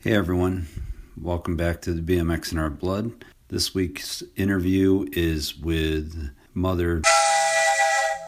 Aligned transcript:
Hey 0.00 0.12
everyone, 0.14 0.68
welcome 1.20 1.56
back 1.56 1.82
to 1.82 1.92
the 1.92 2.00
BMX 2.00 2.52
in 2.52 2.58
Our 2.58 2.70
Blood. 2.70 3.24
This 3.48 3.74
week's 3.74 4.22
interview 4.36 5.08
is 5.10 5.58
with 5.58 6.30
Mother 6.54 7.02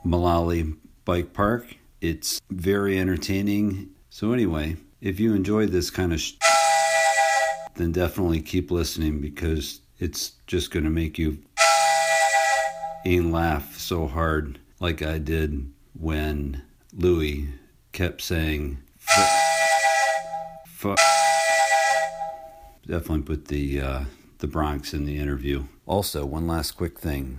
Mullaly 0.05 0.77
Bike 1.05 1.33
Park. 1.33 1.77
It's 2.01 2.41
very 2.51 2.99
entertaining. 2.99 3.91
So, 4.09 4.33
anyway, 4.33 4.79
if 5.01 5.21
you 5.21 5.33
enjoy 5.33 5.67
this 5.67 5.91
kind 5.91 6.13
of 6.13 6.21
sh- 6.21 6.33
then 7.77 7.93
definitely 7.93 8.43
keep 8.43 8.73
listening 8.73 9.21
because 9.21 9.81
it's 10.01 10.33
just 10.49 10.73
going 10.73 10.85
to 10.85 10.91
make 10.91 11.21
you 11.21 11.39
and 13.05 13.31
laugh 13.31 13.79
so 13.79 14.09
hard 14.09 14.59
like 14.81 15.03
I 15.03 15.19
did 15.19 15.73
when 15.93 16.65
Louis 16.93 17.47
kept 17.93 18.23
saying 18.23 18.79
fuck. 20.65 20.99
Definitely 22.91 23.23
put 23.37 23.45
the 23.47 23.81
uh, 23.81 24.05
the 24.39 24.49
Bronx 24.49 24.93
in 24.93 25.05
the 25.05 25.17
interview. 25.17 25.67
Also, 25.87 26.27
one 26.27 26.49
last 26.49 26.73
quick 26.73 26.99
thing. 26.99 27.39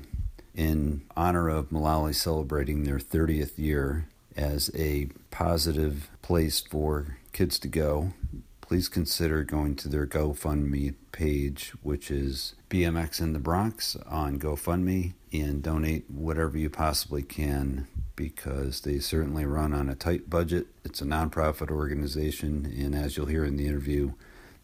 In 0.56 1.02
honor 1.18 1.50
of 1.50 1.72
Mullaly 1.72 2.16
celebrating 2.16 2.86
their 2.86 3.00
30th 3.00 3.58
year 3.58 4.08
as 4.38 4.72
a 4.74 5.10
positive 5.30 6.10
place 6.22 6.62
for 6.62 7.18
kids 7.34 7.60
to 7.60 7.68
go, 7.68 8.14
please 8.62 8.88
consider 8.88 9.44
going 9.44 9.76
to 9.76 9.90
their 9.90 10.08
GoFundMe 10.08 10.96
page, 11.12 11.74
which 11.82 12.10
is 12.10 12.56
BMX 12.70 13.20
in 13.20 13.34
the 13.34 13.40
Bronx 13.40 13.98
on 14.08 14.40
GoFundMe, 14.40 15.16
and 15.34 15.62
donate 15.62 16.10
whatever 16.10 16.58
you 16.58 16.70
possibly 16.70 17.24
can 17.24 17.88
because 18.16 18.82
they 18.82 19.00
certainly 19.00 19.46
run 19.46 19.74
on 19.74 19.90
a 19.90 19.96
tight 19.96 20.30
budget. 20.30 20.68
It's 20.86 21.02
a 21.02 21.06
nonprofit 21.06 21.70
organization, 21.70 22.66
and 22.66 22.96
as 22.96 23.18
you'll 23.18 23.26
hear 23.26 23.44
in 23.44 23.58
the 23.58 23.68
interview, 23.68 24.14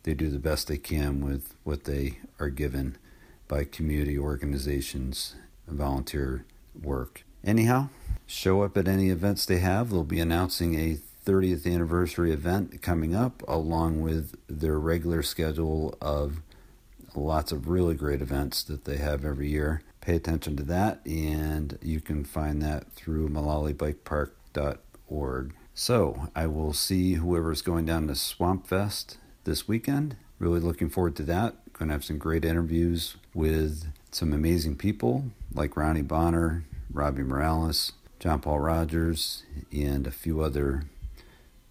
they 0.08 0.14
do 0.14 0.30
the 0.30 0.40
best 0.40 0.70
they 0.70 0.78
can 0.78 1.20
with 1.20 1.54
what 1.66 1.84
they 1.84 2.20
are 2.40 2.48
given 2.48 2.98
by 3.50 3.66
community 3.66 4.18
organizations 4.18 5.36
volunteer 5.68 6.46
work. 6.82 7.26
Anyhow, 7.44 7.90
show 8.26 8.62
up 8.62 8.77
at 8.77 8.88
any 8.88 9.10
events 9.10 9.46
they 9.46 9.58
have. 9.58 9.90
They'll 9.90 10.05
be 10.05 10.22
announcing 10.22 10.76
a 10.76 10.98
30th 11.26 11.70
anniversary 11.70 12.32
event 12.32 12.82
coming 12.82 13.14
up, 13.14 13.44
along 13.49 13.99
with 13.99 14.38
their 14.48 14.80
regular 14.80 15.22
schedule 15.22 15.98
of 15.99 16.40
lots 17.14 17.52
of 17.52 17.68
really 17.68 17.96
great 17.96 18.21
events 18.21 18.64
that 18.64 18.86
they 18.86 18.96
have 18.96 19.26
every 19.26 19.49
year. 19.49 19.82
Pay 19.99 20.16
attention 20.16 20.55
to 20.55 20.64
that, 20.64 21.05
and 21.05 21.77
you 21.82 21.99
can 21.99 22.24
find 22.24 22.62
that 22.62 22.94
through 22.94 23.27
mullalybikepark.org. 23.27 25.54
So 25.74 26.30
I 26.34 26.48
will 26.48 26.71
see 26.71 27.16
whoever's 27.16 27.62
going 27.62 27.86
down 27.86 28.08
to 28.08 28.16
Swamp 28.16 28.68
Fest 28.68 29.18
this 29.48 29.67
weekend. 29.67 30.17
Really 30.37 30.59
looking 30.59 30.90
forward 30.90 31.15
to 31.15 31.23
that. 31.23 31.55
Going 31.73 31.87
to 31.87 31.93
have 31.93 32.03
some 32.03 32.17
great 32.20 32.45
interviews 32.45 33.15
with 33.34 33.87
some 34.12 34.34
amazing 34.34 34.76
people 34.76 35.23
like 35.53 35.77
Ronnie 35.77 36.01
Bonner, 36.01 36.65
Robbie 36.91 37.23
Morales, 37.23 37.93
John 38.20 38.41
Paul 38.41 38.59
Rogers, 38.59 39.43
and 39.71 40.05
a 40.05 40.12
few 40.12 40.41
other 40.41 40.84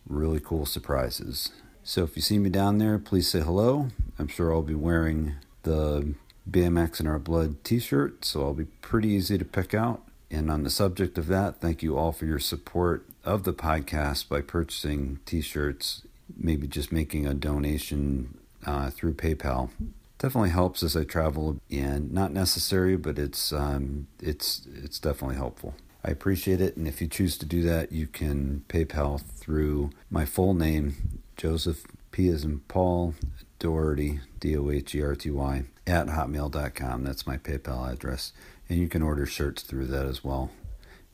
really 0.09 0.41
cool 0.41 0.65
surprises. 0.65 1.51
So 1.85 2.03
if 2.03 2.17
you 2.17 2.23
see 2.23 2.39
me 2.39 2.49
down 2.49 2.79
there, 2.79 2.99
please 2.99 3.29
say 3.29 3.41
hello. 3.41 3.91
I'm 4.19 4.29
sure 4.29 4.53
I'll 4.53 4.63
be 4.63 4.75
wearing 4.75 5.35
the 5.63 6.15
BMX 6.51 6.99
in 6.99 7.07
Our 7.07 7.19
Blood 7.19 7.63
t 7.63 7.79
shirt, 7.79 8.25
so 8.25 8.43
I'll 8.43 8.55
be 8.55 8.65
pretty 8.65 9.09
easy 9.09 9.37
to 9.37 9.45
pick 9.45 9.75
out. 9.75 10.03
And 10.31 10.51
on 10.51 10.63
the 10.63 10.71
subject 10.71 11.19
of 11.19 11.27
that, 11.27 11.61
thank 11.61 11.83
you 11.83 11.99
all 11.99 12.13
for 12.13 12.25
your 12.25 12.39
support 12.39 13.07
of 13.25 13.45
the 13.45 13.53
podcast 13.53 14.29
by 14.29 14.41
purchasing 14.41 15.21
t 15.27 15.41
shirts, 15.41 16.06
maybe 16.35 16.67
just 16.67 16.93
making 16.93 17.27
a 17.27 17.35
donation 17.35 18.39
uh, 18.65 18.91
through 18.91 19.15
PayPal. 19.15 19.71
Definitely 20.19 20.51
helps 20.51 20.83
as 20.83 20.97
I 20.97 21.05
travel, 21.05 21.61
and 21.71 22.11
not 22.11 22.33
necessary, 22.33 22.97
but 22.97 23.19
it's 23.19 23.53
um, 23.53 24.07
it's 24.21 24.67
it's 24.75 24.99
definitely 24.99 25.37
helpful. 25.37 25.75
I 26.03 26.11
appreciate 26.11 26.61
it, 26.61 26.77
and 26.77 26.89
if 26.89 27.01
you 27.01 27.09
choose 27.09 27.37
to 27.39 27.47
do 27.47 27.63
that, 27.63 27.93
you 27.93 28.07
can 28.07 28.65
PayPal 28.69 29.21
through 29.21 29.91
my 30.11 30.25
full 30.25 30.55
name, 30.55 31.21
Joseph 31.37 31.85
P. 32.13 32.29
as 32.29 32.45
in 32.45 32.61
Paul 32.61 33.15
Doherty, 33.59 34.21
D 34.41 34.57
O 34.57 34.71
H 34.71 34.95
E 34.95 35.03
R 35.03 35.15
T 35.15 35.31
Y, 35.31 35.65
at 35.87 36.07
hotmail.com. 36.07 37.05
That's 37.05 37.27
my 37.27 37.37
PayPal 37.37 37.93
address. 37.93 38.33
And 38.69 38.79
you 38.79 38.89
can 38.89 39.03
order 39.03 39.27
shirts 39.27 39.63
through 39.63 39.87
that 39.87 40.07
as 40.07 40.25
well 40.25 40.51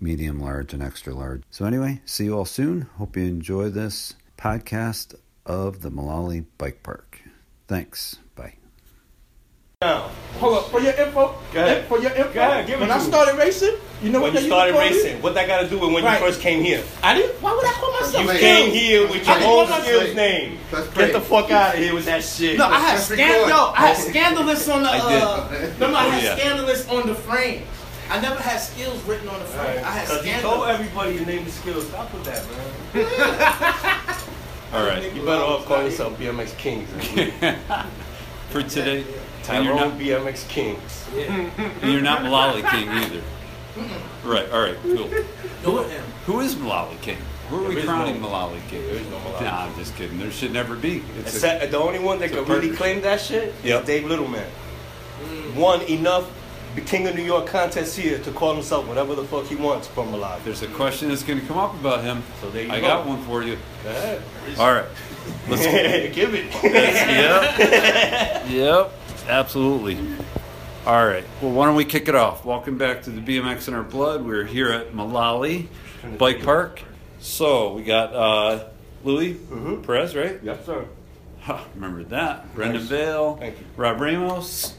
medium, 0.00 0.40
large, 0.40 0.74
and 0.74 0.82
extra 0.82 1.14
large. 1.14 1.42
So, 1.48 1.64
anyway, 1.64 2.00
see 2.04 2.24
you 2.24 2.36
all 2.36 2.44
soon. 2.44 2.82
Hope 2.98 3.16
you 3.16 3.22
enjoy 3.24 3.68
this 3.68 4.14
podcast 4.42 5.14
of 5.46 5.82
the 5.82 5.90
Mullaly 5.90 6.44
Bike 6.58 6.82
Park. 6.82 7.20
Thanks. 7.68 8.16
Bye. 8.34 8.54
Now, 9.80 10.10
Hold 10.38 10.58
up, 10.58 10.70
for 10.70 10.80
your 10.80 10.92
info, 10.94 11.34
Go 11.52 11.82
for 11.88 11.98
your 12.00 12.10
info. 12.12 12.40
Ahead, 12.40 12.80
when 12.80 12.90
I 12.90 12.98
me. 12.98 13.04
started 13.04 13.36
racing, 13.38 13.76
you 14.02 14.10
know 14.10 14.20
When 14.20 14.32
what 14.34 14.42
you 14.42 14.48
started 14.48 14.74
used 14.74 14.90
me? 14.94 14.96
racing, 15.10 15.22
what 15.22 15.34
that 15.34 15.46
got 15.46 15.60
to 15.60 15.68
do 15.68 15.78
with 15.78 15.92
when 15.92 16.02
Right. 16.04 16.20
you 16.20 16.26
first 16.26 16.40
came 16.40 16.64
here? 16.64 16.82
I 17.04 17.14
didn't. 17.14 17.40
Why 17.40 17.52
would 17.54 17.64
I 17.64 17.72
call 17.72 17.92
myself? 17.92 18.22
You 18.24 18.28
Skills? 18.30 18.40
came 18.40 18.70
here 18.72 19.02
with 19.08 19.26
your 19.26 19.36
I 19.36 19.44
own 19.44 19.82
skills 19.82 20.14
name. 20.16 20.58
Get 20.96 21.12
the 21.12 21.20
fuck 21.20 21.50
out 21.52 21.74
of 21.74 21.80
here 21.80 21.94
with 21.94 22.06
that 22.06 22.24
shit. 22.24 22.58
No, 22.58 22.66
I 22.66 22.80
had 22.80 22.94
Let's 22.94 23.04
scan. 23.06 23.30
record. 23.30 23.48
Yo, 23.48 23.72
I 23.76 23.86
had 23.86 23.96
scandalous 23.96 24.68
on 24.68 24.82
the. 24.82 24.88
I 24.90 25.12
did. 25.12 25.22
Uh, 25.22 25.48
remember, 25.74 25.96
I 25.98 26.04
had 26.08 26.22
Yeah. 26.24 26.36
scandalous 26.36 26.88
on 26.88 27.06
the 27.06 27.14
frame. 27.14 27.62
I 28.10 28.20
never 28.20 28.40
had 28.40 28.58
skills 28.58 29.00
written 29.04 29.28
on 29.28 29.38
the 29.38 29.46
frame. 29.46 29.78
I 29.84 29.90
had 29.90 30.08
Because 30.08 30.26
you 30.26 30.34
told 30.42 30.68
everybody 30.68 31.14
your 31.14 31.24
name 31.26 31.46
is 31.46 31.54
skills. 31.54 31.86
Stop 31.86 32.12
with 32.12 32.24
that, 32.24 32.44
man. 32.50 33.98
All 34.72 34.84
right. 34.86 35.12
You 35.14 35.22
better 35.24 35.42
off 35.42 35.66
calling 35.66 35.86
yourself 35.86 36.18
BMX 36.18 36.56
Kings. 36.56 36.88
For 38.50 38.62
today, 38.62 39.04
Tyrone 39.42 39.64
you're 39.66 39.74
not, 39.74 39.98
BMX 40.24 40.48
Kings. 40.48 41.06
and 41.14 41.92
you're 41.92 42.00
not 42.02 42.20
Mullaly 42.20 42.68
King 42.70 42.88
either. 42.88 43.22
Right, 44.24 44.50
all 44.50 44.60
right, 44.60 44.76
cool. 44.82 45.08
Do 45.62 45.78
it. 45.80 46.00
Who 46.26 46.40
is 46.40 46.54
Mullaly 46.54 47.00
King? 47.02 47.18
Who 47.48 47.56
are 47.56 47.60
There 47.62 47.68
we 47.70 47.76
is 47.78 47.84
crowning 47.84 48.20
no- 48.20 48.28
Mullaly 48.28 48.60
King? 48.68 48.82
there 48.86 48.94
is 48.96 49.06
no 49.08 49.16
Mullaly 49.18 49.42
Nah, 49.42 49.64
I'm 49.66 49.74
just 49.76 49.94
kidding. 49.96 50.18
There 50.18 50.30
should 50.30 50.52
never 50.52 50.74
be. 50.76 51.02
It's 51.18 51.32
a, 51.34 51.36
Except 51.36 51.70
the 51.70 51.78
only 51.78 51.98
one 51.98 52.18
that 52.20 52.26
it's 52.26 52.34
a 52.34 52.38
could 52.38 52.48
really 52.48 52.68
perfect- 52.68 52.78
claim 52.78 53.00
that 53.02 53.20
shit 53.20 53.54
Yep. 53.64 53.80
is 53.82 53.86
Dave 53.86 54.04
Littleman. 54.04 54.46
Mm. 55.24 55.54
Won 55.54 55.82
enough 55.82 56.30
the 56.74 56.80
King 56.80 57.06
of 57.06 57.14
New 57.14 57.22
York 57.24 57.46
contest 57.46 57.98
here 57.98 58.18
to 58.18 58.30
call 58.32 58.54
himself 58.54 58.86
whatever 58.86 59.14
the 59.14 59.24
fuck 59.24 59.44
he 59.46 59.56
wants 59.56 59.88
from 59.88 60.12
alive. 60.14 60.42
there's 60.44 60.62
a 60.62 60.66
question 60.68 61.08
that's 61.08 61.22
going 61.22 61.40
to 61.40 61.46
come 61.46 61.58
up 61.58 61.74
about 61.74 62.02
him. 62.02 62.22
So 62.40 62.50
there 62.50 62.64
you 62.64 62.72
I 62.72 62.80
go. 62.80 62.86
got 62.86 63.06
one 63.06 63.22
for 63.24 63.42
you. 63.42 63.58
Go 63.84 63.90
ahead. 63.90 64.22
All 64.58 64.72
right. 64.72 64.86
Let's 65.48 65.62
Give 66.14 66.34
it. 66.34 66.52
yep. 66.64 68.48
yep. 68.48 68.92
Absolutely. 69.28 69.98
All 70.86 71.06
right. 71.06 71.24
Well, 71.40 71.52
why 71.52 71.66
don't 71.66 71.76
we 71.76 71.84
kick 71.84 72.08
it 72.08 72.14
off? 72.14 72.44
Welcome 72.44 72.76
back 72.78 73.02
to 73.02 73.10
the 73.10 73.20
BMX 73.20 73.68
in 73.68 73.74
Our 73.74 73.82
Blood. 73.84 74.24
We're 74.24 74.44
here 74.44 74.70
at 74.72 74.92
Mullaly 74.92 75.68
Bike 76.18 76.42
Park. 76.42 76.82
So 77.20 77.74
we 77.74 77.84
got 77.84 78.12
uh, 78.14 78.64
Louis 79.04 79.34
Mhm. 79.34 79.86
Perez, 79.86 80.16
right? 80.16 80.40
yes, 80.42 80.64
sir. 80.66 80.86
Ha, 81.42 81.64
remember 81.74 82.02
that. 82.04 82.52
Brendan 82.54 82.80
Nice. 82.82 82.88
Vale, 82.90 83.36
Thank 83.36 83.58
you. 83.60 83.64
Rob 83.76 84.00
Ramos, 84.00 84.74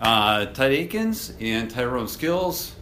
uh, 0.00 0.46
Ted 0.46 0.72
Akins, 0.72 1.32
and 1.40 1.70
Tyrone 1.70 2.08
Skills, 2.08 2.74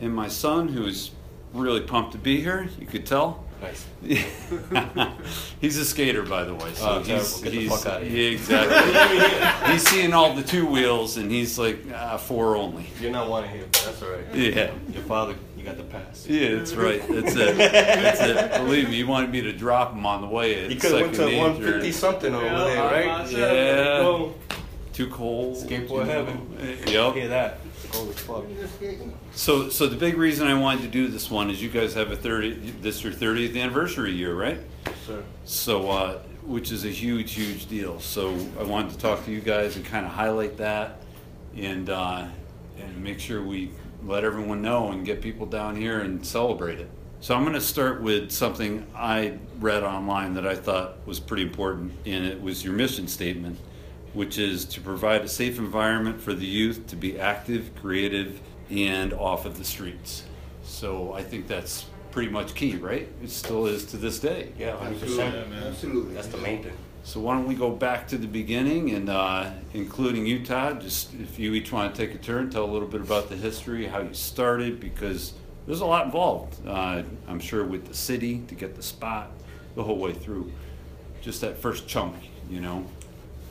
and 0.00 0.14
my 0.14 0.28
son, 0.28 0.68
who's 0.68 1.10
really 1.52 1.80
pumped 1.80 2.12
to 2.12 2.18
be 2.18 2.40
here. 2.40 2.68
You 2.78 2.86
could 2.86 3.06
tell. 3.06 3.44
Nice. 3.62 3.86
he's 5.62 5.78
a 5.78 5.84
skater, 5.84 6.22
by 6.22 6.44
the 6.44 6.54
way. 6.54 6.74
So 6.74 6.88
Oh, 6.90 6.98
he's, 6.98 7.06
terrible. 7.08 7.42
Get 7.42 7.50
the 7.52 7.58
he's 7.60 7.70
fuck 7.70 7.86
outta 7.94 8.04
yeah, 8.04 8.10
here. 8.10 8.32
exactly. 8.32 9.72
he's 9.72 9.88
seeing 9.88 10.12
all 10.12 10.34
the 10.34 10.42
two 10.42 10.66
wheels, 10.66 11.16
and 11.16 11.30
he's 11.30 11.58
like 11.58 11.78
ah, 11.94 12.18
four 12.18 12.56
only. 12.56 12.86
You're 13.00 13.12
not 13.12 13.30
one 13.30 13.48
here, 13.48 13.62
but 13.72 13.82
that's 13.86 14.02
all 14.02 14.10
right. 14.10 14.34
Yeah. 14.34 14.72
Your 14.92 15.02
father, 15.04 15.34
you 15.56 15.64
got 15.64 15.78
the 15.78 15.84
pass. 15.84 16.26
Yeah, 16.28 16.56
that's 16.56 16.74
right. 16.74 17.00
That's 17.08 17.34
it. 17.34 17.56
That's 17.56 18.20
it. 18.20 18.52
Believe 18.62 18.90
me, 18.90 18.96
he 18.96 19.04
wanted 19.04 19.30
me 19.30 19.40
to 19.40 19.52
drop 19.54 19.92
him 19.94 20.04
on 20.04 20.20
the 20.20 20.28
way. 20.28 20.64
At 20.64 20.70
You 20.70 20.76
could 20.76 20.92
have 20.92 21.00
went 21.00 21.12
to 21.14 21.16
second 21.16 21.32
nature. 21.32 21.42
150 21.48 21.92
something 21.92 22.34
over 22.34 22.44
Yeah, 22.44 22.64
there, 22.64 22.84
right? 22.84 23.08
I- 23.08 23.28
Yeah. 23.30 24.28
Too 24.96 25.10
cold. 25.10 25.56
Skateboard 25.56 26.06
heaven. 26.06 26.56
Yep. 26.86 27.14
Hear 27.14 27.28
that? 27.28 27.58
As 27.92 28.18
fuck. 28.20 28.44
So, 29.32 29.68
so 29.68 29.88
the 29.88 29.96
big 29.96 30.16
reason 30.16 30.46
I 30.46 30.58
wanted 30.58 30.84
to 30.84 30.88
do 30.88 31.08
this 31.08 31.30
one 31.30 31.50
is 31.50 31.62
you 31.62 31.68
guys 31.68 31.92
have 31.92 32.10
a 32.10 32.16
thirty. 32.16 32.54
This 32.80 33.04
your 33.04 33.12
thirtieth 33.12 33.54
anniversary 33.54 34.12
year, 34.12 34.34
right? 34.34 34.58
Sir. 35.06 35.22
So, 35.44 35.90
uh, 35.90 36.18
which 36.46 36.72
is 36.72 36.86
a 36.86 36.88
huge, 36.88 37.34
huge 37.34 37.66
deal. 37.68 38.00
So, 38.00 38.34
I 38.58 38.62
wanted 38.62 38.92
to 38.92 38.96
talk 38.98 39.22
to 39.26 39.30
you 39.30 39.42
guys 39.42 39.76
and 39.76 39.84
kind 39.84 40.06
of 40.06 40.12
highlight 40.12 40.56
that, 40.56 41.02
and 41.54 41.90
uh, 41.90 42.28
and 42.78 43.04
make 43.04 43.20
sure 43.20 43.42
we 43.42 43.72
let 44.02 44.24
everyone 44.24 44.62
know 44.62 44.92
and 44.92 45.04
get 45.04 45.20
people 45.20 45.44
down 45.44 45.76
here 45.76 46.00
and 46.00 46.24
celebrate 46.24 46.80
it. 46.80 46.88
So, 47.20 47.34
I'm 47.34 47.42
going 47.42 47.52
to 47.52 47.60
start 47.60 48.00
with 48.00 48.30
something 48.30 48.86
I 48.96 49.38
read 49.60 49.82
online 49.82 50.32
that 50.34 50.46
I 50.46 50.54
thought 50.54 51.06
was 51.06 51.20
pretty 51.20 51.42
important, 51.42 51.92
and 52.06 52.24
it 52.24 52.40
was 52.40 52.64
your 52.64 52.72
mission 52.72 53.06
statement, 53.08 53.58
which 54.16 54.38
is 54.38 54.64
to 54.64 54.80
provide 54.80 55.20
a 55.20 55.28
safe 55.28 55.58
environment 55.58 56.20
for 56.20 56.32
the 56.32 56.46
youth 56.46 56.86
to 56.86 56.96
be 56.96 57.20
active, 57.20 57.70
creative, 57.80 58.40
and 58.70 59.12
off 59.12 59.44
of 59.44 59.58
the 59.58 59.64
streets. 59.64 60.24
So, 60.64 61.12
I 61.12 61.22
think 61.22 61.46
that's 61.46 61.84
pretty 62.10 62.30
much 62.30 62.54
key, 62.54 62.76
right? 62.76 63.06
It 63.22 63.30
still 63.30 63.66
is 63.66 63.84
to 63.86 63.98
this 63.98 64.18
day. 64.18 64.52
Yeah, 64.58 64.78
hundred 64.78 65.02
Absolutely, 65.02 65.24
percent. 65.24 65.50
man. 65.50 65.62
Absolutely. 65.64 66.14
That's 66.14 66.28
the 66.28 66.38
main 66.38 66.62
thing. 66.62 66.72
So 67.04 67.20
why 67.20 67.34
don't 67.34 67.46
we 67.46 67.54
go 67.54 67.70
back 67.70 68.08
to 68.08 68.16
the 68.18 68.26
beginning 68.26 68.90
and 68.90 69.10
uh, 69.10 69.50
including 69.74 70.26
you, 70.26 70.44
Todd? 70.44 70.80
Just 70.80 71.12
if 71.14 71.38
you 71.38 71.52
each 71.52 71.70
want 71.70 71.94
to 71.94 72.06
take 72.06 72.16
a 72.16 72.18
turn, 72.18 72.48
tell 72.50 72.64
a 72.64 72.72
little 72.72 72.88
bit 72.88 73.02
about 73.02 73.28
the 73.28 73.36
history, 73.36 73.86
how 73.86 74.00
you 74.00 74.14
started, 74.14 74.80
because 74.80 75.34
there's 75.66 75.82
a 75.82 75.86
lot 75.86 76.06
involved. 76.06 76.66
Uh, 76.66 77.02
I'm 77.28 77.38
sure 77.38 77.64
with 77.64 77.86
the 77.86 77.94
city 77.94 78.42
to 78.48 78.54
get 78.54 78.74
the 78.74 78.82
spot, 78.82 79.30
the 79.74 79.84
whole 79.84 79.98
way 79.98 80.14
through. 80.14 80.50
Just 81.20 81.42
that 81.42 81.58
first 81.58 81.86
chunk, 81.86 82.16
you 82.50 82.60
know. 82.60 82.84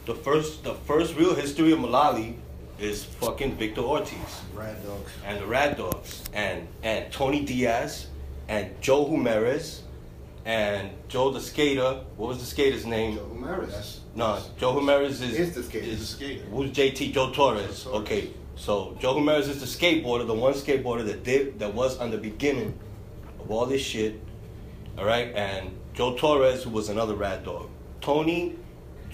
The 0.05 0.15
first, 0.15 0.63
the 0.63 0.73
first 0.73 1.15
real 1.15 1.33
history 1.33 1.71
of 1.71 1.79
Mullaly 1.79 2.35
is 2.79 3.03
fucking 3.05 3.55
Victor 3.55 3.81
Ortiz 3.81 4.17
Rad 4.53 4.75
dogs. 4.85 5.11
and 5.25 5.39
the 5.39 5.45
Rad 5.45 5.77
Dogs 5.77 6.21
and 6.33 6.67
and 6.83 7.11
Tony 7.11 7.43
Diaz 7.45 8.07
and 8.47 8.69
Joe 8.81 9.05
Humeres 9.05 9.79
and 10.45 10.89
Joe 11.07 11.31
the 11.31 11.39
skater. 11.39 12.01
What 12.17 12.27
was 12.29 12.39
the 12.39 12.45
skater's 12.45 12.85
name? 12.85 13.15
Joe 13.15 13.33
Maris. 13.33 14.01
No, 14.13 14.37
Joe 14.59 14.73
Humeres 14.75 15.09
is 15.09 15.21
Is 15.21 15.55
the 15.55 15.63
skater. 15.63 15.85
is- 15.85 15.93
Is 15.93 15.99
the 15.99 16.15
skater. 16.15 16.43
Who's 16.51 16.69
JT? 16.71 17.11
Joe 17.13 17.31
Torres. 17.31 17.83
Joe 17.83 17.91
Torres. 17.91 18.01
Okay, 18.03 18.29
so 18.55 18.95
Joe 18.99 19.15
Humeres 19.15 19.47
is 19.49 19.59
the 19.59 19.65
skateboarder, 19.65 20.27
the 20.27 20.33
one 20.35 20.53
skateboarder 20.53 21.05
that 21.05 21.23
did 21.23 21.57
that 21.59 21.73
was 21.73 21.97
on 21.97 22.11
the 22.11 22.17
beginning 22.17 22.77
of 23.39 23.49
all 23.49 23.65
this 23.65 23.81
shit. 23.81 24.21
All 24.99 25.05
right, 25.05 25.33
and 25.33 25.71
Joe 25.95 26.15
Torres, 26.15 26.63
who 26.63 26.69
was 26.69 26.89
another 26.89 27.15
Rad 27.15 27.43
Dog. 27.43 27.69
Tony, 28.01 28.55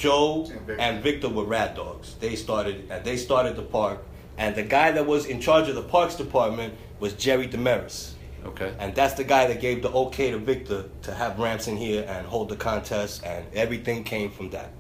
Joe, 0.02 0.46
And 0.50 0.62
Victor. 0.68 0.80
and 0.82 1.04
Victor 1.04 1.30
were 1.30 1.44
Rad 1.46 1.76
Dogs. 1.76 2.16
They 2.20 2.36
started 2.36 2.90
uh, 2.92 3.00
they 3.00 3.18
started 3.18 3.56
the 3.56 3.62
park, 3.62 4.00
and 4.38 4.56
the 4.56 4.64
guy 4.64 4.92
that 4.92 5.06
was 5.06 5.26
in 5.28 5.40
charge 5.40 5.70
of 5.70 5.76
the 5.76 5.84
parks 5.84 6.16
department 6.16 6.74
was 7.00 7.14
Jerry 7.14 7.48
Demaris. 7.48 8.14
Okay. 8.44 8.74
And 8.80 8.96
that's 8.96 9.14
the 9.14 9.24
guy 9.24 9.46
that 9.46 9.62
gave 9.62 9.84
the 9.84 9.92
okay 9.92 10.32
to 10.32 10.40
Victor 10.40 10.86
to 11.04 11.14
have 11.14 11.38
ramps 11.38 11.68
in 11.68 11.78
here 11.78 12.04
and 12.10 12.26
hold 12.26 12.50
the 12.50 12.56
contest, 12.56 13.24
and 13.24 13.46
everything 13.54 14.04
came 14.04 14.32
from 14.32 14.50
that. 14.50 14.72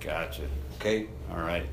Gotcha. 0.00 0.42
Okay, 0.80 1.06
All 1.30 1.38
right. 1.38 1.66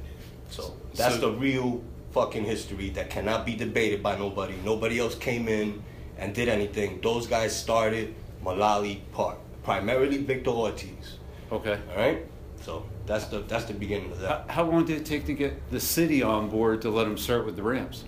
so 0.49 0.73
that's 0.93 1.15
So- 1.15 1.21
the 1.21 1.31
real 1.31 1.81
fucking 2.11 2.43
history 2.45 2.89
that 2.91 3.09
cannot 3.09 3.45
be 3.45 3.55
debated 3.55 4.03
by 4.03 4.15
nobody. 4.17 4.53
Nobody 4.63 4.99
else 4.99 5.15
came 5.15 5.47
in 5.47 5.81
and 6.19 6.35
did 6.35 6.47
anything. 6.47 6.99
Those 7.01 7.25
guys 7.25 7.55
started 7.55 8.13
Mullaly 8.45 8.99
Park, 9.11 9.37
primarily 9.63 10.17
Victor 10.17 10.51
Ortiz. 10.51 11.17
Okay. 11.51 11.79
All 11.91 11.97
right, 11.97 12.19
so 12.63 12.85
that's 13.05 13.25
the 13.25 13.39
that's 13.39 13.65
the 13.65 13.73
beginning 13.73 14.11
of 14.11 14.19
that. 14.19 14.45
how 14.49 14.63
long 14.63 14.85
did 14.85 14.97
it 14.97 15.05
take 15.05 15.25
to 15.25 15.33
get 15.33 15.69
the 15.71 15.79
city 15.79 16.21
on 16.23 16.49
board 16.49 16.81
to 16.83 16.89
let 16.89 17.05
them 17.05 17.17
start 17.17 17.45
with 17.45 17.55
the 17.55 17.63
ramps? 17.63 18.03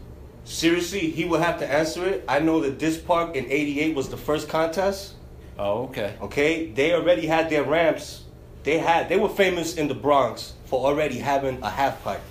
Seriously, 0.46 1.12
he 1.12 1.26
will 1.26 1.40
have 1.40 1.60
to 1.60 1.72
answer 1.72 2.06
it. 2.06 2.26
I 2.28 2.40
know 2.40 2.62
that 2.62 2.80
this 2.80 2.98
park 2.98 3.36
in 3.36 3.46
'88 3.50 3.96
was 3.96 4.10
the 4.10 4.18
first 4.18 4.50
contest. 4.50 5.14
Oh, 5.58 5.84
okay. 5.86 6.16
Okay, 6.22 6.68
they 6.72 6.94
already 6.94 7.28
had 7.28 7.50
their 7.50 7.64
ramps. 7.64 8.24
They 8.64 8.78
had 8.78 9.10
they 9.10 9.18
were 9.18 9.30
famous 9.30 9.76
in 9.76 9.88
the 9.88 9.94
Bronx 9.94 10.54
for 10.66 10.86
already 10.86 11.20
having 11.20 11.62
a 11.62 11.70
half 11.70 12.04
pipe 12.04 12.22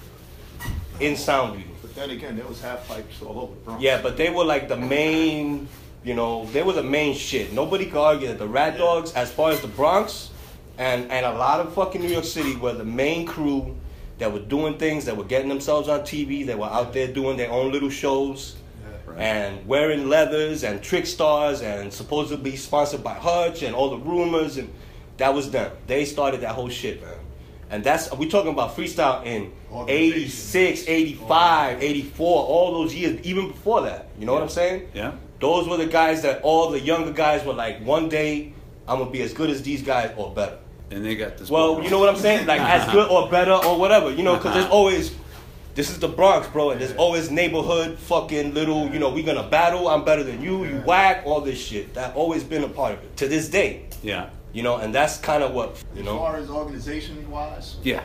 in 1.01 1.15
Soundview. 1.15 1.65
But 1.81 1.95
then 1.95 2.11
again, 2.11 2.37
there 2.37 2.47
was 2.47 2.61
half 2.61 2.87
pipes 2.89 3.23
all 3.23 3.39
over 3.39 3.55
the 3.55 3.61
Bronx. 3.61 3.83
Yeah, 3.83 4.01
but 4.03 4.17
they 4.17 4.31
were 4.31 4.45
like 4.45 4.69
the 4.69 4.77
main, 4.77 5.69
you 6.05 6.15
know, 6.15 6.47
they 6.47 6.63
were 6.63 6.73
the 6.73 6.83
main 6.83 7.15
shit. 7.15 7.53
Nobody 7.53 7.87
could 7.87 8.01
argue 8.01 8.29
that 8.29 8.39
the 8.39 8.49
Rad 8.49 8.79
Dogs, 8.79 9.13
as 9.13 9.31
far 9.31 9.51
as 9.51 9.61
the 9.61 9.69
Bronx 9.69 10.31
and 10.79 11.11
and 11.11 11.27
a 11.27 11.33
lot 11.33 11.61
of 11.61 11.73
fucking 11.75 12.01
New 12.01 12.09
York 12.09 12.25
City, 12.25 12.57
were 12.57 12.73
the 12.73 12.85
main 12.85 13.27
crew 13.27 13.77
that 14.19 14.33
were 14.33 14.41
doing 14.41 14.79
things, 14.79 15.05
that 15.07 15.17
were 15.17 15.25
getting 15.25 15.49
themselves 15.49 15.89
on 15.89 16.01
TV, 16.01 16.47
that 16.47 16.59
were 16.59 16.67
out 16.67 16.93
there 16.93 17.09
doing 17.13 17.37
their 17.37 17.51
own 17.51 17.73
little 17.73 17.91
shows. 17.91 18.57
Right. 19.07 19.19
And 19.19 19.67
wearing 19.67 20.09
leathers 20.09 20.65
and 20.65 20.83
trick 20.83 21.07
stars 21.07 21.61
and 21.61 21.93
supposedly 21.93 22.57
sponsored 22.57 23.03
by 23.03 23.15
Hutch 23.15 23.63
and 23.63 23.75
all 23.75 23.91
the 23.91 23.99
rumors 23.99 24.57
and 24.57 24.73
that 25.19 25.35
was 25.35 25.51
them. 25.51 25.71
They 25.87 26.05
started 26.05 26.41
that 26.41 26.55
whole 26.55 26.69
shit, 26.69 27.03
man. 27.03 27.15
And 27.71 27.83
that's 27.83 28.13
we 28.13 28.29
talking 28.29 28.53
about 28.53 28.77
freestyle 28.77 29.25
in 29.25 29.53
86, 29.89 30.87
85, 30.87 31.83
84, 31.83 32.43
all 32.45 32.73
those 32.73 32.95
years, 32.95 33.21
even 33.23 33.49
before 33.49 33.83
that. 33.83 34.09
You 34.19 34.27
know 34.27 34.35
what 34.35 34.43
I'm 34.43 34.49
saying? 34.49 34.91
Yeah. 34.95 35.13
Those 35.41 35.69
were 35.69 35.79
the 35.79 35.87
guys 35.87 36.23
that 36.23 36.43
all 36.43 36.71
the 36.71 36.81
younger 36.81 37.13
guys 37.13 37.45
were 37.45 37.55
like, 37.55 37.83
one 37.83 38.09
day 38.09 38.53
I'm 38.87 38.99
gonna 38.99 39.11
be 39.11 39.23
as 39.23 39.33
good 39.33 39.51
as 39.51 39.63
these 39.63 39.83
guys 39.83 40.13
or 40.17 40.33
better. 40.35 40.59
And 40.91 41.05
they 41.05 41.17
got 41.17 41.39
this. 41.39 41.49
Well, 41.49 41.75
ball 41.75 41.85
you 41.85 41.91
know 41.91 41.99
what 41.99 42.09
I'm 42.09 42.17
saying? 42.17 42.47
Like 42.47 42.61
as 42.61 42.91
good 42.93 43.09
or 43.11 43.31
better 43.31 43.53
or 43.53 43.79
whatever. 43.79 44.11
You 44.11 44.23
know, 44.23 44.37
because 44.37 44.55
there's 44.55 44.67
uh-huh. 44.67 44.75
always 44.75 45.15
this 45.75 45.89
is 45.89 45.99
the 45.99 46.09
Bronx, 46.09 46.47
bro, 46.49 46.71
and 46.71 46.81
there's 46.81 46.95
always 46.97 47.31
neighborhood 47.31 47.99
fucking 47.99 48.53
little. 48.53 48.91
You 48.91 48.99
know, 48.99 49.11
we 49.11 49.23
gonna 49.23 49.49
battle. 49.49 49.89
I'm 49.89 50.05
better 50.05 50.23
than 50.23 50.43
you. 50.43 50.65
You 50.65 50.83
whack 50.85 51.23
all 51.25 51.41
this 51.41 51.59
shit. 51.59 51.95
That 51.95 52.15
always 52.15 52.45
been 52.45 52.65
a 52.65 52.69
part 52.69 52.93
of 52.93 53.03
it 53.03 53.17
to 53.19 53.29
this 53.29 53.49
day. 53.49 53.87
Yeah. 54.03 54.31
You 54.53 54.63
know, 54.63 54.77
and 54.77 54.95
that's 54.95 55.17
kind 55.17 55.43
of 55.43 55.53
what 55.53 55.83
you 55.95 56.03
know. 56.03 56.13
As 56.13 56.15
know. 56.15 56.19
far 56.19 56.37
as 56.37 56.51
organization 56.51 57.31
wise, 57.31 57.77
Yeah. 57.83 58.05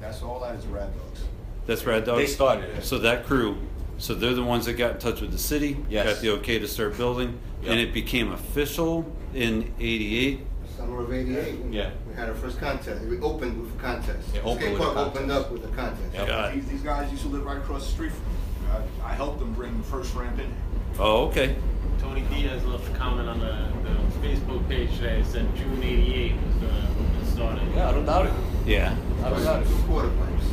that's 0.00 0.22
all 0.22 0.40
that 0.40 0.54
is 0.54 0.64
Red 0.66 0.90
Dogs. 0.96 1.20
That's 1.66 1.84
Rad 1.84 2.04
Dogs. 2.04 2.18
They 2.18 2.26
started 2.26 2.64
it. 2.70 2.84
So 2.84 2.98
that 2.98 3.26
crew, 3.26 3.56
so 3.98 4.14
they're 4.14 4.34
the 4.34 4.42
ones 4.42 4.66
that 4.66 4.74
got 4.74 4.92
in 4.92 4.98
touch 4.98 5.20
with 5.20 5.32
the 5.32 5.38
city, 5.38 5.76
Yes. 5.88 6.06
got 6.14 6.22
the 6.22 6.30
okay 6.34 6.58
to 6.58 6.66
start 6.68 6.96
building, 6.96 7.38
and 7.62 7.78
Yep. 7.78 7.88
it 7.88 7.94
became 7.94 8.32
official 8.32 9.04
in 9.34 9.72
'88. 9.80 10.40
Summer 10.76 11.02
of 11.02 11.12
'88. 11.12 11.60
Yeah. 11.70 11.90
We 12.08 12.14
had 12.14 12.28
our 12.28 12.34
first 12.34 12.58
contest. 12.60 13.04
We 13.06 13.18
opened 13.20 13.60
with 13.60 13.74
a 13.74 13.78
contest. 13.82 14.28
Yeah, 14.34 14.40
The 14.42 14.46
opened 14.46 14.60
skate 14.60 14.72
with 14.72 14.80
a 14.80 14.84
park 14.84 14.94
contest. 14.96 15.16
opened 15.16 15.32
up 15.32 15.52
with 15.52 15.64
a 15.64 15.68
contest. 15.68 16.14
Yep. 16.14 16.26
Got. 16.28 16.54
These, 16.54 16.66
these 16.66 16.82
guys 16.82 17.10
used 17.10 17.22
to 17.22 17.28
live 17.28 17.44
right 17.44 17.58
across 17.58 17.86
the 17.86 17.92
street 17.92 18.12
from 18.12 18.24
me. 18.24 18.82
I, 19.04 19.10
I 19.10 19.14
helped 19.14 19.38
them 19.38 19.52
bring 19.54 19.76
the 19.78 19.84
first 19.84 20.14
ramp 20.14 20.38
in. 20.38 20.52
Oh, 20.98 21.26
okay. 21.28 21.54
Tony 22.00 22.22
Diaz 22.22 22.64
left 22.64 22.86
a 22.92 22.96
comment 22.98 23.28
on 23.28 23.38
the, 23.40 23.68
the 23.84 24.26
Facebook 24.28 24.68
page 24.68 24.90
today. 24.96 25.20
It 25.20 25.26
said 25.26 25.46
June 25.56 25.82
'88 25.82 26.32
was 26.34 26.42
uh, 26.62 26.66
when 26.66 27.22
it 27.22 27.30
started. 27.32 27.62
Yeah, 27.74 27.88
I 27.88 27.92
don't 27.92 28.04
doubt 28.04 28.26
it. 28.26 28.32
Yeah. 28.66 28.96
I 29.24 29.30
don't 29.30 29.42
doubt 29.42 29.62
it. 29.62 29.68
Two 29.68 29.76
quarter 29.86 30.08
pipes. 30.10 30.44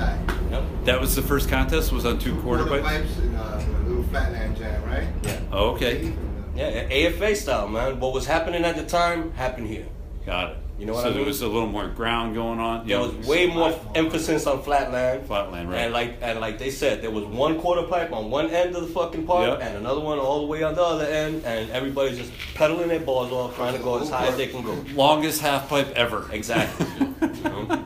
Side. 0.00 0.18
Yep. 0.50 0.64
That 0.84 1.00
was 1.00 1.14
the 1.14 1.22
first 1.22 1.48
contest. 1.48 1.92
Was 1.92 2.06
on 2.06 2.18
two 2.18 2.34
quarter 2.40 2.64
pipes. 2.64 2.86
pipes 2.86 3.18
and 3.18 3.36
uh, 3.36 3.40
a 3.40 3.88
little 3.88 4.02
flatland 4.04 4.56
jam, 4.56 4.82
right? 4.84 5.06
Yeah. 5.22 5.40
Oh, 5.52 5.70
okay. 5.70 6.12
Yeah, 6.56 6.88
AFA 6.90 7.36
style, 7.36 7.68
man. 7.68 8.00
What 8.00 8.12
was 8.12 8.26
happening 8.26 8.64
at 8.64 8.76
the 8.76 8.84
time 8.84 9.32
happened 9.32 9.68
here. 9.68 9.86
Got 10.26 10.52
it. 10.52 10.56
You 10.80 10.86
know 10.86 10.94
what 10.94 11.02
so 11.02 11.10
I 11.10 11.12
there 11.12 11.24
was 11.26 11.42
a 11.42 11.46
little 11.46 11.68
more 11.68 11.86
ground 11.88 12.34
going 12.34 12.58
on. 12.58 12.86
There 12.86 12.98
Yeah. 12.98 13.06
was 13.06 13.26
way 13.26 13.46
more 13.46 13.78
emphasis 13.94 14.46
on 14.46 14.62
flatland. 14.62 15.26
Flatland, 15.26 15.68
right. 15.70 15.80
And 15.82 15.92
like 15.92 16.16
and 16.22 16.40
like 16.40 16.58
they 16.58 16.70
said, 16.70 17.02
there 17.02 17.10
was 17.10 17.24
one 17.26 17.60
quarter 17.60 17.82
pipe 17.82 18.12
on 18.14 18.30
one 18.30 18.48
end 18.50 18.74
of 18.74 18.82
the 18.88 18.92
fucking 18.94 19.26
park 19.26 19.46
Yep. 19.46 19.68
and 19.68 19.76
another 19.76 20.00
one 20.00 20.18
all 20.18 20.40
the 20.40 20.46
way 20.46 20.62
on 20.62 20.74
the 20.74 20.82
other 20.82 21.04
end, 21.04 21.44
and 21.44 21.70
everybody's 21.70 22.16
just 22.16 22.32
pedaling 22.54 22.88
their 22.88 23.00
balls 23.00 23.30
off, 23.30 23.54
trying 23.56 23.74
to 23.76 23.82
go 23.82 23.98
as 24.00 24.08
high 24.08 24.26
as 24.26 24.36
they 24.38 24.46
can 24.46 24.62
go. 24.62 24.74
Longest 24.94 25.42
half 25.42 25.68
pipe 25.68 25.92
ever. 25.94 26.26
Exactly. 26.32 26.86
You 27.20 27.44
know? 27.44 27.84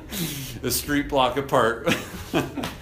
a 0.62 0.70
street 0.70 1.08
block 1.08 1.36
apart. 1.36 1.93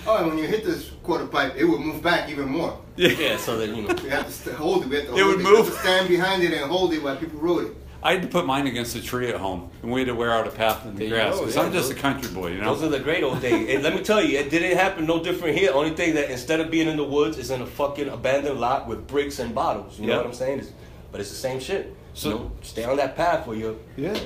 Oh, 0.05 0.17
and 0.17 0.27
when 0.27 0.39
you 0.39 0.47
hit 0.49 0.65
this 0.65 0.91
quarter 1.05 1.27
pipe, 1.27 1.55
it 1.57 1.65
would 1.65 1.79
move 1.81 2.03
back 2.03 2.29
even 2.29 2.49
more. 2.49 2.77
yeah, 2.97 3.37
so 3.37 3.57
that 3.59 3.69
you 3.69 3.83
know. 3.83 3.95
We 4.03 4.09
had 4.09 4.27
to 4.29 4.53
hold 4.55 4.83
it. 4.83 4.89
We 4.89 4.97
had 4.97 5.07
to 5.07 5.15
It 5.17 5.21
hold 5.23 5.37
would 5.37 5.41
it. 5.41 5.49
We 5.49 5.57
had 5.57 5.65
move. 5.65 5.67
to 5.73 5.79
stand 5.79 6.09
behind 6.09 6.43
it 6.43 6.53
and 6.53 6.69
hold 6.71 6.93
it 6.93 7.03
while 7.03 7.17
people 7.17 7.39
rode 7.39 7.67
it. 7.67 7.77
I 8.05 8.13
had 8.15 8.23
to 8.23 8.29
put 8.29 8.47
mine 8.47 8.67
against 8.67 8.97
a 8.97 9.03
tree 9.03 9.29
at 9.29 9.37
home, 9.37 9.71
and 9.83 9.93
we 9.93 10.01
had 10.01 10.09
to 10.09 10.15
wear 10.15 10.33
out 10.33 10.47
a 10.47 10.51
path 10.51 10.85
in 10.85 10.97
the 10.97 11.09
There 11.09 11.11
grass 11.11 11.35
go, 11.35 11.41
because 11.41 11.55
yeah, 11.57 11.63
I'm 11.63 11.73
just 11.73 11.93
a 11.93 11.95
country 11.95 12.31
boy, 12.33 12.49
you 12.49 12.61
know. 12.61 12.75
Those 12.75 12.83
are 12.83 12.89
the 12.89 12.99
great 12.99 13.23
old 13.23 13.41
days. 13.41 13.69
And 13.75 13.83
let 13.85 13.95
me 13.95 14.03
tell 14.03 14.21
you, 14.23 14.39
it 14.39 14.51
didn't 14.51 14.77
happen 14.77 15.07
no 15.07 15.23
different 15.23 15.57
here. 15.57 15.71
Only 15.73 15.95
thing 15.95 16.15
that 16.15 16.31
instead 16.31 16.59
of 16.61 16.71
being 16.71 16.89
in 16.89 16.97
the 16.97 17.05
woods, 17.05 17.39
it's 17.39 17.51
in 17.51 17.63
a 17.63 17.67
fucking 17.67 18.09
abandoned 18.09 18.59
lot 18.59 18.89
with 18.89 19.07
bricks 19.07 19.39
and 19.39 19.55
bottles. 19.55 20.01
You 20.01 20.09
know 20.09 20.17
what 20.17 20.27
I'm 20.27 20.35
saying? 20.35 20.59
It's, 20.61 20.73
but 21.13 21.21
it's 21.21 21.31
the 21.31 21.37
same 21.37 21.61
shit. 21.61 21.95
So- 22.15 22.29
you 22.29 22.35
know, 22.37 22.53
stay 22.63 22.85
on 22.85 22.97
that 22.97 23.17
path 23.17 23.47
where 23.47 23.57
you're. 23.57 23.77
Yeah. 23.97 24.19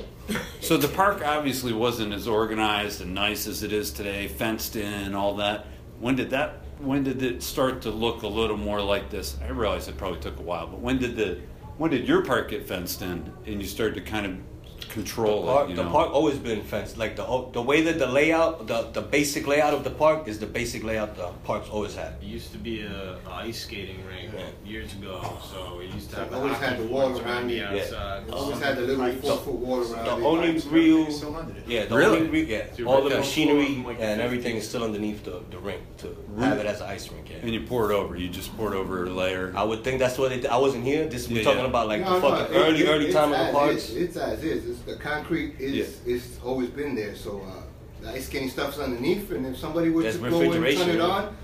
So 0.60 0.76
the 0.76 0.88
park 0.88 1.22
obviously 1.24 1.72
wasn't 1.72 2.12
as 2.12 2.26
organized 2.26 3.00
and 3.00 3.14
nice 3.14 3.46
as 3.46 3.62
it 3.62 3.72
is 3.72 3.92
today, 3.92 4.26
fenced 4.26 4.74
in, 4.74 5.14
all 5.14 5.36
that. 5.36 5.66
When 6.00 6.16
did 6.16 6.30
that? 6.30 6.62
When 6.80 7.04
did 7.04 7.22
it 7.22 7.42
start 7.42 7.82
to 7.82 7.90
look 7.90 8.22
a 8.22 8.26
little 8.26 8.56
more 8.56 8.80
like 8.82 9.08
this? 9.08 9.36
I 9.42 9.48
realize 9.50 9.86
it 9.86 9.96
probably 9.96 10.20
took 10.20 10.38
a 10.38 10.42
while, 10.42 10.66
but 10.66 10.80
when 10.80 10.98
did 10.98 11.14
the 11.16 11.38
when 11.78 11.90
did 11.90 12.08
your 12.08 12.22
park 12.22 12.50
get 12.50 12.66
fenced 12.66 13.02
in 13.02 13.32
and 13.46 13.60
you 13.60 13.66
started 13.66 13.94
to 13.94 14.00
kind 14.00 14.26
of 14.26 14.55
control 15.00 15.36
The 15.46 15.52
park, 15.52 15.64
it? 15.66 15.70
You 15.70 15.76
the 15.76 15.84
know? 15.84 15.96
park 15.98 16.08
always 16.18 16.38
been 16.50 16.62
fenced. 16.72 16.94
Like 17.02 17.14
the 17.20 17.26
the 17.58 17.64
way 17.70 17.78
that 17.86 17.96
the 18.04 18.10
layout, 18.18 18.52
the 18.70 18.78
the 18.98 19.04
basic 19.16 19.42
layout 19.52 19.74
of 19.78 19.82
the 19.88 19.94
park 20.04 20.18
is 20.30 20.36
the 20.44 20.50
basic 20.60 20.80
layout 20.88 21.10
the 21.22 21.28
park's 21.50 21.68
always 21.76 21.94
had. 22.02 22.12
It 22.22 22.28
used 22.38 22.50
to 22.56 22.58
be 22.70 22.76
a, 22.82 22.96
a 23.28 23.32
ice 23.48 23.60
skating 23.64 24.00
rink 24.10 24.28
Yeah. 24.32 24.72
years 24.74 24.90
ago, 24.98 25.16
so 25.50 25.58
it 25.84 25.90
used 25.98 26.08
to 26.12 26.16
have 26.20 26.30
So 26.30 26.36
always 26.40 26.58
had 26.66 26.74
the 26.82 26.86
wall 26.94 27.08
courts 27.10 27.20
around 27.24 27.44
the 27.52 27.58
it. 27.58 27.74
Yeah. 27.76 27.82
outside. 27.82 28.20
It 28.28 28.34
always 28.40 28.60
had 28.66 28.74
the 28.78 28.82
little 28.90 29.12
four 29.24 29.36
foot 29.44 29.58
wall 29.66 29.80
around 29.92 30.04
The 30.10 30.16
it. 30.24 30.30
only 30.32 30.50
Pipes, 30.52 30.66
real, 30.66 30.98
everything's 31.00 31.16
still 31.22 31.36
under 31.40 31.54
it. 31.60 31.64
yeah, 31.74 31.84
the 31.90 31.96
Really? 32.02 32.18
only 32.18 32.30
real, 32.36 32.48
yeah, 32.56 32.64
So 32.76 32.82
all 32.90 33.02
the 33.08 33.16
machinery 33.24 33.70
from, 33.74 33.84
like, 33.90 34.00
and 34.06 34.16
everything 34.28 34.54
is 34.60 34.64
still 34.70 34.84
underneath 34.88 35.20
the, 35.28 35.36
the 35.52 35.58
rink 35.68 35.82
to 36.02 36.06
have 36.44 36.58
it 36.62 36.66
as 36.72 36.80
an 36.84 36.88
ice 36.96 37.06
rink. 37.12 37.26
Yeah. 37.30 37.42
and 37.44 37.50
you 37.56 37.62
pour 37.72 37.82
it 37.90 37.94
over. 38.00 38.12
You 38.22 38.28
just 38.40 38.50
pour 38.56 38.68
it 38.72 38.76
over 38.82 38.94
a 39.06 39.10
layer. 39.22 39.44
I 39.62 39.64
would 39.68 39.80
think 39.84 39.96
that's 40.02 40.16
what 40.18 40.28
they. 40.30 40.40
did. 40.42 40.50
I 40.58 40.60
wasn't 40.66 40.84
here. 40.90 41.02
This 41.14 41.22
we're 41.28 41.38
Yeah, 41.38 41.44
talking 41.48 41.66
yeah. 41.66 41.74
about 41.74 41.86
like 41.92 42.00
No, 42.02 42.14
the 42.14 42.20
fucking 42.24 42.46
it- 42.54 42.58
early, 42.62 42.80
it- 42.84 42.88
early 42.92 43.08
time 43.18 43.30
of 43.34 43.38
the 43.42 43.48
as 43.50 43.54
parks. 43.58 43.84
It's 44.02 44.16
as 44.16 44.38
is. 44.52 44.62
It's, 44.86 44.96
the 44.96 45.02
concrete 45.02 45.54
is 45.58 46.00
it's 46.06 46.38
always 46.44 46.70
been 46.70 46.94
there. 46.94 47.14
So 47.14 47.42
uh, 47.42 47.62
the 48.02 48.10
ice 48.10 48.26
skating 48.26 48.50
stuff's 48.50 48.78
underneath, 48.78 49.30
and 49.30 49.46
if 49.46 49.56
somebody 49.56 49.90
were 49.90 50.02
There's 50.02 50.18
to 50.18 50.30
go 50.30 50.40
and 50.40 50.76
turn 50.76 50.90
it 50.90 51.00
on, 51.00 51.36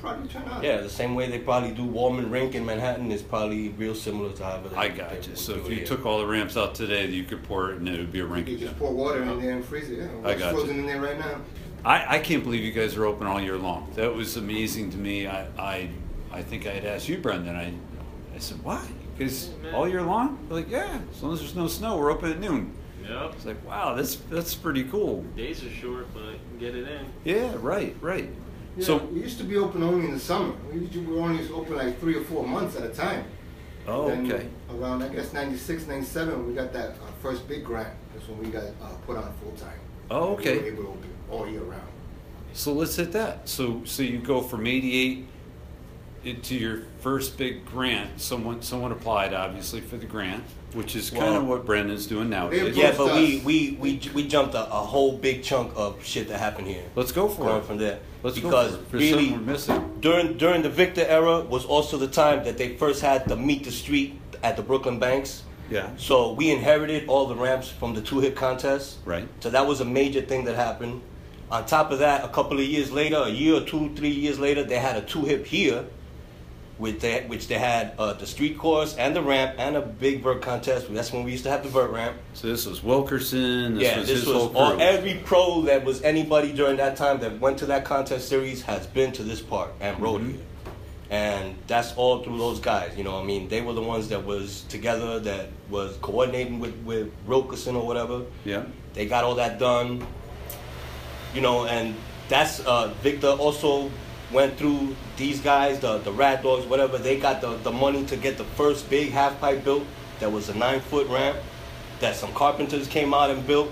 probably 0.00 0.28
turn 0.28 0.44
out. 0.48 0.62
Yeah, 0.62 0.78
the 0.78 0.88
same 0.90 1.14
way 1.14 1.28
they 1.28 1.38
probably 1.38 1.72
do 1.72 1.84
Wollman 1.84 2.30
Rink 2.30 2.54
in 2.54 2.64
Manhattan 2.64 3.10
is 3.10 3.22
probably 3.22 3.70
real 3.70 3.94
similar 3.94 4.32
to 4.32 4.44
how 4.44 4.60
they 4.60 4.76
I 4.76 4.88
they 4.88 4.98
got 4.98 5.26
you. 5.26 5.36
So 5.36 5.54
if 5.54 5.68
you 5.68 5.76
here. 5.76 5.86
took 5.86 6.06
all 6.06 6.18
the 6.18 6.26
ramps 6.26 6.56
out 6.56 6.74
today, 6.74 7.06
you 7.06 7.24
could 7.24 7.42
pour 7.42 7.72
it 7.72 7.78
and 7.78 7.88
it 7.88 7.98
would 7.98 8.12
be 8.12 8.20
a 8.20 8.22
You 8.22 8.28
rink 8.28 8.46
could 8.46 8.58
just 8.58 8.78
pour 8.78 8.92
water 8.92 9.22
in 9.22 9.40
there 9.40 9.52
and 9.52 9.64
freeze 9.64 9.90
it. 9.90 9.98
Yeah, 9.98 10.08
I 10.24 10.32
it's 10.32 10.40
got 10.40 10.52
you. 10.52 10.58
frozen 10.58 10.78
in 10.80 10.86
there 10.86 11.00
right 11.00 11.18
now. 11.18 11.40
I, 11.84 12.16
I 12.16 12.18
can't 12.18 12.42
believe 12.42 12.64
you 12.64 12.72
guys 12.72 12.96
are 12.96 13.04
open 13.04 13.26
all 13.26 13.40
year 13.40 13.56
long. 13.56 13.90
That 13.94 14.12
was 14.14 14.36
amazing 14.36 14.90
to 14.90 14.96
me. 14.96 15.26
I 15.26 15.46
I, 15.58 15.90
I 16.32 16.42
think 16.42 16.66
I 16.66 16.70
had 16.70 16.84
asked 16.84 17.08
you, 17.08 17.18
Brendan. 17.18 17.56
I 17.56 17.72
I 18.34 18.38
said, 18.38 18.62
why? 18.62 18.86
Because 19.16 19.50
all 19.72 19.88
year 19.88 20.02
long? 20.02 20.38
They're 20.48 20.58
like, 20.58 20.70
yeah, 20.70 21.00
as 21.10 21.22
long 21.22 21.32
as 21.32 21.40
there's 21.40 21.54
no 21.56 21.68
snow, 21.68 21.96
we're 21.96 22.10
open 22.10 22.30
at 22.30 22.40
noon. 22.40 22.72
Yep. 23.08 23.32
It's 23.34 23.46
like, 23.46 23.64
wow, 23.66 23.94
that's 23.94 24.16
that's 24.16 24.54
pretty 24.54 24.84
cool. 24.84 25.22
Days 25.36 25.62
are 25.64 25.70
short, 25.70 26.12
but 26.12 26.34
get 26.58 26.74
it 26.74 26.88
in. 26.88 27.06
Yeah, 27.24 27.52
right, 27.60 27.96
right. 28.00 28.28
Yeah, 28.76 28.84
So, 28.84 28.96
we 28.98 29.20
used 29.20 29.38
to 29.38 29.44
be 29.44 29.56
open 29.56 29.82
only 29.82 30.04
in 30.06 30.12
the 30.12 30.18
summer. 30.20 30.54
We 30.72 30.80
used 30.80 30.92
to 30.94 31.00
we 31.00 31.14
were 31.14 31.22
only 31.22 31.48
open 31.50 31.76
like 31.76 31.98
three 32.00 32.16
or 32.16 32.24
four 32.24 32.46
months 32.46 32.76
at 32.76 32.82
a 32.82 32.88
time. 32.88 33.24
oh, 33.86 34.08
Then 34.08 34.30
okay. 34.30 34.48
Around 34.70 35.02
I 35.02 35.08
guess 35.08 35.32
96, 35.32 35.86
97, 35.86 36.46
we 36.46 36.52
got 36.52 36.72
that 36.72 36.90
uh, 36.90 36.94
first 37.22 37.46
big 37.48 37.64
grant. 37.64 37.94
That's 38.12 38.28
when 38.28 38.38
we 38.38 38.46
got 38.48 38.64
uh, 38.82 38.88
put 39.06 39.16
on 39.16 39.32
full 39.42 39.52
time. 39.52 39.78
Oh, 40.10 40.34
okay. 40.34 40.58
We 40.58 40.62
were 40.62 40.66
able 40.72 40.82
to 40.82 40.88
open 40.90 41.10
all 41.30 41.48
year 41.48 41.62
round. 41.62 41.88
So 42.52 42.72
let's 42.72 42.96
hit 42.96 43.12
that. 43.12 43.48
So 43.48 43.82
so 43.84 44.02
you 44.02 44.18
go 44.18 44.40
from 44.40 44.66
88 44.66 45.26
into 46.26 46.54
your 46.54 46.82
first 47.00 47.36
big 47.38 47.64
grant. 47.66 48.20
Someone 48.20 48.62
someone 48.62 48.92
applied 48.92 49.32
obviously 49.34 49.80
for 49.80 49.96
the 49.96 50.06
grant, 50.06 50.42
which 50.74 50.96
is 50.96 51.10
kind 51.10 51.22
Well- 51.24 51.36
of 51.38 51.46
what 51.46 51.64
Brendan's 51.66 52.06
doing 52.06 52.28
nowadays. 52.30 52.76
Yeah, 52.76 52.94
but 52.96 53.14
we 53.14 53.40
we 53.44 53.76
we 53.80 54.00
we 54.14 54.26
jumped 54.26 54.54
a, 54.54 54.64
a 54.66 54.80
whole 54.92 55.16
big 55.16 55.42
chunk 55.42 55.72
of 55.76 56.04
shit 56.04 56.28
that 56.28 56.38
happened 56.38 56.66
here. 56.68 56.82
Let's 56.94 57.12
go 57.12 57.28
for 57.28 57.44
Going 57.44 57.58
it. 57.60 57.64
from 57.64 57.78
there 57.78 57.98
Let's 58.22 58.36
because 58.36 58.72
go 58.72 58.76
for 58.78 58.82
it. 58.82 58.90
There's 59.00 59.12
really 59.12 59.28
something 59.30 59.46
we're 59.46 59.52
missing. 59.52 59.96
during 60.00 60.36
during 60.36 60.62
the 60.62 60.70
Victor 60.70 61.04
era 61.06 61.40
was 61.40 61.64
also 61.64 61.96
the 61.96 62.08
time 62.08 62.44
that 62.44 62.58
they 62.58 62.76
first 62.76 63.00
had 63.02 63.26
the 63.28 63.36
meet 63.36 63.64
the 63.64 63.72
street 63.72 64.18
at 64.42 64.56
the 64.56 64.62
Brooklyn 64.62 64.98
Banks. 64.98 65.42
Yeah. 65.70 65.90
So 65.96 66.32
we 66.32 66.50
inherited 66.52 67.08
all 67.08 67.26
the 67.26 67.34
ramps 67.34 67.68
from 67.68 67.92
the 67.94 68.00
two 68.00 68.20
hip 68.20 68.36
contest. 68.36 68.98
Right. 69.04 69.26
So 69.40 69.50
that 69.50 69.66
was 69.66 69.80
a 69.80 69.84
major 69.84 70.20
thing 70.20 70.44
that 70.44 70.54
happened. 70.54 71.02
On 71.50 71.64
top 71.64 71.90
of 71.92 71.98
that, 72.00 72.24
a 72.24 72.28
couple 72.28 72.58
of 72.58 72.64
years 72.64 72.90
later, 72.90 73.16
a 73.16 73.28
year 73.28 73.54
or 73.54 73.60
two, 73.60 73.92
three 73.94 74.10
years 74.10 74.38
later, 74.38 74.64
they 74.64 74.78
had 74.78 74.96
a 74.96 75.02
two 75.02 75.22
hip 75.24 75.46
here, 75.46 75.84
with 76.78 77.00
that 77.00 77.28
which 77.28 77.48
they 77.48 77.58
had 77.58 77.94
uh, 77.98 78.12
the 78.12 78.26
street 78.26 78.58
course 78.58 78.94
and 78.96 79.16
the 79.16 79.22
ramp 79.22 79.54
and 79.58 79.76
a 79.76 79.80
big 79.80 80.22
vert 80.22 80.42
contest. 80.42 80.92
That's 80.92 81.12
when 81.12 81.24
we 81.24 81.32
used 81.32 81.44
to 81.44 81.50
have 81.50 81.62
the 81.62 81.70
vert 81.70 81.90
ramp. 81.90 82.16
So 82.34 82.48
this 82.48 82.66
was 82.66 82.82
Wilkerson. 82.82 83.74
This 83.76 83.82
yeah, 83.84 83.98
was 84.00 84.08
this 84.08 84.18
his 84.18 84.26
was 84.26 84.36
whole 84.36 84.48
crew. 84.50 84.58
all, 84.60 84.80
every 84.80 85.14
pro 85.24 85.62
that 85.62 85.84
was 85.84 86.02
anybody 86.02 86.52
during 86.52 86.76
that 86.76 86.96
time 86.96 87.20
that 87.20 87.40
went 87.40 87.58
to 87.60 87.66
that 87.66 87.84
contest 87.86 88.28
series 88.28 88.62
has 88.62 88.86
been 88.86 89.12
to 89.12 89.22
this 89.22 89.40
park 89.40 89.72
and 89.80 89.98
rode 90.00 90.20
Mhm. 90.22 90.30
here. 90.32 90.40
And 91.08 91.54
that's 91.68 91.94
all 91.96 92.24
through 92.24 92.36
those 92.38 92.58
guys, 92.58 92.92
you 92.96 93.04
know. 93.04 93.20
I 93.20 93.22
mean, 93.24 93.48
they 93.48 93.60
were 93.62 93.72
the 93.72 93.80
ones 93.82 94.08
that 94.08 94.24
was 94.26 94.62
together, 94.68 95.20
that 95.20 95.50
was 95.70 95.96
coordinating 96.02 96.58
with 96.58 96.74
with 96.84 97.10
Wilkerson 97.26 97.76
or 97.76 97.86
whatever. 97.86 98.22
yeah. 98.44 98.64
They 98.92 99.06
got 99.06 99.24
all 99.24 99.36
that 99.36 99.58
done, 99.58 100.04
you 101.34 101.40
know, 101.42 101.64
and 101.66 101.94
that's 102.28 102.60
uh, 102.60 102.92
Victor 103.02 103.28
also 103.28 103.90
went 104.32 104.56
through 104.58 104.96
these 105.16 105.40
guys, 105.40 105.80
the 105.80 105.98
the 105.98 106.12
Rad 106.12 106.42
Dogs, 106.42 106.66
whatever. 106.66 106.98
They 106.98 107.18
got 107.18 107.40
the 107.40 107.56
the 107.56 107.72
money 107.72 108.04
to 108.06 108.16
get 108.16 108.38
the 108.38 108.44
first 108.44 108.88
big 108.90 109.10
half 109.12 109.40
pipe 109.40 109.64
built. 109.64 109.84
That 110.20 110.32
was 110.32 110.48
a 110.48 110.54
nine 110.54 110.80
foot 110.80 111.08
ramp 111.08 111.36
that 112.00 112.16
some 112.16 112.32
carpenters 112.32 112.88
came 112.88 113.14
out 113.14 113.30
and 113.30 113.46
built. 113.46 113.70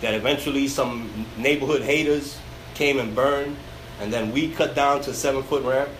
That 0.00 0.14
eventually 0.14 0.68
some 0.68 1.26
neighborhood 1.38 1.82
haters 1.82 2.38
came 2.74 2.98
and 2.98 3.14
burned, 3.14 3.56
and 4.00 4.12
then 4.12 4.32
we 4.32 4.48
cut 4.50 4.74
down 4.74 5.00
to 5.02 5.14
seven 5.14 5.42
foot 5.42 5.62
ramp, 5.64 5.90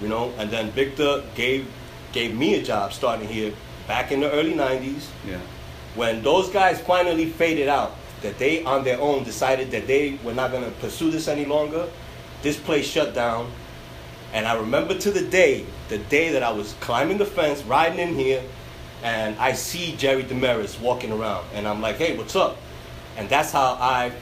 you 0.00 0.08
know. 0.08 0.32
And 0.38 0.50
then 0.50 0.70
Victor 0.70 1.22
gave 1.34 1.66
gave 2.12 2.34
me 2.34 2.54
a 2.54 2.62
job 2.62 2.92
starting 2.92 3.26
here 3.28 3.52
back 3.88 4.12
in 4.12 4.20
the 4.20 4.30
early 4.30 4.54
'90s 4.54 5.08
Yeah. 5.26 5.38
when 5.96 6.22
those 6.22 6.50
guys 6.50 6.80
finally 6.80 7.26
faded 7.30 7.68
out, 7.68 7.96
that 8.22 8.38
they 8.38 8.62
on 8.64 8.84
their 8.84 9.00
own 9.00 9.24
decided 9.24 9.70
that 9.72 9.86
they 9.86 10.18
were 10.22 10.34
not 10.34 10.50
going 10.52 10.64
to 10.64 10.70
pursue 10.80 11.10
this 11.10 11.26
any 11.28 11.44
longer, 11.44 11.88
this 12.46 12.56
place 12.56 12.86
shut 12.86 13.12
down. 13.12 13.50
And 14.32 14.46
I 14.46 14.54
remember 14.54 14.96
to 14.96 15.10
the 15.10 15.22
day, 15.22 15.66
the 15.88 15.98
day 15.98 16.30
that 16.30 16.44
I 16.44 16.52
was 16.52 16.74
climbing 16.74 17.18
the 17.18 17.24
fence, 17.24 17.60
riding 17.64 17.98
in 17.98 18.14
here, 18.14 18.40
and 19.02 19.36
I 19.38 19.52
see 19.52 19.96
Jerry 19.96 20.22
Demaris 20.22 20.80
walking 20.80 21.10
around, 21.10 21.44
and 21.54 21.66
I'm 21.66 21.80
like, 21.80 21.96
hey, 21.96 22.16
what's 22.16 22.36
up? 22.36 22.56
And 23.16 23.28
that's 23.28 23.50
how 23.50 23.76
I 23.80 24.12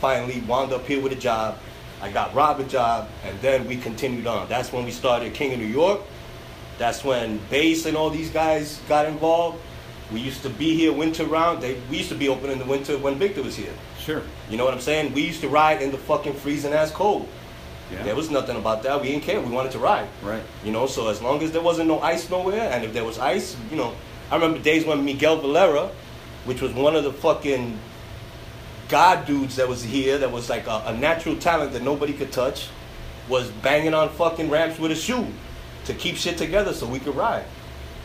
finally 0.00 0.40
wound 0.40 0.72
up 0.72 0.86
here 0.86 1.00
with 1.00 1.12
a 1.12 1.20
job. 1.30 1.58
I 2.02 2.10
got 2.10 2.34
Rob 2.34 2.58
a 2.58 2.64
job, 2.64 3.08
and 3.24 3.40
then 3.40 3.64
we 3.66 3.76
continued 3.76 4.26
on. 4.26 4.48
That's 4.48 4.72
when 4.72 4.84
we 4.84 4.90
started 4.90 5.32
King 5.34 5.52
of 5.52 5.60
New 5.60 5.66
York. 5.66 6.00
That's 6.78 7.04
when 7.04 7.38
Bass 7.48 7.86
and 7.86 7.96
all 7.96 8.10
these 8.10 8.30
guys 8.30 8.80
got 8.88 9.06
involved. 9.06 9.60
We 10.12 10.18
used 10.18 10.42
to 10.42 10.50
be 10.50 10.74
here 10.74 10.92
winter 10.92 11.26
round. 11.26 11.62
They, 11.62 11.78
we 11.90 11.98
used 11.98 12.08
to 12.08 12.16
be 12.16 12.28
open 12.28 12.50
in 12.50 12.58
the 12.58 12.64
winter 12.64 12.98
when 12.98 13.16
Victor 13.18 13.42
was 13.42 13.54
here. 13.54 13.74
Sure. 14.00 14.22
You 14.50 14.56
know 14.56 14.64
what 14.64 14.74
I'm 14.74 14.80
saying? 14.80 15.14
We 15.14 15.22
used 15.22 15.42
to 15.42 15.48
ride 15.48 15.80
in 15.80 15.92
the 15.92 15.98
fucking 15.98 16.34
freezing 16.34 16.72
ass 16.72 16.90
cold. 16.90 17.28
Yeah. 17.90 18.02
There 18.02 18.14
was 18.14 18.30
nothing 18.30 18.56
about 18.56 18.82
that. 18.82 19.00
We 19.00 19.08
didn't 19.08 19.22
care. 19.24 19.40
We 19.40 19.50
wanted 19.50 19.72
to 19.72 19.78
ride. 19.78 20.08
Right. 20.22 20.42
You 20.64 20.72
know, 20.72 20.86
so 20.86 21.08
as 21.08 21.22
long 21.22 21.42
as 21.42 21.52
there 21.52 21.62
wasn't 21.62 21.88
no 21.88 22.00
ice 22.00 22.28
nowhere, 22.28 22.70
and 22.70 22.84
if 22.84 22.92
there 22.92 23.04
was 23.04 23.18
ice, 23.18 23.56
you 23.70 23.76
know, 23.76 23.94
I 24.30 24.34
remember 24.34 24.58
days 24.58 24.84
when 24.84 25.04
Miguel 25.04 25.40
Valera, 25.40 25.90
which 26.44 26.60
was 26.60 26.72
one 26.72 26.94
of 26.96 27.04
the 27.04 27.12
fucking 27.12 27.78
god 28.88 29.26
dudes 29.26 29.56
that 29.56 29.68
was 29.68 29.82
here, 29.82 30.18
that 30.18 30.30
was 30.30 30.48
like 30.50 30.66
a, 30.66 30.82
a 30.86 30.96
natural 30.96 31.36
talent 31.36 31.72
that 31.72 31.82
nobody 31.82 32.12
could 32.12 32.32
touch, 32.32 32.68
was 33.28 33.50
banging 33.50 33.94
on 33.94 34.08
fucking 34.10 34.48
ramps 34.50 34.78
with 34.78 34.90
a 34.90 34.94
shoe 34.96 35.26
to 35.84 35.94
keep 35.94 36.16
shit 36.16 36.36
together 36.38 36.72
so 36.72 36.86
we 36.86 36.98
could 36.98 37.14
ride. 37.16 37.44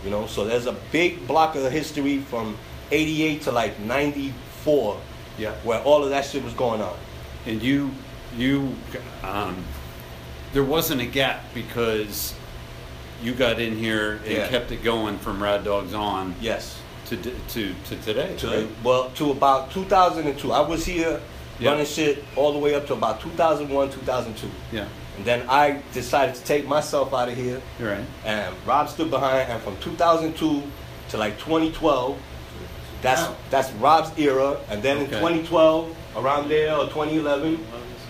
You 0.04 0.10
know, 0.10 0.28
so 0.28 0.44
there's 0.46 0.66
a 0.66 0.76
big 0.92 1.28
block 1.28 1.56
of 1.56 1.70
history 1.72 2.20
from 2.20 2.58
88 2.92 3.42
to 3.44 3.52
like 3.52 3.80
94 3.80 5.00
Yeah. 5.38 5.52
where 5.64 5.82
all 5.82 6.04
of 6.04 6.10
that 6.10 6.26
shit 6.26 6.44
was 6.44 6.54
going 6.54 6.82
on. 6.82 6.96
And 7.46 7.62
you, 7.62 7.92
you, 8.38 8.76
um, 9.24 9.64
there 10.54 10.64
wasn't 10.64 11.02
a 11.02 11.06
gap 11.06 11.42
because 11.54 12.34
you 13.24 13.34
got 13.34 13.60
in 13.60 13.78
here 13.78 14.14
and 14.26 14.32
Yeah. 14.32 14.48
kept 14.48 14.72
it 14.72 14.84
going 14.84 15.18
from 15.18 15.42
Rad 15.42 15.64
Dogs 15.64 15.94
on 15.94 16.36
Yes. 16.42 16.76
to 17.10 17.16
d- 17.16 17.34
to 17.50 17.74
to 17.90 17.96
today. 17.98 18.36
to 18.38 18.48
right? 18.48 18.68
well 18.84 19.10
to 19.16 19.32
about 19.32 19.72
2002. 19.72 20.52
I 20.52 20.60
was 20.62 20.86
here 20.86 21.20
Yeah. 21.60 21.72
running 21.72 21.86
shit 21.86 22.24
all 22.36 22.52
the 22.54 22.60
way 22.60 22.76
up 22.76 22.86
to 22.88 22.94
about 22.94 23.22
2001, 23.22 23.90
2002, 23.92 24.50
Yeah. 24.72 24.86
and 25.18 25.26
then 25.26 25.44
I 25.50 25.78
decided 25.94 26.36
to 26.36 26.42
take 26.44 26.68
myself 26.68 27.14
out 27.14 27.30
of 27.30 27.36
here. 27.36 27.62
You're 27.80 27.92
right. 27.92 28.06
And 28.26 28.54
Rob 28.66 28.90
stood 28.90 29.10
behind, 29.10 29.50
and 29.52 29.62
from 29.62 29.78
2002 29.78 30.64
to 31.10 31.18
like 31.18 31.40
2012, 31.40 32.18
that's 33.02 33.22
Wow. 33.22 33.36
that's 33.50 33.72
Rob's 33.74 34.12
era. 34.18 34.58
And 34.70 34.82
then 34.84 34.98
in 34.98 35.04
Okay. 35.08 35.20
2012, 35.20 35.96
around 36.16 36.50
there 36.50 36.76
or 36.76 36.88
2011, 36.88 37.60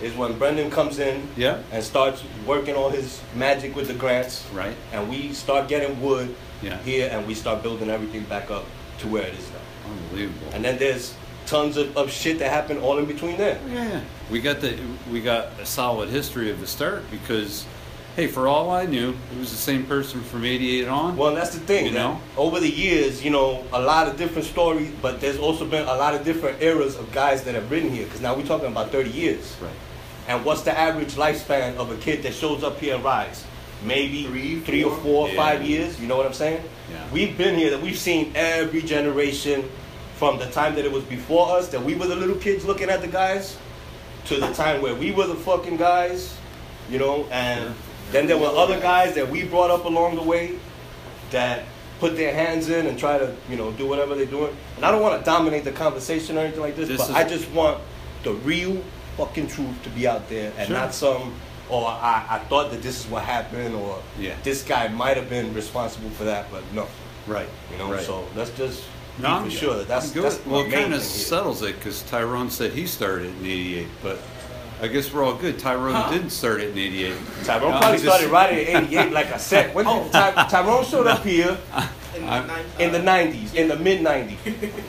is 0.02 0.14
when 0.16 0.38
Brendan 0.38 0.70
comes 0.70 0.98
in 0.98 1.28
Yeah. 1.36 1.58
and 1.72 1.82
starts 1.82 2.22
working 2.46 2.74
on 2.76 2.92
his 2.92 3.20
magic 3.34 3.74
with 3.76 3.88
the 3.88 3.94
grants. 3.94 4.44
Right. 4.52 4.74
And 4.92 5.08
we 5.08 5.32
start 5.32 5.68
getting 5.68 6.00
wood 6.02 6.34
Yeah. 6.62 6.78
here, 6.84 7.08
and 7.12 7.26
we 7.26 7.34
start 7.34 7.62
building 7.62 7.90
everything 7.90 8.22
back 8.24 8.50
up 8.50 8.64
to 9.00 9.08
where 9.08 9.22
it 9.22 9.34
is 9.34 9.46
now. 9.50 9.90
Unbelievable. 9.92 10.48
And 10.52 10.64
then 10.64 10.78
there's 10.78 11.14
tons 11.46 11.76
of, 11.76 11.96
of 11.96 12.10
shit 12.10 12.38
that 12.38 12.50
happened 12.50 12.80
all 12.80 12.98
in 12.98 13.04
between 13.04 13.36
there. 13.36 13.58
Yeah, 13.70 14.00
we 14.30 14.40
got 14.40 14.60
the 14.60 14.78
we 15.12 15.20
got 15.20 15.48
a 15.60 15.66
solid 15.66 16.08
history 16.08 16.50
of 16.50 16.60
the 16.60 16.66
start 16.66 17.02
because, 17.10 17.66
hey, 18.16 18.26
for 18.26 18.46
all 18.46 18.70
I 18.70 18.86
knew, 18.86 19.10
it 19.32 19.38
was 19.38 19.50
the 19.50 19.56
same 19.56 19.84
person 19.86 20.20
from 20.22 20.44
'88 20.44 20.88
on. 20.88 21.16
Well, 21.16 21.34
that's 21.34 21.54
the 21.54 21.60
thing. 21.60 21.86
You 21.86 21.92
that 21.92 21.98
know? 21.98 22.20
over 22.36 22.60
the 22.60 22.70
years, 22.70 23.24
you 23.24 23.30
know, 23.30 23.64
a 23.72 23.80
lot 23.80 24.06
of 24.08 24.16
different 24.16 24.46
stories, 24.46 24.90
but 25.02 25.20
there's 25.20 25.38
also 25.38 25.64
been 25.66 25.82
a 25.86 25.94
lot 25.96 26.14
of 26.14 26.24
different 26.24 26.62
eras 26.62 26.96
of 26.96 27.10
guys 27.12 27.42
that 27.44 27.54
have 27.54 27.70
written 27.70 27.90
here. 27.90 28.04
Because 28.04 28.20
now 28.20 28.34
we're 28.34 28.46
talking 28.46 28.68
about 28.68 28.90
30 28.90 29.10
years. 29.10 29.56
right. 29.60 29.70
And 30.26 30.42
what's 30.44 30.62
the 30.62 30.76
average 30.78 31.14
lifespan 31.16 31.76
of 31.76 31.90
a 31.90 31.96
kid 31.98 32.22
that 32.22 32.32
shows 32.34 32.62
up 32.64 32.80
here 32.80 32.94
and 32.94 33.04
rides? 33.04 33.44
Maybe 33.84 34.24
Three, 34.24 34.60
three 34.60 34.82
or 34.84 34.90
four? 34.96 35.02
four, 35.02 35.28
Yeah. 35.28 35.36
five 35.36 35.62
years. 35.62 36.00
You 36.00 36.06
know 36.06 36.16
what 36.16 36.24
I'm 36.24 36.32
saying? 36.32 36.62
Yeah. 36.90 37.04
We've 37.12 37.36
been 37.36 37.58
here. 37.58 37.70
That 37.70 37.82
we've 37.82 37.98
seen 37.98 38.32
every 38.34 38.80
generation 38.80 39.68
from 40.16 40.38
the 40.38 40.46
time 40.46 40.76
that 40.76 40.86
it 40.86 40.92
was 40.92 41.04
before 41.04 41.58
us, 41.58 41.68
that 41.68 41.82
we 41.84 41.94
were 41.94 42.06
the 42.06 42.16
little 42.16 42.36
kids 42.36 42.64
looking 42.64 42.88
at 42.88 43.02
the 43.02 43.06
guys, 43.08 43.58
to 44.26 44.36
the 44.40 44.50
time 44.54 44.80
where 44.80 44.94
we 44.94 45.12
were 45.12 45.26
the 45.26 45.34
fucking 45.34 45.76
guys. 45.76 46.34
You 46.90 46.98
know, 46.98 47.26
and 47.30 47.74
then 48.12 48.26
there 48.26 48.38
were 48.38 48.48
other 48.48 48.78
guys 48.80 49.14
that 49.14 49.28
we 49.30 49.44
brought 49.44 49.70
up 49.70 49.84
along 49.84 50.16
the 50.16 50.22
way 50.22 50.58
that 51.30 51.64
put 52.00 52.16
their 52.16 52.34
hands 52.34 52.68
in 52.68 52.86
and 52.86 52.98
try 52.98 53.18
to, 53.18 53.34
you 53.48 53.56
know, 53.56 53.70
do 53.72 53.86
whatever 53.86 54.14
they're 54.14 54.26
doing. 54.26 54.54
And 54.76 54.84
I 54.84 54.90
don't 54.90 55.00
want 55.02 55.18
to 55.18 55.24
dominate 55.24 55.64
the 55.64 55.72
conversation 55.72 56.36
or 56.36 56.40
anything 56.40 56.60
like 56.60 56.76
this, 56.76 56.88
This 56.88 56.98
but 57.00 57.10
is- 57.10 57.16
I 57.16 57.24
just 57.28 57.50
want 57.50 57.78
the 58.24 58.32
real 58.34 58.82
fucking 59.16 59.48
truth 59.48 59.82
to 59.84 59.90
be 59.90 60.06
out 60.06 60.28
there 60.28 60.52
and 60.58 60.68
Sure. 60.68 60.76
not 60.76 60.94
some, 60.94 61.32
or 61.68 61.86
I, 61.88 62.24
I 62.28 62.38
thought 62.48 62.70
that 62.72 62.82
this 62.82 62.98
is 63.00 63.06
what 63.06 63.22
happened, 63.22 63.74
or 63.74 63.98
Yeah. 64.18 64.34
this 64.42 64.62
guy 64.62 64.88
might 64.88 65.16
have 65.16 65.28
been 65.30 65.54
responsible 65.54 66.10
for 66.10 66.24
that, 66.24 66.50
but 66.50 66.62
no. 66.74 66.86
Right. 67.26 67.48
You 67.72 67.78
know, 67.78 67.90
right. 67.92 68.04
so 68.04 68.24
let's 68.36 68.50
just 68.50 68.82
No, 69.18 69.28
I'm- 69.28 69.44
for 69.44 69.50
sure 69.50 69.74
that 69.76 69.86
that's, 69.88 70.08
I'm 70.08 70.12
good. 70.14 70.24
that's 70.24 70.44
well, 70.46 70.62
it 70.62 70.72
kind 70.72 70.92
of 70.92 71.02
settles 71.02 71.62
it 71.62 71.76
because 71.78 72.02
Tyrone 72.02 72.50
said 72.50 72.72
he 72.72 72.86
started 72.86 73.26
in 73.28 73.46
'88, 73.46 73.86
but 74.02 74.18
I 74.84 74.88
guess 74.88 75.10
we're 75.10 75.24
all 75.24 75.34
good. 75.34 75.58
Tyrone 75.58 76.12
didn't 76.12 76.28
start 76.30 76.60
it 76.60 76.72
in 76.72 76.78
'88. 76.78 77.14
Tyrone 77.44 77.70
No, 77.72 77.78
probably 77.78 77.98
just- 77.98 78.04
started 78.04 78.30
riding 78.30 78.66
in 78.66 78.84
'88, 78.84 79.12
like 79.12 79.32
I 79.32 79.38
said. 79.38 79.74
When 79.74 79.86
did 79.86 79.90
oh. 79.94 80.08
Ty- 80.12 80.46
Tyrone 80.50 80.84
showed 80.84 81.06
up 81.06 81.22
here 81.24 81.56
In 82.14 82.24
I'm- 82.28 82.50
in 82.78 82.92
the 82.92 82.98
'90s, 83.00 83.54
in 83.54 83.68
the 83.68 83.76
mid 83.76 84.02
'90s, 84.02 84.36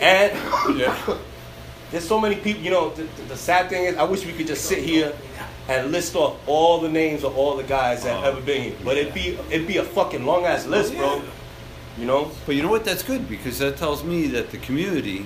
and 0.01 0.77
Yeah. 0.77 1.17
there's 1.91 2.05
so 2.07 2.19
many 2.19 2.35
people. 2.35 2.61
You 2.61 2.71
know, 2.71 2.89
the, 2.89 3.03
the, 3.03 3.21
the 3.29 3.37
sad 3.37 3.69
thing 3.69 3.85
is, 3.85 3.95
I 3.95 4.03
wish 4.03 4.25
we 4.25 4.33
could 4.33 4.47
just 4.47 4.65
sit 4.65 4.79
here 4.83 5.13
and 5.69 5.91
list 5.93 6.13
off 6.15 6.35
all 6.45 6.81
the 6.81 6.89
names 6.89 7.23
of 7.23 7.37
all 7.37 7.55
the 7.55 7.63
guys 7.63 8.03
that 8.03 8.21
Oh. 8.21 8.27
ever 8.27 8.41
been 8.41 8.63
here. 8.63 8.75
But 8.83 8.97
it'd 8.97 9.13
be 9.13 9.37
it'd 9.49 9.65
be 9.65 9.77
a 9.77 9.83
fucking 9.85 10.25
long 10.25 10.43
ass 10.45 10.65
list, 10.65 10.93
oh, 10.97 11.19
bro. 11.19 11.21
You 11.97 12.05
know, 12.05 12.31
But 12.45 12.55
you 12.55 12.63
know 12.63 12.69
what? 12.69 12.83
That's 12.83 13.01
good 13.03 13.29
because 13.29 13.59
that 13.59 13.77
tells 13.77 14.03
me 14.03 14.27
that 14.27 14.51
the 14.51 14.57
community, 14.57 15.25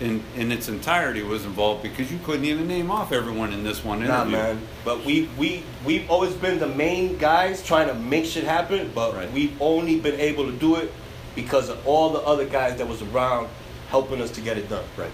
in 0.00 0.22
in 0.36 0.52
its 0.52 0.68
entirety, 0.68 1.22
was 1.22 1.44
involved 1.44 1.82
because 1.82 2.12
you 2.12 2.18
couldn't 2.24 2.44
even 2.44 2.68
name 2.68 2.90
off 2.90 3.12
everyone 3.12 3.52
in 3.52 3.64
this 3.64 3.82
one 3.84 4.02
interview. 4.02 4.14
Nah, 4.14 4.24
man. 4.24 4.60
But 4.84 5.04
we 5.04 5.28
we 5.38 5.62
we've 5.84 6.10
always 6.10 6.34
been 6.34 6.58
the 6.58 6.68
main 6.68 7.16
guys 7.16 7.62
trying 7.62 7.88
to 7.88 7.94
make 7.94 8.24
shit 8.26 8.44
happen. 8.44 8.90
But 8.94 9.14
Right. 9.14 9.32
we've 9.32 9.60
only 9.60 9.98
been 10.00 10.20
able 10.20 10.44
to 10.46 10.52
do 10.52 10.76
it 10.76 10.92
because 11.34 11.68
of 11.68 11.86
all 11.86 12.10
the 12.10 12.20
other 12.20 12.44
guys 12.46 12.76
that 12.78 12.88
was 12.88 13.00
around 13.02 13.48
helping 13.90 14.20
us 14.20 14.30
to 14.32 14.40
get 14.40 14.58
it 14.58 14.68
done. 14.68 14.84
Right. 14.96 15.10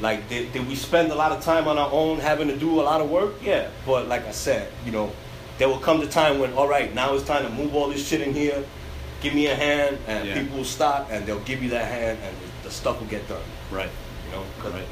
Like, 0.00 0.28
did, 0.30 0.52
did 0.54 0.66
we 0.66 0.74
spend 0.74 1.12
a 1.12 1.14
lot 1.14 1.30
of 1.32 1.42
time 1.44 1.68
on 1.68 1.76
our 1.76 1.90
own 1.92 2.18
having 2.20 2.48
to 2.48 2.56
do 2.56 2.80
a 2.80 2.82
lot 2.82 3.00
of 3.02 3.10
work? 3.10 3.34
Yeah. 3.42 3.68
But 3.86 4.08
like 4.08 4.26
I 4.26 4.30
said, 4.32 4.70
you 4.86 4.92
know, 4.92 5.12
there 5.58 5.68
will 5.68 5.78
come 5.78 6.00
the 6.00 6.06
time 6.06 6.38
when, 6.38 6.54
all 6.54 6.66
right, 6.66 6.94
now 6.94 7.12
it's 7.14 7.24
time 7.24 7.42
to 7.44 7.50
move 7.50 7.74
all 7.74 7.88
this 7.90 8.06
shit 8.08 8.22
in 8.22 8.32
here. 8.32 8.64
Give 9.20 9.34
me 9.34 9.48
a 9.48 9.54
hand, 9.54 9.98
and 10.08 10.26
Yeah. 10.26 10.40
people 10.40 10.56
will 10.58 10.64
stop, 10.64 11.08
and 11.10 11.26
they'll 11.26 11.40
give 11.40 11.62
you 11.62 11.68
that 11.70 11.84
hand, 11.84 12.18
and 12.24 12.34
the, 12.38 12.68
the 12.68 12.74
stuff 12.74 12.98
will 12.98 13.08
get 13.08 13.28
done. 13.28 13.42
Right. 13.70 13.90
You 14.32 14.70
Right. 14.70 14.86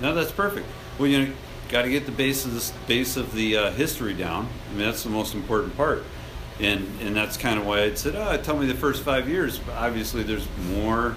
No, 0.00 0.14
that's 0.14 0.32
perfect. 0.32 0.66
Well, 0.98 1.08
you 1.08 1.26
know, 1.26 1.32
got 1.68 1.82
to 1.82 1.90
get 1.90 2.06
the 2.06 2.12
base 2.12 2.44
of 2.44 2.54
the 2.54 2.72
base 2.86 3.16
of 3.16 3.32
the 3.34 3.56
uh, 3.56 3.70
history 3.72 4.14
down. 4.14 4.48
I 4.68 4.74
mean, 4.74 4.84
that's 4.84 5.02
the 5.02 5.10
most 5.10 5.34
important 5.34 5.76
part, 5.76 6.04
and 6.58 6.86
and 7.00 7.14
that's 7.14 7.36
kind 7.36 7.58
of 7.58 7.66
why 7.66 7.82
I 7.82 7.94
said, 7.94 8.14
oh, 8.16 8.36
tell 8.42 8.56
me 8.56 8.66
the 8.66 8.74
first 8.74 9.02
five 9.02 9.28
years. 9.28 9.58
But 9.58 9.76
obviously, 9.76 10.22
there's 10.22 10.46
more, 10.72 11.16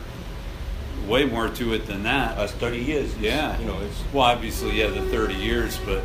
way 1.08 1.26
more 1.26 1.50
to 1.50 1.74
it 1.74 1.88
than 1.88 2.04
that. 2.04 2.38
That's 2.38 2.52
30 2.54 2.78
years. 2.78 3.18
Yeah. 3.18 3.60
You 3.60 3.66
know, 3.66 3.80
it's 3.80 4.04
well, 4.14 4.24
obviously, 4.24 4.80
yeah, 4.80 4.88
the 4.88 5.02
30 5.02 5.36
years, 5.36 5.80
but 5.86 6.04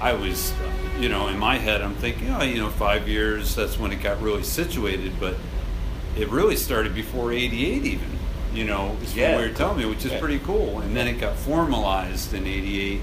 I 0.00 0.12
was, 0.12 0.52
you 0.98 1.08
know, 1.08 1.28
in 1.28 1.38
my 1.38 1.56
head, 1.56 1.80
I'm 1.80 1.94
thinking, 1.94 2.30
oh, 2.30 2.42
you 2.42 2.58
know, 2.58 2.70
five 2.70 3.08
years, 3.08 3.54
that's 3.54 3.78
when 3.78 3.92
it 3.92 4.02
got 4.02 4.20
really 4.20 4.42
situated, 4.42 5.14
but 5.20 5.36
it 6.16 6.28
really 6.28 6.56
started 6.56 6.94
before 6.94 7.32
88 7.32 7.84
even, 7.84 8.18
you 8.54 8.64
know, 8.64 8.96
is 9.02 9.14
Yeah. 9.16 9.34
what 9.34 9.40
you're 9.44 9.50
telling 9.54 9.78
me, 9.78 9.84
which 9.84 10.04
is 10.04 10.12
Yeah. 10.12 10.20
pretty 10.20 10.38
cool. 10.38 10.80
And 10.80 10.96
then 10.96 11.08
it 11.08 11.20
got 11.20 11.36
formalized 11.36 12.32
in 12.34 12.46
88 12.46 13.00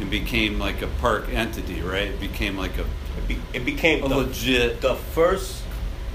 and 0.00 0.10
became 0.10 0.58
like 0.58 0.80
a 0.82 0.86
park 1.00 1.28
entity, 1.32 1.80
right? 1.82 2.08
It 2.08 2.20
became 2.20 2.56
like 2.56 2.78
a, 2.78 2.82
it, 3.18 3.28
be, 3.28 3.36
it 3.52 3.64
became 3.64 4.02
a 4.04 4.08
the, 4.08 4.16
legit, 4.16 4.80
the 4.80 4.94
first 4.94 5.62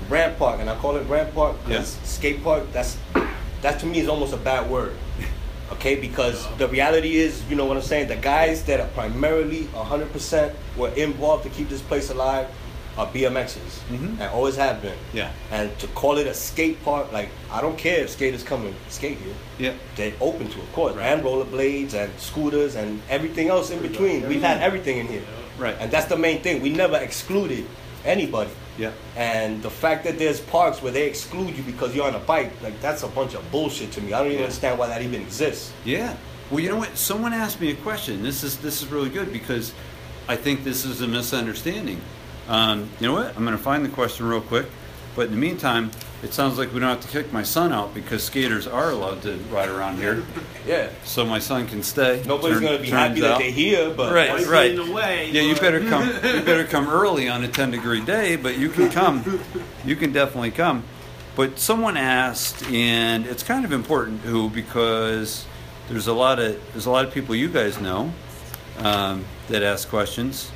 ramp 0.09 0.37
park, 0.39 0.59
and 0.59 0.69
I 0.69 0.75
call 0.75 0.95
it 0.97 1.07
ramp 1.07 1.33
park 1.35 1.55
because 1.65 1.95
Yeah. 1.95 2.07
skate 2.07 2.43
park. 2.43 2.63
That's 2.73 2.97
that 3.61 3.79
to 3.79 3.85
me 3.85 3.99
is 3.99 4.07
almost 4.07 4.33
a 4.33 4.37
bad 4.37 4.69
word. 4.69 4.93
Okay, 5.71 5.95
because 5.95 6.45
the 6.59 6.67
reality 6.67 7.17
is, 7.17 7.41
you 7.49 7.55
know 7.55 7.65
what 7.65 7.75
I'm 7.75 7.81
saying. 7.83 8.07
The 8.07 8.15
guys 8.15 8.63
that 8.65 8.79
are 8.79 8.87
primarily 8.89 9.67
100% 9.73 10.53
were 10.77 10.89
involved 10.89 11.43
to 11.43 11.49
keep 11.49 11.69
this 11.69 11.81
place 11.81 12.11
alive 12.11 12.47
are 12.97 13.07
BMXers 13.07 13.81
Mhm. 13.91 14.19
and 14.19 14.29
always 14.33 14.55
have 14.55 14.81
been. 14.81 14.97
yeah, 15.13 15.29
And 15.51 15.77
to 15.79 15.87
call 15.87 16.17
it 16.17 16.27
a 16.27 16.33
skate 16.33 16.83
park, 16.83 17.11
like 17.11 17.29
I 17.51 17.59
don't 17.61 17.77
care 17.77 17.99
if 18.03 18.09
skaters 18.11 18.43
come 18.43 18.65
and 18.65 18.75
skate 18.89 19.17
here. 19.23 19.35
yeah. 19.57 19.73
They're 19.95 20.13
open 20.21 20.47
to, 20.49 20.59
of 20.59 20.71
course, 20.73 20.95
Right. 20.95 21.07
and 21.07 21.23
rollerblades 21.23 21.93
and 21.93 22.11
scooters 22.19 22.75
and 22.75 23.01
everything 23.09 23.49
else 23.49 23.69
in 23.69 23.79
between. 23.79 24.27
We've 24.29 24.41
had 24.41 24.61
everything 24.61 24.97
in 24.97 25.07
here, 25.07 25.23
Right. 25.57 25.75
And 25.79 25.89
that's 25.91 26.07
the 26.07 26.17
main 26.17 26.41
thing. 26.41 26.61
We 26.61 26.69
never 26.69 26.97
excluded 26.97 27.65
anybody. 28.05 28.51
Yeah. 28.77 28.91
And 29.15 29.63
the 29.63 29.69
fact 29.69 30.03
that 30.03 30.19
there's 30.19 30.39
parks 30.41 30.81
where 30.81 30.91
they 30.91 31.03
exclude 31.07 31.55
you 31.55 31.63
because 31.63 31.95
you're 31.95 32.05
on 32.07 32.15
a 32.15 32.19
bike, 32.19 32.51
like 32.61 32.81
that's 32.81 33.03
a 33.03 33.07
bunch 33.07 33.33
of 33.35 33.49
bullshit 33.51 33.91
to 33.93 34.01
me. 34.01 34.11
I 34.13 34.17
don't 34.19 34.27
even 34.27 34.39
Yeah. 34.39 34.43
understand 34.45 34.77
why 34.79 34.87
that 34.87 35.01
even 35.01 35.21
exists. 35.21 35.71
Yeah. 35.85 36.13
Well, 36.51 36.59
you 36.59 36.69
know 36.69 36.75
what? 36.77 36.97
Someone 36.97 37.33
asked 37.33 37.59
me 37.61 37.71
a 37.71 37.75
question. 37.75 38.21
This 38.21 38.43
is 38.43 38.57
this 38.57 38.81
is 38.81 38.87
really 38.91 39.09
good 39.09 39.31
because 39.33 39.71
I 40.27 40.35
think 40.35 40.63
this 40.65 40.83
is 40.85 41.01
a 41.01 41.07
misunderstanding. 41.07 42.01
Um, 42.47 42.89
you 42.99 43.07
know 43.07 43.13
what? 43.13 43.35
I'm 43.35 43.43
going 43.45 43.57
to 43.57 43.63
find 43.63 43.83
the 43.85 43.89
question 43.89 44.27
real 44.27 44.41
quick. 44.41 44.67
But 45.15 45.27
in 45.27 45.31
the 45.31 45.37
meantime, 45.37 45.91
it 46.23 46.33
sounds 46.33 46.57
like 46.57 46.73
we 46.73 46.79
don't 46.81 46.89
have 46.89 46.99
to 47.01 47.07
kick 47.07 47.31
my 47.31 47.43
son 47.43 47.71
out 47.71 47.93
because 47.93 48.21
skaters 48.21 48.67
are 48.67 48.91
allowed 48.91 49.21
to 49.21 49.37
ride 49.49 49.69
around 49.69 49.95
here, 49.97 50.23
Yeah. 50.67 50.89
so 51.05 51.25
my 51.25 51.39
son 51.39 51.67
can 51.67 51.83
stay. 51.83 52.21
Nobody's 52.25 52.59
gonna 52.59 52.79
be 52.79 52.89
turns 52.89 52.89
happy 52.89 53.21
that 53.21 53.37
they're 53.37 53.49
here, 53.51 53.91
but 53.91 54.13
Right, 54.13 54.45
right. 54.45 54.71
in 54.71 54.85
the 54.85 54.91
way, 54.91 55.29
Yeah, 55.31 55.43
you 55.43 55.55
better 55.55 55.79
come. 55.87 56.05
You 56.23 56.41
better 56.41 56.65
come 56.65 56.89
early 56.89 57.29
on 57.29 57.45
a 57.45 57.47
10 57.47 57.71
degree 57.71 58.01
day, 58.03 58.35
but 58.35 58.57
you 58.57 58.67
can 58.67 58.89
come. 58.91 59.39
You 59.85 59.95
can 59.95 60.11
definitely 60.11 60.51
come. 60.51 60.83
But 61.37 61.59
someone 61.59 61.95
asked, 61.95 62.65
and 62.69 63.25
it's 63.25 63.43
kind 63.43 63.63
of 63.63 63.71
important 63.71 64.19
who 64.21 64.49
because 64.49 65.45
there's 65.87 66.07
a 66.07 66.13
lot 66.13 66.39
of 66.39 66.59
there's 66.73 66.87
a 66.87 66.91
lot 66.91 67.05
of 67.05 67.13
people 67.13 67.35
you 67.35 67.47
guys 67.47 67.79
know 67.79 68.11
um, 68.79 69.23
that 69.47 69.63
ask 69.63 69.87
questions. 69.87 70.51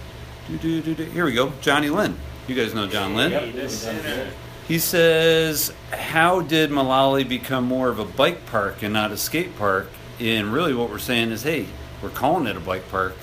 Here 0.58 1.26
we 1.26 1.34
go, 1.34 1.54
Johnny 1.62 1.90
Lynn. 1.90 2.18
You 2.48 2.56
guys 2.56 2.74
know 2.74 2.88
John 2.88 3.14
Lynn. 3.16 3.32
Hey, 3.32 3.52
the 3.52 3.70
sinner. 3.70 4.32
He 4.68 4.80
says, 4.80 5.72
"How 5.92 6.42
did 6.42 6.72
Mullaly 6.72 7.28
become 7.28 7.66
more 7.66 7.90
of 7.90 8.00
a 8.00 8.06
bike 8.06 8.48
park 8.48 8.82
and 8.82 8.92
not 8.92 9.12
a 9.12 9.18
skate 9.18 9.56
park?" 9.60 9.90
And 10.20 10.52
really, 10.52 10.74
what 10.74 10.90
we're 10.90 10.98
saying 10.98 11.30
is, 11.30 11.44
"Hey, 11.44 11.68
we're 12.02 12.10
calling 12.10 12.48
it 12.48 12.58
a 12.58 12.60
bike 12.60 12.90
park. 12.90 13.16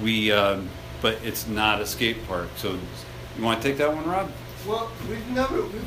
We, 0.00 0.30
um, 0.30 0.68
but 1.02 1.18
it's 1.24 1.48
not 1.48 1.80
a 1.80 1.86
skate 1.86 2.26
park." 2.28 2.48
So, 2.56 2.78
you 3.36 3.44
want 3.44 3.60
to 3.60 3.68
take 3.68 3.78
that 3.78 3.92
one, 3.92 4.06
Rob? 4.06 4.30
Well, 4.64 4.92
we've 5.08 5.28
never, 5.30 5.60
we've, 5.62 5.84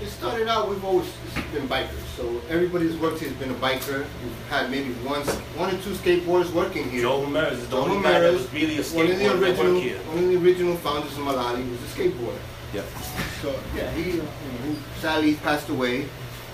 it 0.00 0.08
started 0.08 0.48
out, 0.48 0.68
we've 0.68 0.84
always 0.84 1.10
been 1.52 1.66
bikers. 1.68 2.04
So 2.16 2.40
everybody 2.48 2.86
who's 2.86 2.96
worked 2.96 3.20
here 3.20 3.28
has 3.28 3.38
been 3.38 3.50
a 3.50 3.54
biker. 3.54 4.06
We've 4.22 4.48
had 4.48 4.70
maybe 4.70 4.92
one, 5.04 5.22
one 5.56 5.74
or 5.74 5.78
two 5.82 5.90
skateboarders 5.90 6.52
working 6.52 6.88
here. 6.90 7.02
Joe 7.02 7.22
Ramirez 7.22 7.58
is 7.58 7.68
the 7.68 7.76
Joe 7.76 7.84
only 7.84 8.02
guy 8.02 8.20
that 8.20 8.32
was 8.32 8.52
really 8.52 8.78
a 8.78 8.82
one 8.82 9.10
of 9.10 9.18
the 9.18 9.24
skateboarder 9.24 9.40
that 9.40 9.58
original, 9.60 9.80
here. 9.80 9.98
one 9.98 10.24
of 10.24 10.30
the 10.30 10.36
original 10.36 10.76
founders 10.76 11.12
of 11.12 11.24
Mullaly 11.24 11.68
was 11.70 11.80
a 11.80 11.96
skateboarder. 11.96 12.38
Yep. 12.74 12.84
So 13.42 13.60
yeah, 13.74 13.90
he, 13.92 14.10
you 14.10 14.16
know, 14.18 14.28
he 14.64 14.76
sadly 15.00 15.34
passed 15.36 15.68
away. 15.68 16.04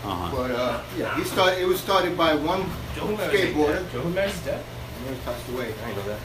Uh 0.05 0.15
huh. 0.15 0.37
But 0.37 0.51
uh, 0.51 0.83
yeah, 0.97 1.17
he 1.17 1.25
started. 1.25 1.61
It 1.61 1.67
was 1.67 1.81
started 1.81 2.17
by 2.17 2.35
one 2.35 2.63
Joe 2.95 3.17
skateboarder. 3.17 3.91
Joe 3.93 4.03
Ramirez 4.03 4.35
is 4.35 4.45
dead. 4.45 4.65
He 5.09 5.15
passed 5.25 5.49
away. 5.51 5.67
I 5.67 5.89
didn't 5.89 5.97
know 5.97 6.13
that. 6.13 6.21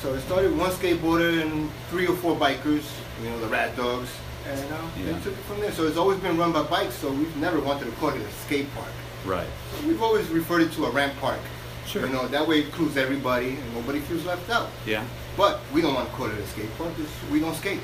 So 0.00 0.14
it 0.14 0.20
started 0.22 0.50
with 0.50 0.60
one 0.60 0.70
skateboarder 0.70 1.42
and 1.42 1.70
three 1.88 2.06
or 2.06 2.16
four 2.16 2.34
bikers, 2.34 2.84
you 3.22 3.30
know, 3.30 3.38
the 3.40 3.46
Rad 3.46 3.76
Dogs, 3.76 4.10
and 4.46 4.72
uh, 4.72 4.76
Yeah. 4.98 5.04
they 5.12 5.12
took 5.24 5.32
it 5.34 5.44
from 5.44 5.60
there. 5.60 5.72
So 5.72 5.86
it's 5.86 5.96
always 5.96 6.18
been 6.20 6.36
run 6.36 6.52
by 6.52 6.62
bikes. 6.62 6.94
So 6.94 7.10
we've 7.10 7.36
never 7.36 7.60
wanted 7.60 7.86
to 7.86 7.90
call 7.92 8.10
it 8.10 8.20
a 8.20 8.30
skate 8.44 8.72
park. 8.74 8.88
Right. 9.24 9.46
So 9.80 9.86
we've 9.86 10.02
always 10.02 10.28
referred 10.28 10.62
it 10.62 10.72
to 10.72 10.86
a 10.86 10.90
ramp 10.90 11.14
park. 11.20 11.40
Sure. 11.86 12.06
You 12.06 12.12
know, 12.12 12.26
that 12.28 12.46
way 12.46 12.60
it 12.60 12.66
includes 12.66 12.96
everybody 12.96 13.50
and 13.50 13.74
nobody 13.74 14.00
feels 14.00 14.24
left 14.24 14.48
out. 14.50 14.68
Yeah. 14.86 15.04
But 15.36 15.60
we 15.72 15.80
don't 15.80 15.94
want 15.94 16.08
to 16.08 16.14
call 16.14 16.26
it 16.26 16.38
a 16.38 16.46
skate 16.46 16.76
park 16.78 16.94
because 16.96 17.10
we 17.30 17.40
don't 17.40 17.54
skate. 17.56 17.80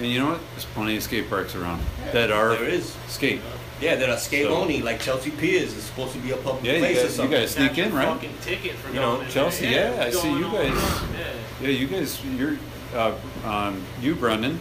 And 0.00 0.08
you 0.10 0.18
know 0.20 0.30
what? 0.32 0.40
There's 0.52 0.64
plenty 0.66 0.96
of 0.96 1.02
skate 1.02 1.28
parks 1.30 1.54
around 1.54 1.82
that 2.12 2.30
are 2.30 2.50
There 2.50 2.64
is. 2.68 2.94
skate. 3.08 3.40
Yeah, 3.80 3.94
that 3.96 4.08
are 4.08 4.16
skate 4.18 4.46
So- 4.46 4.54
only, 4.54 4.80
like 4.82 5.00
Chelsea 5.00 5.30
Piers 5.30 5.72
is 5.74 5.84
supposed 5.84 6.12
to 6.12 6.18
be 6.18 6.30
a 6.32 6.36
public 6.36 6.64
Yeah, 6.64 6.72
you 6.74 6.78
place 6.80 6.98
or 6.98 7.02
guys, 7.02 7.18
you 7.18 7.28
guys 7.28 7.50
sneak 7.50 7.76
Got 7.76 7.78
in, 7.78 7.94
right? 7.94 8.08
Fucking 8.08 8.34
ticket 8.42 8.74
for 8.76 8.88
You 8.88 9.00
know, 9.00 9.14
going 9.16 9.26
in 9.26 9.32
Chelsea, 9.32 9.66
there. 9.66 9.94
yeah, 9.94 10.04
I 10.04 10.10
see 10.10 10.30
you 10.30 10.44
guys. 10.44 10.72
Yeah. 11.18 11.32
Yeah, 11.62 11.68
you 11.68 11.86
guys, 11.86 12.22
you're, 12.24 12.56
uh, 12.94 13.12
um, 13.44 13.82
you, 14.00 14.14
Brendan, 14.14 14.60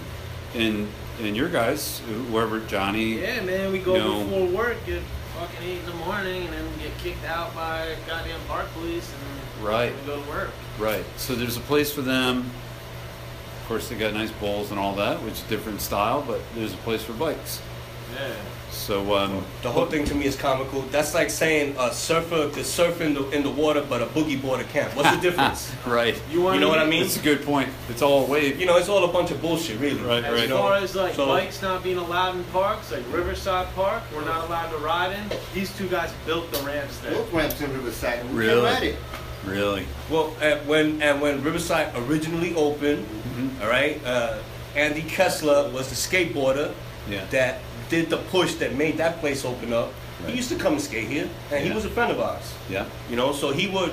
and 0.54 0.88
and 1.22 1.36
your 1.36 1.50
guys, 1.50 2.02
whoever, 2.30 2.60
Johnny. 2.62 3.22
Yeah, 3.22 3.42
man, 3.42 3.72
we 3.72 3.80
go 3.80 3.94
No. 3.96 4.24
before 4.24 4.48
work 4.48 4.78
at 4.88 5.02
fucking 5.40 5.68
eight 5.68 5.80
in 5.80 5.86
the 5.86 5.94
morning, 6.06 6.44
and 6.46 6.54
then 6.54 6.66
get 6.80 6.98
kicked 7.00 7.26
out 7.26 7.54
by 7.56 7.96
goddamn 8.08 8.40
park 8.48 8.68
police, 8.74 9.10
and 9.12 9.66
Right. 9.66 9.94
we 10.02 10.08
go 10.08 10.22
to 10.22 10.30
work. 10.30 10.52
Right. 10.78 11.04
So 11.18 11.36
there's 11.36 11.58
a 11.58 11.62
place 11.62 11.92
for 11.92 12.02
them. 12.02 12.50
Of 13.62 13.68
course, 13.68 13.88
they 13.88 13.96
got 13.96 14.14
nice 14.14 14.32
bowls 14.32 14.70
and 14.72 14.80
all 14.80 14.96
that, 14.96 15.24
which 15.24 15.34
is 15.36 15.42
different 15.42 15.82
style, 15.82 16.22
but 16.26 16.40
there's 16.56 16.74
a 16.74 16.78
place 16.78 17.04
for 17.04 17.14
bikes. 17.14 17.60
Yeah. 18.14 18.28
So, 18.76 19.16
um, 19.16 19.44
The 19.64 19.72
whole 19.72 19.86
thing 19.88 20.06
to 20.06 20.14
me 20.16 20.26
is 20.26 20.36
comical. 20.36 20.82
That's 20.92 21.14
like 21.16 21.30
saying 21.30 21.76
a 21.80 21.92
surfer 21.94 22.50
could 22.50 22.66
surf 22.66 23.02
in 23.02 23.14
the 23.16 23.28
in 23.32 23.42
the 23.42 23.50
water, 23.50 23.84
but 23.90 24.02
a 24.02 24.06
boogie 24.06 24.40
boarder 24.40 24.66
can't. 24.66 24.94
What's 24.96 25.10
the 25.16 25.22
difference? 25.30 25.72
right. 25.88 26.16
You 26.32 26.52
You 26.54 26.60
know 26.60 26.70
what 26.70 26.80
I 26.80 26.86
mean? 26.86 27.04
It's 27.04 27.18
a 27.18 27.22
good 27.22 27.44
point. 27.44 27.70
It's 27.90 28.02
all 28.02 28.28
wave. 28.28 28.60
You 28.60 28.66
know, 28.68 28.76
it's 28.78 28.90
all 28.90 29.04
a 29.06 29.12
bunch 29.12 29.32
of 29.32 29.42
bullshit, 29.42 29.80
really. 29.80 30.02
Right, 30.02 30.24
As 30.24 30.34
right. 30.34 30.50
You 30.50 30.56
far 30.56 30.76
as 30.76 30.94
like 30.96 31.16
So- 31.16 31.26
bikes 31.28 31.62
not 31.62 31.84
being 31.84 31.98
allowed 31.98 32.36
in 32.36 32.44
parks, 32.46 32.92
like 32.92 33.04
Riverside 33.12 33.68
Park, 33.76 34.04
we're 34.14 34.26
not 34.26 34.46
allowed 34.48 34.70
to 34.72 34.78
ride 34.78 35.14
in. 35.18 35.24
These 35.54 35.76
two 35.78 35.88
guys 35.88 36.12
built 36.26 36.52
the 36.52 36.60
ramps 36.64 36.98
there. 37.00 37.14
Both 37.14 37.34
ramps 37.34 37.62
in 37.62 37.74
Riverside 37.74 38.20
and 38.20 38.30
we 38.32 38.46
Really? 38.46 38.62
never 38.62 38.74
had 38.76 38.84
it. 38.84 38.96
Really. 39.46 39.86
Well, 40.10 40.34
and 40.42 40.68
when 40.68 41.02
and 41.02 41.22
when 41.22 41.42
Riverside 41.44 41.88
originally 41.96 42.54
opened, 42.56 43.06
Mm-hmm. 43.36 43.62
all 43.64 43.70
right, 43.70 44.00
uh, 44.06 44.38
Andy 44.76 45.02
Kessler 45.02 45.70
was 45.72 45.88
the 45.90 45.96
skateboarder 45.96 46.72
Yeah. 47.10 47.26
that 47.32 47.60
did 47.90 48.10
the 48.10 48.18
push 48.18 48.56
that 48.56 48.76
made 48.76 48.98
that 48.98 49.20
place 49.20 49.46
open 49.46 49.74
up. 49.74 49.92
Right. 50.22 50.32
He 50.32 50.38
used 50.38 50.50
to 50.50 50.56
come 50.56 50.74
and 50.74 50.82
skate 50.82 51.08
here, 51.08 51.30
and 51.52 51.64
he 51.66 51.72
was 51.72 51.86
a 51.86 51.90
friend 51.90 52.12
of 52.12 52.20
ours. 52.20 52.54
Yeah. 52.70 52.86
You 53.10 53.16
know, 53.16 53.34
so 53.34 53.52
he 53.52 53.68
would 53.68 53.92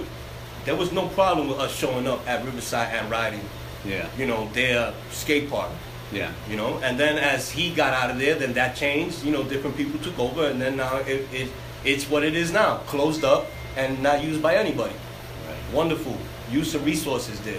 there 0.64 0.76
was 0.76 0.92
no 0.92 1.08
problem 1.08 1.48
with 1.48 1.58
us 1.58 1.74
showing 1.74 2.06
up 2.06 2.26
at 2.28 2.44
Riverside 2.44 2.94
and 2.94 3.10
riding, 3.10 3.40
Yeah. 3.84 4.06
you 4.16 4.26
know, 4.26 4.48
their 4.52 4.94
skate 5.10 5.50
park. 5.50 5.70
Yeah. 6.12 6.30
You 6.48 6.56
know, 6.56 6.78
and 6.84 6.98
then 7.00 7.18
as 7.18 7.50
he 7.50 7.70
got 7.74 7.92
out 7.92 8.10
of 8.10 8.18
there, 8.18 8.36
then 8.36 8.52
that 8.52 8.76
changed. 8.76 9.24
You 9.24 9.32
know, 9.32 9.42
different 9.42 9.76
people 9.76 9.98
took 10.00 10.16
over, 10.18 10.46
and 10.46 10.60
then 10.60 10.76
now 10.76 10.98
it, 10.98 11.26
it 11.32 11.50
it's 11.84 12.08
what 12.08 12.22
it 12.22 12.36
is 12.36 12.52
now, 12.52 12.76
closed 12.86 13.24
up 13.24 13.46
and 13.76 14.00
not 14.02 14.22
used 14.22 14.40
by 14.40 14.54
anybody. 14.54 14.94
Right. 15.48 15.74
Wonderful 15.74 16.16
use 16.50 16.74
of 16.76 16.84
resources 16.86 17.40
there. 17.40 17.54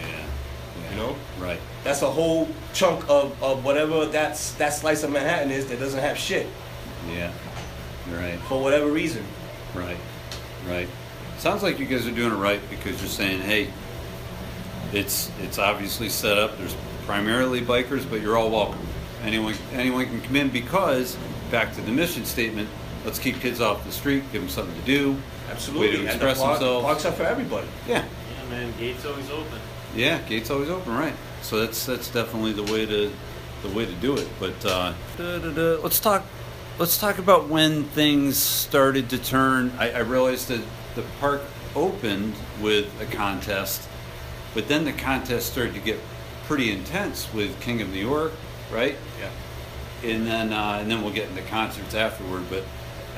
Yeah. 0.00 0.06
yeah. 0.08 0.90
You 0.90 0.96
know, 0.96 1.16
Right. 1.38 1.60
That's 1.84 2.02
a 2.02 2.10
whole 2.10 2.48
chunk 2.74 3.08
of, 3.08 3.40
of 3.42 3.64
whatever 3.64 4.06
that's 4.06 4.52
that 4.54 4.70
slice 4.74 5.02
of 5.02 5.10
Manhattan 5.10 5.50
is 5.50 5.66
that 5.66 5.78
doesn't 5.78 6.00
have 6.00 6.18
shit 6.18 6.46
Yeah. 7.12 7.30
Right. 8.10 8.38
for 8.48 8.60
whatever 8.62 8.86
reason. 8.86 9.24
Right. 9.74 9.96
Right. 10.68 10.88
Sounds 11.38 11.62
like 11.62 11.78
you 11.78 11.86
guys 11.86 12.06
are 12.06 12.10
doing 12.10 12.32
it 12.32 12.36
right 12.36 12.60
because 12.70 13.00
you're 13.00 13.08
saying, 13.08 13.40
hey, 13.42 13.68
it's 14.92 15.30
it's 15.40 15.58
obviously 15.58 16.08
set 16.08 16.38
up. 16.38 16.56
There's 16.58 16.74
primarily 17.06 17.60
bikers, 17.60 18.08
but 18.08 18.20
you're 18.20 18.36
all 18.36 18.50
welcome. 18.50 18.80
Anyone 19.22 19.54
anyone 19.72 20.06
can 20.06 20.20
come 20.22 20.36
in 20.36 20.48
because 20.48 21.16
back 21.50 21.74
to 21.74 21.80
the 21.82 21.92
mission 21.92 22.24
statement. 22.24 22.68
Let's 23.04 23.18
keep 23.18 23.36
kids 23.40 23.60
off 23.60 23.84
the 23.84 23.92
street. 23.92 24.24
Give 24.32 24.42
them 24.42 24.50
something 24.50 24.74
to 24.78 24.86
do. 24.86 25.16
Absolutely, 25.50 25.86
Way 25.88 25.92
to 25.92 25.98
and 26.00 26.08
the 26.08 26.12
express 26.14 26.38
park- 26.38 26.58
themselves. 26.58 26.84
parks 26.84 27.04
are 27.06 27.12
for 27.12 27.22
everybody. 27.22 27.66
Yeah. 27.86 28.04
Yeah, 28.04 28.50
man, 28.50 28.72
gates 28.78 29.04
always 29.06 29.30
open. 29.30 29.58
Yeah, 29.94 30.18
gates 30.22 30.50
always 30.50 30.68
open, 30.68 30.94
right? 30.94 31.14
So 31.42 31.60
that's 31.60 31.86
that's 31.86 32.10
definitely 32.10 32.52
the 32.52 32.70
way 32.72 32.86
to 32.86 33.12
the 33.62 33.68
way 33.70 33.86
to 33.86 33.94
do 33.94 34.16
it. 34.16 34.28
But 34.38 34.64
uh, 34.64 34.94
da, 35.16 35.38
da, 35.38 35.50
da. 35.50 35.82
let's 35.82 36.00
talk 36.00 36.24
let's 36.78 36.98
talk 36.98 37.18
about 37.18 37.48
when 37.48 37.84
things 37.84 38.36
started 38.36 39.10
to 39.10 39.18
turn. 39.18 39.72
I, 39.78 39.90
I 39.90 39.98
realized 40.00 40.48
that 40.48 40.62
the 40.94 41.02
park 41.20 41.42
opened 41.74 42.34
with 42.60 42.88
a 43.00 43.06
contest, 43.06 43.88
but 44.54 44.68
then 44.68 44.84
the 44.84 44.92
contest 44.92 45.52
started 45.52 45.74
to 45.74 45.80
get 45.80 45.98
pretty 46.46 46.72
intense 46.72 47.32
with 47.34 47.60
King 47.60 47.82
of 47.82 47.90
New 47.90 48.00
York, 48.00 48.32
right? 48.72 48.96
Yeah. 49.20 50.10
And 50.10 50.26
then 50.26 50.52
uh, 50.52 50.78
and 50.80 50.90
then 50.90 51.02
we'll 51.02 51.12
get 51.12 51.28
into 51.28 51.42
concerts 51.42 51.94
afterward. 51.94 52.44
But 52.48 52.64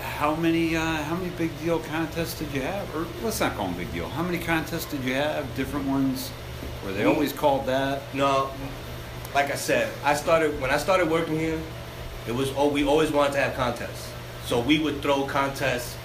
how 0.01 0.35
many 0.35 0.77
uh, 0.77 1.03
how 1.05 1.15
many 1.15 1.31
big 1.31 1.51
deal 1.61 1.79
contests 1.81 2.39
did 2.39 2.53
you 2.53 2.63
have? 2.63 2.95
Or 2.97 3.07
let's 3.23 3.41
not 3.41 3.57
call 3.57 3.67
them 3.67 3.77
big 3.77 3.93
deal. 3.93 4.09
How 4.09 4.23
many 4.23 4.39
contests 4.39 4.87
did 4.87 5.05
you 5.05 5.15
have? 5.15 5.55
Different 5.57 5.87
ones? 5.87 6.31
Were 6.85 6.93
they 6.93 7.05
always 7.05 7.33
called 7.33 7.67
that? 7.67 8.03
No, 8.15 8.51
like 9.35 9.51
I 9.51 9.57
said, 9.57 9.93
I 10.05 10.15
started 10.15 10.61
when 10.61 10.71
I 10.71 10.79
started 10.79 11.11
working 11.11 11.39
here. 11.39 11.61
It 12.27 12.33
was 12.33 12.53
oh, 12.57 12.69
we 12.69 12.85
always 12.85 13.11
wanted 13.11 13.33
to 13.33 13.39
have 13.41 13.55
contests, 13.55 14.11
so 14.45 14.61
we 14.61 14.79
would 14.79 15.03
throw 15.03 15.25
contests 15.25 15.97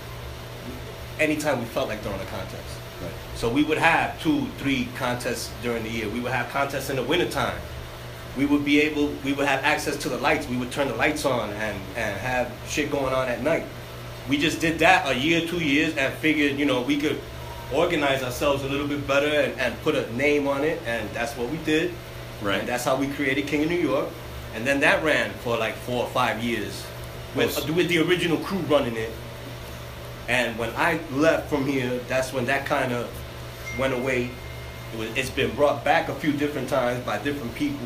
anytime 1.19 1.59
we 1.59 1.65
felt 1.65 1.89
like 1.89 2.01
throwing 2.01 2.19
a 2.19 2.25
contest. 2.25 2.79
Right. 3.01 3.11
So 3.35 3.49
we 3.49 3.63
would 3.63 3.77
have 3.77 4.21
two, 4.21 4.47
three 4.57 4.87
contests 4.95 5.51
during 5.61 5.83
the 5.83 5.89
year. 5.89 6.09
We 6.09 6.19
would 6.19 6.31
have 6.31 6.49
contests 6.49 6.89
in 6.89 6.95
the 6.95 7.03
wintertime. 7.03 7.57
We 8.37 8.45
would 8.45 8.65
be 8.65 8.81
able, 8.81 9.07
we 9.23 9.33
would 9.33 9.47
have 9.47 9.63
access 9.63 9.95
to 9.97 10.09
the 10.09 10.17
lights. 10.17 10.47
We 10.47 10.57
would 10.57 10.71
turn 10.71 10.87
the 10.87 10.95
lights 10.95 11.25
on 11.25 11.49
and, 11.51 11.77
and 11.95 12.19
have 12.19 12.51
shit 12.67 12.91
going 12.91 13.13
on 13.13 13.27
at 13.27 13.41
night. 13.41 13.65
We 14.29 14.37
just 14.37 14.59
did 14.59 14.79
that 14.79 15.07
a 15.07 15.17
year, 15.17 15.47
two 15.47 15.63
years, 15.63 15.95
and 15.95 16.13
figured, 16.15 16.57
you 16.57 16.65
know, 16.65 16.81
we 16.81 16.97
could 16.97 17.21
organize 17.73 18.23
ourselves 18.23 18.63
a 18.63 18.67
little 18.69 18.87
bit 18.87 19.07
better 19.07 19.27
and, 19.27 19.59
and 19.59 19.81
put 19.81 19.95
a 19.95 20.11
name 20.15 20.47
on 20.47 20.63
it, 20.63 20.81
and 20.85 21.09
that's 21.11 21.33
what 21.37 21.49
we 21.49 21.57
did. 21.57 21.93
Right. 22.41 22.59
And 22.59 22.67
that's 22.67 22.83
how 22.83 22.95
we 22.95 23.07
created 23.07 23.47
King 23.47 23.63
of 23.63 23.69
New 23.69 23.79
York. 23.79 24.07
And 24.53 24.65
then 24.65 24.79
that 24.81 25.03
ran 25.03 25.31
for 25.43 25.57
like 25.57 25.75
four 25.75 26.03
or 26.03 26.09
five 26.09 26.43
years 26.43 26.85
with, 27.35 27.55
Well, 27.65 27.73
with 27.75 27.89
the 27.89 27.99
original 27.99 28.37
crew 28.37 28.59
running 28.59 28.95
it. 28.95 29.11
And 30.27 30.57
when 30.57 30.69
I 30.75 30.99
left 31.11 31.49
from 31.49 31.65
here, 31.65 31.99
that's 32.07 32.33
when 32.33 32.45
that 32.45 32.65
kind 32.65 32.91
of 32.93 33.09
went 33.77 33.93
away. 33.93 34.29
It 34.93 34.99
was, 34.99 35.09
it's 35.17 35.29
been 35.29 35.53
brought 35.55 35.83
back 35.83 36.09
a 36.09 36.15
few 36.15 36.31
different 36.33 36.69
times 36.69 37.03
by 37.05 37.17
different 37.19 37.53
people. 37.55 37.85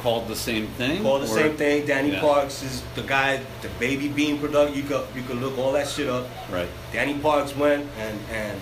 Called 0.00 0.26
the 0.28 0.36
same 0.36 0.66
thing? 0.68 1.02
Called 1.02 1.22
the 1.22 1.26
Or- 1.32 1.34
same 1.34 1.56
thing. 1.56 1.86
Danny 1.86 2.12
Yeah. 2.12 2.20
Parks 2.20 2.62
is 2.62 2.82
the 2.94 3.02
guy, 3.02 3.40
the 3.62 3.68
Baby 3.78 4.08
Bean 4.08 4.38
product. 4.38 4.74
You 4.76 4.82
could 4.82 5.04
you 5.14 5.22
could 5.22 5.36
look 5.36 5.56
all 5.58 5.72
that 5.72 5.88
shit 5.88 6.08
up. 6.08 6.28
Right. 6.50 6.68
Danny 6.92 7.14
Parks 7.14 7.54
went 7.56 7.86
and 7.98 8.18
and 8.32 8.60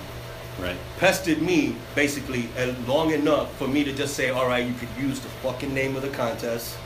Right. 0.61 0.77
pestered 0.99 1.41
me 1.43 1.75
basically 1.95 2.49
uh, 2.59 2.73
long 2.87 3.13
enough 3.13 3.55
for 3.57 3.67
me 3.67 3.83
to 3.85 3.93
just 3.93 4.15
say, 4.15 4.31
all 4.31 4.47
right, 4.47 4.65
you 4.67 4.75
could 4.75 4.89
use 4.99 5.21
the 5.21 5.29
fucking 5.43 5.73
name 5.73 5.97
of 5.97 6.03
the 6.03 6.11
contest, 6.11 6.77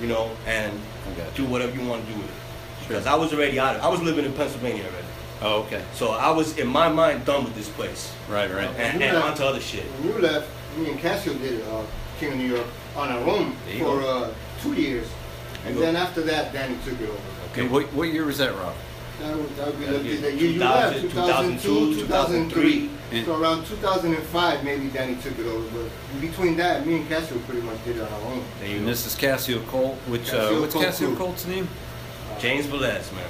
you 0.00 0.06
know, 0.06 0.30
and 0.46 0.72
Okay. 1.12 1.26
do 1.34 1.44
whatever 1.44 1.74
you 1.78 1.86
want 1.86 2.06
to 2.06 2.12
do 2.12 2.18
with 2.18 2.28
it. 2.28 2.34
Because 2.88 3.06
I 3.06 3.14
was 3.14 3.32
already 3.32 3.58
out. 3.58 3.76
Of, 3.76 3.82
I 3.82 3.88
was 3.88 4.00
living 4.02 4.24
in 4.24 4.32
Pennsylvania 4.32 4.82
already, 4.84 5.06
Oh, 5.42 5.62
okay. 5.64 5.82
so 5.94 6.12
I 6.12 6.30
was 6.30 6.56
in 6.58 6.66
my 6.68 6.88
mind 6.88 7.24
done 7.24 7.44
with 7.44 7.54
this 7.54 7.68
place 7.68 8.12
Right, 8.28 8.50
right. 8.50 8.68
and, 8.78 9.00
You 9.00 9.06
and 9.06 9.16
left- 9.16 9.26
onto 9.40 9.42
other 9.44 9.60
shit. 9.60 9.84
When 9.84 10.14
you 10.14 10.18
left, 10.20 10.48
me 10.78 10.90
and 10.90 10.98
Cassio 11.00 11.34
did 11.34 11.60
uh, 11.68 11.82
King 12.20 12.32
of 12.32 12.38
New 12.38 12.46
York 12.56 12.66
on 12.96 13.08
our 13.10 13.24
own 13.28 13.52
for 13.78 14.00
uh, 14.02 14.32
two 14.62 14.74
years. 14.74 15.06
And 15.66 15.76
then 15.78 15.96
after 15.96 16.20
that, 16.22 16.52
Danny 16.52 16.76
took 16.84 17.00
it 17.00 17.08
over. 17.08 17.18
Okay. 17.52 17.66
What, 17.68 17.84
what 17.94 18.08
year 18.12 18.24
was 18.26 18.38
that, 18.38 18.54
Rob? 18.54 18.74
That 19.20 19.36
would, 19.36 19.56
that 19.56 19.66
would 19.68 19.78
be 19.78 19.84
That'd 19.86 20.00
the, 20.00 20.08
be 20.08 20.16
the 20.16 20.32
year 20.32 20.50
you 20.50 20.58
2000, 20.58 21.02
left, 21.02 21.14
2002, 21.14 22.00
2003. 22.00 22.90
And- 23.12 23.26
So 23.26 23.40
around 23.40 23.64
2005, 23.66 24.64
maybe 24.64 24.88
Danny 24.88 25.14
took 25.16 25.38
it 25.38 25.46
over. 25.46 25.64
But 25.78 26.20
between 26.20 26.56
that, 26.56 26.84
me 26.86 26.96
and 26.96 27.08
Cassio 27.08 27.38
pretty 27.40 27.60
much 27.62 27.82
did 27.84 27.96
it 27.96 28.02
on 28.02 28.12
our 28.12 28.32
own. 28.32 28.44
There 28.60 28.68
you 28.68 28.78
And 28.78 28.88
this 28.88 29.06
is 29.06 29.14
Cassio 29.14 29.60
Colt, 29.66 29.96
which, 30.08 30.32
uh, 30.32 30.50
what's 30.58 30.72
Colt 30.74 30.84
Cassio 30.86 31.10
too. 31.10 31.16
Colt's 31.16 31.46
name? 31.46 31.68
James 32.40 32.66
Velez, 32.66 33.12
man. 33.14 33.24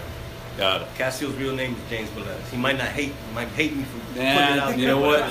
Got 0.57 0.83
it. 0.83 0.89
Cassio's 0.97 1.35
real 1.35 1.55
name 1.55 1.75
is 1.75 1.91
James 1.91 2.09
Velez. 2.11 2.49
He 2.51 2.57
might 2.57 2.79
not 2.79 2.87
hate, 2.89 3.13
might 3.35 3.49
hate 3.49 3.75
me 3.75 3.83
for 3.83 3.99
putting 4.07 4.23
it 4.23 4.35
Nah, 4.57 4.63
out 4.67 4.79
you 4.79 4.87
know 4.87 5.01
what? 5.01 5.29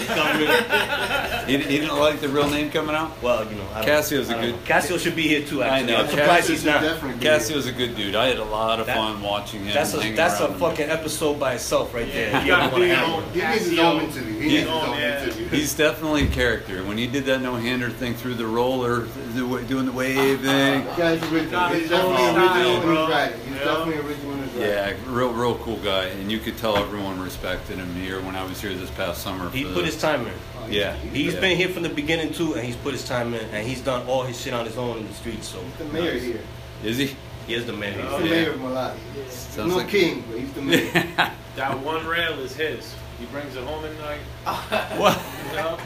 He, 1.47 1.57
he 1.57 1.77
didn't 1.79 1.97
like 1.97 2.19
the 2.19 2.27
real 2.27 2.49
name 2.49 2.69
coming 2.71 2.93
out? 2.95 3.21
Well, 3.21 3.49
you 3.49 3.55
know, 3.55 3.65
I 3.73 3.75
don't- 3.75 3.85
Cassio's 3.85 4.29
a 4.29 4.33
I 4.33 4.35
don't 4.41 4.45
good- 4.51 4.55
know. 4.59 4.65
Cassio 4.65 4.97
should 4.97 5.15
be 5.15 5.23
here 5.29 5.41
too. 5.45 5.63
I 5.63 5.67
Actually, 5.79 5.91
know. 5.93 5.99
I'm 5.99 6.07
surprised 6.09 6.29
Cassio 6.29 6.55
he's 6.55 6.65
not. 6.65 6.81
Definitely 6.81 7.19
be 7.19 7.25
Cassio's 7.25 7.65
a 7.67 7.71
good 7.71 7.95
dude. 7.95 8.15
I 8.15 8.27
had 8.27 8.37
a 8.39 8.43
lot 8.43 8.79
of 8.81 8.85
That- 8.87 8.97
fun 8.97 9.21
watching 9.21 9.63
him. 9.65 9.73
That's 9.73 9.93
a 9.93 10.01
hanging 10.01 10.15
that's 10.15 10.39
a 10.39 10.43
around 10.43 10.53
him. 10.53 10.59
fucking 10.59 10.89
episode 10.89 11.39
by 11.39 11.53
itself 11.53 11.93
right 11.93 12.11
there. 12.11 12.31
Yeah, 12.31 12.39
You 12.39 12.45
you 12.45 12.51
don't 12.51 12.59
gotta 12.59 12.71
wanna 12.73 12.83
do 12.83 12.87
your 12.89 12.95
have 12.97 13.09
own- 13.09 13.23
He 13.33 13.41
needs 13.41 13.65
his 13.69 13.79
own 13.79 14.01
interview. 14.01 14.33
He 14.39 14.47
needs 14.49 14.59
his 14.61 14.69
own 14.69 14.97
Yeah. 14.97 15.23
interview. 15.23 15.47
He's 15.49 15.73
definitely 15.73 16.23
a 16.23 16.27
character. 16.27 16.83
When 16.83 16.97
he 16.97 17.07
did 17.07 17.25
that 17.25 17.41
no-hander 17.41 17.89
thing 17.91 18.13
through 18.15 18.35
the 18.35 18.45
roller, 18.47 19.07
the 19.35 19.45
wa- 19.45 19.59
doing 19.59 19.85
the 19.85 19.91
wave 19.93 20.41
thing. 20.41 20.85
Guy's 20.97 21.21
original. 21.23 21.51
Got 21.51 21.75
He's 21.75 21.89
definitely 21.89 22.17
own 22.23 22.35
original 22.35 22.49
style, 22.49 22.75
in 22.75 22.81
bro. 22.81 23.05
his. 23.05 23.33
He's 23.45 23.53
Yeah. 23.55 23.63
definitely 23.63 23.95
original 23.97 24.33
in 24.33 24.39
his 24.43 24.53
writing. 24.53 24.61
Yeah, 24.69 24.93
real, 25.13 25.31
real 25.31 25.55
cool 25.59 25.77
guy, 25.77 26.05
and 26.05 26.31
you 26.31 26.39
could 26.39 26.57
tell 26.57 26.75
everyone 26.77 27.19
respected 27.21 27.77
him 27.77 27.93
here 27.95 28.19
when 28.21 28.35
I 28.35 28.43
was 28.43 28.59
here 28.61 28.73
this 28.73 28.89
past 28.91 29.21
summer. 29.21 29.49
He 29.51 29.63
put 29.63 29.75
the- 29.75 29.85
his 29.85 29.99
time 30.01 30.25
in. 30.25 30.33
Oh, 30.59 30.67
Yeah. 30.69 30.95
He's 30.95 31.33
yeah. 31.35 31.39
been 31.39 31.57
here 31.57 31.69
from 31.69 31.83
the 31.83 31.89
beginning 31.89 32.33
too, 32.33 32.53
and 32.55 32.65
he's 32.65 32.75
put 32.75 32.93
his 32.93 33.05
time 33.07 33.33
in, 33.33 33.45
and 33.51 33.67
he's 33.67 33.81
done 33.81 34.05
all 34.07 34.23
his 34.23 34.39
shit 34.39 34.53
on 34.53 34.65
his 34.65 34.77
own 34.77 34.97
in 34.97 35.07
the 35.07 35.13
streets. 35.13 35.47
So 35.47 35.59
He's 35.59 35.77
the 35.87 35.93
mayor 35.93 36.13
Nice. 36.13 36.23
here. 36.23 36.39
Is 36.83 36.97
he? 36.97 37.15
he 37.47 37.53
is 37.55 37.65
the 37.65 37.73
man. 37.73 37.93
He's 37.93 38.05
Oh, 38.09 38.19
the 38.19 38.25
yeah. 38.25 38.31
mayor 38.31 38.51
of 38.51 38.59
Mullaly. 38.59 38.93
He's 39.23 39.33
Sounds 39.33 39.69
no 39.71 39.77
like- 39.77 39.89
king, 39.89 40.23
but 40.29 40.39
he's 40.39 40.51
the 40.53 40.61
mayor. 40.61 41.07
That 41.55 41.77
one 41.81 42.03
rail 42.07 42.39
is 42.39 42.55
his. 42.55 42.95
He 43.19 43.25
brings 43.27 43.55
it 43.55 43.63
home 43.63 43.85
at 43.85 43.91
night. 43.99 44.19
what? 44.97 45.21
You 45.51 45.55
know? 45.55 45.77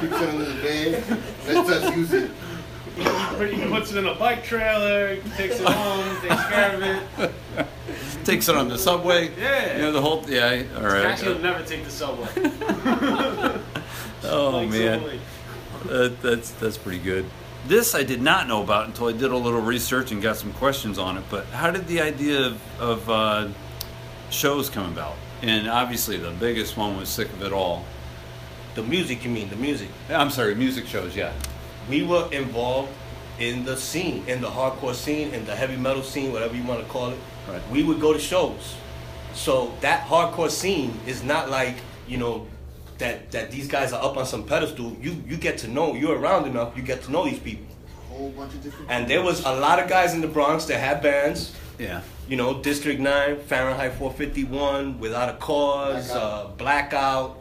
keeps 0.00 0.20
it 0.20 0.28
under 0.28 0.44
the 0.44 0.60
bed, 0.60 1.04
lets 1.46 1.70
us 1.70 1.82
just 1.84 1.96
use 1.96 2.12
it. 2.12 2.30
He 2.96 3.66
puts 3.66 3.92
it 3.92 3.98
in 3.98 4.06
a 4.06 4.14
bike 4.14 4.44
trailer, 4.44 5.16
takes 5.36 5.60
it 5.60 5.66
home, 5.66 6.16
takes 6.20 6.44
care 6.44 6.74
of 6.74 6.82
it. 6.82 7.68
Takes 8.24 8.48
it 8.48 8.54
on 8.54 8.68
the 8.68 8.78
subway. 8.78 9.30
Yeah. 9.36 9.76
You 9.76 9.82
know 9.82 9.92
the 9.92 10.00
whole. 10.00 10.24
Yeah. 10.28 10.62
All 10.76 10.84
right. 10.84 11.04
Actually, 11.04 11.34
he'll 11.34 11.42
never 11.42 11.64
take 11.64 11.84
the 11.84 11.90
subway. 11.90 12.28
Oh 14.24 14.52
Bikes 14.52 14.72
man. 14.72 15.20
That, 15.86 16.22
that's 16.22 16.50
that's 16.52 16.78
pretty 16.78 17.00
good. 17.00 17.26
This 17.66 17.94
I 17.94 18.02
did 18.02 18.22
not 18.22 18.46
know 18.48 18.62
about 18.62 18.86
until 18.86 19.08
I 19.08 19.12
did 19.12 19.30
a 19.30 19.36
little 19.36 19.60
research 19.60 20.12
and 20.12 20.22
got 20.22 20.36
some 20.36 20.52
questions 20.54 20.98
on 20.98 21.16
it. 21.18 21.24
But 21.28 21.46
how 21.46 21.70
did 21.70 21.86
the 21.86 22.00
idea 22.00 22.46
of, 22.46 22.80
of 22.80 23.10
uh, 23.10 23.48
shows 24.30 24.70
come 24.70 24.90
about? 24.92 25.16
And 25.42 25.68
obviously, 25.68 26.16
the 26.16 26.30
biggest 26.30 26.76
one 26.76 26.96
was 26.96 27.08
"Sick 27.08 27.28
of 27.32 27.42
It 27.42 27.52
All." 27.52 27.84
The 28.74 28.82
music, 28.82 29.24
you 29.24 29.30
mean 29.30 29.50
the 29.50 29.56
music? 29.56 29.88
I'm 30.08 30.30
sorry, 30.30 30.54
music 30.54 30.86
shows. 30.86 31.14
Yeah. 31.14 31.32
We 31.88 32.02
were 32.02 32.28
involved 32.32 32.90
in 33.38 33.64
the 33.64 33.76
scene, 33.76 34.24
in 34.28 34.40
the 34.40 34.48
hardcore 34.48 34.94
scene, 34.94 35.32
in 35.34 35.44
the 35.44 35.54
heavy 35.56 35.76
metal 35.76 36.02
scene, 36.02 36.32
whatever 36.32 36.54
you 36.54 36.64
want 36.64 36.80
to 36.80 36.86
call 36.88 37.10
it. 37.10 37.18
Right. 37.48 37.62
We 37.70 37.82
would 37.82 38.00
go 38.00 38.12
to 38.12 38.18
shows. 38.18 38.76
So 39.34 39.72
that 39.80 40.06
hardcore 40.06 40.50
scene 40.50 40.98
is 41.06 41.22
not 41.22 41.50
like 41.50 41.76
you 42.06 42.18
know 42.18 42.46
that 42.98 43.30
that 43.32 43.50
these 43.50 43.66
guys 43.68 43.92
are 43.92 44.02
up 44.02 44.16
on 44.16 44.26
some 44.26 44.44
pedestal. 44.44 44.96
You 45.00 45.22
you 45.26 45.36
get 45.36 45.58
to 45.58 45.68
know. 45.68 45.94
You're 45.94 46.18
around 46.18 46.46
enough. 46.46 46.76
You 46.76 46.82
get 46.82 47.02
to 47.04 47.10
know 47.10 47.24
these 47.24 47.38
people. 47.38 47.66
whole 48.10 48.30
bunch 48.30 48.54
of 48.54 48.62
different. 48.62 48.90
And 48.90 49.08
there 49.08 49.22
was 49.22 49.40
a 49.44 49.52
lot 49.58 49.78
of 49.82 49.88
guys 49.88 50.14
in 50.14 50.20
the 50.20 50.28
Bronx 50.28 50.66
that 50.66 50.78
had 50.78 51.02
bands. 51.02 51.54
Yeah. 51.78 52.02
You 52.28 52.36
know, 52.36 52.62
District 52.62 53.00
9, 53.00 53.40
Fahrenheit 53.40 53.94
451, 53.94 55.00
Without 55.00 55.28
a 55.28 55.36
Cause, 55.38 56.08
Blackout. 56.08 56.22
uh, 56.22 56.46
Blackout, 56.56 57.38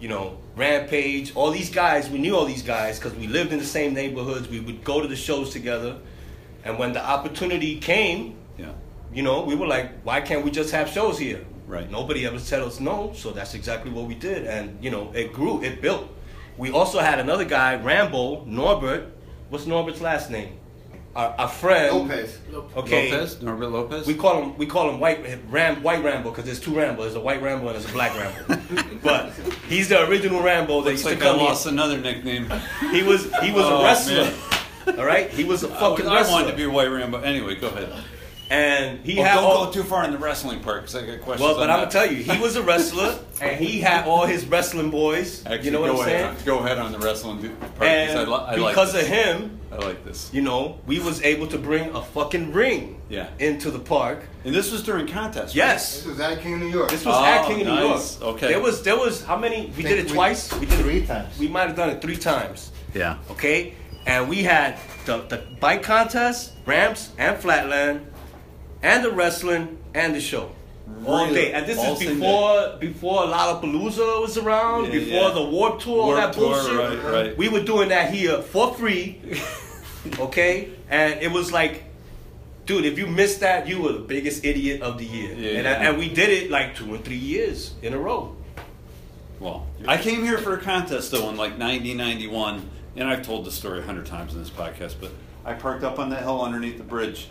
you 0.00 0.08
know, 0.08 0.36
Rampage. 0.56 1.34
All 1.34 1.50
these 1.50 1.70
guys, 1.70 2.10
we 2.10 2.18
knew 2.18 2.36
all 2.36 2.44
these 2.44 2.62
guys 2.62 2.98
because 2.98 3.14
we 3.16 3.26
lived 3.26 3.52
in 3.52 3.58
the 3.58 3.64
same 3.64 3.94
neighborhoods. 3.94 4.48
We 4.48 4.60
would 4.60 4.84
go 4.84 5.00
to 5.00 5.08
the 5.08 5.16
shows 5.16 5.50
together. 5.50 5.98
And 6.64 6.78
when 6.78 6.92
the 6.92 7.04
opportunity 7.04 7.78
came, 7.78 8.36
Yeah. 8.58 8.72
you 9.12 9.22
know, 9.22 9.42
we 9.42 9.54
were 9.54 9.66
like, 9.66 10.02
why 10.02 10.20
can't 10.20 10.44
we 10.44 10.50
just 10.50 10.72
have 10.72 10.88
shows 10.88 11.18
here? 11.18 11.44
Right. 11.66 11.88
Nobody 11.90 12.26
ever 12.26 12.38
said 12.38 12.62
us 12.62 12.80
no, 12.80 13.12
so 13.14 13.30
that's 13.30 13.54
exactly 13.54 13.92
what 13.92 14.06
we 14.06 14.14
did, 14.16 14.44
and 14.44 14.76
you 14.82 14.90
know, 14.90 15.12
it 15.14 15.32
grew, 15.32 15.62
it 15.62 15.80
built. 15.80 16.08
We 16.58 16.72
also 16.72 16.98
had 16.98 17.20
another 17.20 17.44
guy, 17.44 17.76
Rambo 17.76 18.44
Norbert. 18.44 19.06
What's 19.50 19.66
Norbert's 19.66 20.00
last 20.00 20.30
name? 20.30 20.58
Our, 21.16 21.34
our 21.38 21.48
friend. 21.48 21.96
Lopez. 21.96 22.38
Okay. 22.76 23.10
Lopez, 23.10 23.42
Norbert 23.42 23.68
Lopez. 23.70 24.06
We 24.06 24.14
call 24.14 24.42
him 24.42 24.56
we 24.56 24.66
call 24.66 24.88
him 24.90 25.00
white 25.00 25.24
Ram 25.48 25.82
white 25.82 26.04
Rambo 26.04 26.30
because 26.30 26.44
there's 26.44 26.60
two 26.60 26.72
Rambo. 26.76 27.02
There's 27.02 27.16
a 27.16 27.20
white 27.20 27.42
Rambo 27.42 27.66
and 27.68 27.74
there's 27.74 27.88
a 27.88 27.92
black 27.92 28.16
Rambo. 28.16 28.62
but 29.02 29.32
he's 29.68 29.88
the 29.88 30.06
original 30.08 30.40
Rambo 30.42 30.82
that 30.82 30.90
Looks 30.90 31.02
used 31.02 31.04
like 31.06 31.18
to 31.18 31.24
I 31.24 31.28
come 31.30 31.38
here. 31.40 31.48
lost 31.48 31.66
another 31.66 31.98
nickname. 31.98 32.48
He 32.92 33.02
was 33.02 33.24
he 33.42 33.50
was 33.50 33.64
Oh, 33.66 33.80
a 33.80 33.84
wrestler. 33.84 34.24
man. 34.86 34.98
All 35.00 35.04
right, 35.04 35.28
he 35.30 35.44
was 35.44 35.62
a 35.64 35.68
fucking 35.68 36.06
I 36.06 36.14
wrestler. 36.16 36.32
wanted 36.32 36.50
to 36.52 36.56
be 36.56 36.62
a 36.64 36.70
white 36.70 36.86
Rambo. 36.88 37.20
Anyway, 37.22 37.56
go 37.56 37.66
ahead. 37.68 37.92
And 38.50 39.04
he 39.06 39.14
Well, 39.16 39.24
had 39.24 39.34
don't 39.36 39.44
all, 39.44 39.66
go 39.66 39.72
too 39.72 39.82
far 39.84 40.04
in 40.04 40.10
the 40.10 40.18
wrestling 40.18 40.60
part 40.60 40.82
because 40.82 40.96
I 40.96 41.06
got 41.06 41.20
questions. 41.20 41.40
Well, 41.40 41.54
but 41.56 41.70
on 41.70 41.70
I'm 41.70 41.78
gonna 41.80 41.90
tell 41.90 42.10
you, 42.10 42.22
he 42.22 42.38
was 42.40 42.56
a 42.56 42.62
wrestler, 42.62 43.18
and 43.40 43.58
he 43.64 43.80
had 43.80 44.06
all 44.06 44.26
his 44.26 44.44
wrestling 44.46 44.90
boys. 44.90 45.46
Actually, 45.46 45.64
you 45.66 45.70
know 45.70 45.80
what 45.80 45.90
I'm 45.90 45.96
ahead. 46.00 46.34
saying? 46.34 46.46
Go 46.46 46.58
ahead 46.58 46.78
on 46.78 46.90
the 46.92 46.98
wrestling 46.98 47.40
do- 47.40 47.50
part 47.54 47.82
And 47.82 48.18
I, 48.18 48.24
li- 48.24 48.44
I 48.64 48.68
because 48.70 48.92
this. 48.92 49.02
of 49.04 49.08
him, 49.08 49.60
I 49.72 49.76
like 49.76 50.04
this. 50.04 50.30
you 50.32 50.42
know, 50.42 50.80
we 50.86 50.98
was 50.98 51.22
able 51.22 51.46
to 51.46 51.58
bring 51.58 51.90
a 51.94 52.02
fucking 52.02 52.52
ring 52.52 53.00
Yeah. 53.08 53.28
into 53.38 53.70
the 53.70 53.78
park. 53.78 54.24
And 54.44 54.52
this 54.52 54.72
was 54.72 54.82
during 54.82 55.06
contest. 55.06 55.48
right? 55.48 55.54
Yes, 55.54 55.98
This 55.98 56.06
was 56.06 56.18
at 56.20 56.40
King 56.42 56.54
of 56.54 56.60
New 56.60 56.70
York. 56.70 56.90
this 56.90 57.04
was 57.04 57.14
Oh, 57.16 57.24
at 57.24 57.46
King 57.46 57.60
of 57.60 57.66
New 57.68 57.74
nice. 57.74 58.18
York. 58.20 58.34
Okay. 58.34 58.48
There 58.48 58.60
was 58.60 58.82
there 58.82 58.96
was 58.98 59.22
how 59.22 59.36
many? 59.36 59.66
We 59.76 59.82
did 59.84 59.98
think 59.98 60.10
it 60.10 60.12
twice. 60.12 60.52
We 60.54 60.66
did 60.66 60.80
it 60.80 60.82
three 60.82 61.06
times. 61.06 61.38
We 61.38 61.46
might 61.46 61.68
have 61.68 61.76
done 61.76 61.90
it 61.90 62.02
three 62.02 62.16
times. 62.16 62.72
Yeah. 62.94 63.18
Okay, 63.30 63.74
and 64.06 64.28
we 64.28 64.42
had 64.42 64.76
the 65.04 65.18
the 65.28 65.40
bike 65.60 65.82
contest, 65.84 66.52
ramps, 66.66 67.10
and 67.18 67.38
flatland, 67.38 68.06
and 68.82 69.04
the 69.04 69.10
wrestling 69.10 69.78
and 69.94 70.14
the 70.14 70.20
show. 70.20 70.50
All 71.06 71.24
Really? 71.26 71.34
day, 71.34 71.52
and 71.52 71.66
this 71.66 71.78
All 71.78 71.92
is 71.92 72.00
same 72.00 72.14
before 72.18 72.76
before 72.80 73.20
Lollapalooza 73.22 74.20
was 74.20 74.36
around, 74.36 74.86
Yeah, 74.86 74.90
before 74.90 75.28
yeah. 75.28 75.34
the 75.34 75.42
Warped 75.44 75.82
Tour, 75.82 76.00
all 76.00 76.06
Warped 76.08 76.20
that 76.20 76.32
Tour, 76.34 76.54
bullshit. 76.54 77.04
right, 77.04 77.12
right. 77.12 77.38
We 77.38 77.48
were 77.48 77.62
doing 77.62 77.90
that 77.90 78.12
here 78.12 78.42
for 78.42 78.74
free, 78.74 79.20
okay? 80.18 80.70
And 80.88 81.20
it 81.22 81.30
was 81.30 81.52
like, 81.52 81.84
dude, 82.66 82.84
if 82.84 82.98
you 82.98 83.06
missed 83.06 83.40
that, 83.40 83.68
you 83.68 83.80
were 83.82 83.92
the 83.92 83.98
biggest 84.00 84.44
idiot 84.44 84.82
of 84.82 84.98
the 84.98 85.04
year. 85.04 85.32
Yeah, 85.34 85.50
and, 85.58 85.64
yeah. 85.64 85.88
and 85.90 85.98
we 85.98 86.08
did 86.08 86.28
it 86.30 86.50
like 86.50 86.74
two 86.74 86.92
and 86.94 87.04
three 87.04 87.16
years 87.16 87.74
in 87.82 87.92
a 87.94 87.98
row. 87.98 88.34
Well, 89.38 89.66
I 89.86 89.96
came 89.96 90.22
here 90.24 90.38
for 90.38 90.54
a 90.54 90.60
contest 90.60 91.12
though 91.12 91.30
in 91.30 91.36
like 91.36 91.52
1991, 91.58 92.68
and 92.96 93.08
I've 93.08 93.22
told 93.22 93.44
the 93.46 93.52
story 93.52 93.78
a 93.78 93.82
hundred 93.82 94.06
times 94.06 94.34
in 94.34 94.40
this 94.40 94.50
podcast. 94.50 94.96
But 95.00 95.12
I 95.44 95.54
parked 95.54 95.84
up 95.84 95.98
on 95.98 96.10
that 96.10 96.22
hill 96.22 96.42
underneath 96.42 96.76
the 96.78 96.84
bridge, 96.84 97.28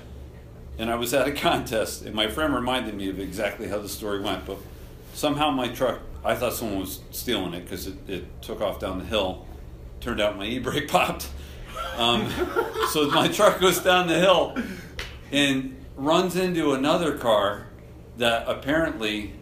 and 0.80 0.90
I 0.90 0.96
was 0.96 1.14
at 1.14 1.28
a 1.28 1.32
contest, 1.48 2.04
and 2.04 2.16
my 2.16 2.28
friend 2.28 2.56
reminded 2.56 2.96
me 2.96 3.10
of 3.10 3.20
exactly 3.20 3.68
how 3.68 3.78
the 3.78 3.90
story 3.90 4.22
went. 4.22 4.46
But 4.46 4.58
somehow 5.14 5.52
my 5.52 5.68
truck, 5.68 6.00
I 6.26 6.34
thought 6.34 6.54
someone 6.54 6.80
was 6.80 7.02
stealing 7.12 7.54
it 7.54 7.66
because 7.66 7.86
it, 7.86 8.10
it 8.10 8.42
took 8.42 8.62
off 8.62 8.80
down 8.80 8.98
the 8.98 9.06
hill. 9.06 9.46
Turned 10.00 10.22
out 10.22 10.38
my 10.38 10.46
e-brake 10.46 10.88
popped. 10.92 11.30
Um, 11.98 12.32
so 12.92 13.08
my 13.12 13.28
truck 13.28 13.60
goes 13.60 13.80
down 13.80 14.08
the 14.08 14.18
hill 14.18 14.58
and 15.32 15.76
runs 15.96 16.36
into 16.36 16.74
another 16.74 17.18
car 17.18 17.68
that 18.18 18.48
apparently 18.48 19.34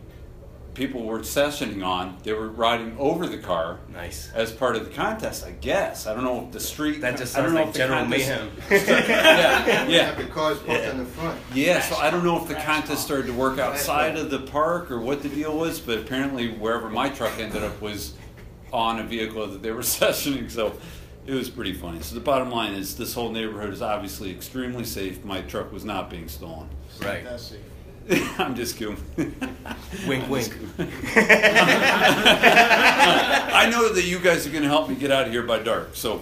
people 0.77 1.03
were 1.03 1.19
sessioning 1.19 1.83
on. 1.85 2.15
They 2.23 2.31
were 2.33 2.47
riding 2.49 2.95
over 2.99 3.25
the 3.27 3.39
car 3.39 3.79
Nice. 3.91 4.31
as 4.33 4.51
part 4.51 4.75
of 4.75 4.85
the 4.85 4.91
contest, 4.93 5.43
I 5.45 5.51
guess. 5.51 6.05
I 6.05 6.13
don't 6.13 6.23
know 6.23 6.45
if 6.45 6.51
the 6.53 6.59
street. 6.59 7.01
That 7.01 7.17
just 7.17 7.35
I 7.35 7.41
don't 7.41 7.49
sounds 7.49 7.55
know 7.55 7.59
like 7.61 7.69
if 7.69 7.75
General 7.75 8.01
contest- 8.03 8.29
Mayhem. 8.29 8.51
yeah, 9.09 9.87
yeah. 9.87 10.03
Have 10.03 10.17
the 10.17 10.25
cars 10.25 10.59
parked 10.59 10.85
on 10.87 10.97
the 10.99 11.05
front. 11.05 11.39
Yeah, 11.53 11.81
so 11.81 11.95
I 11.97 12.09
don't 12.11 12.23
know 12.23 12.39
if 12.41 12.47
the 12.47 12.53
contest 12.55 13.03
started 13.03 13.25
to 13.25 13.33
work 13.33 13.57
outside 13.59 14.15
of 14.17 14.29
the 14.29 14.39
park 14.39 14.91
or 14.91 14.99
what 15.01 15.23
the 15.23 15.29
deal 15.29 15.57
was, 15.57 15.79
but 15.79 15.97
apparently 15.97 16.51
wherever 16.51 16.89
my 16.89 17.09
truck 17.09 17.37
ended 17.39 17.63
up 17.63 17.81
was 17.81 18.13
on 18.71 18.99
a 18.99 19.03
vehicle 19.03 19.47
that 19.47 19.63
they 19.63 19.71
were 19.71 19.81
sessioning, 19.81 20.49
so 20.51 20.77
it 21.25 21.33
was 21.33 21.49
pretty 21.49 21.73
funny. 21.73 22.01
So 22.01 22.13
the 22.15 22.21
bottom 22.21 22.51
line 22.51 22.73
is 22.73 22.95
this 22.95 23.13
whole 23.15 23.31
neighborhood 23.31 23.73
is 23.73 23.81
obviously 23.81 24.29
extremely 24.31 24.85
safe. 24.85 25.25
My 25.25 25.41
truck 25.41 25.71
was 25.73 25.83
not 25.83 26.09
being 26.09 26.27
stolen. 26.29 26.69
Right. 27.01 27.23
That's 27.23 27.43
safe. 27.43 27.59
I'm 28.39 28.56
just 28.56 28.78
kidding. 28.78 28.98
Wink, 30.08 30.30
wink. 30.30 30.54
I 33.60 33.67
know 33.72 33.89
that 33.93 34.04
you 34.06 34.20
guys 34.20 34.46
are 34.48 34.50
going 34.50 34.63
to 34.63 34.70
help 34.70 34.88
me 34.89 34.96
get 34.96 35.12
out 35.12 35.26
of 35.28 35.32
here 35.32 35.43
by 35.43 35.60
dark, 35.60 35.96
so 35.96 36.22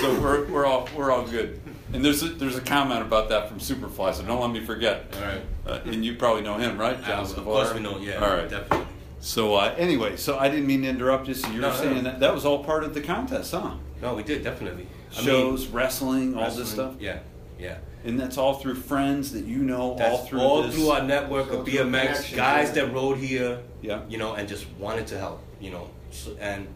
so 0.00 0.20
we're, 0.20 0.44
we're 0.46 0.66
all 0.66 0.88
we're 0.96 1.10
all 1.10 1.26
good. 1.26 1.60
And 1.92 2.04
there's 2.04 2.22
a, 2.22 2.28
there's 2.28 2.56
a 2.56 2.60
comment 2.60 3.00
about 3.02 3.30
that 3.30 3.48
from 3.48 3.58
Superfly, 3.60 4.14
so 4.14 4.22
don't 4.22 4.40
let 4.40 4.50
me 4.50 4.60
forget. 4.64 5.06
All 5.16 5.22
right. 5.22 5.40
Uh, 5.66 5.80
and 5.86 6.04
you 6.04 6.16
probably 6.16 6.42
know 6.42 6.58
him, 6.58 6.76
right? 6.78 6.96
Uh, 7.08 7.12
of 7.22 7.34
course 7.44 7.72
we 7.72 7.80
know, 7.80 7.98
yeah. 7.98 8.22
All 8.22 8.28
right. 8.36 8.48
Definitely. 8.48 8.86
So 9.20 9.54
uh, 9.54 9.74
anyway, 9.78 10.16
so 10.16 10.38
I 10.38 10.48
didn't 10.48 10.66
mean 10.66 10.82
to 10.82 10.88
interrupt 10.88 11.26
you. 11.28 11.34
So 11.34 11.48
you 11.48 11.60
No, 11.60 11.68
were 11.68 11.74
no. 11.74 11.80
saying 11.80 12.04
that 12.04 12.20
that 12.20 12.34
was 12.34 12.44
all 12.44 12.62
part 12.62 12.84
of 12.84 12.92
the 12.94 13.00
contest, 13.00 13.52
huh? 13.52 13.74
No, 14.02 14.14
we 14.14 14.22
did, 14.22 14.44
definitely. 14.44 14.86
I 15.12 15.16
mean, 15.16 15.24
Shows, 15.24 15.66
wrestling, 15.68 16.36
all 16.36 16.50
this 16.50 16.70
stuff, 16.70 16.94
Yeah, 17.00 17.20
yeah. 17.58 17.78
And 18.04 18.18
that's 18.18 18.38
all 18.38 18.54
through 18.54 18.76
friends 18.76 19.32
that 19.32 19.44
you 19.44 19.58
know, 19.58 19.96
That's 19.98 20.10
all 20.20 20.26
through 20.26 20.40
all 20.40 20.62
this. 20.62 20.74
through 20.74 20.88
our 20.90 21.02
network 21.02 21.50
All 21.50 21.60
of 21.60 21.66
BMX 21.66 22.34
guys 22.36 22.72
that 22.72 22.92
rode 22.92 23.18
here. 23.18 23.60
Yeah. 23.82 24.00
You 24.08 24.18
know, 24.18 24.34
and 24.34 24.48
just 24.48 24.66
wanted 24.78 25.06
to 25.08 25.18
help. 25.18 25.42
You 25.60 25.70
know, 25.72 25.90
so, 26.10 26.36
and 26.40 26.66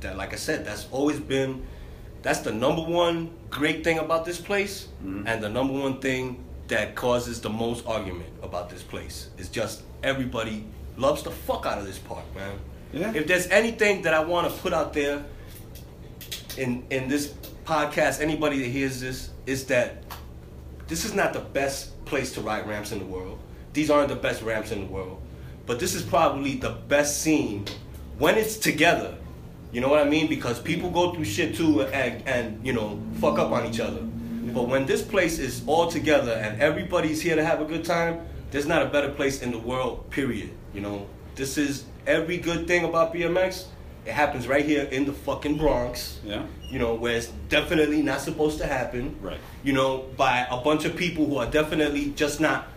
that, 0.00 0.16
like 0.16 0.32
I 0.32 0.36
said, 0.36 0.64
that's 0.64 0.86
always 0.92 1.18
been, 1.18 1.66
that's 2.22 2.40
the 2.40 2.52
number 2.52 2.82
one 2.82 3.30
great 3.50 3.82
thing 3.84 3.98
about 3.98 4.24
this 4.24 4.40
place, 4.40 4.88
Mm-hmm. 5.04 5.26
and 5.26 5.42
the 5.42 5.48
number 5.48 5.72
one 5.74 6.00
thing 6.00 6.44
that 6.68 6.94
causes 6.94 7.40
the 7.40 7.48
most 7.50 7.86
argument 7.86 8.28
about 8.42 8.68
this 8.70 8.82
place 8.82 9.30
is 9.38 9.48
just 9.48 9.82
everybody 10.02 10.64
loves 10.96 11.22
the 11.22 11.30
fuck 11.30 11.64
out 11.66 11.78
of 11.78 11.86
this 11.86 11.98
park, 11.98 12.24
man. 12.34 12.58
Yeah. 12.92 13.12
If 13.14 13.26
there's 13.26 13.46
anything 13.48 14.02
that 14.02 14.14
I 14.14 14.22
want 14.22 14.52
to 14.52 14.60
put 14.60 14.72
out 14.72 14.92
there 14.92 15.24
in 16.56 16.84
in 16.90 17.08
this 17.08 17.34
podcast, 17.64 18.20
anybody 18.20 18.58
that 18.60 18.68
hears 18.68 19.00
this, 19.00 19.30
is 19.46 19.64
that 19.66 20.07
this 20.88 21.04
is 21.04 21.14
not 21.14 21.32
the 21.32 21.40
best 21.40 22.04
place 22.06 22.32
to 22.32 22.40
ride 22.40 22.66
ramps 22.66 22.92
in 22.92 22.98
the 22.98 23.04
world. 23.04 23.38
These 23.74 23.90
aren't 23.90 24.08
the 24.08 24.16
best 24.16 24.42
ramps 24.42 24.72
in 24.72 24.80
the 24.80 24.86
world. 24.86 25.22
But 25.66 25.78
this 25.78 25.94
is 25.94 26.02
probably 26.02 26.56
the 26.56 26.70
best 26.70 27.20
scene 27.20 27.66
when 28.18 28.36
it's 28.36 28.56
together. 28.56 29.16
You 29.70 29.82
know 29.82 29.88
what 29.90 30.00
I 30.00 30.08
mean? 30.08 30.28
Because 30.28 30.58
people 30.58 30.90
go 30.90 31.12
through 31.12 31.26
shit 31.26 31.54
too 31.54 31.82
and, 31.82 32.26
and 32.26 32.66
you 32.66 32.72
know, 32.72 32.98
fuck 33.20 33.38
up 33.38 33.52
on 33.52 33.66
each 33.66 33.80
other. 33.80 34.00
But 34.00 34.66
when 34.66 34.86
this 34.86 35.02
place 35.02 35.38
is 35.38 35.62
all 35.66 35.90
together 35.90 36.32
and 36.32 36.60
everybody's 36.60 37.20
here 37.20 37.36
to 37.36 37.44
have 37.44 37.60
a 37.60 37.66
good 37.66 37.84
time, 37.84 38.26
there's 38.50 38.66
not 38.66 38.80
a 38.80 38.86
better 38.86 39.10
place 39.10 39.42
in 39.42 39.50
the 39.50 39.58
world, 39.58 40.08
period. 40.10 40.50
You 40.72 40.80
know, 40.80 41.06
this 41.34 41.58
is 41.58 41.84
every 42.06 42.38
good 42.38 42.66
thing 42.66 42.84
about 42.84 43.12
BMX. 43.12 43.66
It 44.08 44.14
happens 44.14 44.48
right 44.48 44.64
here 44.64 44.84
in 44.84 45.04
the 45.04 45.12
fucking 45.12 45.58
Bronx 45.58 46.18
Yeah. 46.24 46.44
you 46.70 46.78
know, 46.78 46.94
where 46.94 47.14
it's 47.18 47.26
definitely 47.50 48.00
not 48.00 48.22
supposed 48.22 48.56
to 48.58 48.66
happen. 48.66 49.16
Right. 49.20 49.36
You 49.62 49.74
know, 49.74 50.06
by 50.16 50.46
a 50.50 50.56
bunch 50.62 50.86
of 50.86 50.96
people 50.96 51.26
who 51.26 51.36
are 51.36 51.44
definitely 51.44 52.14
just 52.16 52.40
not, 52.40 52.68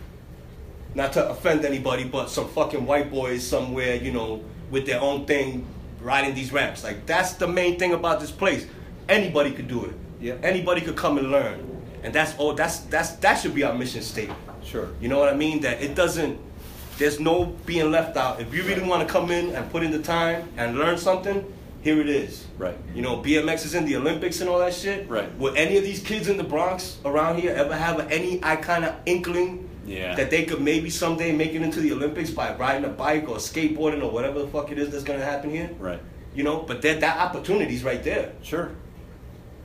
not 0.94 1.14
to 1.14 1.26
offend 1.30 1.64
anybody, 1.64 2.04
but 2.04 2.28
some 2.28 2.48
fucking 2.48 2.84
white 2.84 3.10
boys 3.10 3.46
somewhere, 3.46 3.94
you 3.94 4.12
know, 4.12 4.44
with 4.70 4.84
their 4.84 5.00
own 5.00 5.24
thing, 5.24 5.64
riding 6.02 6.34
these 6.34 6.52
ramps. 6.52 6.84
Like 6.84 7.06
that's 7.06 7.32
the 7.34 7.48
main 7.48 7.78
thing 7.78 7.94
about 7.94 8.20
this 8.20 8.30
place. 8.30 8.66
Anybody 9.08 9.52
could 9.52 9.68
do 9.68 9.86
it. 9.86 9.94
Yep. 10.20 10.44
Anybody 10.44 10.82
could 10.82 10.96
come 10.96 11.16
and 11.16 11.30
learn, 11.30 11.82
and 12.02 12.12
that's 12.12 12.36
all. 12.36 12.52
That's 12.52 12.80
that's 12.80 13.12
that 13.24 13.40
should 13.40 13.54
be 13.54 13.64
our 13.64 13.72
mission 13.74 14.02
statement. 14.02 14.38
Sure. 14.62 14.90
You 15.00 15.08
know 15.08 15.18
what 15.18 15.30
I 15.30 15.34
mean? 15.34 15.60
That 15.62 15.82
it 15.82 15.94
doesn't. 15.94 16.38
There's 17.02 17.18
no 17.18 17.46
being 17.66 17.90
left 17.90 18.16
out. 18.16 18.40
If 18.40 18.54
you 18.54 18.62
really 18.62 18.88
want 18.88 19.04
to 19.06 19.12
come 19.12 19.32
in 19.32 19.56
and 19.56 19.68
put 19.72 19.82
in 19.82 19.90
the 19.90 19.98
time 19.98 20.48
and 20.56 20.78
learn 20.78 20.96
something, 20.96 21.52
here 21.82 22.00
it 22.00 22.08
is. 22.08 22.46
Right. 22.56 22.76
You 22.94 23.02
know, 23.02 23.16
BMX 23.16 23.64
is 23.64 23.74
in 23.74 23.86
the 23.86 23.96
Olympics 23.96 24.40
and 24.40 24.48
all 24.48 24.60
that 24.60 24.72
shit. 24.72 25.08
Right. 25.08 25.28
Would 25.36 25.56
any 25.56 25.76
of 25.76 25.82
these 25.82 25.98
kids 26.00 26.28
in 26.28 26.36
the 26.36 26.44
Bronx 26.44 26.98
around 27.04 27.40
here 27.40 27.52
ever 27.56 27.74
have 27.74 27.98
any 28.12 28.38
kind 28.38 28.84
of 28.84 28.94
inkling 29.04 29.68
Yeah. 29.84 30.14
that 30.14 30.30
they 30.30 30.44
could 30.44 30.60
maybe 30.62 30.90
someday 30.90 31.32
make 31.32 31.54
it 31.54 31.62
into 31.62 31.80
the 31.80 31.90
Olympics 31.90 32.30
by 32.30 32.54
riding 32.54 32.84
a 32.84 32.88
bike 33.04 33.28
or 33.28 33.38
skateboarding 33.38 34.00
or 34.00 34.12
whatever 34.12 34.38
the 34.38 34.46
fuck 34.46 34.70
it 34.70 34.78
is 34.78 34.90
that's 34.90 35.02
gonna 35.02 35.24
happen 35.24 35.50
here? 35.50 35.70
Right. 35.80 35.98
You 36.36 36.44
know, 36.44 36.58
but 36.68 36.82
that 36.82 37.00
that 37.00 37.16
opportunity's 37.18 37.82
right 37.82 38.04
there. 38.04 38.30
Sure. 38.42 38.70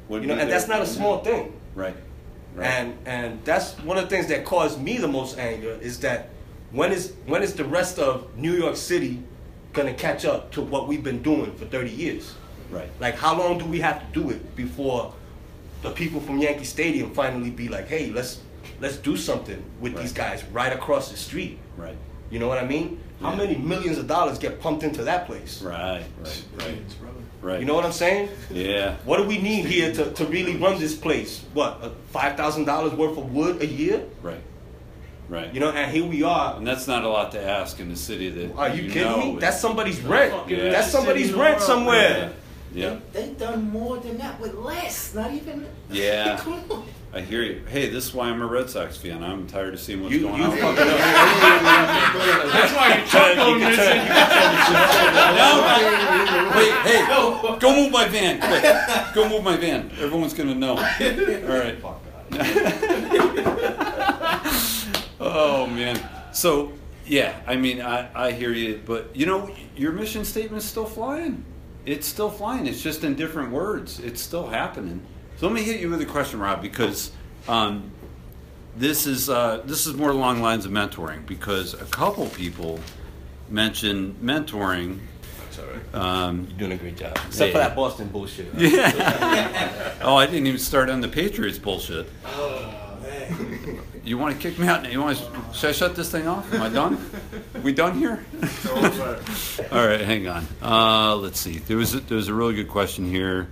Would 0.10 0.24
You 0.24 0.30
know, 0.30 0.40
and 0.42 0.50
that's 0.50 0.68
not 0.68 0.82
a 0.82 0.88
small 0.88 1.20
thing. 1.20 1.54
Right. 1.76 1.96
Right. 2.56 2.66
And 2.66 2.98
and 3.06 3.46
that's 3.46 3.74
one 3.86 3.98
of 4.00 4.06
the 4.06 4.10
things 4.10 4.26
that 4.30 4.44
caused 4.44 4.82
me 4.82 4.98
the 4.98 5.08
most 5.08 5.38
anger 5.38 5.78
is 5.80 6.00
that 6.00 6.30
when 6.72 6.92
is 6.92 7.14
when 7.26 7.44
is 7.44 7.54
the 7.54 7.66
rest 7.66 8.00
of 8.00 8.38
New 8.38 8.54
York 8.54 8.76
City 8.76 9.24
gonna 9.74 9.94
catch 9.94 10.26
up 10.26 10.52
to 10.52 10.62
what 10.62 10.88
we've 10.88 11.04
been 11.04 11.22
doing 11.22 11.54
for 11.56 11.66
30 11.66 11.90
years? 11.92 12.34
right. 12.72 12.90
Like 13.00 13.16
how 13.16 13.38
long 13.38 13.58
do 13.58 13.66
we 13.66 13.80
have 13.80 14.00
to 14.00 14.20
do 14.20 14.30
it 14.30 14.56
before 14.56 15.14
the 15.82 15.92
people 15.92 16.20
from 16.20 16.40
Yankee 16.40 16.66
Stadium 16.66 17.14
finally 17.14 17.50
be 17.50 17.70
like, 17.70 17.88
hey, 17.88 18.12
let's 18.12 18.42
let's 18.82 18.98
do 18.98 19.16
something 19.16 19.64
with 19.80 19.98
these 19.98 20.14
guys 20.14 20.44
right 20.46 20.74
across 20.74 21.12
the 21.12 21.18
street. 21.18 21.60
Right. 21.78 21.96
You 22.30 22.40
know 22.40 22.48
what 22.48 22.58
I 22.58 22.66
mean? 22.66 23.00
How 23.22 23.34
many 23.34 23.56
millions 23.56 23.98
of 23.98 24.08
dollars 24.08 24.38
get 24.38 24.60
pumped 24.60 24.84
into 24.84 25.04
that 25.06 25.26
place? 25.26 25.62
Right. 25.62 26.04
Right. 26.20 26.44
Right. 26.60 26.82
Right. 27.42 27.60
You 27.60 27.66
know 27.66 27.76
what 27.76 27.86
I'm 27.86 27.92
saying? 27.94 28.30
Yeah. 28.50 28.98
What 29.06 29.18
do 29.18 29.24
we 29.24 29.38
need 29.38 29.66
here 29.66 29.94
to, 29.94 30.12
to 30.12 30.26
really 30.26 30.56
run 30.58 30.80
this 30.80 30.96
place? 30.96 31.46
What, 31.54 31.80
uh, 31.82 31.92
$5,000 32.14 32.98
worth 32.98 33.18
of 33.18 33.32
wood 33.32 33.62
a 33.62 33.66
year? 33.66 34.04
Right. 34.22 34.42
Right. 35.30 35.54
You 35.54 35.60
know, 35.60 35.72
and 35.72 35.92
here 35.92 36.06
we 36.06 36.24
are. 36.24 36.56
And 36.56 36.66
that's 36.66 36.88
not 36.88 37.04
a 37.04 37.10
lot 37.10 37.32
to 37.34 37.42
ask 37.42 37.80
in 37.80 37.90
the 37.90 37.96
city 37.98 38.30
that. 38.30 38.56
Are 38.56 38.70
you 38.70 38.90
kidding 38.90 39.04
know 39.12 39.34
me? 39.34 39.40
That's 39.40 39.60
somebody's 39.60 40.00
rent. 40.02 40.50
Yeah. 40.50 40.70
That's 40.70 40.90
somebody's 40.92 41.28
city 41.28 41.34
in 41.34 41.38
the 41.40 41.44
rent 41.44 41.62
somewhere. 41.62 42.34
Yeah. 42.74 42.98
they've 43.14 43.38
done 43.38 43.70
more 43.72 43.98
than 43.98 44.18
that 44.20 44.40
with 44.40 44.54
less. 44.56 45.14
Not 45.14 45.32
even. 45.34 45.66
Yeah. 45.90 46.38
Come 46.42 46.64
on. 46.72 46.86
I 47.14 47.22
hear 47.22 47.42
you. 47.42 47.64
Hey, 47.70 47.90
this 47.90 48.06
is 48.08 48.14
why 48.14 48.28
I'm 48.28 48.42
a 48.42 48.46
Red 48.46 48.70
Sox 48.70 48.98
fan. 48.98 49.24
I'm 49.24 49.48
tired 49.48 49.74
of 49.74 49.80
seeing 49.80 50.02
what's 50.04 50.14
You, 50.14 50.22
going 50.24 50.38
you 50.42 50.44
on. 50.46 50.52
fucking 50.52 50.68
up. 50.68 50.78
That's 52.54 52.74
why 52.76 52.98
you 53.00 53.06
chuckle 53.08 53.48
You 53.48 53.54
on 53.56 53.60
can 53.60 53.72
this. 53.72 53.78
turn- 53.78 53.98
and 53.98 55.38
No, 55.38 55.50
wait, 56.56 56.74
hey, 56.84 57.58
go 57.60 57.76
move 57.76 57.92
my 57.92 58.08
van, 58.10 58.40
quick. 58.42 58.64
Go 59.16 59.28
move 59.30 59.44
my 59.44 59.56
van. 59.58 59.90
Everyone's 60.00 60.34
gonna 60.34 60.54
know. 60.54 60.76
All 60.78 60.84
right. 61.58 61.78
Oh 65.38 65.68
man. 65.68 66.00
So 66.34 66.74
yeah, 67.06 67.40
I 67.46 67.56
mean, 67.56 67.82
I 67.82 68.10
I 68.14 68.32
hear 68.32 68.52
you, 68.52 68.82
but 68.86 69.16
you 69.16 69.26
know, 69.26 69.50
your 69.76 69.92
mission 69.92 70.26
statement's 70.26 70.66
still 70.66 70.86
flying. 70.86 71.46
It's 71.86 72.06
still 72.06 72.30
flying. 72.30 72.68
It's 72.68 72.82
just 72.82 73.04
in 73.04 73.16
different 73.16 73.52
words. 73.52 74.00
It's 74.00 74.22
still 74.22 74.48
happening. 74.48 75.02
So 75.38 75.48
let 75.48 75.56
me 75.56 75.64
hit 75.64 75.80
you 75.80 75.90
with 75.90 76.02
a 76.02 76.06
question, 76.06 76.40
Rob, 76.40 76.62
because 76.62 77.12
um, 77.48 77.92
this 78.76 79.08
is 79.08 79.30
uh, 79.30 79.62
this 79.66 79.88
is 79.88 79.94
more 79.94 80.10
along 80.10 80.38
the 80.38 80.44
lines 80.44 80.66
of 80.66 80.72
mentoring 80.72 81.26
because 81.26 81.74
a 81.74 81.86
couple 81.86 82.28
people 82.30 82.80
mentioned 83.50 84.20
mentoring. 84.22 85.00
That's 85.40 85.60
all 85.60 85.66
right. 85.66 85.96
Um, 85.96 86.48
You're 86.50 86.58
doing 86.60 86.72
a 86.74 86.78
great 86.78 86.98
job. 86.98 87.18
Except 87.28 87.54
for 87.54 87.60
that 87.60 87.76
Boston 87.76 88.10
bullshit. 88.10 88.54
yeah. 88.58 89.94
oh, 90.02 90.16
I 90.16 90.26
didn't 90.26 90.48
even 90.48 90.60
start 90.60 90.90
on 90.90 91.02
the 91.02 91.08
Patriots 91.08 91.58
bullshit. 91.58 92.10
Oh 92.26 92.98
man. 93.02 93.80
You 94.08 94.18
want 94.18 94.34
to 94.34 94.42
kick 94.42 94.58
me 94.58 94.68
out? 94.68 94.84
Now? 94.84 94.90
You 94.90 95.02
want? 95.02 95.18
To, 95.18 95.54
should 95.54 95.70
I 95.70 95.74
shut 95.74 95.94
this 95.94 96.10
thing 96.10 96.30
off? 96.30 96.54
Am 96.54 96.62
I 96.62 96.70
done? 96.70 96.98
we 97.62 97.74
done 97.74 97.98
here? 97.98 98.24
All 98.74 99.86
right, 99.86 100.00
hang 100.00 100.30
on. 100.30 100.48
Uh, 100.62 101.18
let's 101.18 101.38
see. 101.42 101.58
There 101.58 101.76
was 101.76 101.94
a, 101.94 102.00
there 102.00 102.16
was 102.16 102.30
a 102.30 102.34
really 102.34 102.56
good 102.56 102.70
question 102.70 103.10
here. 103.10 103.50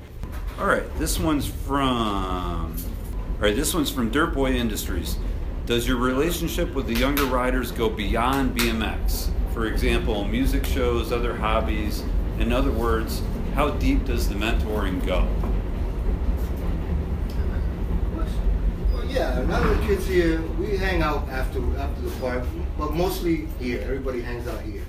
All 0.58 0.65
right, 0.65 0.84
this 0.98 1.20
one's 1.20 1.46
from. 1.46 2.78
All 2.78 3.41
right, 3.41 3.54
this 3.54 3.74
one's 3.74 3.91
from 3.91 4.12
Dirt 4.12 4.34
Boy 4.34 4.54
Industries. 4.54 5.18
Does 5.65 5.86
your 5.86 5.98
relationship 5.98 6.74
with 6.74 6.88
the 6.88 6.96
younger 6.96 7.26
riders 7.26 7.74
go 7.74 7.89
beyond 7.89 8.58
BMX? 8.58 9.32
For 9.54 9.65
example, 9.65 10.24
music 10.24 10.65
shows, 10.65 11.12
other 11.12 11.36
hobbies. 11.36 12.02
In 12.39 12.54
other 12.54 12.72
words, 12.72 13.22
how 13.56 13.72
deep 13.72 14.06
does 14.06 14.30
the 14.30 14.36
mentoring 14.36 15.06
go? 15.06 15.28
Yeah, 19.15 19.39
a 19.39 19.43
lot 19.43 19.65
of 19.65 19.80
the 19.80 19.88
kids 19.88 20.06
here, 20.06 20.41
we 20.60 20.75
hang 20.75 21.01
out 21.01 21.28
after 21.30 21.60
after 21.78 22.01
the 22.01 22.12
park, 22.19 22.43
but 22.78 22.93
mostly 22.93 23.47
here. 23.60 23.80
Everybody 23.82 24.21
hangs 24.21 24.45
out 24.47 24.62
here. 24.62 24.84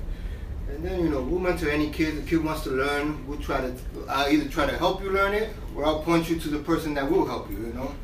And 0.68 0.84
then, 0.84 1.00
you 1.04 1.08
know, 1.08 1.22
we'll 1.22 1.38
mentor 1.38 1.70
any 1.70 1.90
kid. 1.90 2.16
The 2.16 2.28
kid 2.28 2.44
wants 2.44 2.64
to 2.64 2.70
learn, 2.70 3.24
we'll 3.28 3.38
try 3.38 3.60
to, 3.60 3.72
I'll 4.08 4.28
either 4.28 4.48
try 4.48 4.66
to 4.66 4.76
help 4.76 5.00
you 5.00 5.10
learn 5.10 5.32
it, 5.32 5.50
or 5.76 5.84
I'll 5.86 6.02
point 6.02 6.28
you 6.28 6.40
to 6.40 6.48
the 6.48 6.58
person 6.58 6.92
that 6.94 7.08
will 7.08 7.24
help 7.24 7.48
you, 7.48 7.56
you 7.56 7.72
know. 7.72 7.94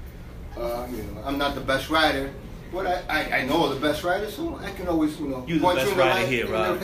Uh, 0.57 0.87
you 0.91 1.03
know, 1.03 1.23
I'm 1.25 1.39
not 1.39 1.57
the 1.57 1.61
best 1.61 1.91
rider, 1.91 2.31
but 2.73 2.87
I, 2.87 3.03
I, 3.09 3.39
I 3.39 3.47
know 3.47 3.75
the 3.75 3.81
best 3.81 4.05
rider, 4.05 4.31
so 4.31 4.57
I 4.63 4.71
can 4.71 4.87
always, 4.87 5.19
you 5.19 5.27
know, 5.27 5.45
You 5.47 5.57
the 5.57 5.61
point 5.61 5.79
best 5.79 5.87
you 5.87 5.93
in 5.93 5.99
the 5.99 6.05
rider 6.05 6.21
right, 6.21 6.29
here, 6.29 6.47
Rob. 6.53 6.83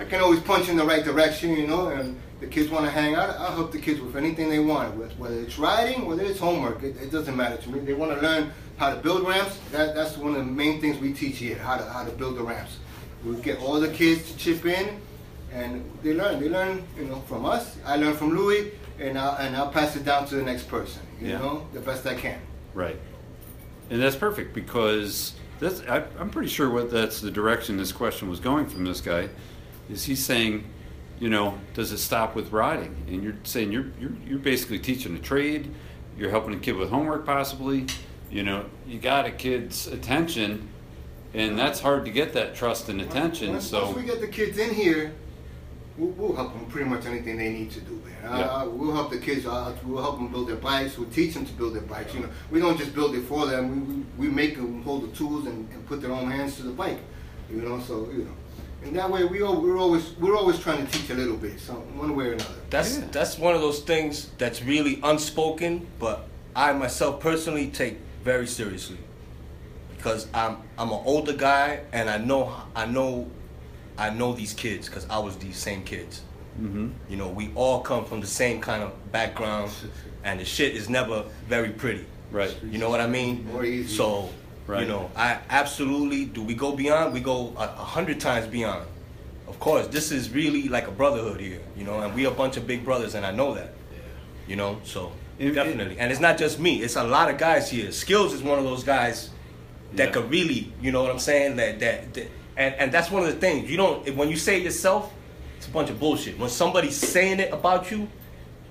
I 0.00 0.04
can 0.04 0.20
always 0.22 0.40
punch 0.40 0.70
in 0.70 0.76
the 0.78 0.84
right 0.84 1.04
direction, 1.04 1.50
you 1.50 1.66
know, 1.66 1.88
and 1.88 2.18
the 2.40 2.46
kids 2.46 2.70
want 2.70 2.84
to 2.84 2.90
hang 2.90 3.14
out, 3.14 3.30
I'll 3.30 3.52
help 3.52 3.72
the 3.72 3.78
kids 3.78 4.00
with 4.00 4.16
anything 4.16 4.48
they 4.48 4.58
want, 4.60 4.96
with- 4.96 5.12
whether 5.18 5.38
it's 5.40 5.58
riding, 5.58 6.06
whether 6.06 6.22
it's 6.22 6.38
homework, 6.38 6.82
it, 6.82 6.96
it 7.02 7.10
doesn't 7.10 7.36
matter 7.36 7.56
to 7.56 7.68
me. 7.70 7.80
They 7.80 7.94
want 7.94 8.12
to 8.14 8.20
learn 8.20 8.52
how 8.76 8.90
to 8.94 8.96
build 9.00 9.26
ramps, 9.26 9.58
that, 9.72 9.94
that's 9.94 10.16
one 10.16 10.32
of 10.34 10.38
the 10.38 10.44
main 10.52 10.80
things 10.80 10.98
we 10.98 11.12
teach 11.12 11.38
here, 11.38 11.56
how 11.58 11.76
to, 11.76 11.84
how 11.84 12.04
to 12.04 12.12
build 12.12 12.36
the 12.36 12.42
ramps. 12.42 12.76
We 13.24 13.34
get 13.36 13.58
all 13.60 13.80
the 13.80 13.88
kids 13.88 14.30
to 14.30 14.38
chip 14.38 14.64
in, 14.64 15.00
and 15.52 15.90
they 16.04 16.14
learn. 16.14 16.38
They 16.40 16.48
learn, 16.48 16.84
you 16.96 17.06
know, 17.06 17.20
from 17.22 17.44
us. 17.44 17.76
I 17.84 17.96
learn 17.96 18.14
from 18.14 18.36
Louis, 18.36 18.70
and 19.00 19.18
I'll, 19.18 19.36
and 19.38 19.56
I'll 19.56 19.70
pass 19.70 19.96
it 19.96 20.04
down 20.04 20.26
to 20.28 20.36
the 20.36 20.42
next 20.42 20.68
person, 20.68 21.02
you 21.20 21.28
Yeah. 21.28 21.38
know, 21.38 21.66
the 21.72 21.80
best 21.80 22.06
I 22.06 22.14
can. 22.14 22.38
Right. 22.74 22.96
And 23.90 24.00
that's 24.00 24.14
perfect 24.14 24.54
because 24.54 25.32
that's, 25.58 25.80
I, 25.88 26.04
I'm 26.20 26.30
pretty 26.30 26.48
sure 26.48 26.70
what 26.70 26.90
that's 26.92 27.20
the 27.20 27.30
direction 27.30 27.76
this 27.76 27.90
question 27.90 28.28
was 28.28 28.38
going 28.38 28.66
from 28.66 28.84
this 28.84 29.00
guy. 29.00 29.28
Is 29.90 30.04
he's 30.04 30.24
saying, 30.24 30.64
you 31.20 31.28
know, 31.28 31.58
does 31.74 31.92
it 31.92 31.98
stop 31.98 32.34
with 32.34 32.52
riding? 32.52 32.96
And 33.08 33.22
you're 33.22 33.36
saying 33.42 33.72
you're, 33.72 33.86
you're, 34.00 34.12
you're 34.26 34.38
basically 34.38 34.78
teaching 34.78 35.16
a 35.16 35.18
trade, 35.18 35.72
you're 36.16 36.30
helping 36.30 36.54
a 36.54 36.58
kid 36.58 36.76
with 36.76 36.90
homework 36.90 37.26
possibly. 37.26 37.86
You 38.30 38.42
know, 38.42 38.66
you 38.86 38.98
got 38.98 39.24
a 39.24 39.30
kid's 39.30 39.86
attention, 39.86 40.68
and 41.32 41.58
that's 41.58 41.80
hard 41.80 42.04
to 42.04 42.10
get 42.10 42.34
that 42.34 42.54
trust 42.54 42.88
and 42.88 43.00
attention. 43.00 43.52
Once, 43.52 43.66
So, 43.66 43.86
once 43.86 43.96
we 43.96 44.02
get 44.02 44.20
the 44.20 44.28
kids 44.28 44.58
in 44.58 44.74
here, 44.74 45.12
we'll, 45.96 46.10
we'll 46.10 46.36
help 46.36 46.52
them 46.52 46.66
pretty 46.66 46.90
much 46.90 47.06
anything 47.06 47.38
they 47.38 47.50
need 47.50 47.70
to 47.70 47.80
do, 47.80 48.02
man. 48.04 48.32
Uh, 48.32 48.66
we'll 48.68 48.92
help 48.94 49.10
the 49.10 49.18
kids. 49.18 49.46
Uh, 49.46 49.74
we'll 49.84 50.02
help 50.02 50.16
them 50.16 50.28
build 50.28 50.48
their 50.48 50.56
bikes. 50.56 50.98
We'll 50.98 51.08
teach 51.08 51.34
them 51.34 51.46
to 51.46 51.52
build 51.54 51.74
their 51.74 51.82
bikes. 51.82 52.12
You 52.14 52.20
know, 52.20 52.28
we 52.50 52.60
don't 52.60 52.76
just 52.76 52.94
build 52.94 53.14
it 53.14 53.22
for 53.22 53.46
them. 53.46 53.86
We, 53.86 53.94
we, 53.94 54.28
we 54.28 54.34
make 54.34 54.56
them 54.56 54.82
hold 54.82 55.10
the 55.10 55.16
tools 55.16 55.46
and, 55.46 55.70
and 55.72 55.86
put 55.86 56.02
their 56.02 56.12
own 56.12 56.30
hands 56.30 56.56
to 56.56 56.62
the 56.64 56.72
bike. 56.72 56.98
You 57.50 57.62
know, 57.62 57.80
so 57.80 58.10
you 58.12 58.24
know, 58.24 58.34
and 58.84 58.94
that 58.96 59.10
way 59.10 59.24
we 59.24 59.42
all, 59.42 59.60
we're 59.60 59.78
always 59.78 60.10
we're 60.20 60.36
always 60.36 60.58
trying 60.58 60.86
to 60.86 60.92
teach 60.92 61.10
a 61.10 61.14
little 61.14 61.36
bit, 61.36 61.58
so 61.60 61.72
one 61.74 62.14
way 62.16 62.26
or 62.28 62.32
another. 62.32 62.54
That's 62.70 62.98
Yeah. 62.98 63.04
that's 63.10 63.38
one 63.38 63.54
of 63.54 63.60
those 63.60 63.80
things 63.80 64.30
that's 64.38 64.62
really 64.62 65.00
unspoken, 65.02 65.86
but 65.98 66.26
I 66.54 66.72
myself 66.72 67.20
personally 67.20 67.68
take 67.68 67.98
very 68.24 68.46
seriously 68.46 68.98
because 69.96 70.26
I'm 70.34 70.58
I'm 70.78 70.90
an 70.92 71.02
older 71.04 71.32
guy 71.32 71.80
and 71.92 72.08
I 72.08 72.18
know 72.18 72.54
I 72.74 72.86
know 72.86 73.30
I 73.96 74.10
know 74.10 74.32
these 74.32 74.54
kids 74.54 74.88
because 74.88 75.06
I 75.10 75.18
was 75.18 75.36
these 75.36 75.56
same 75.56 75.82
kids. 75.82 76.22
hmm 76.56 76.90
You 77.08 77.16
know, 77.16 77.28
we 77.28 77.50
all 77.54 77.80
come 77.80 78.04
from 78.04 78.20
the 78.20 78.26
same 78.26 78.60
kind 78.60 78.82
of 78.82 78.92
background, 79.12 79.70
and 80.24 80.38
the 80.40 80.44
shit 80.44 80.74
is 80.76 80.88
never 80.88 81.24
very 81.48 81.70
pretty. 81.70 82.04
right. 82.30 82.54
You 82.62 82.78
know 82.78 82.90
what 82.90 83.00
I 83.00 83.06
mean? 83.08 83.48
Or 83.54 83.64
easy. 83.64 83.96
So, 83.96 84.28
Right. 84.68 84.82
you 84.82 84.88
know, 84.88 85.10
I 85.16 85.38
absolutely 85.48 86.26
do. 86.26 86.42
We 86.42 86.54
go 86.54 86.76
beyond. 86.76 87.14
We 87.14 87.20
go 87.20 87.54
a, 87.56 87.62
a 87.62 87.66
hundred 87.96 88.20
times 88.20 88.46
beyond. 88.46 88.86
Of 89.48 89.58
course, 89.58 89.86
this 89.86 90.12
is 90.12 90.28
really 90.30 90.68
like 90.68 90.86
a 90.86 90.90
brotherhood 90.90 91.40
here. 91.40 91.60
You 91.74 91.84
know, 91.84 92.00
and 92.00 92.14
we 92.14 92.26
a 92.26 92.30
bunch 92.30 92.56
of 92.58 92.66
big 92.66 92.84
brothers, 92.84 93.14
and 93.14 93.24
I 93.24 93.30
know 93.32 93.54
that. 93.54 93.72
You 94.46 94.56
know, 94.56 94.78
so 94.84 95.12
It- 95.38 95.48
it- 95.48 95.54
definitely. 95.54 95.98
and 95.98 96.12
it's 96.12 96.20
not 96.20 96.36
just 96.38 96.58
me. 96.60 96.82
It's 96.82 96.96
a 96.96 97.02
lot 97.04 97.30
of 97.30 97.38
guys 97.38 97.70
here. 97.70 97.90
Skills 97.92 98.34
is 98.34 98.42
one 98.42 98.58
of 98.58 98.64
those 98.64 98.84
guys 98.84 99.30
that 99.94 100.08
Yeah. 100.08 100.12
could 100.12 100.30
really, 100.30 100.70
you 100.82 100.92
know 100.92 101.02
what 101.02 101.10
I'm 101.10 101.18
saying? 101.18 101.56
That 101.56 101.80
that, 101.80 102.12
that 102.14 102.28
and, 102.58 102.74
and 102.74 102.92
that's 102.92 103.10
one 103.10 103.22
of 103.22 103.28
the 103.28 103.40
things. 103.40 103.70
You 103.70 103.78
don't 103.78 104.14
when 104.16 104.28
you 104.28 104.36
say 104.36 104.58
it 104.58 104.64
yourself, 104.64 105.10
it's 105.56 105.66
a 105.66 105.70
bunch 105.70 105.88
of 105.88 105.98
bullshit. 105.98 106.38
When 106.38 106.50
somebody's 106.50 106.96
saying 106.96 107.40
it 107.40 107.52
about 107.54 107.90
you, 107.90 108.08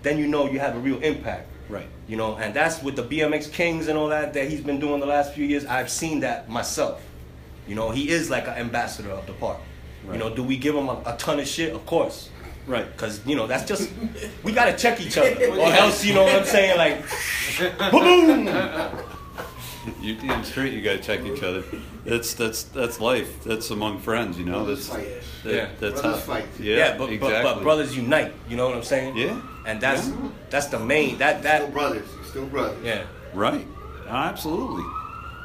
then 0.03 0.19
you 0.19 0.27
know 0.27 0.47
you 0.51 0.59
have 0.59 0.75
a 0.75 0.79
real 0.79 0.99
impact. 1.01 1.47
Right. 1.69 1.87
You 2.07 2.17
know, 2.17 2.37
and 2.37 2.53
that's 2.53 2.81
with 2.81 2.95
the 2.95 3.03
BMX 3.03 3.51
Kings 3.51 3.87
and 3.87 3.97
all 3.97 4.07
that 4.09 4.33
that 4.33 4.49
he's 4.49 4.61
been 4.61 4.79
doing 4.79 4.99
the 4.99 5.05
last 5.05 5.33
few 5.33 5.45
years. 5.45 5.65
I've 5.65 5.89
seen 5.89 6.21
that 6.21 6.49
myself. 6.49 7.01
You 7.67 7.75
know, 7.75 7.91
he 7.91 8.09
is 8.09 8.29
like 8.29 8.47
an 8.47 8.53
ambassador 8.53 9.11
of 9.11 9.25
the 9.25 9.33
park. 9.33 9.57
Right. 10.05 10.13
You 10.13 10.19
know, 10.19 10.33
do 10.33 10.43
we 10.43 10.57
give 10.57 10.75
him 10.75 10.87
a, 10.87 11.01
a 11.05 11.17
ton 11.17 11.39
of 11.39 11.47
shit? 11.47 11.73
Of 11.73 11.85
course. 11.85 12.29
Right. 12.65 12.85
Cause 12.97 13.25
you 13.25 13.35
know 13.35 13.47
that's 13.47 13.67
just 13.67 13.89
we 14.43 14.51
gotta 14.51 14.77
check 14.77 14.99
each 15.01 15.17
other, 15.17 15.35
or 15.51 15.67
else 15.67 16.03
you 16.03 16.13
know 16.13 16.23
what 16.23 16.35
I'm 16.35 16.45
saying. 16.45 16.77
Like, 16.77 17.91
boom. 17.91 18.89
You 20.01 20.15
damn 20.15 20.43
straight. 20.43 20.73
You 20.73 20.81
gotta 20.81 20.99
check 20.99 21.25
each 21.25 21.43
other. 21.43 21.63
That's 22.05 22.33
that's 22.33 22.63
that's 22.63 22.99
life. 22.99 23.43
That's 23.43 23.69
among 23.71 23.99
friends. 23.99 24.37
You 24.37 24.45
know. 24.45 24.65
That's 24.65 24.87
Fight. 24.89 25.07
that, 25.43 25.53
Yeah. 25.53 25.67
that's 25.79 26.01
Brothers 26.01 26.19
how- 26.21 26.33
fight. 26.33 26.45
Yeah, 26.59 26.75
Yeah, 26.77 26.97
but, 26.97 27.09
exactly. 27.09 27.43
but 27.43 27.53
but 27.55 27.63
brothers 27.63 27.95
unite. 27.95 28.33
You 28.49 28.57
know 28.57 28.67
what 28.67 28.75
I'm 28.77 28.83
saying? 28.83 29.17
Yeah. 29.17 29.39
And 29.65 29.79
that's 29.81 30.07
Yeah. 30.07 30.15
that's 30.49 30.67
the 30.67 30.79
main 30.79 31.17
that 31.19 31.39
Still 31.39 31.51
that 31.51 31.73
brothers. 31.73 32.07
Still 32.29 32.45
brothers. 32.45 32.77
yeah. 32.83 33.03
Right. 33.33 33.67
Absolutely. 34.07 34.83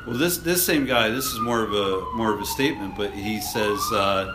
Well, 0.07 0.17
this 0.17 0.39
this 0.39 0.65
same 0.65 0.85
guy. 0.87 1.09
This 1.11 1.27
is 1.27 1.41
more 1.41 1.63
of 1.63 1.73
a 1.73 2.05
more 2.15 2.33
of 2.33 2.41
a 2.41 2.47
statement, 2.47 2.97
but 2.97 3.13
he 3.13 3.41
says, 3.41 3.79
uh, 3.93 4.33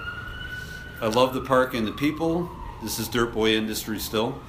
"I 1.02 1.08
love 1.08 1.34
the 1.34 1.42
park 1.42 1.74
and 1.74 1.86
the 1.88 1.92
people. 1.94 2.50
This 2.84 3.00
is 3.00 3.08
Dirt 3.08 3.34
Boy 3.34 3.52
Industry 3.56 4.00
still. 4.00 4.40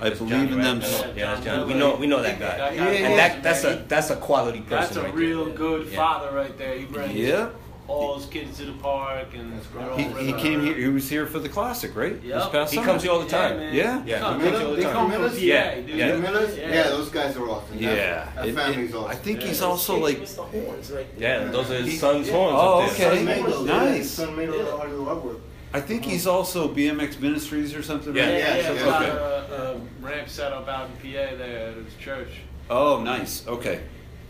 I 0.00 0.10
believe 0.10 0.30
Johnny, 0.30 0.52
in 0.52 0.60
them." 0.60 0.80
I. 0.82 1.12
Yeah, 1.16 1.34
that's 1.34 1.44
Johnny. 1.44 1.64
We 1.72 1.74
know 1.78 1.96
we 1.96 2.06
know 2.06 2.22
that 2.22 2.38
guy. 2.38 2.56
That 2.58 2.76
guy- 2.76 2.92
and 2.94 3.18
that 3.18 3.42
that's 3.42 3.64
a 3.64 3.84
that's 3.88 4.10
a 4.10 4.16
quality 4.16 4.60
person. 4.60 4.78
That's 4.80 4.96
a 4.96 5.02
right 5.02 5.14
real 5.14 5.44
there. 5.46 5.54
good 5.54 5.88
Yeah. 5.88 5.96
father 5.96 6.34
right 6.36 6.56
there. 6.58 6.74
He 6.78 6.84
brings 6.84 7.14
Yep. 7.14 7.54
all 7.88 8.18
his 8.18 8.26
kids 8.26 8.58
to 8.58 8.66
the 8.66 8.72
park 8.72 9.28
and 9.34 9.60
they're 9.74 9.90
all 9.90 9.96
He, 9.96 10.04
he 10.26 10.32
came 10.34 10.60
here. 10.60 10.74
He 10.74 10.88
was 10.88 11.08
here 11.08 11.26
for 11.26 11.38
the 11.38 11.48
classic, 11.48 11.96
right? 11.96 12.16
Yep. 12.22 12.22
This 12.22 12.48
past 12.48 12.70
He 12.72 12.76
summer. 12.76 12.86
comes 12.88 13.02
here 13.02 13.12
all 13.12 13.20
the 13.20 13.30
time. 13.30 13.56
man. 13.56 13.72
Yeah. 13.74 14.02
Yeah, 14.04 14.16
He 14.16 14.20
comes- 14.20 14.42
here 14.44 14.66
all 14.66 14.74
the 14.76 14.82
time. 14.82 15.08
Millers? 15.08 15.42
Yeah, 15.42 15.74
yeah. 15.86 16.12
The 16.12 16.18
Millers? 16.18 16.56
Yeah. 16.58 16.68
Yeah. 16.74 16.82
those 16.90 17.08
guys 17.08 17.34
are 17.36 17.48
awesome. 17.48 17.76
Yeah. 17.78 17.88
That, 17.88 18.44
that 18.44 18.54
family's 18.54 18.94
awesome. 18.94 19.10
I 19.10 19.14
think 19.14 19.40
he's 19.42 19.62
also 19.62 19.96
like. 19.98 20.18
The 20.26 20.42
horns 20.42 20.90
right 20.92 21.06
Yeah, 21.18 21.44
those 21.44 21.70
are 21.70 21.80
his 21.82 21.98
son's 21.98 22.28
horns 22.28 22.56
Oh, 22.60 22.82
okay. 22.92 23.16
Son 23.16 23.24
made 23.24 23.44
those. 23.46 23.66
Nice. 23.66 24.10
Son 24.10 24.36
made 24.36 24.50
all 24.50 24.58
the 24.58 24.70
all 24.70 24.86
the 24.86 25.10
artwork. 25.28 25.40
I 25.74 25.80
think 25.80 26.04
he's 26.04 26.26
also 26.26 26.72
BMX 26.72 27.20
Ministries 27.20 27.74
or 27.74 27.82
something. 27.82 28.14
Yeah. 28.16 28.22
right? 28.24 28.38
Yeah, 28.38 28.56
yeah, 28.56 28.72
Yeah, 28.72 28.84
got 28.84 29.02
Okay. 29.02 29.10
a, 29.54 29.72
a 29.74 29.80
ramp 30.00 30.28
set 30.28 30.52
up 30.52 30.66
out 30.68 30.88
in 30.88 30.96
PA 30.96 31.36
there 31.36 31.68
at 31.70 31.74
his 31.76 31.94
church. 32.00 32.28
Oh, 32.70 33.00
nice. 33.02 33.46
Okay. 33.46 33.80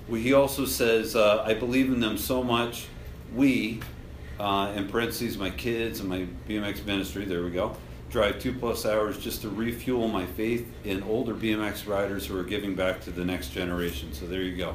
Well, 0.09 0.21
he 0.21 0.33
also 0.33 0.65
says, 0.65 1.15
uh, 1.15 1.43
I 1.47 1.55
believe 1.55 1.87
in 1.93 2.01
them 2.01 2.17
so 2.19 2.43
much. 2.43 2.87
We, 3.35 3.81
uh, 4.41 4.73
in 4.75 4.89
parentheses, 4.89 5.37
my 5.39 5.51
kids 5.51 6.01
and 6.01 6.09
my 6.09 6.27
BMX 6.49 6.85
ministry, 6.87 7.25
there 7.25 7.43
we 7.43 7.51
go, 7.51 7.77
drive 8.11 8.41
two 8.41 8.55
plus 8.55 8.87
hours 8.87 9.19
just 9.19 9.43
to 9.43 9.51
refuel 9.51 10.09
my 10.09 10.25
faith 10.25 10.67
in 10.85 11.03
older 11.03 11.35
BMX 11.35 11.87
riders 11.87 12.27
who 12.27 12.39
are 12.39 12.43
giving 12.45 12.75
back 12.75 13.01
to 13.03 13.11
the 13.11 13.25
next 13.25 13.51
generation. 13.51 14.13
So 14.15 14.27
there 14.27 14.41
you 14.43 14.57
go. 14.57 14.75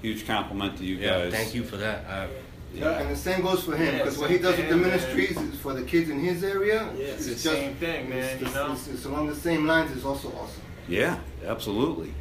Huge 0.00 0.26
compliment 0.26 0.78
to 0.78 0.84
you 0.84 0.96
Yeah, 0.96 1.24
guys. 1.24 1.32
thank 1.32 1.54
you 1.54 1.64
for 1.64 1.76
that. 1.78 2.04
I, 2.06 2.28
Yeah, 2.74 3.00
and 3.00 3.10
the 3.10 3.16
same 3.16 3.42
goes 3.42 3.62
for 3.64 3.76
him 3.76 3.92
Yeah, 3.94 3.98
because 4.02 4.18
what 4.18 4.30
he 4.30 4.38
does 4.38 4.56
with 4.56 4.66
the 4.66 4.72
same, 4.72 4.80
man. 4.82 4.90
ministries 4.90 5.36
is 5.36 5.58
for 5.60 5.74
the 5.74 5.82
kids 5.82 6.08
in 6.10 6.20
his 6.20 6.42
area. 6.42 6.88
Yeah, 6.96 7.04
it's 7.06 7.26
the 7.26 7.34
same 7.36 7.74
thing, 7.76 8.08
man, 8.08 8.18
It's, 8.18 8.40
you 8.40 8.46
it's- 8.46 8.54
know? 8.54 8.72
it's, 8.72 8.88
it's 8.88 9.04
along 9.04 9.26
the 9.28 9.34
same 9.34 9.66
lines. 9.66 9.92
It's 9.94 10.04
also 10.04 10.28
awesome. 10.28 10.62
Yeah, 10.88 11.18
absolutely. 11.46 12.12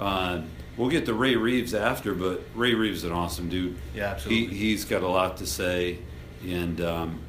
Uh, 0.00 0.42
we'll 0.76 0.90
get 0.90 1.06
to 1.06 1.14
Ray 1.14 1.36
Reeves 1.36 1.74
after, 1.74 2.14
but 2.14 2.42
Ray 2.54 2.74
Reeves 2.74 2.98
is 2.98 3.04
an 3.04 3.12
awesome 3.12 3.48
dude. 3.48 3.76
Yeah, 3.94 4.06
absolutely. 4.10 4.46
He, 4.48 4.56
he's 4.70 4.84
got 4.84 5.02
a 5.02 5.08
lot 5.08 5.36
to 5.38 5.46
say, 5.46 5.98
and, 6.46 6.80
um, 6.80 7.20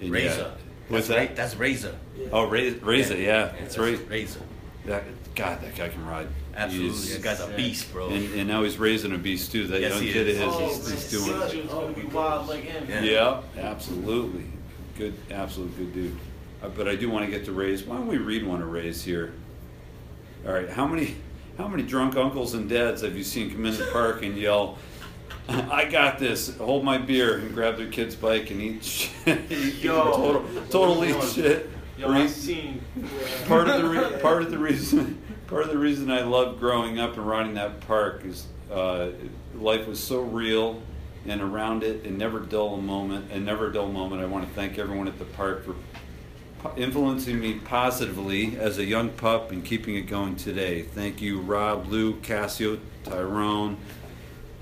and 0.00 0.08
yeah. 0.08 0.14
Razor. 0.14 0.54
What's 0.88 1.06
that's 1.06 1.08
that? 1.08 1.28
Ra- 1.30 1.34
that's 1.36 1.56
Razor. 1.56 1.96
Oh, 2.32 2.46
Razor, 2.48 2.78
Razor 2.84 3.16
yeah, 3.16 3.52
that's 3.58 3.78
right. 3.78 3.98
Razor. 4.08 4.40
That, 4.84 5.04
God, 5.34 5.60
that 5.62 5.74
guy 5.76 5.88
can 5.88 6.04
ride. 6.06 6.26
Absolutely. 6.54 6.88
He's- 6.90 7.12
That 7.14 7.22
guy's 7.22 7.40
a 7.40 7.48
beast, 7.48 7.92
bro. 7.92 8.08
and, 8.08 8.34
and 8.34 8.48
now 8.48 8.62
he's 8.62 8.78
raising 8.78 9.12
a 9.14 9.18
beast 9.18 9.52
too. 9.52 9.66
That 9.68 9.80
Yes, 9.80 9.94
young 9.94 10.02
he 10.02 10.12
kid 10.12 10.28
is. 10.28 10.40
of 10.40 10.44
his, 10.44 10.54
Oh, 10.54 10.66
he's, 10.68 10.90
he's 10.90 11.10
doing. 11.10 11.40
Sergio's 11.40 11.70
gonna 11.70 11.92
be 11.92 12.02
wild 12.02 12.48
like 12.48 12.64
him. 12.64 12.86
Yeah. 12.88 13.02
Yeah, 13.56 13.62
absolutely. 13.62 14.44
Good, 14.98 15.14
absolute 15.30 15.76
good 15.76 15.94
dude. 15.94 16.16
Uh, 16.62 16.68
but 16.68 16.86
I 16.88 16.94
do 16.96 17.08
want 17.10 17.24
to 17.24 17.30
get 17.30 17.44
to 17.46 17.52
Ray's. 17.52 17.82
Why 17.84 17.96
don't 17.96 18.06
we 18.06 18.18
read 18.18 18.46
one 18.46 18.60
of 18.62 18.70
Ray's 18.70 19.02
here? 19.02 19.32
All 20.46 20.52
right, 20.52 20.68
how 20.68 20.86
many 20.86 21.16
how 21.58 21.68
many 21.68 21.82
drunk 21.82 22.16
uncles 22.16 22.54
and 22.54 22.68
dads 22.68 23.02
have 23.02 23.16
you 23.16 23.24
seen 23.24 23.50
come 23.50 23.64
in 23.66 23.76
the 23.76 23.86
park 23.92 24.22
and 24.22 24.36
yell, 24.36 24.78
"I 25.48 25.86
got 25.86 26.18
this! 26.18 26.56
Hold 26.58 26.84
my 26.84 26.98
beer!" 26.98 27.38
and 27.38 27.52
grab 27.54 27.76
their 27.78 27.88
kid's 27.88 28.14
bike 28.14 28.50
and 28.50 28.60
eat 28.60 28.84
shit? 29.24 29.50
Yo. 29.82 30.12
total, 30.12 30.44
total 30.70 31.04
eat 31.04 31.22
shit. 31.32 31.70
Yo, 31.98 32.08
Or 32.08 32.14
I 32.14 32.24
eat- 32.24 32.30
seen. 32.30 32.80
part 33.48 33.68
of 33.68 33.80
the 33.82 33.88
re- 33.88 34.20
part 34.20 34.42
of 34.42 34.50
the 34.50 34.58
reason 34.58 35.18
part 35.52 35.64
of 35.64 35.70
the 35.70 35.78
reason 35.78 36.10
I 36.10 36.22
loved 36.22 36.58
growing 36.58 36.98
up 36.98 37.18
and 37.18 37.28
riding 37.28 37.54
that 37.54 37.80
park 37.82 38.24
is 38.24 38.46
uh, 38.70 39.10
life 39.54 39.86
was 39.86 40.00
so 40.02 40.22
real 40.22 40.80
and 41.26 41.42
around 41.42 41.82
it 41.82 42.06
and 42.06 42.16
never 42.16 42.40
dull 42.40 42.76
a 42.76 42.80
moment 42.80 43.30
and 43.30 43.44
never 43.44 43.68
a 43.68 43.72
dull 43.72 43.92
moment. 43.92 44.22
I 44.22 44.24
want 44.24 44.48
to 44.48 44.54
thank 44.54 44.78
everyone 44.78 45.08
at 45.08 45.18
the 45.18 45.26
park 45.26 45.66
for 45.66 45.74
influencing 46.74 47.38
me 47.38 47.58
positively 47.58 48.56
as 48.56 48.78
a 48.78 48.84
young 48.84 49.10
pup 49.10 49.50
and 49.50 49.62
keeping 49.62 49.94
it 49.96 50.02
going 50.02 50.36
today. 50.36 50.82
Thank 50.82 51.20
you, 51.20 51.42
Rob, 51.42 51.86
Lou, 51.88 52.14
Cassio, 52.20 52.78
Tyrone, 53.04 53.76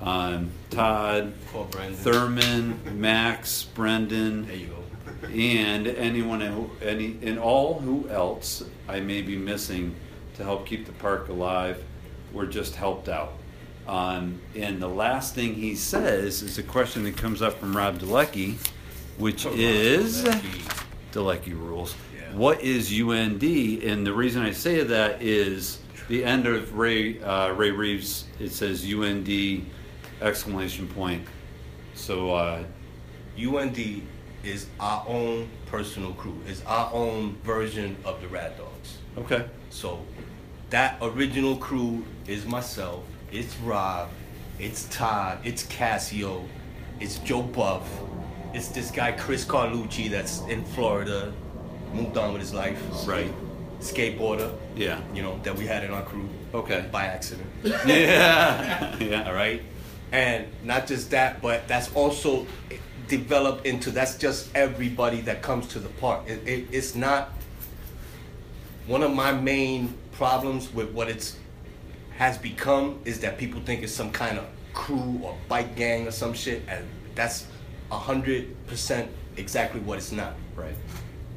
um, 0.03 0.51
Todd, 0.71 1.33
Brandon. 1.71 1.95
Thurman, 1.95 3.01
Max, 3.01 3.63
Brendan 3.63 4.49
There 4.49 4.57
you 4.57 4.67
go. 4.67 5.29
and 5.29 5.87
anyone 5.87 6.41
who, 6.41 6.69
any 6.83 7.17
and 7.23 7.39
all 7.39 7.79
who 7.79 8.09
else 8.09 8.65
I 8.89 8.99
may 8.99 9.23
be 9.23 9.37
missing 9.37 9.95
to 10.41 10.45
help 10.45 10.67
keep 10.67 10.87
the 10.87 10.93
park 10.93 11.29
alive 11.29 11.85
were 12.33 12.47
just 12.47 12.75
helped 12.75 13.09
out. 13.09 13.35
Um, 13.87 14.41
and 14.57 14.81
the 14.81 14.89
last 14.89 15.35
thing 15.35 15.55
he 15.55 15.75
says 15.75 16.43
is 16.43 16.59
a 16.59 16.63
question 16.63 17.05
that 17.05 17.17
comes 17.17 17.43
up 17.43 17.59
from 17.59 17.77
Rob 17.77 17.99
Dolecki, 17.99 18.55
which 19.19 19.47
is 19.47 20.25
Dolecki 21.13 21.53
rules. 21.53 21.95
Yeah. 22.15 22.35
What 22.35 22.63
is 22.63 22.91
UND? 22.91 23.43
And 23.43 24.07
the 24.07 24.13
reason 24.13 24.43
I 24.43 24.53
say 24.53 24.83
that 24.83 25.21
is 25.23 25.81
the 26.09 26.25
end 26.25 26.47
of 26.47 26.77
Ray 26.77 27.21
uh, 27.21 27.53
Ray 27.53 27.71
Reeves. 27.71 28.25
It 28.39 28.51
says 28.51 28.85
UND 28.85 29.67
exclamation 30.23 30.89
point. 30.89 31.27
So 31.95 32.35
uh, 32.35 32.65
UND 33.39 34.03
is 34.43 34.67
our 34.79 35.05
own 35.07 35.51
personal 35.67 36.13
crew. 36.15 36.41
It's 36.47 36.65
our 36.65 36.91
own 36.93 37.37
version 37.45 37.97
of 38.05 38.21
the 38.23 38.29
Rad 38.29 38.57
Dogs. 38.57 38.99
okay. 39.19 39.47
So 39.71 40.05
that 40.71 40.99
original 41.03 41.57
crew 41.57 42.05
is 42.27 42.47
myself, 42.47 43.05
it's 43.33 43.57
Rob, 43.59 44.09
it's 44.59 44.85
Todd, 44.91 45.39
it's 45.45 45.65
Cassio, 45.65 46.45
it's 47.01 47.19
Joe 47.19 47.43
Buff, 47.43 47.89
it's 48.55 48.69
this 48.69 48.91
guy 48.91 49.13
Chris 49.13 49.45
Carlucci 49.45 50.11
that's 50.11 50.41
in 50.43 50.65
Florida, 50.65 51.33
moved 51.93 52.17
on 52.17 52.33
with 52.33 52.41
his 52.43 52.55
life. 52.55 52.81
Right. 53.07 53.33
Skateboarder, 53.81 54.53
Yeah. 54.77 55.01
you 55.15 55.23
know, 55.23 55.41
that 55.43 55.57
we 55.57 55.67
had 55.67 55.85
in 55.85 55.91
our 55.91 56.03
crew. 56.03 56.29
Okay. 56.53 56.87
By 56.93 57.07
accident. 57.07 57.49
Yeah. 57.87 58.97
yeah. 58.99 59.27
All 59.27 59.33
right. 59.35 59.63
And 60.13 60.47
not 60.65 60.87
just 60.87 61.11
that, 61.13 61.41
but 61.41 61.67
that's 61.67 61.93
also 61.95 62.47
developed 63.09 63.65
into 63.67 63.91
that's 63.91 64.17
just 64.19 64.55
everybody 64.55 65.21
that 65.23 65.41
comes 65.43 65.67
to 65.69 65.79
the 65.79 65.89
park. 65.89 66.29
It, 66.29 66.47
it, 66.47 66.69
it's 66.71 66.95
not 66.95 67.31
one 68.87 69.03
of 69.03 69.13
my 69.13 69.33
main 69.33 69.95
problems 70.21 70.71
with 70.75 70.91
what 70.91 71.09
it's 71.09 71.39
has 72.19 72.37
become 72.37 73.01
is 73.07 73.21
that 73.21 73.39
people 73.39 73.59
think 73.63 73.83
it's 73.83 73.91
some 73.91 74.13
kind 74.13 74.37
of 74.37 74.45
crew 74.75 75.19
or 75.23 75.35
bike 75.49 75.75
gang 75.77 76.07
or 76.07 76.11
some 76.11 76.35
shit, 76.35 76.63
and 76.69 76.87
that's 77.15 77.47
hundred 77.91 78.55
percent 78.67 79.11
exactly 79.39 79.81
what 79.81 79.97
it's 79.97 80.13
not 80.13 80.35
Right. 80.55 80.75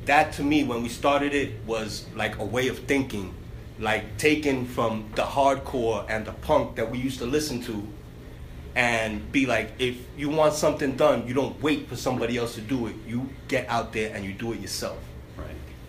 that 0.06 0.34
to 0.34 0.44
me 0.44 0.66
when 0.66 0.84
we 0.84 0.90
started 0.90 1.34
it 1.34 1.52
was 1.66 2.06
like 2.14 2.38
a 2.40 2.44
way 2.44 2.68
of 2.68 2.78
thinking 2.80 3.34
like 3.80 4.18
taken 4.18 4.66
from 4.66 5.10
the 5.16 5.24
hardcore 5.24 6.06
and 6.10 6.26
the 6.26 6.34
punk 6.34 6.76
that 6.76 6.92
we 6.92 6.98
used 6.98 7.20
to 7.20 7.26
listen 7.26 7.62
to 7.64 7.88
and 8.76 9.32
be 9.32 9.46
like 9.46 9.72
if 9.80 9.96
you 10.18 10.30
want 10.30 10.54
something 10.54 10.98
done 10.98 11.26
you 11.26 11.34
don't 11.34 11.60
wait 11.64 11.88
for 11.88 11.96
somebody 11.96 12.38
else 12.38 12.54
to 12.56 12.62
do 12.62 12.88
it 12.88 12.96
you 13.08 13.30
get 13.48 13.68
out 13.70 13.94
there 13.94 14.14
and 14.14 14.26
you 14.26 14.34
do 14.34 14.52
it 14.52 14.60
yourself. 14.60 15.00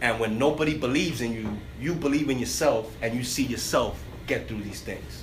And 0.05 0.21
when 0.21 0.39
nobody 0.39 0.77
believes 0.77 1.23
in 1.23 1.33
you 1.33 1.49
you 1.81 1.95
believe 1.95 2.29
in 2.29 2.39
yourself 2.39 2.95
and 3.01 3.15
you 3.15 3.25
see 3.25 3.43
yourself 3.43 4.05
get 4.27 4.47
through 4.47 4.61
these 4.63 4.83
things 4.83 5.23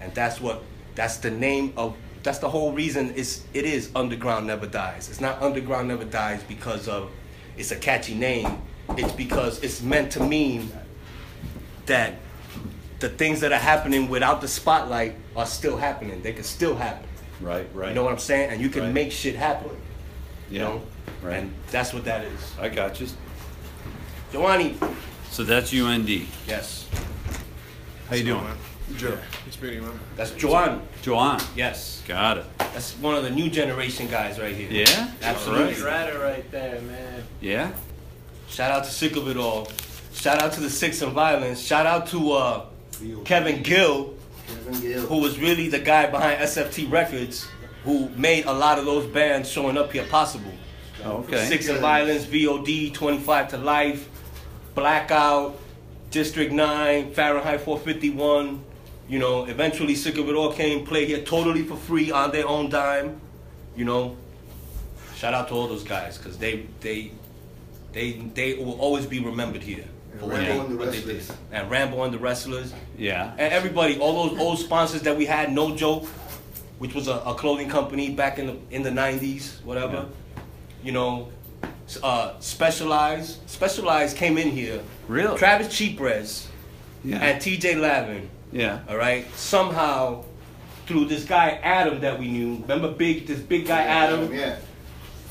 and 0.00 0.12
that's 0.14 0.40
what 0.40 0.62
that's 0.96 1.18
the 1.18 1.30
name 1.30 1.72
of 1.76 1.96
that's 2.24 2.38
the 2.40 2.50
whole 2.50 2.72
reason 2.72 3.12
it's 3.16 3.44
it 3.54 3.64
is 3.64 3.88
underground 3.94 4.44
never 4.46 4.66
dies 4.66 5.08
it's 5.08 5.20
not 5.20 5.40
underground 5.40 5.86
never 5.86 6.04
dies 6.04 6.42
because 6.48 6.88
of 6.88 7.08
it's 7.56 7.70
a 7.70 7.76
catchy 7.76 8.14
name 8.14 8.60
it's 8.96 9.12
because 9.12 9.62
it's 9.62 9.80
meant 9.80 10.10
to 10.10 10.20
mean 10.20 10.70
that 11.86 12.14
the 12.98 13.08
things 13.08 13.40
that 13.40 13.52
are 13.52 13.58
happening 13.72 14.08
without 14.08 14.40
the 14.40 14.48
spotlight 14.48 15.14
are 15.36 15.46
still 15.46 15.76
happening 15.76 16.20
they 16.22 16.32
can 16.32 16.44
still 16.44 16.74
happen 16.74 17.06
Right. 17.40 17.68
Right. 17.74 17.90
you 17.90 17.94
know 17.94 18.02
what 18.02 18.12
i'm 18.12 18.18
saying 18.18 18.50
and 18.50 18.60
you 18.60 18.70
can 18.70 18.82
Right. 18.82 18.92
make 18.92 19.12
shit 19.12 19.36
happen 19.36 19.70
you 20.50 20.58
know 20.58 20.82
Right. 21.22 21.36
and 21.38 21.52
that's 21.70 21.94
what 21.94 22.04
that 22.06 22.24
is 22.24 22.40
I 22.60 22.68
got 22.68 23.00
you. 23.00 23.06
Giovanni 24.36 24.76
So 25.30 25.44
that's 25.44 25.72
UND. 25.72 26.08
yes 26.46 26.86
How 28.10 28.16
you 28.16 28.24
doing? 28.24 28.44
Joe. 28.98 29.16
It's 29.46 29.60
meeting, 29.62 29.80
man. 29.82 29.98
that's 30.14 30.32
Joan 30.32 30.82
Joanne. 31.02 31.40
yes 31.56 32.02
Got 32.06 32.38
it. 32.38 32.44
That's 32.58 32.92
one 32.98 33.14
of 33.16 33.24
the 33.24 33.30
new 33.30 33.48
generation 33.48 34.06
guys 34.08 34.38
right 34.38 34.54
here. 34.54 34.68
Yeah. 34.70 35.10
Absolutely. 35.22 35.72
He's 35.74 35.82
rider 35.82 36.18
right 36.20 36.48
there, 36.52 36.80
man. 36.82 37.24
Yeah. 37.40 37.72
Shout 38.48 38.70
out 38.70 38.84
to 38.84 38.90
Sick 38.90 39.16
of 39.16 39.26
It 39.28 39.36
All. 39.38 39.68
Shout 40.12 40.40
out 40.42 40.52
to 40.52 40.60
the 40.60 40.70
Six 40.70 41.00
and 41.02 41.12
Violence. 41.12 41.58
Shout 41.60 41.86
out 41.86 42.06
to 42.08 42.32
uh, 42.32 42.66
Kevin 43.24 43.62
Gill, 43.64 44.14
Kevin 44.46 44.80
Gill. 44.82 45.00
who 45.06 45.18
was 45.20 45.38
really 45.40 45.68
the 45.68 45.80
guy 45.80 46.06
behind 46.08 46.40
SFT 46.42 46.88
Records, 46.90 47.48
who 47.84 48.08
made 48.10 48.44
a 48.44 48.52
lot 48.52 48.78
of 48.78 48.84
those 48.84 49.06
bands 49.06 49.50
showing 49.50 49.76
up 49.78 49.90
here 49.92 50.04
possible. 50.04 50.52
Okay. 51.04 51.44
Six 51.46 51.68
and 51.68 51.80
Violence, 51.80 52.24
VOD, 52.26 52.92
25 52.94 53.48
to 53.48 53.56
Life, 53.58 54.08
Blackout, 54.76 55.58
District 56.10 56.52
9, 56.52 57.12
Fahrenheit 57.12 57.62
451. 57.62 58.62
You 59.08 59.18
know, 59.18 59.44
eventually 59.46 59.94
Sick 59.94 60.18
of 60.18 60.28
It 60.28 60.34
All 60.34 60.52
came, 60.52 60.84
play 60.86 61.06
here 61.06 61.22
totally 61.22 61.62
for 61.64 61.76
free 61.76 62.10
on 62.12 62.30
their 62.30 62.46
own 62.46 62.68
dime. 62.70 63.20
You 63.74 63.84
know, 63.86 64.16
shout 65.16 65.32
out 65.34 65.48
to 65.48 65.54
all 65.54 65.66
those 65.68 65.84
guys 65.84 66.18
because 66.18 66.38
they 66.38 66.66
they 66.80 67.12
they 67.92 68.12
they 68.34 68.54
will 68.54 68.78
always 68.80 69.06
be 69.06 69.20
remembered 69.20 69.62
here. 69.62 69.84
And 70.12 70.20
for 70.20 70.26
what 70.26 70.38
Rambo 70.38 70.52
they- 70.54 70.60
and 70.60 70.70
the 70.72 70.76
what 70.76 70.92
they 70.92 70.98
did. 71.00 71.06
Wrestlers. 71.16 71.36
And 71.52 71.70
Rambo 71.70 72.02
and 72.02 72.12
the 72.14 72.18
Wrestlers. 72.18 72.74
Yeah. 72.98 73.30
And 73.38 73.52
everybody, 73.52 73.98
all 73.98 74.28
those 74.28 74.38
old 74.40 74.58
sponsors 74.58 75.02
that 75.02 75.16
we 75.16 75.24
had, 75.26 75.52
No 75.52 75.74
Joke, 75.76 76.04
which 76.78 76.94
was 76.94 77.06
a, 77.08 77.14
a 77.24 77.34
clothing 77.34 77.68
company 77.68 78.10
back 78.10 78.38
in 78.38 78.46
the 78.48 78.56
in 78.70 78.82
the 78.82 78.90
'90s, 78.90 79.62
whatever. 79.62 80.06
You 80.82 80.92
know, 80.92 81.28
s- 81.28 81.35
uh, 82.02 82.32
Specialized. 82.40 83.38
Specialized 83.48 84.16
came 84.16 84.38
in 84.38 84.50
here. 84.50 84.80
Really? 85.08 85.38
Travis 85.38 85.68
Chipres 85.76 86.48
Yeah. 87.04 87.18
and 87.18 87.40
T.J. 87.40 87.76
Lavin. 87.76 88.28
yeah. 88.52 88.80
All 88.88 88.96
right. 88.96 89.24
Somehow, 89.36 90.24
through 90.86 91.06
this 91.06 91.24
guy 91.24 91.58
Adam 91.62 92.00
that 92.00 92.18
we 92.18 92.28
knew, 92.28 92.56
remember 92.62 92.90
big 92.92 93.26
this 93.26 93.38
big 93.40 93.66
guy 93.66 93.82
Adam. 93.82 94.32
Yeah. 94.34 94.56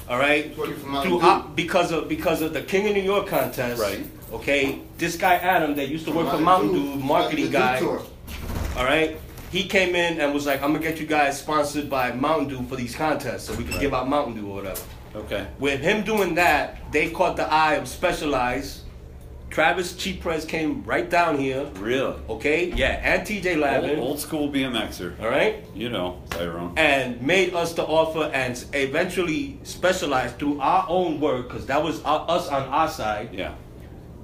All 0.10 0.18
right. 0.20 0.56
Working 0.58 0.76
Through 1.02 1.22
op- 1.22 1.56
because 1.56 1.92
of 1.92 2.08
because 2.08 2.42
of 2.42 2.54
the 2.54 2.62
King 2.62 2.88
of 2.88 2.94
New 2.96 3.02
York 3.02 3.28
contest. 3.28 3.82
Right. 3.82 4.06
Okay. 4.32 4.80
This 4.98 5.18
guy 5.18 5.36
Adam 5.36 5.76
that 5.76 5.88
used 5.90 6.06
to 6.06 6.12
work 6.12 6.30
for 6.30 6.38
Mountain 6.40 6.74
Dew, 6.74 6.96
marketing 6.98 7.46
The 7.46 7.52
Dew 7.52 7.58
guy. 7.58 7.80
Tour. 7.80 8.02
All 8.78 8.84
right. 8.86 9.18
he 9.52 9.64
came 9.68 9.96
in 9.96 10.20
and 10.20 10.34
was 10.34 10.46
like, 10.46 10.62
"I'm 10.62 10.74
gonna 10.74 10.84
get 10.84 11.00
you 11.00 11.06
guys 11.08 11.40
sponsored 11.40 11.90
by 11.90 12.12
Mountain 12.12 12.50
Dew 12.50 12.64
for 12.68 12.76
these 12.76 12.94
contests, 12.96 13.46
so 13.46 13.54
we 13.56 13.64
can 13.64 13.80
give 13.80 13.94
out 13.94 14.08
Mountain 14.10 14.36
Dew 14.36 14.48
or 14.50 14.56
whatever." 14.58 14.82
Okay. 15.16 15.48
With 15.60 15.80
him 15.82 16.04
doing 16.04 16.36
that, 16.36 16.92
they 16.92 17.10
caught 17.10 17.36
the 17.38 17.52
eye 17.52 17.76
of 17.76 17.88
Specialized. 17.88 18.82
Travis 19.50 19.96
Chipres 19.96 20.44
came 20.44 20.84
right 20.84 21.10
down 21.10 21.38
here. 21.38 21.66
Really? 21.76 22.16
Okay, 22.28 22.74
yeah, 22.76 23.00
and 23.02 23.26
TJ 23.26 23.52
Old, 23.54 23.60
Lavin. 23.62 24.00
old 24.00 24.20
school 24.20 24.50
BMXer. 24.50 25.18
All 25.22 25.30
right, 25.30 25.64
You 25.74 25.88
know, 25.90 26.22
Tyrone. 26.30 26.74
and 26.76 27.22
made 27.22 27.54
us 27.54 27.72
the 27.74 27.84
offer 27.86 28.30
and 28.34 28.62
eventually 28.74 29.58
specialized 29.64 30.40
through 30.40 30.60
our 30.60 30.86
own 30.90 31.22
work 31.22 31.48
because 31.48 31.66
that 31.68 31.82
was 31.82 32.02
our, 32.04 32.26
us 32.30 32.50
on 32.50 32.64
our 32.68 32.90
side 32.90 33.30
Yeah. 33.32 33.54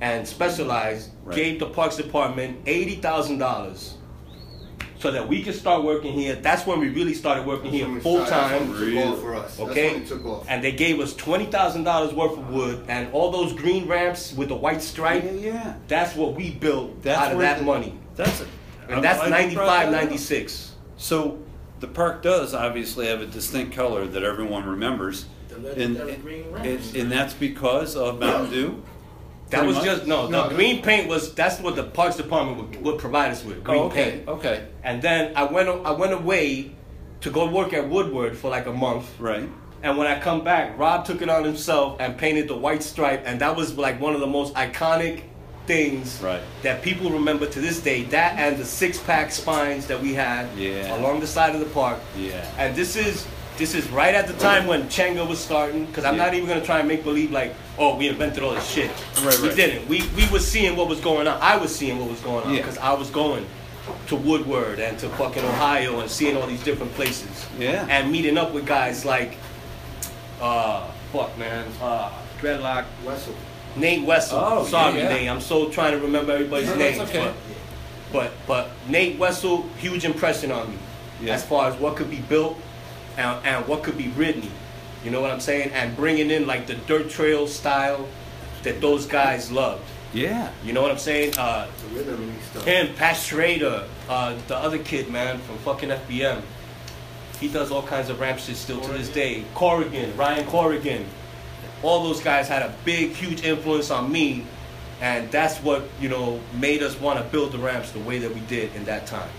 and 0.02 0.28
specialized 0.28 1.12
Right. 1.24 1.36
gave 1.38 1.60
the 1.60 1.68
parks 1.68 1.96
department 1.96 2.58
eighty 2.66 2.96
thousand 2.96 3.38
dollars 3.38 3.96
so 5.02 5.10
that 5.12 5.28
we 5.28 5.42
could 5.42 5.56
start 5.56 5.84
working 5.84 6.14
here. 6.14 6.36
That's 6.36 6.66
when 6.68 6.80
we 6.80 6.90
really 6.90 7.16
started 7.16 7.46
working 7.46 7.72
here 7.72 7.86
That's 7.86 7.94
when 7.94 8.02
full 8.02 8.20
we 8.20 8.26
started- 8.28 8.58
time. 8.60 8.68
That's 8.70 8.80
when 8.80 8.90
it 8.98 9.02
took 9.02 9.12
off 9.14 9.22
for 9.22 9.36
us. 9.36 9.58
That's 9.58 9.70
Okay, 9.72 9.94
when 9.94 10.02
it 10.04 10.08
took 10.08 10.26
off. 10.26 10.46
and 10.48 10.64
they 10.64 10.72
gave 10.72 11.00
us 11.00 11.16
twenty 11.16 11.46
thousand 11.46 11.84
dollars 11.86 12.14
worth 12.14 12.38
of 12.38 12.50
wood 12.52 12.86
and 12.88 13.12
all 13.12 13.32
those 13.32 13.54
green 13.54 13.88
ramps 13.88 14.34
with 14.34 14.50
the 14.50 14.56
white 14.56 14.82
stripe. 14.84 15.24
Yeah, 15.24 15.32
yeah. 15.32 15.74
That's 15.88 16.16
what 16.16 16.36
we 16.36 16.52
built 16.52 17.02
That's 17.02 17.20
out 17.20 17.32
of 17.34 17.40
that 17.40 17.60
the- 17.60 17.66
money, 17.66 17.96
That's 18.16 18.42
it. 18.42 18.48
and 18.90 19.04
that's 19.04 19.20
I'm 19.22 19.30
glad 19.30 19.50
you 19.50 19.58
brought 19.58 19.86
95, 19.90 19.92
96. 19.92 20.72
So 20.98 21.40
the 21.80 21.88
park 21.88 22.22
does 22.22 22.54
obviously 22.54 23.08
have 23.08 23.22
a 23.22 23.26
distinct 23.26 23.76
color 23.76 24.06
that 24.06 24.24
everyone 24.24 24.66
remembers. 24.68 25.26
The 25.50 25.56
And, 25.56 25.66
legendary 25.96 26.16
green 26.18 26.44
and, 26.44 26.54
ramps. 26.54 26.94
and 26.94 27.12
that's 27.12 27.34
because 27.34 27.96
of 27.96 28.20
Mountain 28.20 28.52
Dew? 28.52 28.84
That 29.52 29.66
was 29.66 29.76
much? 29.78 29.86
just 29.86 30.08
no. 30.08 30.28
No, 30.28 30.50
The 30.50 30.56
green 30.56 30.82
paint 30.82 31.08
was 31.08 31.34
that's 31.36 31.60
what 31.60 31.76
the 31.76 31.84
parks 31.84 32.16
department 32.16 32.58
would, 32.58 32.84
would 32.84 32.98
provide 33.00 33.32
us 33.32 33.44
with 33.44 33.58
oh, 33.58 33.62
green 33.62 33.80
Oh, 33.80 33.86
okay. 33.86 34.12
paint. 34.12 34.28
Okay. 34.28 34.68
And 34.84 35.02
then 35.02 35.34
I 35.36 35.44
went 35.44 35.70
I 35.86 35.92
went 35.92 36.14
away 36.14 36.72
to 37.22 37.30
go 37.30 37.48
work 37.50 37.74
at 37.74 37.88
Woodward 37.88 38.38
for 38.38 38.50
like 38.50 38.66
a 38.66 38.74
month. 38.74 39.08
Right. 39.20 39.48
And 39.84 39.98
when 39.98 40.08
I 40.08 40.20
come 40.20 40.44
back, 40.44 40.78
Rob 40.78 41.06
took 41.06 41.22
it 41.22 41.30
on 41.30 41.44
himself 41.44 41.98
and 42.00 42.18
painted 42.18 42.48
the 42.48 42.56
white 42.56 42.84
stripe, 42.84 43.24
and 43.26 43.42
that 43.42 43.56
was 43.56 43.78
like 43.78 44.00
one 44.00 44.14
of 44.14 44.20
the 44.22 44.28
most 44.28 44.54
iconic 44.56 45.24
things 45.68 46.20
Right. 46.24 46.42
that 46.64 46.82
people 46.82 47.12
remember 47.12 47.46
to 47.46 47.60
this 47.62 47.80
day. 47.82 48.04
That 48.04 48.38
and 48.40 48.58
the 48.58 48.66
six 48.66 49.00
pack 49.00 49.32
spines 49.32 49.86
that 49.88 50.02
we 50.02 50.14
had 50.14 50.48
Yeah. 50.58 50.98
along 50.98 51.20
the 51.20 51.28
side 51.28 51.54
of 51.54 51.60
the 51.60 51.68
park. 51.68 52.00
Yeah. 52.18 52.46
And 52.58 52.76
this 52.76 52.96
is 52.96 53.26
this 53.58 53.76
is 53.76 53.88
right 53.92 54.16
at 54.16 54.26
the 54.28 54.34
time 54.34 54.66
when 54.66 54.84
Chenga 54.88 55.28
was 55.28 55.38
starting, 55.38 55.86
because 55.86 56.04
I'm 56.06 56.16
Yeah. 56.16 56.26
not 56.26 56.34
even 56.34 56.48
gonna 56.48 56.66
try 56.66 56.80
and 56.80 56.88
make 56.88 57.04
believe 57.04 57.32
like, 57.32 57.54
oh, 57.82 57.98
we 57.98 58.08
invented 58.08 58.44
all 58.44 58.54
this 58.54 58.68
shit. 58.70 58.90
Right, 59.24 59.38
we 59.42 59.48
right. 59.50 59.56
didn't. 59.58 59.88
We 59.90 60.04
we 60.16 60.28
was 60.30 60.48
seeing 60.48 60.76
what 60.76 60.88
was 60.88 61.00
going 61.02 61.28
on. 61.28 61.38
I 61.42 61.58
was 61.58 61.76
seeing 61.76 62.00
what 62.00 62.10
was 62.10 62.20
going 62.22 62.46
on 62.46 62.54
Yeah. 62.54 62.62
because 62.62 62.78
I 62.78 62.94
was 62.94 63.10
going 63.10 63.46
to 64.08 64.16
Woodward 64.16 64.80
and 64.80 64.98
to 65.00 65.10
fucking 65.10 65.44
Ohio 65.44 66.00
and 66.00 66.10
seeing 66.10 66.38
all 66.38 66.48
these 66.48 66.64
different 66.64 66.94
places. 66.94 67.48
Yeah. 67.58 67.86
And 67.90 68.12
meeting 68.12 68.38
up 68.38 68.54
with 68.54 68.66
guys 68.66 69.04
like, 69.06 69.36
uh, 70.40 70.88
fuck 71.12 71.36
man, 71.38 71.68
uh, 71.82 72.12
Dreadlock, 72.40 72.86
Wessel. 73.06 73.36
Nate 73.76 74.06
Wessel. 74.06 74.38
Oh, 74.40 74.66
Sorry, 74.66 74.98
yeah, 74.98 75.10
yeah. 75.10 75.16
Nate. 75.16 75.30
I'm 75.30 75.42
so 75.42 75.70
trying 75.70 75.94
to 75.94 76.00
remember 76.00 76.32
everybody's 76.34 76.68
No, 76.70 76.76
names. 76.76 76.98
that's 76.98 77.10
okay. 77.10 77.34
But, 78.12 78.32
but 78.48 78.48
but 78.48 78.90
Nate 78.90 79.18
Wessel, 79.18 79.64
huge 79.78 80.04
impression 80.06 80.52
on 80.52 80.72
me 80.72 80.78
Yeah. 81.22 81.34
as 81.34 81.44
far 81.46 81.70
as 81.70 81.76
what 81.80 81.96
could 81.96 82.10
be 82.10 82.20
built 82.20 82.58
and, 83.18 83.46
and 83.46 83.68
what 83.68 83.84
could 83.84 83.98
be 83.98 84.10
ridden. 84.10 84.50
You 85.04 85.12
know 85.12 85.22
what 85.22 85.32
I'm 85.32 85.40
saying? 85.40 85.72
And 85.72 85.96
bringing 85.96 86.30
in 86.32 86.46
like 86.48 86.68
the 86.68 86.76
dirt 86.76 87.10
trail 87.10 87.48
style 87.48 88.08
that 88.64 88.82
those 88.82 89.06
guys 89.06 89.52
loved. 89.52 89.84
Yeah. 90.14 90.52
You 90.64 90.74
know 90.74 90.82
what 90.82 90.92
I'm 90.92 90.98
saying? 90.98 91.38
Uh, 91.38 91.68
The 91.90 91.96
rhythm 91.96 92.22
and 92.22 92.42
stuff. 92.44 92.66
him, 92.66 92.94
Pat 92.96 93.16
Schrader, 93.18 93.88
uh, 94.10 94.36
the 94.48 94.56
other 94.58 94.78
kid, 94.78 95.10
man, 95.10 95.40
from 95.40 95.58
fucking 95.60 95.90
FBM. 95.90 96.42
He 97.40 97.48
does 97.48 97.72
all 97.72 97.82
kinds 97.82 98.10
of 98.10 98.20
ramp 98.20 98.38
shit 98.40 98.56
still 98.58 98.80
to 98.82 98.92
this 98.94 99.10
day. 99.10 99.46
Corrigan, 99.56 100.16
Ryan 100.16 100.46
Corrigan. 100.48 101.06
All 101.82 102.04
those 102.04 102.22
guys 102.22 102.48
had 102.48 102.62
a 102.62 102.74
big, 102.86 103.12
huge 103.14 103.44
influence 103.44 103.90
on 103.90 104.12
me. 104.12 104.46
And 105.00 105.32
that's 105.32 105.58
what, 105.60 105.84
you 106.00 106.10
know, 106.10 106.40
made 106.60 106.84
us 106.84 107.00
want 107.00 107.18
to 107.18 107.26
build 107.26 107.54
the 107.54 107.58
ramps 107.58 107.92
the 107.92 108.00
way 108.00 108.20
that 108.20 108.32
we 108.32 108.42
did 108.42 108.76
in 108.76 108.86
that 108.86 109.08
time. 109.08 109.30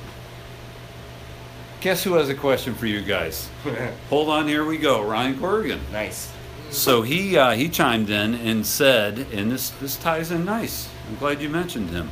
Guess 1.82 2.04
who 2.04 2.14
has 2.14 2.28
a 2.28 2.34
question 2.34 2.74
for 2.74 2.86
you 2.86 3.02
guys? 3.02 3.48
Hold 4.08 4.28
on, 4.28 4.46
here 4.46 4.64
we 4.64 4.78
go. 4.78 5.02
Ryan 5.02 5.36
Corrigan. 5.38 5.80
nice. 5.92 6.32
So 6.70 7.02
he 7.02 7.36
uh, 7.36 7.50
he 7.50 7.68
chimed 7.68 8.08
in 8.08 8.34
and 8.34 8.64
said, 8.64 9.26
and 9.32 9.50
this 9.50 9.70
this 9.80 9.96
ties 9.96 10.30
in 10.30 10.44
nice. 10.44 10.88
I'm 11.08 11.16
glad 11.16 11.42
you 11.42 11.48
mentioned 11.50 11.90
him. 11.90 12.08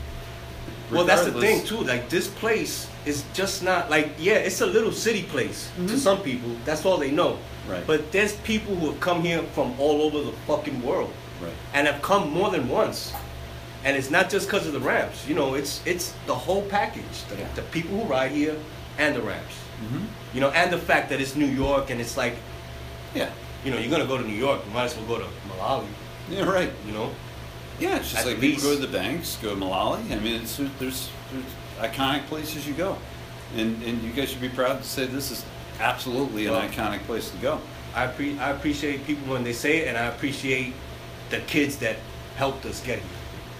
Well, 0.91 1.05
that's 1.05 1.25
the 1.25 1.41
thing 1.41 1.65
too. 1.65 1.79
Like 1.79 2.09
this 2.09 2.27
place 2.27 2.91
is 3.07 3.25
just 3.33 3.63
not 3.63 3.89
like 3.89 4.11
yeah, 4.19 4.35
it's 4.35 4.61
a 4.61 4.67
little 4.67 4.93
city 4.93 5.23
place 5.23 5.71
to 5.87 5.97
some 5.97 6.21
people. 6.21 6.51
That's 6.65 6.85
all 6.85 6.99
they 6.99 7.13
know. 7.13 7.39
Mm-hmm. 7.39 7.71
Right. 7.73 7.87
But 7.87 8.11
there's 8.11 8.35
people 8.39 8.75
who 8.75 8.91
have 8.91 9.01
come 9.01 9.23
here 9.23 9.43
from 9.55 9.79
all 9.79 10.03
over 10.03 10.21
the 10.21 10.33
fucking 10.49 10.83
world, 10.83 11.13
Right. 11.41 11.53
and 11.73 11.87
have 11.87 12.03
come 12.03 12.31
more 12.31 12.51
than 12.51 12.69
once. 12.69 13.15
And 13.85 13.97
it's 13.97 14.11
not 14.11 14.29
just 14.29 14.47
because 14.47 14.67
of 14.67 14.73
the 14.75 14.81
ramps. 14.81 15.27
You 15.29 15.37
know, 15.37 15.55
it's 15.55 15.81
it's 15.87 16.13
the 16.27 16.35
whole 16.35 16.63
package. 16.63 17.25
The, 17.31 17.37
Yeah. 17.37 17.49
the 17.55 17.63
people 17.63 17.97
who 17.99 18.05
ride 18.11 18.33
here 18.33 18.57
and 18.99 19.15
the 19.15 19.23
ramps. 19.23 19.55
Mhm. 19.83 20.03
You 20.35 20.41
know, 20.41 20.51
and 20.51 20.73
the 20.73 20.79
fact 20.79 21.09
that 21.11 21.21
it's 21.21 21.35
New 21.37 21.47
York 21.47 21.91
and 21.91 22.01
it's 22.01 22.17
like, 22.17 22.37
Yeah. 23.15 23.31
you 23.65 23.71
know, 23.71 23.79
you're 23.79 23.91
gonna 23.91 24.07
go 24.07 24.19
to 24.19 24.25
New 24.27 24.37
York, 24.37 24.61
you 24.67 24.73
might 24.75 24.85
as 24.85 24.97
well 24.97 25.07
go 25.07 25.19
to 25.19 25.27
Mullaly. 25.49 25.87
Yeah. 26.31 26.45
Right. 26.45 26.73
You 26.87 26.93
know. 26.93 27.11
Yeah, 27.79 27.97
it's 27.97 28.11
just 28.11 28.21
At 28.21 28.27
like 28.27 28.41
people 28.41 28.63
go 28.63 28.75
to 28.75 28.81
the 28.81 28.87
banks, 28.93 29.39
go 29.43 29.51
to 29.55 29.57
Mullaly. 29.61 30.13
I 30.13 30.17
mean, 30.21 30.43
it's, 30.43 30.57
there's 30.79 31.09
there's 31.33 31.45
iconic 31.81 32.27
places 32.27 32.67
you 32.67 32.75
go, 32.75 32.99
and 33.57 33.83
and 33.83 34.03
you 34.03 34.11
guys 34.11 34.29
should 34.31 34.41
be 34.43 34.51
proud 34.51 34.83
to 34.83 34.89
say 34.89 35.07
this 35.07 35.31
is 35.31 35.45
absolutely 35.81 36.45
an 36.47 36.53
Well- 36.53 36.69
iconic 36.69 37.05
place 37.07 37.31
to 37.31 37.37
go. 37.39 37.61
I 37.95 38.07
pre- 38.07 38.39
I 38.39 38.51
appreciate 38.51 39.07
people 39.07 39.33
when 39.33 39.45
they 39.45 39.55
say 39.55 39.79
it, 39.79 39.89
and 39.89 39.97
I 39.97 40.05
appreciate 40.07 40.75
the 41.31 41.39
kids 41.41 41.77
that 41.77 41.97
helped 42.37 42.67
us 42.67 42.81
get 42.81 42.99
here. 42.99 43.07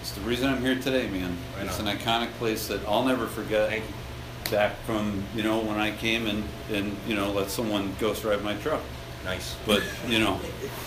It's 0.01 0.11
the 0.11 0.21
reason 0.21 0.49
I'm 0.49 0.61
here 0.61 0.75
today, 0.75 1.07
man. 1.09 1.35
Right 1.57 1.65
it's 1.65 1.79
on. 1.79 1.87
an 1.87 1.97
iconic 1.97 2.31
place 2.37 2.67
that 2.67 2.79
I'll 2.87 3.03
never 3.03 3.25
forget. 3.27 3.81
Back 4.51 4.75
from 4.85 5.23
you 5.33 5.43
know 5.43 5.59
when 5.59 5.79
I 5.79 5.91
came 5.91 6.27
and 6.27 6.43
and 6.73 6.95
you 7.07 7.15
know 7.15 7.31
let 7.31 7.49
someone 7.49 7.95
ghost 7.99 8.25
ride 8.25 8.43
my 8.43 8.53
truck. 8.55 8.81
Nice. 9.23 9.55
But 9.65 9.81
you 10.09 10.19
know, 10.19 10.41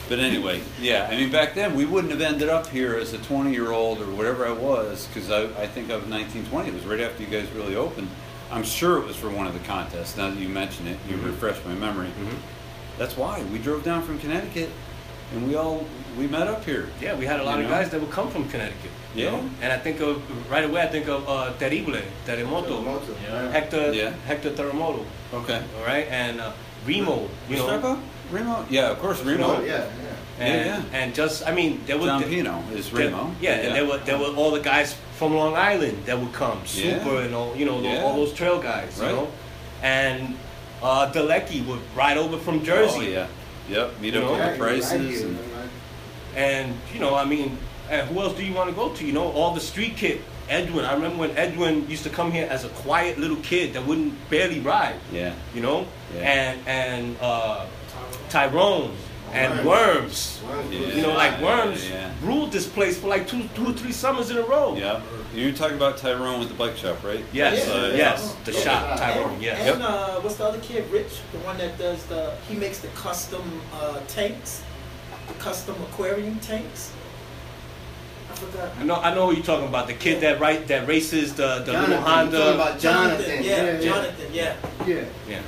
but 0.09 0.19
anyway, 0.19 0.61
yeah. 0.79 1.09
I 1.11 1.17
mean, 1.17 1.31
back 1.33 1.55
then 1.55 1.75
we 1.75 1.87
wouldn't 1.87 2.13
have 2.13 2.21
ended 2.21 2.51
up 2.51 2.67
here 2.67 2.95
as 2.97 3.15
a 3.15 3.19
20 3.19 3.53
year 3.53 3.71
old 3.73 4.01
or 4.03 4.07
whatever 4.11 4.47
I 4.47 4.51
was 4.53 5.07
because 5.07 5.31
I, 5.31 5.45
I 5.63 5.67
think 5.67 5.91
I 5.91 5.97
was 5.97 6.07
19, 6.09 6.45
20. 6.47 6.69
It 6.69 6.75
was 6.75 6.85
right 6.85 7.01
after 7.01 7.23
you 7.23 7.29
guys 7.31 7.51
really 7.53 7.75
opened. 7.75 8.09
I'm 8.51 8.65
sure 8.65 8.99
it 8.99 9.07
was 9.07 9.17
for 9.17 9.31
one 9.31 9.47
of 9.47 9.55
the 9.55 9.61
contests. 9.61 10.17
Now 10.17 10.29
that 10.29 10.39
you 10.39 10.49
mention 10.51 10.87
it, 10.87 10.99
you 11.09 11.17
Mhm. 11.17 11.25
refreshed 11.27 11.65
my 11.65 11.75
memory. 11.75 12.09
Mhm. 12.21 12.37
That's 12.99 13.17
why 13.17 13.43
we 13.51 13.59
drove 13.59 13.83
down 13.83 14.03
from 14.03 14.19
Connecticut, 14.19 14.69
and 15.33 15.49
we 15.49 15.55
all 15.55 15.87
we 16.19 16.27
met 16.27 16.49
up 16.49 16.65
here. 16.67 16.89
Yeah, 17.01 17.15
we 17.17 17.25
had 17.25 17.41
a 17.41 17.45
lot 17.45 17.57
You 17.59 17.65
of 17.65 17.71
know? 17.71 17.77
guys 17.77 17.89
that 17.91 18.01
would 18.01 18.11
come 18.11 18.31
from 18.31 18.47
Connecticut. 18.51 18.91
You 19.15 19.25
Yeah. 19.25 19.31
know? 19.31 19.51
And 19.63 19.73
I 19.73 19.79
think 19.79 20.01
of 20.01 20.23
right 20.51 20.65
away. 20.65 20.83
I 20.83 20.89
think 20.89 21.07
of 21.09 21.29
uh, 21.29 21.53
Terrible, 21.59 21.95
Terremoto, 22.27 22.83
Terremoto. 22.83 23.15
Yeah. 23.23 23.51
Hector, 23.53 23.93
Yeah. 23.95 24.11
Hector 24.27 24.51
Terremoto. 24.51 25.05
Okay. 25.33 25.63
All 25.79 25.87
right, 25.87 26.07
and 26.11 26.41
uh, 26.41 26.51
Remo. 26.87 27.29
You 27.49 27.57
know, 27.59 27.99
Remo? 28.33 28.67
Yeah, 28.71 28.91
of 28.91 28.99
course, 29.01 29.21
Remo. 29.23 29.61
Yeah, 29.63 29.67
yeah. 29.69 30.45
and, 30.45 30.67
Yeah, 30.67 30.99
and 30.99 31.15
just 31.15 31.47
I 31.47 31.53
mean, 31.55 31.81
there 31.87 31.97
was 31.99 32.07
John 32.07 32.21
there- 32.21 32.29
Pino 32.31 32.63
is 32.75 32.91
there- 32.91 33.07
Remo. 33.07 33.31
yeah, 33.41 33.53
and 33.65 33.75
there 33.77 33.87
were 33.87 33.99
there 33.99 34.19
were 34.19 34.35
all 34.35 34.51
the 34.51 34.61
guys 34.61 34.97
from 35.19 35.35
Long 35.37 35.55
Island 35.55 36.07
that 36.07 36.19
would 36.19 36.33
come, 36.33 36.59
Yeah. 36.75 36.99
Super 36.99 37.21
and 37.23 37.35
all 37.35 37.55
you 37.57 37.65
know 37.67 37.81
Yeah. 37.81 38.03
all 38.03 38.17
those 38.17 38.33
trail 38.33 38.59
guys, 38.59 38.99
Right. 38.99 39.11
you 39.11 39.17
know, 39.17 39.29
and 39.83 40.35
uh, 40.83 41.11
Dolecki 41.13 41.65
would 41.67 41.81
ride 41.97 42.19
over 42.19 42.37
from 42.39 42.65
Jersey. 42.65 43.15
Oh, 43.15 43.19
yeah. 43.21 43.27
Yep. 43.69 44.01
Meet 44.01 44.15
You 44.15 44.21
up 44.21 44.25
know? 44.27 44.33
with 44.33 44.41
the 44.41 44.45
you're 44.45 44.67
right 44.67 44.81
prices. 44.83 45.21
here, 45.21 45.29
and, 45.29 45.39
right? 45.57 45.71
And 46.37 46.67
you 46.93 47.01
know, 47.01 47.15
I 47.15 47.25
mean, 47.25 47.57
and 47.91 48.09
who 48.09 48.21
else 48.21 48.35
do 48.37 48.45
you 48.45 48.55
want 48.55 48.69
to 48.71 48.75
go 48.77 48.91
to? 48.95 49.05
You 49.05 49.13
know, 49.13 49.31
all 49.33 49.55
the 49.55 49.61
street 49.61 49.97
kid. 49.97 50.21
Edwin, 50.49 50.85
I 50.85 50.93
remember 50.95 51.19
when 51.19 51.37
Edwin 51.39 51.89
used 51.89 52.03
to 52.05 52.11
come 52.11 52.31
here 52.31 52.47
as 52.51 52.65
a 52.65 52.69
quiet 52.69 53.19
little 53.19 53.39
kid 53.39 53.73
that 53.75 53.87
wouldn't 53.87 54.13
barely 54.29 54.61
ride. 54.61 54.97
yeah. 55.11 55.33
You 55.55 55.63
know, 55.63 55.87
Yeah. 56.15 56.21
and 56.21 56.59
and 56.69 57.17
uh, 57.21 57.65
Tyrone 58.29 58.95
and 59.33 59.67
Worms. 59.67 59.67
Worms. 59.67 60.43
Worms 60.49 60.71
Yeah. 60.75 60.95
You 60.97 61.03
know, 61.03 61.15
like 61.15 61.41
Worms 61.41 61.89
yeah. 61.91 62.13
ruled 62.23 62.53
this 62.53 62.67
place 62.67 62.99
for 62.99 63.09
like 63.09 63.27
two, 63.27 63.49
two 63.55 63.69
or 63.71 63.73
three 63.73 63.91
summers 63.93 64.31
in 64.31 64.37
a 64.37 64.43
row. 64.43 64.77
Yeah. 64.77 65.01
You're 65.35 65.53
talking 65.53 65.77
about 65.77 65.97
Tyrone 65.97 66.39
with 66.41 66.49
the 66.49 66.55
bike 66.55 66.77
shop, 66.77 67.03
right? 67.03 67.25
Yes, 67.33 67.67
Yeah. 67.67 67.87
yes, 67.97 68.37
the 68.45 68.53
Yeah. 68.53 68.61
shop, 68.61 68.99
Tyrone. 68.99 69.33
And, 69.35 69.43
Yes. 69.43 69.75
and 69.75 69.83
uh, 69.83 70.21
what's 70.21 70.37
the 70.37 70.45
other 70.45 70.61
kid? 70.61 70.89
Rich, 70.93 71.13
the 71.33 71.39
one 71.39 71.57
that 71.59 71.77
does 71.79 72.05
the. 72.05 72.35
He 72.49 72.55
makes 72.55 72.79
the 72.79 72.89
custom 72.89 73.43
uh, 73.73 73.99
tanks, 74.09 74.63
the 75.27 75.35
custom 75.35 75.75
aquarium 75.91 76.39
tanks. 76.41 76.93
I 78.81 78.85
know, 78.85 78.97
I 78.97 79.15
know 79.15 79.27
who 79.29 79.37
you're 79.37 79.45
talking 79.45 79.69
about. 79.69 79.87
The 79.87 79.95
kid 79.95 80.21
that 80.23 80.41
right 80.41 80.67
that 80.69 80.87
races 80.89 81.35
the 81.35 81.61
the 81.65 81.73
Jonathan, 81.73 81.81
little 81.81 81.89
you're 81.91 81.99
talking 82.05 82.33
Honda. 82.33 82.55
about 82.55 82.79
Jonathan. 82.81 83.43
yeah, 83.45 83.63
yeah, 83.63 83.73
yeah. 83.73 83.81
Jonathan, 83.81 84.27
yeah. 84.33 84.57
Yeah. 84.87 85.05
Yeah, 85.29 85.41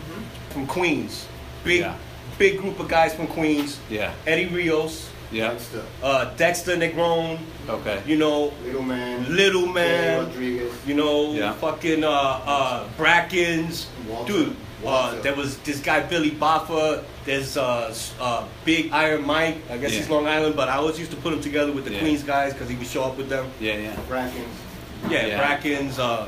from 0.50 0.66
Queens. 0.66 1.26
Big, 1.64 1.80
Yeah. 1.80 1.94
big 2.38 2.58
group 2.58 2.78
of 2.80 2.88
guys 2.88 3.14
from 3.14 3.26
Queens. 3.26 3.78
Yeah. 3.90 4.12
Eddie 4.26 4.46
Rios, 4.46 5.08
Yeah. 5.32 5.48
Dexter, 5.50 5.82
uh, 6.02 6.24
Dexter 6.36 6.76
Negron, 6.76 7.38
Okay. 7.68 8.00
you 8.06 8.16
know, 8.16 8.52
Little 8.64 8.82
Man, 8.82 9.26
Little 9.34 9.66
Jay 9.66 9.72
Man, 9.72 10.18
Rodriguez. 10.26 10.72
you 10.86 10.94
know, 10.94 11.32
Yeah. 11.32 11.52
fucking 11.54 12.04
uh, 12.04 12.10
uh, 12.10 12.84
Brackens. 12.96 13.86
Walter. 14.08 14.32
Dude, 14.32 14.56
uh, 14.84 15.20
there 15.20 15.34
was 15.34 15.58
this 15.58 15.80
guy 15.80 16.00
Billy 16.00 16.30
Baffa. 16.32 17.04
There's 17.24 17.56
uh, 17.56 17.94
uh, 18.20 18.46
Big 18.64 18.92
Iron 18.92 19.24
Mike. 19.26 19.58
I 19.70 19.78
guess 19.78 19.92
Yeah. 19.92 19.98
he's 20.00 20.10
Long 20.10 20.26
Island, 20.26 20.56
but 20.56 20.68
I 20.68 20.76
always 20.76 20.98
used 20.98 21.10
to 21.12 21.16
put 21.16 21.32
him 21.32 21.40
together 21.40 21.72
with 21.72 21.84
the 21.84 21.92
Yeah. 21.92 22.00
Queens 22.00 22.22
guys 22.22 22.52
because 22.52 22.68
he 22.68 22.76
would 22.76 22.86
show 22.86 23.04
up 23.04 23.16
with 23.16 23.28
them. 23.28 23.46
Yeah, 23.60 23.76
yeah. 23.76 23.96
Brackens. 24.08 25.10
Yeah, 25.10 25.26
Yeah. 25.26 25.38
Brackens, 25.38 25.98
uh, 25.98 26.26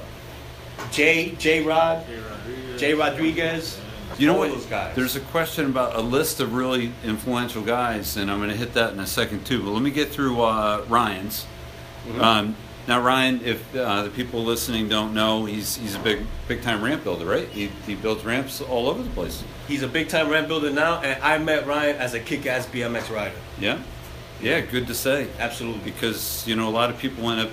Jay, 0.91 1.35
J 1.39 1.63
Rod, 1.63 2.07
Jay 2.07 2.15
Rodriguez. 2.21 2.81
Jay 2.81 2.95
Rodriguez. 2.95 3.79
You 4.19 4.27
know 4.27 4.35
what? 4.39 4.51
Those 4.51 4.65
guys. 4.67 4.97
There's 4.97 5.17
a 5.17 5.21
question 5.21 5.67
about 5.67 5.95
a 5.95 6.01
list 6.01 6.41
of 6.41 6.55
really 6.55 6.93
influential 7.05 7.63
guys, 7.63 8.17
and 8.17 8.31
I'm 8.31 8.39
going 8.39 8.51
to 8.51 8.57
hit 8.57 8.75
that 8.75 8.93
in 8.93 8.99
a 9.01 9.07
second 9.07 9.45
too. 9.45 9.63
But 9.63 9.71
let 9.71 9.83
me 9.83 9.91
get 9.91 10.09
through 10.11 10.41
uh, 10.41 10.83
Ryan's. 10.89 11.47
Mhm. 12.09 12.21
Um, 12.23 12.57
now, 12.89 13.03
Ryan, 13.03 13.43
if 13.45 13.77
uh, 13.77 14.05
the 14.05 14.11
people 14.11 14.43
listening 14.43 14.89
don't 14.89 15.13
know, 15.13 15.45
he's 15.45 15.77
he's 15.77 15.95
a 15.95 15.99
big 15.99 16.25
big 16.49 16.63
time 16.63 16.83
ramp 16.83 17.05
builder, 17.05 17.27
right? 17.27 17.47
He, 17.49 17.67
he 17.87 17.95
builds 17.95 18.25
ramps 18.25 18.63
all 18.63 18.89
over 18.89 19.03
the 19.03 19.11
place. 19.11 19.45
He's 19.69 19.83
a 19.83 19.89
big 19.89 20.09
time 20.09 20.31
ramp 20.31 20.49
builder 20.49 20.71
now, 20.71 21.03
and 21.03 21.23
I 21.23 21.37
met 21.37 21.67
Ryan 21.67 21.97
as 21.97 22.15
a 22.15 22.21
kick 22.21 22.47
ass 22.47 22.67
BMX 22.67 23.15
rider. 23.15 23.37
Yeah, 23.61 23.79
yeah, 24.41 24.61
good 24.61 24.87
to 24.87 24.95
say. 24.95 25.29
Absolutely. 25.39 25.83
Because 25.85 26.47
you 26.49 26.57
know 26.57 26.67
a 26.67 26.71
lot 26.71 26.89
of 26.89 26.99
people 26.99 27.29
end 27.31 27.43
up 27.43 27.51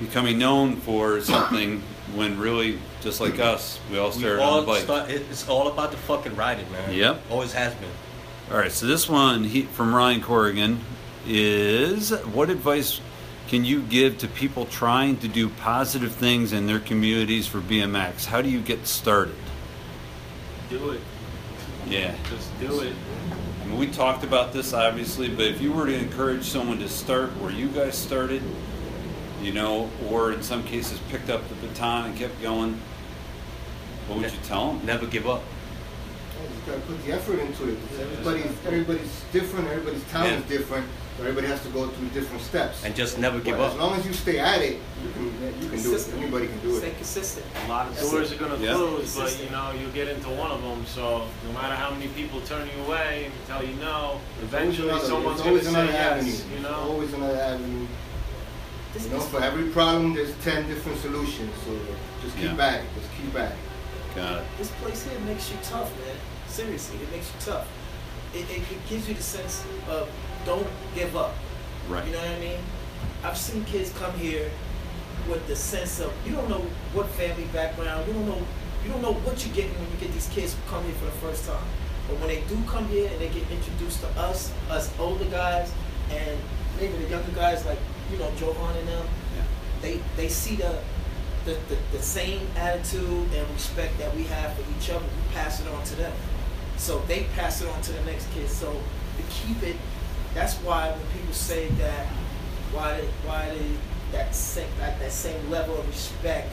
becoming 0.00 0.38
known 0.38 0.76
for 0.76 1.20
something 1.20 1.82
when 2.14 2.38
really, 2.38 2.78
just 3.02 3.20
like 3.20 3.38
us, 3.38 3.78
we 3.90 3.98
all 3.98 4.08
We 4.08 4.20
started 4.20 4.40
all 4.40 4.60
on 4.60 4.66
bike. 4.66 4.82
start, 4.82 5.10
it's 5.10 5.46
all 5.46 5.68
about 5.68 5.90
the 5.90 5.98
fucking 5.98 6.34
riding, 6.36 6.70
man. 6.72 6.94
Yep. 6.94 7.20
Always 7.30 7.52
has 7.52 7.74
been. 7.74 7.90
All 8.50 8.56
right, 8.56 8.72
so 8.72 8.86
this 8.86 9.10
one 9.10 9.44
he, 9.44 9.62
from 9.62 9.94
Ryan 9.94 10.22
Corrigan 10.22 10.80
is 11.26 12.12
what 12.32 12.48
advice 12.48 13.02
can 13.48 13.64
you 13.64 13.80
give 13.80 14.18
to 14.18 14.28
people 14.28 14.66
trying 14.66 15.16
to 15.16 15.26
do 15.26 15.48
positive 15.48 16.12
things 16.12 16.52
in 16.52 16.66
their 16.66 16.78
communities 16.78 17.46
for 17.46 17.60
BMX? 17.60 18.26
How 18.26 18.42
do 18.42 18.50
you 18.50 18.60
get 18.60 18.86
started? 18.86 19.34
Do 20.68 20.90
it. 20.90 21.00
Yeah. 21.86 22.14
Just 22.28 22.60
do 22.60 22.80
it. 22.80 22.94
I 23.62 23.66
mean, 23.66 23.78
we 23.78 23.86
talked 23.86 24.22
about 24.22 24.52
this 24.52 24.74
obviously, 24.74 25.28
but 25.28 25.46
if 25.46 25.62
you 25.62 25.72
were 25.72 25.86
to 25.86 25.94
encourage 25.94 26.44
someone 26.44 26.78
to 26.80 26.88
start 26.90 27.30
where 27.40 27.50
you 27.50 27.68
guys 27.68 27.96
started, 27.96 28.42
you 29.40 29.52
know, 29.52 29.88
or 30.10 30.32
in 30.32 30.42
some 30.42 30.62
cases 30.62 31.00
picked 31.08 31.30
up 31.30 31.48
the 31.48 31.54
baton 31.54 32.10
and 32.10 32.18
kept 32.18 32.40
going, 32.42 32.78
what 34.08 34.18
would 34.18 34.30
you 34.30 34.38
tell 34.44 34.74
them? 34.74 34.84
Never 34.84 35.06
give 35.06 35.26
up. 35.26 35.42
Yeah, 36.38 36.44
You 36.48 36.60
gotta 36.66 36.80
put 36.80 37.04
the 37.04 37.12
effort 37.12 37.38
into 37.40 37.68
it. 37.68 37.80
because 37.82 38.00
Everybody's 38.00 38.52
everybody's 38.66 39.24
different. 39.32 39.68
Everybody's 39.68 40.04
talent 40.04 40.44
is 40.44 40.48
different. 40.58 40.86
So 41.16 41.24
everybody 41.24 41.48
has 41.48 41.60
to 41.64 41.68
go 41.70 41.88
through 41.88 42.08
different 42.10 42.42
steps. 42.42 42.84
And 42.84 42.94
just 42.94 43.18
never 43.18 43.40
give 43.40 43.56
But 43.58 43.72
as 43.72 43.76
long 43.78 43.98
as 43.98 44.06
you 44.06 44.12
stay 44.12 44.38
at 44.38 44.60
it, 44.62 44.78
you 45.02 45.10
can 45.10 45.24
you 45.24 45.30
can 45.40 45.60
do 45.60 45.66
it. 45.66 45.70
Consistent. 45.70 46.22
Anybody 46.22 46.46
can 46.46 46.60
do 46.60 46.76
it. 46.76 46.78
Stay 46.78 46.90
consistent. 46.92 47.46
A 47.64 47.68
lot 47.68 47.88
of 47.88 47.96
That's 47.96 48.08
doors 48.10 48.30
it. 48.30 48.40
are 48.40 48.44
gonna 48.48 48.62
Yeah. 48.62 48.74
close, 48.74 49.16
but 49.16 49.42
you 49.42 49.50
know 49.50 49.72
you'll 49.78 49.90
get 49.90 50.06
into 50.08 50.28
one 50.28 50.52
of 50.52 50.62
them. 50.62 50.86
So 50.86 51.26
no 51.46 51.52
matter 51.52 51.74
how 51.74 51.90
many 51.90 52.06
people 52.08 52.40
turn 52.42 52.68
you 52.76 52.84
away 52.84 53.24
and 53.26 53.34
tell 53.48 53.64
you 53.64 53.74
no, 53.76 54.20
eventually 54.42 54.88
There's 54.88 55.10
always 55.10 55.40
someone's 55.40 55.40
gonna 55.42 55.52
there's 55.58 55.66
say 55.68 55.74
always 55.74 55.90
another 55.90 55.92
yes. 55.92 56.12
avenue. 56.12 56.30
You 56.32 56.38
There's 56.50 56.62
know. 56.62 56.78
always 56.90 57.12
another 57.14 57.40
avenue. 57.40 57.86
This, 58.94 59.04
You 59.04 59.10
know, 59.10 59.20
for 59.20 59.42
every 59.42 59.64
problem, 59.70 60.14
there's 60.14 60.32
ten 60.44 60.66
different 60.68 60.98
solutions. 61.00 61.50
So 61.64 61.72
just 62.22 62.36
keep 62.36 62.56
Yeah. 62.56 62.66
at 62.66 62.74
it. 62.80 62.86
Just 62.96 63.10
keep 63.20 63.34
at 63.36 63.52
it. 63.52 63.58
Got 64.18 64.32
it. 64.32 64.38
Uh, 64.38 64.44
this 64.58 64.70
place 64.82 65.04
here 65.04 65.18
makes 65.20 65.50
you 65.50 65.56
tough, 65.62 65.90
man. 66.00 66.16
Seriously, 66.48 66.98
it 67.02 67.10
makes 67.10 67.32
you 67.32 67.40
tough. 67.40 67.68
It, 68.34 68.50
it, 68.50 68.62
it 68.70 68.88
gives 68.88 69.08
you 69.08 69.14
the 69.14 69.22
sense 69.22 69.64
of 69.88 70.10
don't 70.44 70.66
give 70.94 71.16
up. 71.16 71.34
Right. 71.88 72.04
You 72.04 72.12
know 72.12 72.18
what 72.18 72.30
I 72.30 72.40
mean? 72.40 72.58
I've 73.22 73.38
seen 73.38 73.64
kids 73.64 73.92
come 73.98 74.12
here 74.14 74.50
with 75.28 75.46
the 75.46 75.56
sense 75.56 76.00
of 76.00 76.12
you 76.26 76.32
don't 76.32 76.48
know 76.48 76.62
what 76.92 77.06
family 77.10 77.44
background, 77.52 78.06
you 78.06 78.12
don't 78.12 78.26
know 78.26 78.42
you 78.84 78.90
don't 78.90 79.02
know 79.02 79.14
what 79.14 79.44
you're 79.44 79.54
getting 79.54 79.74
when 79.80 79.90
you 79.90 79.96
get 79.98 80.12
these 80.12 80.28
kids 80.28 80.54
who 80.54 80.60
come 80.70 80.84
here 80.84 80.94
for 80.94 81.06
the 81.06 81.18
first 81.22 81.46
time. 81.46 81.64
But 82.06 82.18
when 82.20 82.28
they 82.28 82.40
do 82.48 82.56
come 82.66 82.88
here 82.88 83.08
and 83.10 83.20
they 83.20 83.28
get 83.28 83.42
introduced 83.50 84.00
to 84.00 84.08
us, 84.20 84.52
us 84.70 84.90
older 84.98 85.24
guys, 85.26 85.72
and 86.10 86.38
maybe 86.80 86.96
the 86.96 87.10
younger 87.10 87.32
guys 87.32 87.66
like 87.66 87.78
you 88.10 88.18
know 88.18 88.30
Johan 88.40 88.76
and 88.76 88.88
them, 88.88 89.06
Yeah. 89.36 89.42
they 89.82 90.00
they 90.16 90.28
see 90.28 90.56
the 90.56 90.78
the, 91.48 91.74
the, 91.74 91.96
the 91.96 92.02
same 92.02 92.46
attitude 92.56 93.32
and 93.32 93.50
respect 93.54 93.96
that 93.98 94.14
we 94.14 94.24
have 94.24 94.52
for 94.52 94.64
each 94.78 94.90
other. 94.90 95.04
We 95.04 95.34
pass 95.34 95.60
it 95.60 95.68
on 95.68 95.82
to 95.82 95.96
them. 95.96 96.12
So 96.76 96.98
they 97.08 97.26
pass 97.34 97.62
it 97.62 97.68
on 97.68 97.80
to 97.82 97.92
the 97.92 98.02
next 98.04 98.30
kid. 98.32 98.50
So 98.50 98.70
to 98.72 99.22
keep 99.30 99.62
it, 99.62 99.76
that's 100.34 100.56
why 100.56 100.90
when 100.90 101.06
people 101.18 101.32
say 101.32 101.68
that, 101.68 102.06
why 102.72 103.00
they, 103.00 103.06
why 103.26 103.48
they, 103.48 103.70
that 104.12 104.34
same 104.34 104.68
that, 104.78 104.98
that 105.00 105.12
same 105.12 105.50
level 105.50 105.78
of 105.78 105.86
respect 105.88 106.50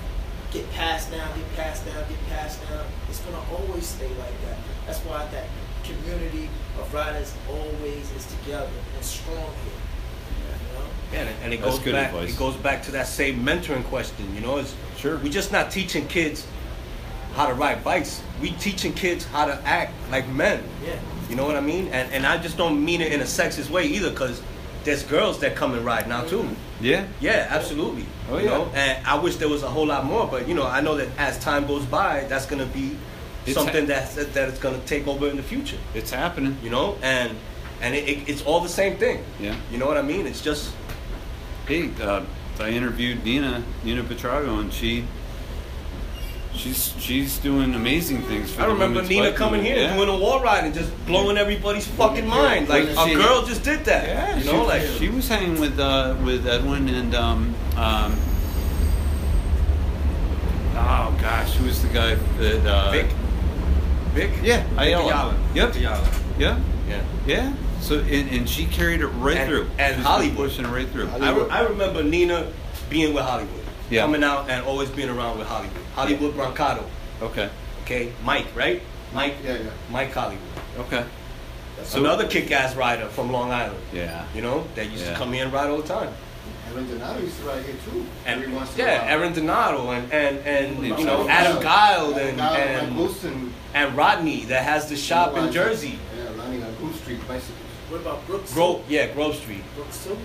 get 0.52 0.70
passed 0.72 1.12
down, 1.12 1.28
get 1.38 1.56
passed 1.56 1.86
down, 1.86 2.08
get 2.08 2.30
passed 2.30 2.62
down. 2.70 2.86
It's 3.10 3.20
gonna 3.20 3.44
always 3.52 3.86
stay 3.86 4.08
like 4.08 4.42
that. 4.46 4.58
That's 4.86 5.00
why 5.00 5.28
that 5.28 5.48
community 5.84 6.50
of 6.80 6.94
riders 6.94 7.34
always 7.50 8.12
is 8.12 8.26
together 8.40 8.70
and 8.96 9.04
strong 9.04 9.52
here. 9.66 9.75
You 11.16 11.24
know? 11.24 11.30
Yeah, 11.30 11.32
and- 11.36 11.44
and 11.46 11.54
it 11.54 11.62
That's 11.62 11.76
goes 11.76 11.84
good 11.84 11.94
back. 11.94 12.14
advice. 12.14 12.30
It 12.34 12.38
goes 12.40 12.56
back 12.56 12.84
to 12.84 12.92
that 12.92 13.08
same 13.08 13.44
mentoring 13.46 13.84
question. 13.86 14.34
You 14.36 14.42
know, 14.42 14.58
is 14.58 14.74
Sure. 14.98 15.18
we're 15.18 15.32
just 15.32 15.52
not 15.52 15.72
teaching 15.72 16.08
kids 16.08 16.46
how 17.36 17.48
to 17.48 17.54
ride 17.54 17.84
bikes. 17.84 18.22
We 18.42 18.52
teaching 18.52 18.94
kids 18.94 19.26
how 19.26 19.46
to 19.46 19.60
act 19.66 19.94
like 20.12 20.28
men. 20.30 20.64
Yeah. 20.86 20.94
You 21.30 21.36
know 21.36 21.46
what 21.46 21.56
I 21.56 21.62
mean? 21.62 21.90
And 21.92 22.12
and 22.14 22.26
I 22.26 22.38
just 22.38 22.58
don't 22.58 22.84
mean 22.84 23.02
it 23.02 23.12
in 23.12 23.20
a 23.22 23.26
sexist 23.26 23.70
way 23.70 23.86
either, 23.86 24.10
because 24.12 24.42
there's 24.84 25.04
girls 25.04 25.40
that 25.40 25.56
come 25.56 25.74
and 25.74 25.84
ride 25.86 26.08
now 26.08 26.22
too. 26.24 26.48
Yeah. 26.80 27.06
Yeah, 27.20 27.48
absolutely. 27.50 28.06
Oh, 28.32 28.38
you 28.38 28.46
yeah. 28.46 28.52
know, 28.52 28.70
and 28.76 29.06
I 29.08 29.16
wish 29.18 29.38
there 29.38 29.50
was 29.50 29.64
a 29.64 29.68
whole 29.70 29.88
lot 29.88 30.06
more, 30.06 30.28
but 30.28 30.48
you 30.48 30.54
know, 30.54 30.66
I 30.68 30.82
know 30.82 30.96
that 30.98 31.08
as 31.18 31.38
time 31.40 31.66
goes 31.66 31.84
by, 31.86 32.26
that's 32.30 32.46
gonna 32.46 32.66
be 32.68 32.96
It's 33.46 33.56
something 33.56 33.86
ha- 33.88 33.94
that's 33.94 34.16
that 34.16 34.50
it's 34.50 34.60
gonna 34.60 34.80
take 34.86 35.08
over 35.08 35.28
in 35.28 35.36
the 35.38 35.44
future. 35.44 35.78
It's 35.94 36.12
happening. 36.12 36.58
You 36.64 36.70
know, 36.70 36.98
and 37.02 37.32
and 37.82 37.96
it, 37.96 38.08
it, 38.08 38.18
it's 38.30 38.42
all 38.44 38.60
the 38.62 38.70
same 38.70 38.96
thing. 38.98 39.24
Yeah. 39.40 39.56
You 39.72 39.78
know 39.80 39.88
what 39.88 39.98
I 39.98 40.02
mean? 40.04 40.26
It's 40.28 40.42
just 40.42 40.70
Hey, 41.68 41.90
uh, 42.02 42.24
I 42.60 42.70
interviewed 42.70 43.24
Nina, 43.24 43.64
Nina 43.84 44.04
Buitrago, 44.04 44.60
and 44.60 44.72
she, 44.72 45.04
she's 46.54 46.94
she's 47.00 47.38
doing 47.40 47.74
amazing 47.74 48.22
things. 48.24 48.52
For 48.54 48.62
I 48.62 48.66
the 48.68 48.74
remember 48.74 49.02
Nina 49.02 49.32
coming 49.34 49.64
here 49.64 49.76
Yeah. 49.78 49.96
doing 49.96 50.10
a 50.10 50.18
wall 50.18 50.42
ride 50.42 50.64
and 50.64 50.74
just 50.74 50.92
blowing 51.08 51.38
everybody's 51.38 51.88
fucking 51.88 52.28
mind. 52.28 52.70
Like 52.70 52.84
a 52.90 53.08
she- 53.08 53.16
girl 53.16 53.44
just 53.46 53.64
did 53.64 53.84
that. 53.86 54.08
Yeah, 54.08 54.38
you 54.38 54.44
she, 54.44 54.52
like 54.58 54.82
she 54.84 55.10
was 55.10 55.28
hanging 55.28 55.60
with 55.60 55.80
uh, 55.80 56.16
with 56.24 56.46
Edwin 56.48 56.88
and 56.88 57.16
um, 57.16 57.56
um, 57.78 58.16
oh 60.76 61.18
gosh, 61.20 61.56
who 61.56 61.66
was 61.66 61.82
the 61.82 61.90
guy 61.90 62.14
that 62.16 62.66
uh, 62.66 62.92
Vic. 62.92 63.08
Vic. 64.14 64.32
Yeah, 64.44 64.64
Vic 64.68 64.78
Ayala. 64.80 65.06
Ayala. 65.08 65.38
Yep. 65.56 65.76
Ayala. 65.76 66.10
Yeah, 66.38 66.60
Yeah. 66.88 67.02
yeah. 67.26 67.54
So 67.86 68.00
and, 68.00 68.30
and 68.32 68.50
she 68.50 68.66
carried 68.66 69.02
it 69.02 69.08
right 69.08 69.38
And- 69.38 69.50
through. 69.50 69.68
and 69.78 69.88
She's 69.88 69.96
been 69.98 70.04
Hollywood. 70.06 70.38
pushing 70.50 70.66
it 70.66 70.70
right 70.70 70.88
through. 70.90 71.08
I, 71.10 71.32
re- 71.32 71.50
I 71.50 71.62
remember 71.62 72.04
Nina 72.04 72.52
being 72.90 73.14
with 73.14 73.24
Hollywood. 73.24 73.64
Yeah. 73.92 74.02
Coming 74.02 74.24
out 74.24 74.50
and 74.50 74.66
always 74.66 74.90
being 74.90 75.10
around 75.10 75.38
with 75.38 75.48
Hollywood. 75.48 75.78
Hollywood 75.94 76.34
Brancato. 76.36 76.84
Okay, 77.22 77.50
Okay. 77.84 78.12
Mike, 78.24 78.48
right? 78.56 78.82
Mike. 79.14 79.36
Yeah, 79.44 79.54
yeah. 79.58 79.70
Mike 79.92 80.12
Hollywood. 80.12 80.42
okay. 80.80 81.06
So- 81.84 82.00
Another 82.00 82.28
kick-ass 82.28 82.76
rider 82.76 83.06
from 83.08 83.32
Long 83.32 83.52
Island. 83.52 83.80
Yeah. 83.94 84.26
You 84.34 84.42
know 84.42 84.66
that 84.76 84.90
used 84.90 85.06
Yeah. 85.06 85.12
to 85.12 85.18
come 85.20 85.34
in 85.36 85.44
and 85.44 85.54
ride 85.54 85.70
all 85.70 85.78
the 85.82 85.88
time. 85.88 86.10
Aaron 86.72 86.88
Donato 86.90 87.20
used 87.22 87.38
to 87.40 87.46
ride 87.48 87.64
here 87.64 87.76
too. 87.90 88.06
And 88.26 88.42
Every 88.42 88.54
once 88.56 88.74
in 88.76 88.82
a 88.82 88.84
yeah, 88.84 89.02
while. 89.02 89.10
Aaron 89.20 89.34
Donato 89.34 89.92
and 89.92 90.12
and 90.12 90.38
and 90.48 90.84
you 90.84 91.06
know 91.06 91.26
cow. 91.26 91.30
Adam 91.30 91.62
Guile 91.62 92.16
Adam 92.16 92.28
and 92.28 92.38
Guile, 92.38 92.52
Mike 92.52 92.84
and, 92.84 92.98
Wilson. 92.98 93.54
and 93.76 93.96
Rodney 93.96 94.46
that 94.46 94.64
has 94.64 94.90
the 94.90 94.96
shop 94.98 95.38
in 95.38 95.52
Jersey. 95.52 96.00
Yeah, 96.18 96.30
Lonnie 96.44 96.64
on 96.64 96.74
Grove 96.76 96.96
Street 96.96 97.20
bicycles. 97.28 97.60
What 97.90 98.02
about 98.02 98.26
Brooks? 98.26 98.54
Grove, 98.54 98.84
yeah, 98.90 99.08
Grove 99.14 99.36
Street. 99.36 99.64
Brooks 99.76 100.04
too. 100.04 100.18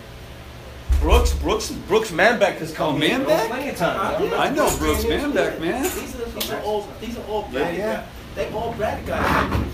Brooks, 1.01 1.33
Brooks, 1.35 1.71
Brooks 1.89 2.11
Manbeck 2.11 2.57
has 2.59 2.73
come 2.73 2.97
Oh, 2.97 2.99
here 2.99 3.19
Manbeck? 3.19 3.47
plenty 3.49 3.69
of. 3.71 3.81
Yeah. 3.81 4.37
I 4.39 4.51
know 4.51 4.77
Brooks 4.79 5.05
Manbeck, 5.05 5.61
man. 5.61 5.83
These 5.83 6.15
are 6.17 6.25
these 6.27 6.51
are 6.51 6.61
all 6.63 6.89
these 7.01 7.17
are 7.19 7.25
all 7.25 7.43
Yeah, 7.45 7.51
Braddock 7.53 7.79
yeah. 7.79 7.95
guys. 7.97 8.07
They 8.35 8.53
all 8.53 8.73
Braddock 8.75 9.07
guys. 9.07 9.67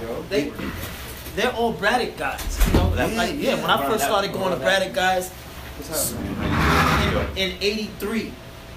You 0.00 0.06
know? 0.06 0.22
They 0.28 0.52
they're 1.36 1.52
all 1.52 1.72
Braddock 1.72 2.16
guys. 2.16 2.66
You 2.66 2.72
know, 2.74 2.94
Yeah, 2.96 3.06
like, 3.06 3.34
yeah, 3.34 3.36
yeah. 3.36 3.54
When 3.62 3.70
I 3.70 3.86
first 3.86 4.04
started 4.04 4.32
going 4.32 4.50
to 4.50 4.56
Braddock 4.58 4.92
guys 4.94 5.30
in, 7.36 7.50
in 7.52 7.56
'83, 7.60 8.32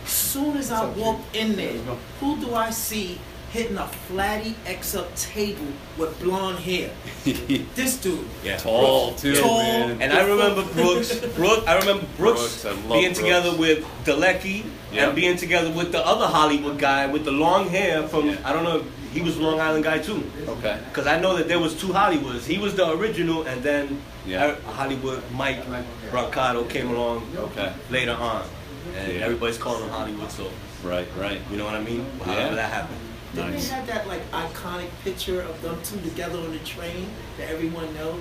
soon 0.06 0.58
as 0.58 0.72
I 0.72 0.86
walked 0.86 1.36
in 1.36 1.56
there, 1.56 1.74
who 2.20 2.38
do 2.40 2.54
I 2.54 2.70
see 2.70 3.20
hitting 3.52 3.78
a 3.78 3.88
flatty 3.88 4.56
X 4.66 4.96
up 4.96 5.14
table 5.16 5.68
with 5.98 6.20
blonde 6.22 6.60
hair? 6.60 6.90
This 7.76 7.98
dude. 7.98 8.26
Yeah. 8.44 8.58
Tall 8.58 9.14
too, 9.16 9.36
Tall. 9.36 9.58
man. 9.60 10.02
And 10.02 10.14
I 10.14 10.26
remember 10.28 10.64
Brooks. 10.74 11.20
Brooks 11.36 11.68
I 11.68 11.78
remember 11.80 12.06
Brooks, 12.18 12.62
Brooks, 12.64 12.66
I 12.66 12.74
being 12.90 13.04
Brooks. 13.14 13.20
together 13.20 13.56
with 13.58 13.86
Dolecki 14.06 14.64
Yeah. 14.92 15.08
and 15.08 15.16
being 15.16 15.38
together 15.38 15.72
with 15.72 15.92
the 15.92 16.06
other 16.06 16.28
Hollywood 16.28 16.78
guy 16.80 17.08
with 17.08 17.26
the 17.26 17.32
long 17.32 17.70
hair 17.70 18.08
from 18.08 18.28
Yeah. 18.30 18.38
I 18.44 18.54
don't 18.54 18.64
know. 18.64 18.84
he 19.14 19.20
was 19.22 19.36
a 19.38 19.42
Long 19.42 19.60
Island 19.60 19.84
guy 19.84 20.00
too. 20.00 20.24
Okay. 20.48 20.80
Because 20.90 21.06
I 21.06 21.20
know 21.20 21.36
that 21.36 21.48
there 21.50 21.60
was 21.60 21.76
two 21.76 21.88
Hollywoods. 21.90 22.46
He 22.46 22.58
was 22.58 22.76
the 22.76 22.90
original, 22.98 23.44
and 23.44 23.62
then 23.62 24.02
Yeah. 24.26 24.56
Hollywood 24.78 25.22
Mike 25.34 25.60
Brancato 26.12 26.68
came 26.70 26.90
along 26.96 27.28
Okay. 27.38 27.72
later 27.90 28.14
on, 28.14 28.44
and 28.98 29.12
Yeah. 29.12 29.26
everybody's 29.26 29.58
calling 29.58 29.84
him 29.84 29.90
Hollywood. 29.90 30.32
So 30.32 30.48
Right, 30.84 31.08
right. 31.20 31.42
you 31.52 31.58
know 31.58 31.66
what 31.66 31.76
I 31.76 31.82
mean? 31.82 32.06
Yeah. 32.20 32.26
However 32.34 32.56
that 32.56 32.72
happened. 32.72 33.00
Didn't 33.34 33.52
Nice. 33.52 33.70
they 33.70 33.76
have 33.76 33.88
that 33.88 34.08
like 34.08 34.30
iconic 34.32 34.90
picture 35.04 35.42
of 35.42 35.62
them 35.62 35.78
two 35.84 36.00
together 36.02 36.38
on 36.40 36.52
the 36.52 36.60
train 36.60 37.08
that 37.38 37.50
everyone 37.50 37.94
knows? 37.94 38.20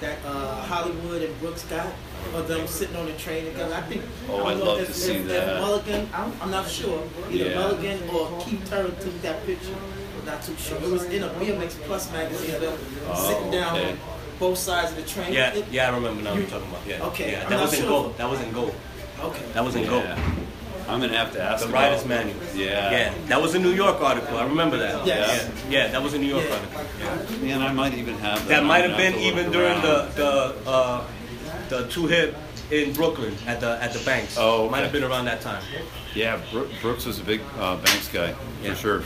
That 0.00 0.18
uh, 0.26 0.60
Hollywood 0.62 1.22
and 1.22 1.40
Brooks 1.40 1.62
got 1.64 1.86
of 2.34 2.48
them 2.48 2.66
sitting 2.66 2.96
on 2.96 3.06
the 3.06 3.12
train 3.14 3.46
together. 3.46 3.74
I 3.74 3.80
think. 3.80 4.02
Oh, 4.28 4.42
I 4.44 4.50
I'd 4.50 4.50
don't 4.50 4.58
know 4.58 4.64
love 4.72 4.80
if, 4.82 4.88
to 4.88 4.92
see 4.92 5.14
if, 5.14 5.26
that. 5.28 5.58
Mulligan, 5.62 6.08
I'm, 6.12 6.32
I'm 6.42 6.50
not 6.50 6.68
sure. 6.68 7.02
Either 7.30 7.44
Yeah. 7.50 7.54
Mulligan 7.54 8.02
or 8.10 8.38
Keith 8.42 8.68
Turner 8.68 8.90
took 8.90 9.22
that 9.22 9.46
picture. 9.46 9.74
I'm 10.18 10.26
not 10.26 10.42
too 10.42 10.54
sure. 10.58 10.76
It 10.76 10.90
was 10.90 11.04
in 11.04 11.22
a 11.22 11.28
BMX 11.30 11.80
Plus 11.86 12.12
magazine. 12.12 12.56
of 12.56 12.60
them 12.60 12.78
Oh, 13.08 13.26
sitting 13.28 13.50
down 13.50 13.74
okay. 13.78 13.90
on 13.92 13.98
both 14.38 14.58
sides 14.58 14.90
of 14.90 14.96
the 14.98 15.02
train. 15.04 15.32
Yeah, 15.32 15.54
It- 15.54 15.64
yeah, 15.70 15.90
I 15.90 15.94
remember 15.94 16.22
now 16.22 16.32
what 16.32 16.40
you're 16.40 16.50
talking 16.50 16.68
about. 16.68 16.86
Yeah, 16.86 17.02
Okay, 17.06 17.32
yeah, 17.32 17.44
I'm 17.44 17.50
that 17.50 17.60
was 17.62 17.72
in 17.72 17.80
sure. 17.80 17.88
gold. 17.88 18.18
That 18.18 18.28
was 18.30 18.40
in 18.42 18.52
gold. 18.52 18.74
Okay. 19.20 19.44
That 19.54 19.64
was 19.64 19.76
in 19.76 19.86
gold. 19.86 20.04
Yeah. 20.86 20.92
I'm 20.92 21.00
gonna 21.00 21.16
have 21.16 21.32
to 21.32 21.42
ask. 21.42 21.62
The 21.64 21.68
about- 21.70 21.90
Rider's 21.90 22.04
Manual. 22.06 22.36
Yeah. 22.54 22.90
Yeah, 22.90 23.14
that 23.26 23.42
was 23.42 23.54
a 23.54 23.58
New 23.58 23.72
York 23.72 24.00
article. 24.00 24.36
I 24.38 24.44
remember 24.44 24.76
that. 24.78 25.06
Yes. 25.06 25.48
Yeah, 25.68 25.84
yeah, 25.86 25.88
that 25.92 26.02
was 26.02 26.14
a 26.14 26.18
New 26.18 26.28
York 26.28 26.44
Yeah. 26.48 26.54
article. 26.54 26.80
Yeah. 27.42 27.58
Man, 27.58 27.62
I 27.62 27.72
might 27.72 27.94
even 27.94 28.16
have 28.18 28.38
that. 28.40 28.48
That 28.48 28.64
might 28.64 28.84
have 28.84 28.96
been 28.96 29.12
to 29.12 29.18
look 29.18 29.26
even 29.32 29.50
during 29.52 29.72
around. 29.72 29.82
the 30.14 30.54
the 30.64 30.70
uh, 30.70 31.04
the 31.68 31.86
two 31.88 32.06
hip 32.06 32.36
in 32.70 32.92
Brooklyn 32.92 33.34
at 33.46 33.60
the 33.60 33.82
at 33.82 33.92
the 33.92 33.98
Banks. 34.04 34.36
Oh, 34.38 34.62
okay. 34.64 34.70
might 34.70 34.80
have 34.82 34.92
been 34.92 35.04
around 35.04 35.24
that 35.26 35.40
time. 35.40 35.62
Yeah, 36.14 36.40
Brooks 36.80 37.04
was 37.06 37.18
a 37.20 37.24
big 37.24 37.40
uh, 37.58 37.76
Banks 37.76 38.08
guy 38.08 38.34
Yeah. 38.62 38.70
for 38.74 38.76
sure. 38.80 39.02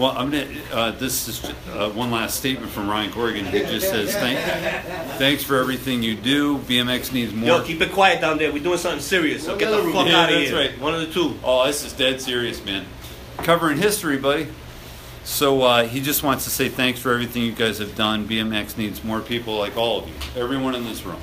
Well, 0.00 0.14
I'm 0.16 0.30
gonna. 0.30 0.48
Uh, 0.72 0.90
this 0.92 1.28
is 1.28 1.44
uh, 1.44 1.90
one 1.90 2.10
last 2.10 2.38
statement 2.38 2.72
from 2.72 2.88
Ryan 2.88 3.12
Corrigan. 3.12 3.44
He 3.44 3.58
just 3.58 3.86
says, 3.90 4.14
Thank, 4.14 4.38
"Thanks 5.18 5.44
for 5.44 5.58
everything 5.58 6.02
you 6.02 6.14
do. 6.16 6.56
BMX 6.60 7.12
needs 7.12 7.34
more." 7.34 7.48
Yo, 7.48 7.62
keep 7.62 7.82
it 7.82 7.92
quiet 7.92 8.18
down 8.18 8.38
there. 8.38 8.50
We're 8.50 8.62
doing 8.62 8.78
something 8.78 9.02
serious. 9.02 9.44
So 9.44 9.58
get 9.58 9.70
the 9.70 9.82
fuck? 9.92 10.06
Yeah, 10.06 10.22
out 10.22 10.30
of 10.30 10.36
that's 10.36 10.48
here. 10.48 10.58
right. 10.58 10.80
One 10.80 10.94
of 10.94 11.00
the 11.00 11.12
two. 11.12 11.38
Oh, 11.44 11.66
this 11.66 11.84
is 11.84 11.92
dead 11.92 12.18
serious, 12.18 12.64
man. 12.64 12.86
Covering 13.42 13.76
history, 13.76 14.16
buddy. 14.16 14.48
So 15.24 15.60
uh, 15.60 15.84
he 15.84 16.00
just 16.00 16.22
wants 16.22 16.44
to 16.44 16.50
say 16.50 16.70
thanks 16.70 16.98
for 16.98 17.12
everything 17.12 17.42
you 17.42 17.52
guys 17.52 17.76
have 17.76 17.94
done. 17.94 18.26
BMX 18.26 18.78
needs 18.78 19.04
more 19.04 19.20
people 19.20 19.58
like 19.58 19.76
all 19.76 19.98
of 19.98 20.08
you, 20.08 20.14
everyone 20.34 20.74
in 20.74 20.84
this 20.84 21.04
room. 21.04 21.20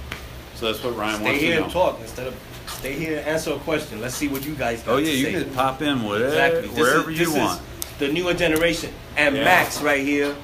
So 0.54 0.72
that's 0.72 0.84
what 0.84 0.96
Ryan 0.96 1.16
Stay 1.16 1.24
wants 1.26 1.26
to 1.26 1.32
know. 1.32 1.38
Stay 1.40 1.46
here 1.48 1.64
and 1.64 1.72
talk 1.72 2.00
instead 2.00 2.28
of 2.28 2.36
stay 2.78 2.94
here 2.94 3.18
and 3.20 3.28
answer 3.28 3.54
a 3.54 3.58
question. 3.60 4.00
Let's 4.02 4.16
see 4.16 4.28
what 4.28 4.46
you 4.46 4.54
guys 4.56 4.82
got 4.84 4.94
Oh 4.94 5.00
to 5.00 5.04
yeah, 5.06 5.12
you 5.12 5.26
say. 5.40 5.44
can 5.44 5.54
pop 5.54 5.82
in 5.82 6.04
whatever, 6.04 6.28
Exactly. 6.28 6.62
This 6.70 6.78
wherever 6.80 7.12
is, 7.12 7.20
you 7.20 7.26
this 7.26 7.36
want. 7.36 7.62
Is 7.62 7.98
the 8.00 8.08
newer 8.10 8.34
generation. 8.34 8.94
And 9.16 9.36
Yeah. 9.36 9.44
Max 9.44 9.82
right 9.82 10.02
here. 10.02 10.36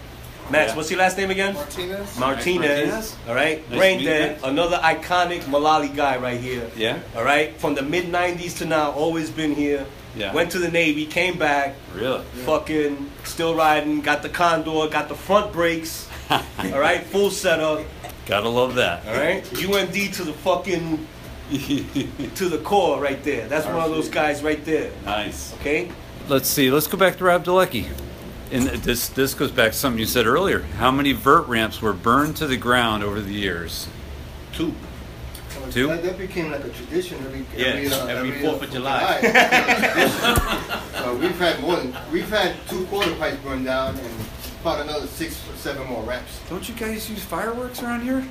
Max, 0.49 0.71
Yeah. 0.71 0.75
what's 0.75 0.89
your 0.91 0.99
last 0.99 1.17
name 1.17 1.31
again? 1.31 1.53
Martinez. 1.53 2.17
Martinez. 2.17 2.59
Martinez. 2.89 3.15
All 3.29 3.35
right. 3.35 3.69
Nice 3.69 3.77
Brain 3.79 3.99
to 3.99 4.03
meet 4.05 4.11
you, 4.11 4.17
Dead. 4.19 4.39
Another 4.43 4.77
iconic 4.77 5.41
Mullaly 5.43 5.95
guy 5.95 6.17
right 6.17 6.39
here. 6.39 6.69
Yeah. 6.75 6.97
All 7.15 7.23
right. 7.23 7.57
From 7.59 7.75
the 7.75 7.81
mid 7.81 8.11
90s 8.11 8.57
to 8.57 8.65
now, 8.65 8.91
always 8.91 9.29
been 9.29 9.55
here. 9.55 9.85
Yeah. 10.15 10.33
Went 10.33 10.51
to 10.51 10.59
the 10.59 10.69
Navy, 10.69 11.05
came 11.05 11.37
back. 11.39 11.75
Really? 11.95 12.23
Fucking 12.45 13.09
still 13.23 13.55
riding. 13.55 14.01
Got 14.01 14.21
the 14.21 14.29
Condor. 14.29 14.87
Got 14.87 15.07
the 15.07 15.15
front 15.15 15.51
brakes. 15.53 16.07
all 16.29 16.41
right. 16.79 17.03
Full 17.05 17.31
setup. 17.31 17.81
Gotta 18.25 18.49
love 18.49 18.75
that. 18.75 19.05
All 19.07 19.15
right. 19.15 19.43
UND 19.53 20.13
to 20.13 20.23
the 20.23 20.33
fucking 20.33 21.07
to 22.35 22.49
the 22.49 22.59
core 22.63 23.01
right 23.01 23.23
there. 23.23 23.47
That's 23.47 23.65
one 23.65 23.75
of 23.75 23.91
those 23.91 24.09
guys 24.09 24.41
right 24.41 24.63
there. 24.65 24.91
nice. 25.05 25.53
Okay. 25.55 25.91
Let's 26.27 26.47
see. 26.47 26.71
Let's 26.71 26.87
go 26.87 26.97
back 26.97 27.17
to 27.17 27.25
Rob 27.25 27.43
Dolecki. 27.43 27.87
And 28.51 28.67
this 28.67 29.09
this 29.09 29.33
goes 29.33 29.51
back 29.51 29.71
to 29.71 29.77
something 29.77 29.99
you 29.99 30.05
said 30.05 30.27
earlier. 30.27 30.59
How 30.77 30.91
many 30.91 31.11
vert 31.11 31.47
ramps 31.47 31.81
were 31.81 31.93
burned 31.93 32.37
to 32.37 32.47
the 32.47 32.55
ground 32.57 33.03
over 33.03 33.19
the 33.19 33.33
years? 33.33 33.87
Two. 34.53 34.73
Two? 35.71 35.87
That, 35.87 36.03
that 36.03 36.17
became 36.17 36.51
like 36.51 36.63
a 36.63 36.69
tradition 36.69 37.17
every 37.25 37.45
Yeah, 37.57 37.67
every, 37.69 37.87
uh, 37.87 38.05
every 38.05 38.29
every, 38.29 38.41
Fourth 38.41 38.61
uh, 38.61 38.65
of 38.65 38.71
July. 38.71 39.19
uh, 40.93 41.17
we've 41.19 41.39
had 41.39 41.61
more 41.61 41.77
than 41.77 41.95
we've 42.11 42.29
had 42.29 42.55
two 42.69 42.85
quarter 42.85 43.13
pipes 43.15 43.37
burned 43.37 43.65
down 43.65 43.97
and 43.97 44.09
about 44.61 44.81
another 44.81 45.07
six 45.07 45.41
or 45.49 45.55
seven 45.55 45.87
more 45.87 46.03
ramps. 46.03 46.39
Don't 46.49 46.67
you 46.67 46.75
guys 46.75 47.09
use 47.09 47.23
fireworks 47.23 47.81
around 47.81 48.01
here? 48.01 48.25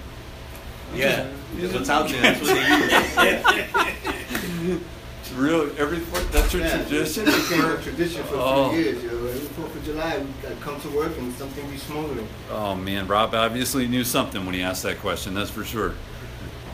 Yeah. 0.94 1.28
That's 1.56 1.74
what's 1.74 1.90
out 1.90 2.08
there. 2.08 2.22
That's 2.22 2.40
what 2.40 2.54
they 2.54 4.68
use. 4.68 4.80
It's 5.22 5.32
real. 5.34 5.70
Every 5.78 5.98
that's 6.30 6.52
your 6.52 6.62
Yeah, 6.62 6.78
tradition. 6.82 7.28
It 7.28 7.48
became 7.48 7.64
a 7.64 7.76
tradition 7.80 8.24
for 8.24 8.34
Oh. 8.36 8.66
a 8.66 8.70
few 8.72 8.78
oh. 8.78 8.82
years. 8.82 9.02
You 9.02 9.10
know, 9.10 9.26
every 9.26 9.40
Fourth 9.40 9.76
of 9.76 9.84
July 9.84 10.18
we 10.18 10.26
gotta 10.42 10.56
come 10.56 10.80
to 10.80 10.88
work 10.88 11.16
and 11.16 11.32
something 11.34 11.70
be 11.70 11.76
smoldering. 11.76 12.26
Oh 12.50 12.74
man, 12.74 13.06
Rob 13.06 13.34
obviously 13.34 13.86
knew 13.86 14.04
something 14.04 14.44
when 14.44 14.54
he 14.54 14.62
asked 14.62 14.82
that 14.82 14.98
question. 14.98 15.34
That's 15.34 15.50
for 15.50 15.64
sure. 15.64 15.94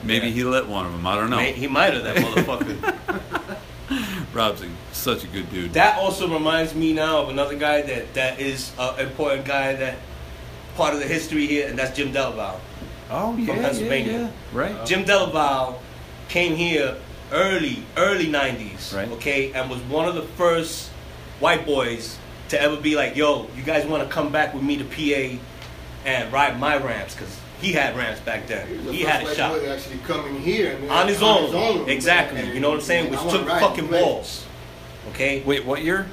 Maybe 0.02 0.28
Yeah. 0.28 0.32
he 0.32 0.44
lit 0.44 0.66
one 0.66 0.86
of 0.86 0.92
them. 0.92 1.06
I 1.06 1.16
don't 1.16 1.30
know. 1.30 1.36
May- 1.36 1.52
He 1.52 1.66
might 1.66 1.92
have 1.92 2.04
that 2.04 2.16
motherfucker. 2.16 3.58
Rob's 4.34 4.62
a, 4.62 4.68
such 4.92 5.24
a 5.24 5.26
good 5.28 5.50
dude. 5.50 5.72
that 5.72 5.98
also 5.98 6.28
reminds 6.28 6.74
me 6.74 6.92
now 6.92 7.22
of 7.22 7.28
another 7.30 7.56
guy 7.56 7.80
that 7.82 8.14
that 8.14 8.38
is 8.40 8.72
an 8.78 8.98
important 9.00 9.44
guy 9.46 9.74
that 9.74 9.96
part 10.76 10.94
of 10.94 11.00
the 11.00 11.06
history 11.06 11.46
here, 11.46 11.68
and 11.68 11.78
that's 11.78 11.96
Jim 11.96 12.12
Delval. 12.12 12.60
Oh 13.10 13.36
yeah, 13.36 13.54
Pennsylvania. 13.54 14.12
yeah, 14.52 14.58
Right. 14.58 14.74
Uh, 14.76 14.84
Jim 14.86 15.04
Delval 15.04 15.76
came 16.28 16.54
here 16.56 16.96
early, 17.32 17.82
early 17.96 18.26
'90s. 18.26 18.94
Right. 18.94 19.08
Okay, 19.12 19.52
and 19.52 19.70
was 19.70 19.80
one 19.82 20.08
of 20.08 20.14
the 20.14 20.22
first 20.22 20.90
white 21.40 21.64
boys 21.66 22.18
to 22.48 22.60
ever 22.60 22.76
be 22.76 22.96
like, 22.96 23.16
"Yo, 23.16 23.48
you 23.56 23.62
guys 23.62 23.86
want 23.86 24.02
to 24.02 24.08
come 24.12 24.30
back 24.32 24.54
with 24.54 24.62
me 24.62 24.76
to 24.78 24.84
PA 24.84 25.38
and 26.04 26.32
ride 26.32 26.58
my 26.58 26.76
ramps?" 26.76 27.14
Because 27.14 27.38
he 27.60 27.72
had 27.72 27.96
ramps 27.96 28.20
back 28.20 28.46
then. 28.46 28.70
was 28.76 28.86
the 28.86 28.92
He 28.92 29.02
had 29.02 29.22
a 29.22 29.24
white 29.24 29.36
shop. 29.36 29.52
boy 29.52 29.60
to 29.60 29.74
actually 29.74 29.98
come 30.06 30.26
in 30.28 30.36
here 30.40 30.72
and, 30.76 30.90
on 30.90 31.08
his 31.08 31.22
own. 31.22 31.88
Exactly. 31.88 32.40
And- 32.40 32.54
You 32.54 32.60
know 32.60 32.68
what 32.70 32.76
I'm 32.76 32.80
saying? 32.84 33.06
and 33.06 33.10
Which 33.24 33.32
took 33.32 33.48
ride 33.48 33.60
fucking 33.60 33.90
the 33.90 33.98
balls. 33.98 34.44
Okay? 35.10 35.42
Wait, 35.44 35.64
what 35.64 35.82
year? 35.82 36.06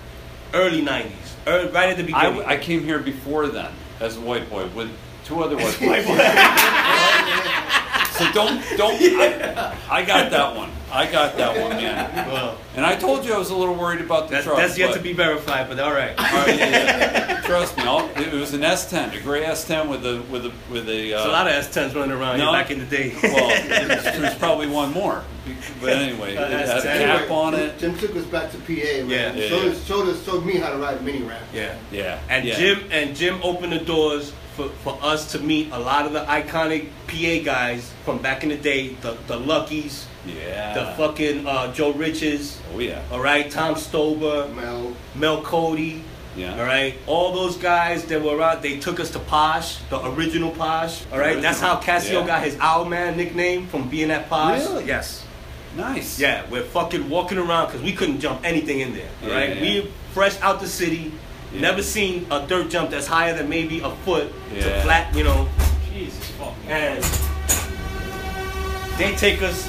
Early 0.54 0.82
90s. 0.82 1.12
Early, 1.46 1.70
right 1.70 1.90
at 1.90 1.98
the 1.98 2.04
beginning. 2.04 2.42
I, 2.44 2.54
I 2.54 2.58
came 2.58 2.84
here 2.84 2.98
before 2.98 3.46
then 3.48 3.72
as 4.00 4.18
a 4.18 4.22
white 4.22 4.50
boy 4.50 4.68
with 4.70 4.90
two 5.26 5.44
other 5.44 5.56
white 5.58 5.82
White 5.82 6.06
boys. 6.06 6.18
so 8.18 8.32
don't 8.32 8.62
don't. 8.78 8.96
I, 9.02 9.76
I 9.90 10.06
got 10.06 10.32
that 10.36 10.56
one. 10.56 10.72
I 10.92 11.12
got 11.12 11.36
that 11.36 11.60
one, 11.60 11.72
man. 11.76 12.28
Well, 12.32 12.58
And 12.76 12.86
I 12.86 12.96
told 12.96 13.26
you 13.26 13.34
I 13.34 13.38
was 13.38 13.50
a 13.50 13.56
little 13.56 13.74
worried 13.76 14.00
about 14.00 14.28
the 14.30 14.36
that's, 14.36 14.46
truck. 14.46 14.58
that's 14.58 14.78
yet 14.78 14.92
but- 14.92 14.98
to 14.98 15.04
be 15.04 15.12
verified, 15.12 15.68
but 15.68 15.78
all 15.80 15.92
right. 15.92 16.18
All 16.18 16.24
right, 16.26 16.58
yeah, 16.58 16.70
yeah. 16.70 17.42
Trust 17.42 17.76
me, 17.76 17.84
I'll, 17.84 18.08
it 18.18 18.32
was 18.32 18.54
an 18.54 18.62
S10, 18.62 19.14
a 19.20 19.22
gray 19.22 19.44
S10 19.44 19.90
with 19.90 20.06
a 20.06 20.22
with 20.32 20.46
a 20.46 20.54
with 20.72 20.88
a. 20.88 21.14
Uh, 21.16 21.28
a 21.28 21.32
lot 21.32 21.48
of 21.48 21.54
S10s 21.54 21.94
running 21.96 22.12
around 22.16 22.38
No. 22.38 22.54
back 22.54 22.72
in 22.72 22.80
the 22.80 22.86
day. 22.86 23.14
well, 23.22 23.50
there's, 23.68 24.04
there's 24.04 24.36
probably 24.38 24.68
one 24.68 24.94
more, 24.94 25.24
but 25.82 25.90
anyway, 25.90 26.34
it 26.36 26.38
had 26.38 26.52
a 26.70 26.82
S10. 26.82 26.98
cap 27.00 27.32
on 27.32 27.54
it. 27.56 27.78
Jim 27.78 27.98
took 27.98 28.16
us 28.16 28.26
back 28.26 28.52
to 28.52 28.58
PA. 28.60 28.66
man. 28.74 29.10
Yeah. 29.10 29.34
Yeah, 29.34 29.48
showed. 29.50 29.68
Us, 29.68 29.86
showed 29.86 30.08
us, 30.08 30.24
showed 30.24 30.46
me 30.46 30.56
how 30.58 30.70
to 30.72 30.78
ride 30.78 30.98
a 30.98 31.02
mini 31.02 31.24
ramp. 31.24 31.44
yeah. 31.54 31.78
Yeah, 31.92 32.20
And 32.30 32.46
yeah. 32.46 32.56
Jim 32.56 32.84
and 32.92 33.16
Jim 33.16 33.40
opened 33.44 33.74
the 33.74 33.80
doors 33.80 34.32
for, 34.56 34.70
for 34.84 34.98
us 35.02 35.32
to 35.34 35.40
meet 35.40 35.72
a 35.72 35.80
lot 35.80 36.06
of 36.06 36.14
the 36.14 36.22
iconic 36.26 36.90
PA 37.08 37.44
guys 37.44 37.92
from 38.04 38.20
back 38.22 38.44
in 38.44 38.50
the 38.50 38.58
day, 38.58 38.90
the 39.02 39.18
the 39.28 39.38
Luckies, 39.38 40.08
yeah, 40.26 40.74
the 40.74 40.86
fucking 40.96 41.46
uh, 41.46 41.74
Joe 41.74 41.92
Riches, 41.94 42.60
oh 42.74 42.80
yeah, 42.80 43.02
all 43.12 43.20
right, 43.22 43.50
Tom 43.52 43.76
Stober, 43.76 44.54
Mel, 44.56 44.96
Mel 45.16 45.42
Cody, 45.42 46.04
yeah. 46.36 46.58
all 46.60 46.66
right, 46.66 46.96
all 47.08 47.34
those 47.34 47.58
guys 47.58 48.06
that 48.06 48.22
were 48.22 48.42
out, 48.42 48.62
they 48.62 48.80
took 48.80 49.00
us 49.00 49.12
to 49.12 49.20
Posh, 49.20 49.78
the 49.90 50.04
original 50.12 50.52
Posh, 50.52 51.04
all 51.12 51.20
right. 51.20 51.42
That's 51.42 51.60
how 51.60 51.78
Cassio 51.80 52.22
Yeah. 52.22 52.28
got 52.28 52.44
his 52.44 52.58
Owl 52.60 52.86
Man 52.86 53.18
nickname 53.18 53.68
from 53.68 53.90
being 53.90 54.12
at 54.12 54.30
Posh. 54.30 54.62
Really? 54.62 54.86
Yes. 54.86 55.24
Nice. 55.76 56.18
Yeah, 56.20 56.46
we're 56.50 56.64
fucking 56.64 57.10
walking 57.10 57.38
around 57.38 57.66
because 57.68 57.82
we 57.82 57.92
couldn't 57.92 58.22
jump 58.22 58.40
anything 58.46 58.80
in 58.80 58.94
there. 58.96 59.10
All 59.24 59.28
Yeah, 59.30 59.36
right, 59.36 59.56
yeah. 59.58 59.62
we 59.62 59.92
fresh 60.14 60.40
out 60.42 60.62
the 60.62 60.68
city, 60.68 61.12
Yeah. 61.56 61.62
never 61.62 61.82
seen 61.82 62.26
a 62.32 62.46
dirt 62.46 62.70
jump 62.70 62.90
that's 62.92 63.08
higher 63.08 63.36
than 63.36 63.50
maybe 63.50 63.80
a 63.80 63.90
foot 64.06 64.32
Yeah. 64.54 64.64
to 64.64 64.82
flat, 64.82 65.16
you 65.16 65.24
know. 65.24 65.48
Jesus 65.94 66.26
fucking. 66.32 66.70
And 66.70 67.04
they 68.98 69.14
take 69.16 69.42
us 69.42 69.68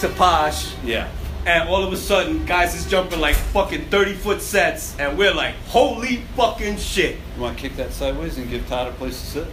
to 0.00 0.08
Posh, 0.10 0.72
Yeah. 0.84 1.08
and 1.46 1.68
all 1.68 1.82
of 1.84 1.92
a 1.92 1.96
sudden, 1.96 2.44
guys 2.44 2.74
is 2.74 2.86
jumping 2.86 3.20
like 3.20 3.36
fucking 3.36 3.86
thirty 3.90 4.14
foot 4.14 4.42
sets, 4.42 4.94
and 4.98 5.16
we're 5.16 5.32
like, 5.34 5.54
holy 5.68 6.22
fucking 6.36 6.76
shit. 6.78 7.16
You 7.36 7.42
want 7.42 7.56
to 7.56 7.62
kick 7.62 7.76
that 7.76 7.92
sideways 7.92 8.36
and 8.38 8.48
give 8.50 8.66
Todd 8.68 8.88
a 8.88 8.92
place 8.92 9.18
to 9.20 9.26
sit? 9.26 9.46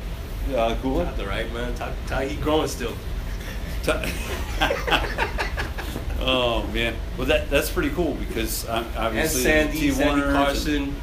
Uh, 0.55 0.75
cool 0.81 1.01
it. 1.01 1.05
That's 1.05 1.19
all 1.19 1.27
right, 1.27 1.53
man. 1.53 1.73
Ty, 1.75 1.93
Ty, 2.07 2.25
he 2.27 2.35
growing 2.37 2.67
still. 2.67 2.93
oh 6.19 6.67
man, 6.73 6.95
well 7.17 7.27
that 7.27 7.49
that's 7.49 7.69
pretty 7.71 7.89
cool 7.89 8.13
because 8.15 8.67
um, 8.69 8.85
And 8.85 8.97
obviously 8.97 9.41
Sandy, 9.43 9.79
T 9.79 9.91
Sandy 9.91 10.21
Warner 10.21 10.31
Carson. 10.33 10.95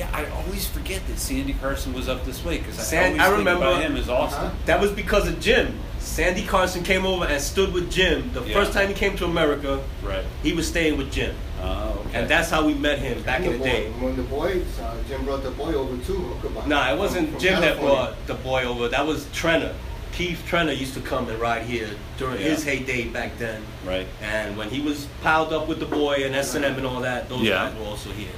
Yeah, 0.00 0.08
I 0.14 0.24
always 0.30 0.66
forget 0.66 1.06
that 1.08 1.18
Sandy 1.18 1.52
Carson 1.52 1.92
was 1.92 2.08
up 2.08 2.24
this 2.24 2.42
way 2.42 2.56
because 2.56 2.78
I 2.78 2.82
San- 2.82 3.04
always 3.08 3.20
I 3.20 3.24
think 3.26 3.38
remember- 3.40 3.66
about 3.66 3.82
him 3.82 3.96
as 3.98 4.08
Austin. 4.08 4.44
Huh? 4.46 4.50
That 4.64 4.80
was 4.80 4.92
because 4.92 5.28
of 5.28 5.38
Jim. 5.40 5.78
Sandy 5.98 6.42
Carson 6.46 6.82
came 6.82 7.04
over 7.04 7.26
and 7.26 7.38
stood 7.38 7.74
with 7.74 7.92
Jim. 7.92 8.30
The 8.32 8.40
Yeah. 8.40 8.54
first 8.54 8.72
time 8.72 8.88
he 8.88 8.94
came 8.94 9.14
to 9.18 9.26
America, 9.26 9.80
Right. 10.02 10.24
he 10.42 10.54
was 10.54 10.66
staying 10.66 10.96
with 10.96 11.12
Jim, 11.12 11.34
Oh, 11.62 11.98
okay. 12.06 12.18
and 12.20 12.28
that's 12.30 12.48
how 12.48 12.64
we 12.64 12.72
met 12.72 12.98
him 13.00 13.20
back 13.24 13.42
in 13.42 13.52
the 13.52 13.58
boy, 13.58 13.64
day. 13.66 13.86
When 14.00 14.16
the 14.16 14.22
boys, 14.22 14.62
uh, 14.82 14.94
Jim 15.06 15.22
brought 15.26 15.42
the 15.42 15.50
boy 15.50 15.74
over 15.74 15.94
too. 16.06 16.34
Goodbye. 16.40 16.62
Nah, 16.66 16.92
it 16.94 16.96
wasn't 16.98 17.32
From 17.32 17.38
Jim 17.38 17.60
that 17.60 17.76
California. 17.76 17.94
brought 17.94 18.26
the 18.26 18.34
boy 18.42 18.64
over. 18.64 18.88
That 18.88 19.06
was 19.06 19.26
Treanor. 19.34 19.72
Keith 20.12 20.42
Treanor 20.50 20.76
used 20.76 20.94
to 20.94 21.00
come 21.00 21.28
and 21.28 21.38
ride 21.38 21.64
here 21.66 21.90
during 22.18 22.40
Yeah. 22.40 22.48
his 22.48 22.64
heyday 22.64 23.04
back 23.04 23.38
then. 23.38 23.60
right. 23.86 24.06
And 24.22 24.56
when 24.56 24.70
he 24.70 24.80
was 24.80 25.06
piled 25.22 25.52
up 25.52 25.68
with 25.68 25.78
the 25.78 25.86
boy 25.86 26.22
and 26.24 26.34
S 26.34 26.54
and 26.54 26.64
M 26.64 26.76
and 26.78 26.86
all 26.86 27.00
that, 27.00 27.28
those 27.28 27.42
Yeah. 27.42 27.66
guys 27.66 27.74
were 27.78 27.84
also 27.86 28.08
here. 28.12 28.28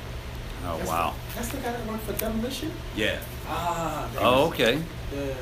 Oh 0.65 0.81
wow. 0.87 1.15
That's 1.35 1.49
the 1.49 1.59
guy 1.59 1.73
that 1.73 1.87
worked 1.87 2.05
for 2.05 2.13
Demolition. 2.13 2.73
Yeah. 2.97 3.19
Ah. 3.47 4.09
Oh 4.19 4.49
okay. 4.49 4.81
Yeah. 5.15 5.35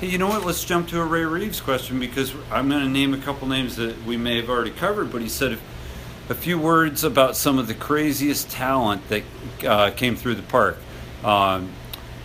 Hey, 0.00 0.06
you 0.06 0.16
know 0.16 0.28
what? 0.28 0.46
Let's 0.46 0.64
jump 0.64 0.88
to 0.88 1.00
a 1.00 1.04
Ray 1.04 1.24
Reeves 1.24 1.60
question 1.60 2.00
because 2.00 2.32
I'm 2.50 2.70
going 2.70 2.82
to 2.82 2.88
name 2.88 3.12
a 3.12 3.18
couple 3.18 3.46
names 3.46 3.76
that 3.76 4.02
we 4.04 4.16
may 4.16 4.36
have 4.36 4.48
already 4.48 4.70
covered. 4.70 5.12
But 5.12 5.20
he 5.20 5.28
said 5.28 5.52
if, 5.52 5.62
a 6.30 6.34
few 6.34 6.58
words 6.58 7.04
about 7.04 7.36
some 7.36 7.58
of 7.58 7.66
the 7.66 7.74
craziest 7.74 8.48
talent 8.48 9.06
that 9.08 9.22
uh, 9.66 9.90
came 9.90 10.16
through 10.16 10.36
the 10.36 10.42
park. 10.42 10.78
Um, 11.22 11.70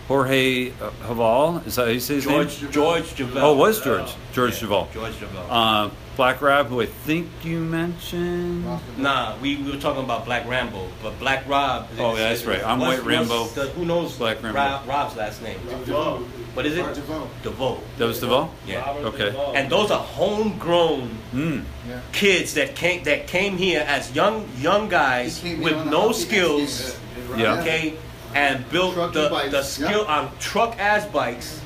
Jorge 0.08 0.70
uh, 0.70 0.90
Haval, 1.02 1.66
is 1.66 1.74
that 1.76 1.86
how 1.86 1.90
you 1.92 1.98
say 2.00 2.14
his 2.14 2.24
George 2.24 2.62
name? 2.62 2.70
George 2.70 3.04
Javell. 3.14 3.42
Oh, 3.42 3.54
it 3.54 3.58
was 3.58 3.80
George. 3.80 4.14
George 4.32 4.62
yeah, 4.62 4.68
Javell. 4.68 4.92
George 4.92 5.12
Javell. 5.14 5.46
Uh, 5.50 5.90
Black 6.16 6.40
Rob, 6.40 6.68
who 6.68 6.80
I 6.80 6.86
think 6.86 7.28
you 7.44 7.60
mentioned. 7.60 8.64
Nah, 8.96 9.36
we, 9.42 9.56
we 9.56 9.72
were 9.72 9.76
talking 9.78 10.02
about 10.04 10.24
Black 10.24 10.46
Rambo, 10.48 10.88
but 11.02 11.18
Black 11.18 11.46
Rob. 11.48 11.88
Oh, 11.98 12.16
yeah, 12.16 12.28
that's 12.30 12.44
right. 12.44 12.64
I'm 12.64 12.78
White 12.78 13.02
Rambo. 13.04 13.46
The, 13.48 13.66
who 13.70 13.84
knows 13.84 14.16
Black 14.16 14.42
Rambo. 14.42 14.58
Rob, 14.58 14.88
Rob's 14.88 15.16
last 15.16 15.42
name? 15.42 15.58
DeVoe. 15.84 16.20
What 16.54 16.64
is 16.64 16.76
it? 16.78 16.82
Art 16.84 16.94
DeVoe. 16.94 17.28
DeVoe. 17.42 17.80
That 17.98 18.06
was 18.06 18.20
DeVoe? 18.20 18.48
Yeah. 18.66 18.86
Robert 18.86 19.04
Okay. 19.08 19.24
DeVoe. 19.26 19.52
And 19.54 19.70
those 19.70 19.90
are 19.90 20.00
homegrown 20.02 21.10
Mm. 21.34 21.64
Kids 22.12 22.54
that 22.54 22.74
came 22.74 23.02
that 23.04 23.26
came 23.26 23.58
here 23.58 23.84
as 23.86 24.14
young 24.14 24.48
young 24.58 24.88
guys 24.88 25.36
He 25.38 25.50
came 25.50 25.58
in 25.58 25.64
with 25.64 25.86
no 25.86 26.12
skills. 26.12 26.98
Yeah. 27.36 27.60
okay, 27.60 27.94
and 28.36 28.68
built 28.70 28.94
Truck 28.94 29.12
the, 29.12 29.28
bikes, 29.30 29.50
the 29.50 29.62
skill 29.62 30.04
yeah. 30.04 30.18
on 30.18 30.38
truck 30.38 30.78
ass 30.78 31.06
bikes, 31.06 31.60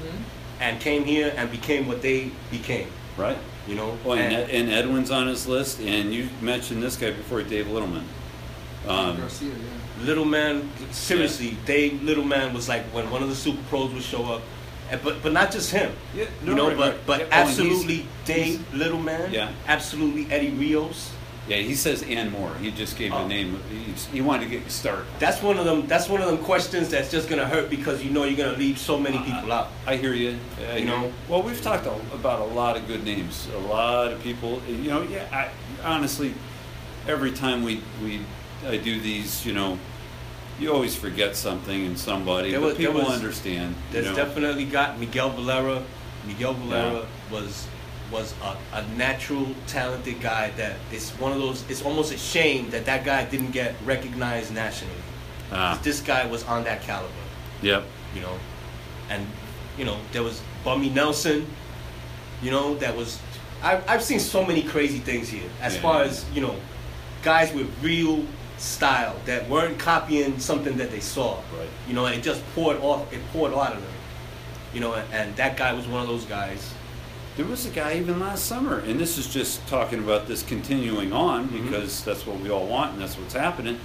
and 0.60 0.80
came 0.80 1.04
here 1.04 1.32
and 1.36 1.50
became 1.50 1.88
what 1.88 2.00
they 2.00 2.30
became. 2.50 2.88
Right. 3.16 3.36
You 3.66 3.74
know, 3.74 3.98
Well, 4.04 4.18
and, 4.18 4.34
and, 4.34 4.50
and 4.50 4.70
Edwin's 4.70 5.10
on 5.10 5.26
his 5.26 5.46
list, 5.46 5.80
and 5.80 6.14
you 6.14 6.28
mentioned 6.40 6.82
this 6.82 6.96
guy 6.96 7.10
before, 7.10 7.42
Dave 7.42 7.66
Littleman. 7.66 8.04
Um, 8.86 9.16
Garcia, 9.18 9.48
yeah. 9.48 10.04
Little 10.06 10.24
Man, 10.24 10.70
seriously, 10.92 11.56
Dave 11.66 12.02
Little 12.02 12.24
Man 12.24 12.54
was 12.54 12.68
like 12.68 12.82
when 12.94 13.10
one 13.10 13.22
of 13.22 13.28
the 13.28 13.34
Super 13.34 13.60
Pros 13.68 13.92
would 13.92 14.02
show 14.02 14.24
up, 14.32 14.42
and, 14.90 15.02
but 15.02 15.22
but 15.22 15.32
not 15.32 15.52
just 15.52 15.70
him. 15.70 15.92
Yeah, 16.14 16.24
you 16.42 16.54
no, 16.54 16.54
know, 16.54 16.68
right, 16.68 16.76
but 16.76 16.92
right. 16.94 17.06
but 17.06 17.20
Yeah, 17.20 17.26
oh, 17.26 17.46
he's- 17.46 17.48
absolutely 17.60 18.06
Dave 18.24 18.74
Little 18.74 18.98
Man. 19.00 19.32
Yeah. 19.32 19.50
absolutely 19.66 20.26
Eddie 20.32 20.50
Rios. 20.50 21.12
Yeah, 21.50 21.56
he 21.56 21.74
says 21.74 22.04
and 22.04 22.30
more. 22.30 22.54
He 22.62 22.70
just 22.70 22.96
gave 22.96 23.10
the 23.10 23.18
Oh. 23.18 23.26
name. 23.26 23.60
He, 23.70 23.92
he 24.16 24.20
wanted 24.20 24.44
to 24.44 24.50
get 24.50 24.62
you 24.62 24.70
started. 24.70 25.04
That's 25.18 25.42
one 25.42 25.58
of 25.58 25.64
them. 25.64 25.86
That's 25.88 26.08
one 26.08 26.22
of 26.22 26.28
them 26.28 26.38
questions 26.38 26.88
that's 26.90 27.10
just 27.10 27.28
gonna 27.28 27.44
hurt 27.46 27.68
because 27.68 28.04
you 28.04 28.10
know 28.10 28.22
you're 28.24 28.36
gonna 28.36 28.56
leave 28.56 28.78
so 28.78 28.96
many 28.98 29.18
people 29.18 29.52
out. 29.52 29.68
I 29.86 29.96
hear 29.96 30.14
you. 30.14 30.38
I 30.58 30.76
You 30.76 30.86
hear 30.86 30.86
know? 30.86 31.12
Well, 31.28 31.42
we've 31.42 31.60
talked 31.60 31.86
a, 31.86 31.94
about 32.14 32.40
a 32.40 32.44
lot 32.44 32.76
of 32.76 32.86
good 32.86 33.04
names. 33.04 33.48
A 33.54 33.58
lot 33.58 34.12
of 34.12 34.22
people. 34.22 34.62
You 34.68 34.90
know, 34.90 35.02
yeah. 35.02 35.26
I, 35.32 35.48
honestly, 35.84 36.34
every 37.08 37.32
time 37.32 37.64
we 37.64 37.82
we 38.02 38.20
I 38.66 38.76
do 38.76 39.00
these, 39.00 39.44
you 39.44 39.52
know, 39.52 39.76
you 40.60 40.72
always 40.72 40.94
forget 40.94 41.34
something 41.34 41.86
and 41.86 41.98
somebody, 41.98 42.52
There 42.52 42.60
but 42.60 42.76
people 42.76 42.94
was- 43.02 43.08
understand. 43.18 43.74
you 43.92 44.02
know. 44.02 44.14
definitely 44.14 44.66
got 44.66 45.00
Miguel 45.00 45.30
Valera. 45.30 45.82
Miguel 46.26 46.52
Valera 46.54 47.00
Yeah. 47.00 47.34
was 47.40 47.66
was 48.10 48.34
a, 48.42 48.56
a 48.76 48.86
natural 48.96 49.46
talented 49.66 50.20
guy 50.20 50.50
that 50.56 50.76
it's 50.92 51.10
one 51.12 51.32
of 51.32 51.38
those. 51.38 51.64
It's 51.70 51.82
almost 51.82 52.12
a 52.12 52.18
shame 52.18 52.70
that 52.70 52.84
that 52.86 53.04
guy 53.04 53.24
didn't 53.24 53.52
get 53.52 53.74
recognized 53.84 54.52
nationally. 54.54 54.94
Ah, 55.52 55.78
This 55.82 56.00
guy 56.00 56.26
was 56.26 56.44
on 56.44 56.64
that 56.64 56.82
caliber. 56.82 57.12
yep. 57.62 57.84
you 58.14 58.20
know, 58.20 58.36
and 59.08 59.26
you 59.78 59.84
know 59.84 59.98
there 60.12 60.22
was 60.22 60.40
Bummy 60.64 60.90
Nelson, 60.90 61.46
you 62.42 62.50
know 62.50 62.74
that 62.76 62.96
was. 62.96 63.18
I've 63.62 63.82
I've 63.88 64.02
seen 64.02 64.20
so 64.20 64.44
many 64.44 64.62
crazy 64.62 64.98
things 64.98 65.28
here 65.28 65.48
as 65.60 65.74
Yeah. 65.74 65.82
far 65.82 66.02
as 66.02 66.24
you 66.34 66.40
know, 66.40 66.56
guys 67.22 67.52
with 67.52 67.68
real 67.82 68.24
style 68.58 69.16
that 69.26 69.48
weren't 69.48 69.78
copying 69.78 70.38
something 70.38 70.76
that 70.78 70.90
they 70.90 71.00
saw. 71.00 71.36
Right. 71.58 71.68
You 71.88 71.94
know, 71.94 72.06
and 72.06 72.14
it 72.16 72.22
just 72.22 72.42
poured 72.54 72.78
off. 72.78 73.12
It 73.12 73.20
poured 73.32 73.52
out 73.54 73.72
of 73.74 73.82
them. 73.82 73.92
You 74.74 74.80
know, 74.80 74.94
and, 74.94 75.12
and 75.12 75.36
that 75.36 75.56
guy 75.56 75.72
was 75.72 75.86
one 75.86 76.00
of 76.02 76.08
those 76.08 76.24
guys. 76.24 76.72
There 77.40 77.48
was 77.48 77.64
a 77.64 77.70
guy 77.70 77.94
even 77.94 78.20
last 78.20 78.44
summer, 78.44 78.80
and 78.80 79.00
this 79.00 79.16
is 79.16 79.26
just 79.26 79.66
talking 79.66 80.00
about 80.00 80.28
this 80.28 80.42
continuing 80.42 81.10
on 81.14 81.48
Mm-hmm. 81.48 81.64
because 81.70 82.04
that's 82.04 82.26
what 82.26 82.38
we 82.38 82.50
all 82.50 82.66
want 82.66 82.92
and 82.92 83.00
that's 83.00 83.16
what's 83.16 83.32
happening. 83.32 83.80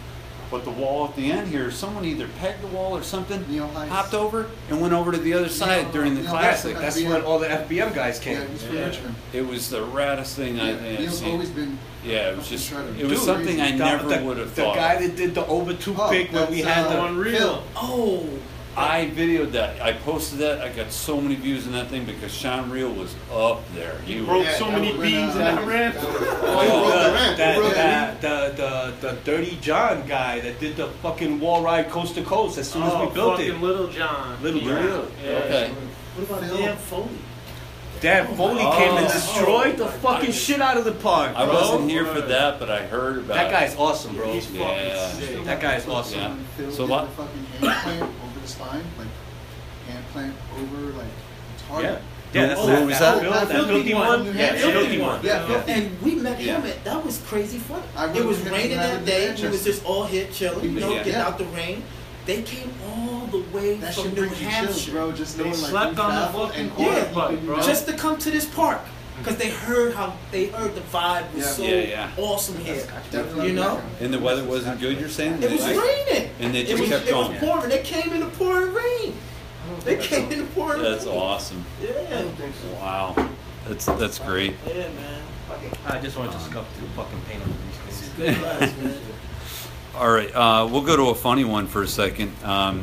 But 0.51 0.65
the 0.65 0.71
wall 0.71 1.05
at 1.07 1.15
the 1.15 1.31
end 1.31 1.47
here, 1.47 1.71
someone 1.71 2.03
either 2.03 2.27
pegged 2.37 2.61
the 2.61 2.67
wall 2.67 2.97
or 2.97 3.01
something, 3.01 3.41
hopped 3.87 4.13
over 4.13 4.47
and 4.69 4.81
went 4.81 4.93
over 4.93 5.13
to 5.13 5.17
the 5.17 5.33
other 5.35 5.47
side 5.47 5.93
during 5.93 6.15
the 6.15 6.21
Neil 6.23 6.31
classic. 6.31 6.75
Heiss. 6.75 6.81
That's 6.81 6.97
FBM. 6.97 7.09
when 7.11 7.21
all 7.21 7.39
the 7.39 7.47
FBM 7.47 7.95
guys 7.95 8.19
came. 8.19 8.41
Yeah, 8.41 8.47
he's 8.47 8.63
from 8.63 8.75
Yeah. 8.75 8.85
Richmond. 8.87 9.15
It 9.31 9.47
was 9.47 9.69
the 9.69 9.85
raddest 9.87 10.33
thing 10.33 10.59
I 10.59 10.71
Yeah, 10.71 10.75
think 10.77 10.93
I've 10.93 10.99
Neil's 10.99 11.19
seen. 11.19 11.31
always 11.31 11.49
been. 11.51 11.79
yeah, 12.03 12.31
it 12.31 12.37
was 12.37 12.49
just. 12.49 12.69
It 12.73 12.77
was 12.77 12.97
Dude, 12.97 13.17
something 13.19 13.61
I 13.61 13.71
the- 13.71 13.77
never 13.77 14.09
the- 14.17 14.21
would 14.25 14.37
have 14.37 14.51
thought. 14.51 14.75
The 14.75 14.81
guy 14.81 14.95
that 15.07 15.15
did 15.15 15.33
the 15.33 15.45
over 15.47 15.73
two 15.73 15.95
Oh, 15.97 16.09
pick 16.09 16.33
when 16.33 16.51
we 16.51 16.59
had 16.61 16.87
uh, 16.87 16.89
the 16.89 17.05
Unreal. 17.05 17.63
Oh. 17.77 18.27
I 18.77 19.09
videoed 19.15 19.51
that. 19.53 19.81
I 19.81 19.93
posted 19.93 20.39
that. 20.39 20.61
I 20.61 20.69
got 20.69 20.91
so 20.91 21.21
many 21.21 21.35
views 21.35 21.65
on 21.65 21.73
that 21.73 21.87
thing 21.87 22.03
because 22.05 22.33
Sean 22.33 22.69
Reel 22.69 22.91
was 22.91 23.15
up 23.31 23.61
there. 23.73 23.97
He 24.05 24.17
was- 24.17 24.25
broke 24.25 24.43
Yeah, 24.45 24.57
so 24.57 24.69
many 24.71 24.91
was 24.91 25.01
beams 25.01 25.35
in 25.35 25.41
when, 25.41 25.55
that 25.55 25.65
ramp. 25.65 25.95
Oh, 25.99 26.89
the, 26.89 27.05
the 27.05 27.13
ramp, 27.13 27.37
that, 27.37 27.57
the 27.57 27.69
that, 27.69 28.21
the, 28.21 28.97
the, 29.01 29.13
the 29.13 29.21
Dirty 29.21 29.57
John 29.61 30.05
guy 30.07 30.41
that 30.41 30.59
did 30.59 30.75
the 30.75 30.87
fucking 31.01 31.39
wall 31.39 31.61
ride 31.63 31.89
coast 31.89 32.15
to 32.15 32.23
coast 32.23 32.57
as 32.57 32.69
soon 32.69 32.83
as 32.83 32.93
oh, 32.93 33.07
we 33.07 33.13
built 33.13 33.37
fucking 33.37 33.55
it. 33.55 33.61
Little 33.61 33.87
John. 33.87 34.43
Little 34.43 34.61
Yeah. 34.61 34.81
John. 34.81 35.11
Yeah. 35.23 35.29
Okay. 35.31 35.73
What 36.15 36.29
about 36.29 36.49
Phil. 36.49 36.57
Dan 36.57 36.77
Foley? 36.77 37.09
Dan 38.01 38.27
oh, 38.29 38.35
Foley 38.35 38.61
Oh. 38.61 38.77
came 38.77 38.97
and 38.97 39.07
oh. 39.07 39.11
destroyed 39.13 39.77
the 39.77 39.87
fucking 39.87 40.31
shit 40.33 40.59
out 40.61 40.75
of 40.75 40.83
the 40.83 40.91
park, 40.91 41.31
I 41.35 41.47
wasn't 41.47 41.89
here 41.89 42.05
for 42.05 42.19
that, 42.21 42.59
but 42.59 42.69
I 42.69 42.85
heard 42.85 43.19
about 43.19 43.35
That 43.35 43.47
it. 43.47 43.51
guy's 43.51 43.75
awesome, 43.77 44.15
bro. 44.15 44.33
He's 44.33 44.51
Yeah. 44.51 45.09
sick. 45.11 45.45
That 45.45 45.61
guy's 45.61 45.87
awesome. 45.87 46.19
Yeah. 46.19 46.35
Phil 46.57 46.71
So 46.71 46.87
did 46.87 46.89
what- 46.89 47.09
the 48.45 48.53
fucking 48.53 48.65
hand 48.65 48.73
plant 48.73 48.81
over 48.81 48.81
the 48.81 48.81
spine, 48.81 48.83
like 48.97 49.07
hand 49.87 50.05
plant 50.13 50.35
over, 50.57 50.97
like 50.97 51.07
it's 51.53 51.63
hard. 51.63 51.83
Yeah. 51.83 51.99
Yeah, 52.33 52.47
that's 52.47 52.59
Who 52.59 52.67
that, 52.67 52.85
was 52.85 52.99
that, 52.99 53.21
that? 53.21 53.23
That 53.23 53.47
that 53.47 53.47
filthy 53.47 53.71
filthy 53.73 53.93
one 53.93 54.07
one. 54.07 54.23
New 54.25 54.31
Yeah, 54.31 54.45
Hampshire. 54.47 54.71
filthy 54.71 54.99
one. 54.99 55.19
Yeah, 55.23 55.47
filthy. 55.47 55.71
And 55.71 56.01
we 56.01 56.15
met 56.15 56.37
him 56.37 56.63
Yeah. 56.63 56.69
at 56.69 56.83
that 56.83 57.05
was 57.05 57.21
crazy 57.27 57.59
fun. 57.59 57.81
I 57.95 58.11
It 58.11 58.25
was 58.25 58.39
raining 58.41 58.77
that 58.77 59.05
day. 59.05 59.33
We 59.41 59.47
was 59.47 59.63
just 59.63 59.85
all 59.85 60.03
here 60.05 60.27
chilling, 60.33 60.73
you 60.73 60.79
know, 60.81 60.89
Yeah. 60.89 60.97
getting 60.97 61.13
Yeah. 61.13 61.27
out 61.27 61.37
the 61.37 61.45
rain. 61.45 61.83
They 62.25 62.41
came 62.41 62.73
all 62.89 63.27
the 63.27 63.43
way 63.55 63.75
That 63.75 63.93
from 63.93 64.09
New 64.09 64.15
brings 64.15 64.41
you 64.41 64.49
chills, 64.49 64.53
Hampshire 64.53 64.91
bro. 64.91 65.11
Just 65.11 65.37
They 65.37 65.43
knowing 65.45 65.61
like 65.61 65.69
slept 65.69 65.95
we 65.95 66.01
on 66.01 66.15
the 66.15 66.39
fucking 66.39 66.59
and 66.61 66.75
quarter 66.75 67.05
all 67.15 67.31
bro. 67.45 67.61
just 67.61 67.87
to 67.87 67.93
come 67.93 68.17
to 68.17 68.31
this 68.31 68.45
park 68.45 68.81
because 69.17 69.37
they 69.37 69.49
heard 69.49 69.93
how 69.95 70.13
they 70.31 70.47
heard 70.47 70.75
the 70.75 70.81
vibe 70.81 71.33
was 71.33 71.43
Yeah. 71.45 71.51
so 71.51 71.63
Yeah, 71.63 71.75
yeah. 71.75 72.09
awesome 72.17 72.57
here. 72.59 72.85
definitely 73.11 73.47
You 73.47 73.53
know, 73.53 73.81
And 74.01 74.13
the 74.13 74.19
weather 74.19 74.43
wasn't 74.43 74.79
good, 74.79 74.99
you're 74.99 75.09
saying? 75.09 75.41
it 75.41 75.51
was 75.51 75.61
Right? 75.61 75.77
raining. 76.07 76.29
And 76.39 76.53
they 76.53 76.61
it 76.61 76.67
just 76.67 76.81
was, 76.81 76.89
kept 76.89 77.07
it 77.07 77.11
going. 77.11 77.31
was 77.31 77.39
pouring. 77.39 77.69
They 77.69 77.79
came 77.81 78.11
in 78.13 78.19
the 78.21 78.25
pouring 78.27 78.73
rain. 78.73 79.15
They 79.83 79.97
came 79.97 80.31
in 80.31 80.39
the 80.39 80.45
pouring 80.45 80.81
That's 80.81 81.05
rain. 81.05 81.15
awesome. 81.17 81.65
Yeah, 81.81 82.23
Wow. 82.79 83.29
That's 83.67 83.85
that's 83.85 84.19
great. 84.19 84.53
yeah, 84.67 84.73
man. 84.89 85.21
I 85.87 85.99
just 85.99 86.17
wanted 86.17 86.33
to 86.33 86.39
scuff 86.39 86.65
the 86.79 86.87
fucking 86.89 87.21
paint 87.29 87.41
on 87.41 87.53
these 87.87 87.97
things. 87.99 88.11
good 88.17 88.35
vibes, 88.35 88.83
man. 88.83 88.97
All 89.95 90.11
right, 90.11 90.29
uh, 90.35 90.67
we'll 90.69 90.81
go 90.81 90.95
to 90.97 91.03
a 91.09 91.15
funny 91.15 91.45
one 91.45 91.67
for 91.67 91.81
a 91.81 91.87
second. 91.87 92.31
Um, 92.43 92.81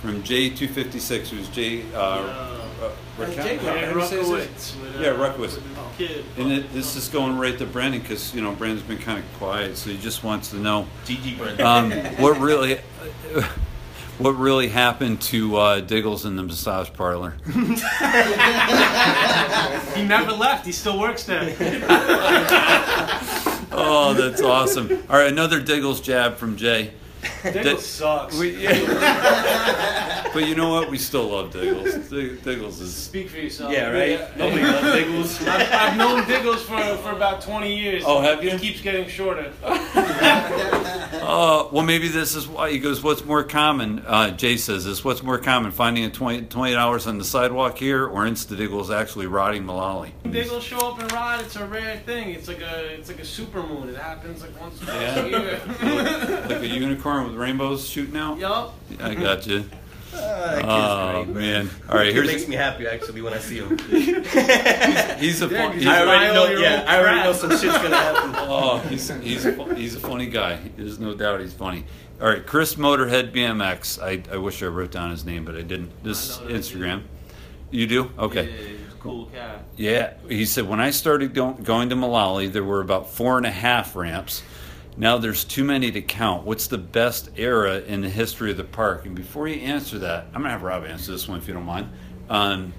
from 0.00 0.22
J256, 0.22 1.28
who's 1.28 1.48
J. 1.48 1.82
Uh, 1.94 2.60
uh, 2.82 2.90
Raquel- 3.18 3.44
Jay 3.44 3.56
Yeah, 3.62 3.94
you 3.94 4.02
say? 4.06 4.16
Ruckowitz. 4.16 4.74
uh, 4.96 5.00
Yeah, 5.00 5.08
Ruckowitz. 5.10 5.60
Kid. 5.98 6.24
And 6.38 6.50
it, 6.52 6.72
this 6.72 6.96
is 6.96 7.08
going 7.08 7.36
right 7.38 7.56
to 7.58 7.66
Brandon 7.66 8.00
because 8.00 8.34
you 8.34 8.40
know 8.40 8.52
Brandon's 8.52 8.82
been 8.82 8.98
kind 8.98 9.18
of 9.18 9.24
quiet, 9.38 9.76
so 9.76 9.90
he 9.90 9.98
just 9.98 10.24
wants 10.24 10.48
to 10.50 10.56
know 10.56 10.86
um, 11.60 11.90
what 12.18 12.38
really, 12.40 12.76
what 14.18 14.32
really 14.32 14.68
happened 14.68 15.20
to 15.22 15.56
uh, 15.56 15.80
Diggles 15.80 16.24
in 16.24 16.36
the 16.36 16.42
massage 16.42 16.90
parlor. 16.94 17.36
He 19.94 20.02
never 20.04 20.32
left. 20.32 20.64
He 20.64 20.72
still 20.72 20.98
works 20.98 21.24
there. 21.24 21.54
Oh, 23.74 24.14
that's 24.16 24.40
awesome! 24.40 24.90
All 25.10 25.16
right, 25.16 25.30
another 25.30 25.60
Diggles 25.60 26.00
jab 26.00 26.36
from 26.36 26.56
Jay. 26.56 26.92
Diggles 27.42 27.86
sucks. 27.86 28.38
We, 28.38 28.56
yeah. 28.56 30.30
but 30.34 30.46
you 30.48 30.54
know 30.54 30.70
what? 30.70 30.90
We 30.90 30.98
still 30.98 31.28
love 31.28 31.52
Diggles. 31.52 32.08
Dig- 32.08 32.42
Diggles 32.42 32.80
is 32.80 32.94
Speak 32.94 33.30
for 33.30 33.38
yourself. 33.38 33.72
yeah, 33.72 33.90
right? 33.90 34.36
Nobody 34.36 34.62
loves 34.62 34.92
Diggles. 34.92 35.46
I've, 35.46 35.72
I've 35.72 35.96
known 35.96 36.26
Diggles 36.26 36.62
for, 36.62 36.78
for 36.98 37.12
about 37.12 37.40
20 37.42 37.76
years. 37.76 38.02
Oh, 38.06 38.20
have 38.20 38.42
you? 38.42 38.50
He 38.50 38.58
keeps 38.58 38.80
getting 38.80 39.08
shorter. 39.08 39.52
Oh, 39.62 40.78
Uh, 41.22 41.68
well, 41.70 41.84
maybe 41.84 42.08
this 42.08 42.34
is 42.34 42.48
why 42.48 42.70
he 42.70 42.78
goes. 42.78 43.02
What's 43.02 43.24
more 43.24 43.44
common? 43.44 44.00
Uh, 44.06 44.30
Jay 44.32 44.56
says 44.56 44.84
this. 44.84 45.04
What's 45.04 45.22
more 45.22 45.38
common, 45.38 45.70
finding 45.70 46.04
a 46.04 46.10
20 46.10 46.48
dollars 46.72 47.06
on 47.06 47.18
the 47.18 47.24
sidewalk 47.24 47.78
here, 47.78 48.04
or 48.06 48.24
Insta 48.24 48.56
Diggles 48.56 48.90
actually 48.90 49.26
rotting 49.26 49.62
Mullaly? 49.62 50.10
Big 50.30 50.50
will 50.50 50.60
show 50.60 50.78
up 50.78 51.00
and 51.00 51.10
ride. 51.12 51.40
It's 51.40 51.54
a 51.56 51.64
rare 51.66 51.98
thing. 51.98 52.30
It's 52.30 52.48
like 52.48 52.60
a 52.60 52.86
it's 52.94 53.08
like 53.08 53.20
a 53.20 53.24
super 53.24 53.62
moon. 53.62 53.88
It 53.88 53.96
happens 53.96 54.42
like 54.42 54.58
once 54.60 54.82
Yeah. 54.84 55.20
a 55.24 55.28
year. 55.28 55.60
like 56.48 56.60
a 56.62 56.66
unicorn 56.68 57.11
with 57.20 57.34
rainbows 57.34 57.88
shooting 57.88 58.16
out. 58.16 58.38
yup. 58.38 58.74
I 59.00 59.14
got 59.14 59.46
you. 59.46 59.64
Ah, 60.14 60.18
that 60.18 60.54
kid's 60.56 60.66
Oh 60.68 61.24
great. 61.24 61.36
man! 61.36 61.70
All 61.88 61.96
right, 61.96 62.08
It 62.08 62.12
here's 62.14 62.26
makes 62.26 62.46
me 62.46 62.54
happy 62.54 62.86
actually 62.86 63.22
when 63.22 63.32
I 63.32 63.38
see 63.38 63.58
him. 63.60 63.78
he's 65.18 65.40
a 65.42 65.46
Yeah, 65.46 65.62
fun, 65.62 65.72
'cause 65.72 65.74
he's, 65.74 65.86
I 65.86 66.00
already 66.06 66.34
know. 66.34 66.60
Yeah, 66.60 66.84
I 66.86 66.98
already 67.00 67.20
know 67.22 67.32
some 67.32 67.50
shit's 67.50 67.62
gonna 67.78 67.96
happen. 67.96 68.34
oh 68.38 68.78
he's 68.88 69.08
he's 69.22 69.46
a, 69.46 69.52
fu- 69.52 69.74
he's 69.74 69.94
a 69.96 70.00
funny 70.00 70.26
guy. 70.26 70.58
There's 70.76 70.98
no 70.98 71.14
doubt 71.14 71.40
he's 71.40 71.54
funny. 71.54 71.84
All 72.20 72.28
right, 72.28 72.46
Chris 72.46 72.74
Motorhead 72.74 73.32
BMX. 73.32 74.02
I, 74.02 74.22
I 74.32 74.36
wish 74.36 74.62
I 74.62 74.66
wrote 74.66 74.90
down 74.90 75.10
his 75.10 75.24
name, 75.24 75.44
but 75.46 75.56
I 75.56 75.62
didn't. 75.62 75.90
This 76.04 76.38
I 76.38 76.42
know 76.42 76.48
that 76.48 76.54
Instagram. 76.56 77.02
You 77.70 77.86
do? 77.86 78.10
Okay. 78.18 78.44
Yeah, 78.50 78.66
he's 78.68 78.92
a 78.92 78.96
cool 79.00 79.26
cat. 79.26 79.64
Yeah, 79.78 80.12
he 80.28 80.44
said 80.44 80.68
when 80.68 80.78
I 80.78 80.90
started 80.90 81.32
go- 81.32 81.54
going 81.54 81.88
to 81.88 81.96
Mullaly, 81.96 82.52
there 82.52 82.62
were 82.64 82.82
about 82.82 83.10
four 83.10 83.38
and 83.38 83.46
a 83.46 83.50
half 83.50 83.96
ramps. 83.96 84.42
Now 84.96 85.16
there's 85.16 85.44
too 85.44 85.64
many 85.64 85.90
to 85.92 86.02
count. 86.02 86.44
What's 86.44 86.66
the 86.66 86.78
best 86.78 87.30
era 87.36 87.80
in 87.80 88.02
the 88.02 88.10
history 88.10 88.50
of 88.50 88.58
the 88.58 88.64
park? 88.64 89.06
And 89.06 89.14
before 89.14 89.48
you 89.48 89.60
answer 89.62 89.98
that, 90.00 90.26
I'm 90.34 90.42
gonna 90.42 90.50
have 90.50 90.62
Rob 90.62 90.84
answer 90.84 91.12
this 91.12 91.26
one 91.26 91.38
if 91.38 91.48
you 91.48 91.54
don't 91.54 91.64
mind. 91.64 91.90
Um, 92.28 92.74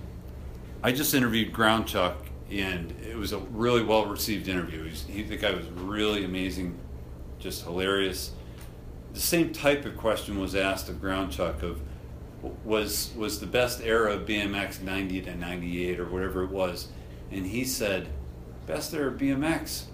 I 0.84 0.91
just 0.91 1.14
interviewed 1.14 1.53
Ground 1.53 1.88
Chuck, 1.88 2.18
and 2.51 2.91
it 3.01 3.18
was 3.18 3.32
a 3.32 3.39
really 3.39 3.84
well 3.84 4.05
received 4.05 4.47
interview. 4.47 4.84
He's, 4.84 5.05
he, 5.05 5.24
the 5.24 5.38
guy 5.38 5.51
was 5.51 5.66
really 5.70 6.24
amazing, 6.24 6.78
just 7.39 7.64
hilarious. 7.64 8.32
The 9.14 9.20
same 9.20 9.51
type 9.51 9.86
of 9.86 9.97
question 9.97 10.39
was 10.39 10.55
asked 10.55 10.89
of 10.89 11.01
Ground 11.01 11.32
Chuck 11.32 11.64
of 11.64 11.82
was 12.64 13.11
was 13.16 13.39
the 13.39 13.45
best 13.47 13.82
era 13.82 14.14
of 14.14 14.26
BMX 14.26 14.82
90 14.82 15.22
to 15.22 15.36
98 15.36 15.99
or 15.99 16.05
whatever 16.05 16.43
it 16.43 16.51
was, 16.51 16.89
and 17.32 17.47
he 17.47 17.64
said, 17.64 18.09
best 18.68 18.93
era 18.93 19.11
of 19.11 19.18
BMX. 19.18 19.86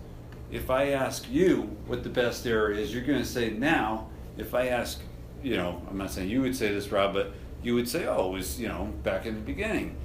If 0.51 0.69
I 0.69 0.89
ask 0.89 1.29
you 1.29 1.61
what 1.85 2.03
the 2.03 2.09
best 2.09 2.45
era 2.45 2.75
is, 2.75 2.93
you're 2.93 3.03
going 3.03 3.19
to 3.19 3.25
say 3.25 3.51
now. 3.51 4.07
If 4.37 4.53
I 4.53 4.67
ask, 4.67 4.99
you 5.43 5.57
know, 5.57 5.81
I'm 5.89 5.97
not 5.97 6.11
saying 6.11 6.29
you 6.29 6.41
would 6.41 6.55
say 6.55 6.73
this, 6.73 6.91
Rob, 6.91 7.13
but 7.13 7.33
you 7.61 7.75
would 7.75 7.87
say, 7.87 8.07
oh, 8.07 8.29
it 8.29 8.33
was 8.33 8.59
you 8.59 8.67
know 8.67 8.93
back 9.03 9.25
in 9.25 9.35
the 9.35 9.41
beginning. 9.41 9.95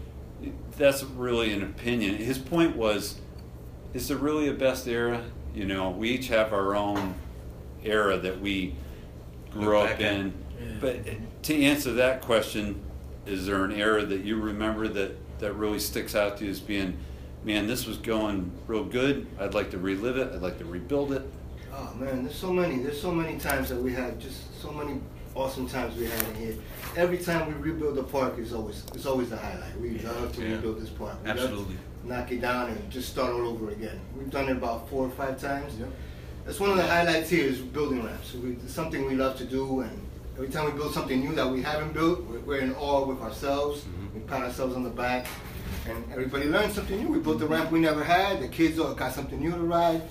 That's 0.76 1.02
really 1.02 1.52
an 1.52 1.62
opinion. 1.62 2.16
His 2.16 2.36
point 2.38 2.76
was, 2.76 3.20
is 3.94 4.08
there 4.08 4.16
really 4.16 4.48
a 4.48 4.52
best 4.52 4.86
era? 4.86 5.24
You 5.54 5.64
know, 5.66 5.90
we 5.90 6.10
each 6.10 6.28
have 6.28 6.52
our 6.52 6.74
own 6.74 7.14
era 7.82 8.18
that 8.18 8.40
we 8.40 8.74
grew 9.50 9.78
up 9.78 10.00
in. 10.00 10.34
But 10.80 10.98
to 11.44 11.62
answer 11.62 11.92
that 11.94 12.22
question, 12.22 12.82
is 13.24 13.46
there 13.46 13.64
an 13.64 13.72
era 13.72 14.04
that 14.04 14.20
you 14.20 14.40
remember 14.40 14.88
that, 14.88 15.16
that 15.38 15.52
really 15.54 15.78
sticks 15.78 16.14
out 16.14 16.38
to 16.38 16.44
you 16.44 16.50
as 16.50 16.60
being, 16.60 16.98
man, 17.44 17.66
this 17.66 17.86
was 17.86 17.98
going 17.98 18.50
real 18.66 18.84
good. 18.84 19.26
I'd 19.38 19.54
like 19.54 19.70
to 19.72 19.78
relive 19.78 20.16
it. 20.16 20.32
I'd 20.34 20.42
like 20.42 20.58
to 20.58 20.64
rebuild 20.64 21.12
it. 21.12 21.22
Oh 21.72 21.92
man, 21.98 22.24
there's 22.24 22.36
so 22.36 22.52
many. 22.52 22.78
There's 22.78 23.00
so 23.00 23.10
many 23.12 23.38
times 23.38 23.68
that 23.68 23.80
we 23.80 23.92
had 23.92 24.20
just 24.20 24.60
so 24.60 24.70
many 24.72 25.00
awesome 25.34 25.68
times 25.68 25.96
we 25.96 26.06
had 26.06 26.22
in 26.28 26.34
here. 26.36 26.54
Every 26.96 27.18
time 27.18 27.48
we 27.48 27.70
rebuild 27.70 27.96
the 27.96 28.04
park 28.04 28.38
is 28.38 28.52
always 28.52 28.84
it's 28.94 29.06
always 29.06 29.30
the 29.30 29.36
highlight. 29.36 29.78
We 29.80 29.98
love 29.98 30.34
to 30.36 30.42
Yeah. 30.42 30.56
rebuild 30.56 30.80
this 30.80 30.90
park. 30.90 31.16
We 31.24 31.30
Absolutely. 31.30 31.76
knock 32.04 32.30
it 32.30 32.40
down 32.40 32.70
and 32.70 32.90
just 32.90 33.08
start 33.10 33.32
all 33.32 33.48
over 33.48 33.70
again. 33.70 34.00
We've 34.16 34.30
done 34.30 34.48
it 34.48 34.56
about 34.56 34.88
four 34.88 35.06
or 35.06 35.10
five 35.10 35.40
times. 35.40 35.74
Yep. 35.78 35.88
That's 36.44 36.60
one 36.60 36.70
of 36.70 36.76
the 36.76 36.86
highlights 36.86 37.30
here 37.30 37.46
is 37.46 37.58
building 37.58 38.04
ramps. 38.04 38.34
We, 38.34 38.52
it's 38.52 38.72
something 38.74 39.06
we 39.06 39.14
love 39.16 39.36
to 39.38 39.44
do, 39.44 39.80
and 39.80 39.98
every 40.36 40.50
time 40.50 40.66
we 40.66 40.72
build 40.72 40.92
something 40.92 41.18
new 41.18 41.34
that 41.34 41.50
we 41.50 41.62
haven't 41.62 41.94
built, 41.94 42.22
we're, 42.24 42.40
we're 42.40 42.58
in 42.60 42.74
awe 42.74 43.04
with 43.06 43.20
ourselves. 43.22 43.80
Mm-hmm. 43.80 44.14
We 44.14 44.20
pat 44.26 44.42
ourselves 44.42 44.76
on 44.76 44.82
the 44.84 44.90
back, 44.90 45.26
and 45.88 46.04
everybody 46.12 46.46
learns 46.46 46.74
something 46.74 46.98
new. 46.98 47.08
We 47.08 47.18
built 47.18 47.42
a 47.42 47.46
ramp 47.46 47.70
we 47.70 47.80
never 47.80 48.02
had. 48.02 48.40
The 48.40 48.48
kids 48.48 48.78
all 48.78 48.94
got 48.94 49.12
something 49.12 49.38
new 49.38 49.50
to 49.50 49.58
ride. 49.58 50.02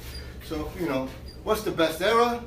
So 0.45 0.71
you 0.79 0.87
know, 0.87 1.09
what's 1.43 1.63
the 1.63 1.71
best 1.71 2.01
era? 2.01 2.43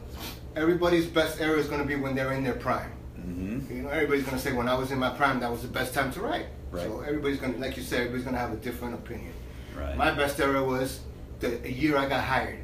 Everybody's 0.54 1.06
best 1.06 1.40
era 1.40 1.58
is 1.58 1.66
going 1.68 1.82
to 1.82 1.86
be 1.86 1.96
when 1.96 2.14
they're 2.14 2.32
in 2.32 2.44
their 2.44 2.54
prime. 2.54 2.90
Mm-hmm. 3.18 3.76
You 3.76 3.82
know, 3.82 3.88
everybody's 3.90 4.24
going 4.24 4.36
to 4.36 4.42
say 4.42 4.52
when 4.52 4.68
I 4.68 4.74
was 4.74 4.90
in 4.90 4.98
my 4.98 5.10
prime, 5.10 5.40
that 5.40 5.50
was 5.50 5.62
the 5.62 5.68
best 5.68 5.92
time 5.92 6.12
to 6.12 6.20
ride. 6.20 6.46
Right. 6.70 6.84
So 6.84 7.00
everybody's 7.00 7.38
going 7.38 7.54
to, 7.54 7.60
like 7.60 7.76
you 7.76 7.82
said, 7.82 8.00
everybody's 8.00 8.24
going 8.24 8.34
to 8.34 8.40
have 8.40 8.52
a 8.52 8.56
different 8.56 8.94
opinion. 8.94 9.32
Right. 9.76 9.96
My 9.96 10.12
best 10.12 10.40
era 10.40 10.62
was 10.62 11.00
the 11.40 11.70
year 11.70 11.96
I 11.98 12.08
got 12.08 12.24
hired. 12.24 12.60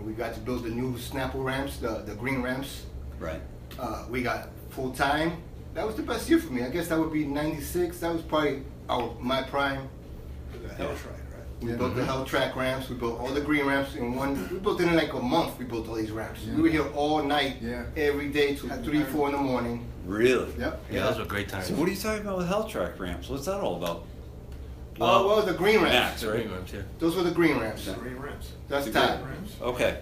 We 0.00 0.12
got 0.12 0.32
to 0.34 0.40
build 0.40 0.64
the 0.64 0.70
new 0.70 0.96
Snapple 0.96 1.44
ramps, 1.44 1.78
the, 1.78 2.02
the 2.06 2.14
green 2.14 2.42
ramps. 2.42 2.86
right. 3.18 3.40
Uh, 3.78 4.04
we 4.10 4.22
got 4.22 4.48
full 4.70 4.90
time. 4.90 5.42
That 5.74 5.86
was 5.86 5.94
the 5.94 6.02
best 6.02 6.28
year 6.28 6.38
for 6.40 6.52
me. 6.52 6.64
I 6.64 6.68
guess 6.68 6.88
that 6.88 6.98
would 6.98 7.12
be 7.12 7.24
'96. 7.24 8.00
That 8.00 8.12
was 8.12 8.22
probably 8.22 8.62
our, 8.88 9.14
my 9.20 9.42
prime. 9.42 9.88
Hell 10.76 10.88
track, 10.88 11.14
right? 11.34 11.44
We 11.62 11.70
Yeah. 11.70 11.76
built 11.76 11.96
the 11.96 12.04
Hell 12.04 12.24
Track 12.24 12.56
ramps. 12.56 12.88
We 12.88 12.96
built 12.96 13.18
all 13.20 13.28
the 13.28 13.40
green 13.40 13.66
ramps 13.66 13.94
in 13.96 14.14
one. 14.14 14.48
We 14.50 14.58
built 14.58 14.80
it 14.80 14.86
in 14.88 14.94
like 14.96 15.12
a 15.12 15.20
month. 15.20 15.58
We 15.58 15.64
built 15.64 15.88
all 15.88 15.94
these 15.96 16.10
ramps. 16.12 16.40
Yeah. 16.44 16.54
We 16.54 16.62
were 16.62 16.68
here 16.68 16.86
all 16.94 17.22
night, 17.22 17.56
Yeah. 17.60 17.84
every 17.96 18.28
day 18.28 18.54
till 18.54 18.68
Had 18.68 18.84
three, 18.84 19.02
four 19.04 19.28
in 19.28 19.32
the 19.34 19.40
morning. 19.40 19.84
Really? 20.06 20.52
Yep. 20.58 20.84
Yeah, 20.90 21.06
those 21.06 21.18
were 21.18 21.24
great 21.24 21.48
times. 21.48 21.66
So 21.66 21.74
what 21.74 21.88
are 21.88 21.92
you 21.92 21.96
talking 21.98 22.22
about 22.22 22.38
with 22.38 22.48
hell 22.48 22.64
track 22.64 22.98
ramps? 22.98 23.28
What's 23.28 23.44
that 23.46 23.60
all 23.60 23.76
about? 23.76 24.04
Oh 25.00 25.26
well, 25.28 25.42
the 25.42 25.52
green 25.52 25.76
ramps. 25.82 25.92
Max, 25.92 26.20
The 26.22 26.28
right? 26.32 26.36
green 26.42 26.50
rooms, 26.50 26.72
yeah. 26.72 26.80
Those 26.98 27.14
were 27.16 27.22
the 27.22 27.30
green 27.30 27.58
ramps. 27.58 27.84
The 27.84 27.92
Green 27.92 28.16
rims. 28.16 28.52
That's 28.68 28.86
The 28.86 28.92
Todd. 28.92 29.22
Green 29.22 29.34
rims. 29.36 29.52
Okay. 29.60 29.98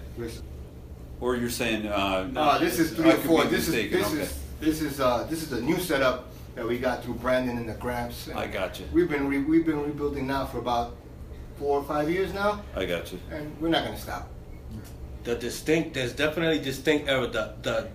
Or 1.21 1.37
you're 1.37 1.51
saying, 1.51 1.87
uh, 1.87 2.29
no, 2.33 2.41
Uh, 2.41 2.59
this 2.59 2.79
is 2.79 2.93
three 2.93 3.11
or 3.11 3.17
four. 3.17 3.45
This 3.45 3.69
is 3.69 3.75
this 3.91 4.07
okay. 4.07 4.21
is 4.23 4.39
this 4.61 4.81
is 4.83 5.01
uh 5.01 5.27
this 5.29 5.43
is 5.43 5.53
a 5.53 5.61
new 5.61 5.79
setup 5.79 6.29
that 6.57 6.67
we 6.67 6.79
got 6.79 7.05
through 7.05 7.15
Brandon 7.15 7.57
and 7.59 7.69
the 7.69 7.75
Gramps. 7.75 8.29
I 8.35 8.47
got 8.47 8.81
you. 8.81 8.87
We've 8.93 9.09
been 9.09 9.29
re- 9.29 9.45
we've 9.45 9.65
been 9.65 9.83
rebuilding 9.83 10.27
now 10.27 10.47
for 10.47 10.59
about 10.59 10.97
four 11.59 11.79
or 11.79 11.85
five 11.85 12.11
years 12.11 12.33
now, 12.35 12.63
I 12.75 12.85
got 12.85 13.13
you. 13.13 13.19
and 13.31 13.55
we're 13.61 13.69
not 13.69 13.85
gonna 13.85 13.99
stop. 13.99 14.29
The 15.25 15.35
distinct, 15.37 15.95
there's 15.95 16.13
definitely 16.13 16.59
distinct 16.59 17.09
era. 17.09 17.27
The 17.27 17.55
the 17.63 17.89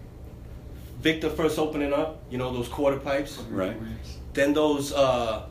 Victor 1.02 1.30
first 1.30 1.58
opening 1.60 1.92
up, 1.94 2.22
you 2.30 2.38
know 2.38 2.54
those 2.54 2.68
quarter 2.70 2.98
pipes. 2.98 3.40
Right. 3.50 3.76
Then 4.34 4.54
those 4.54 4.94
uh 4.94 5.48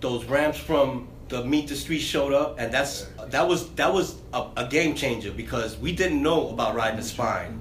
those 0.00 0.24
ramps 0.24 0.58
from 0.58 1.08
the 1.28 1.44
Meet 1.44 1.68
the 1.68 1.76
Street 1.76 2.00
showed 2.00 2.32
up, 2.32 2.58
and 2.58 2.72
that's 2.72 3.06
that 3.28 3.48
was 3.48 3.70
that 3.74 3.92
was 3.92 4.20
a, 4.32 4.46
a 4.56 4.66
game 4.66 4.94
changer 4.94 5.32
because 5.32 5.76
we 5.78 5.92
didn't 5.92 6.22
know 6.22 6.50
about 6.50 6.74
riding 6.76 6.98
the 6.98 7.04
spine 7.06 7.60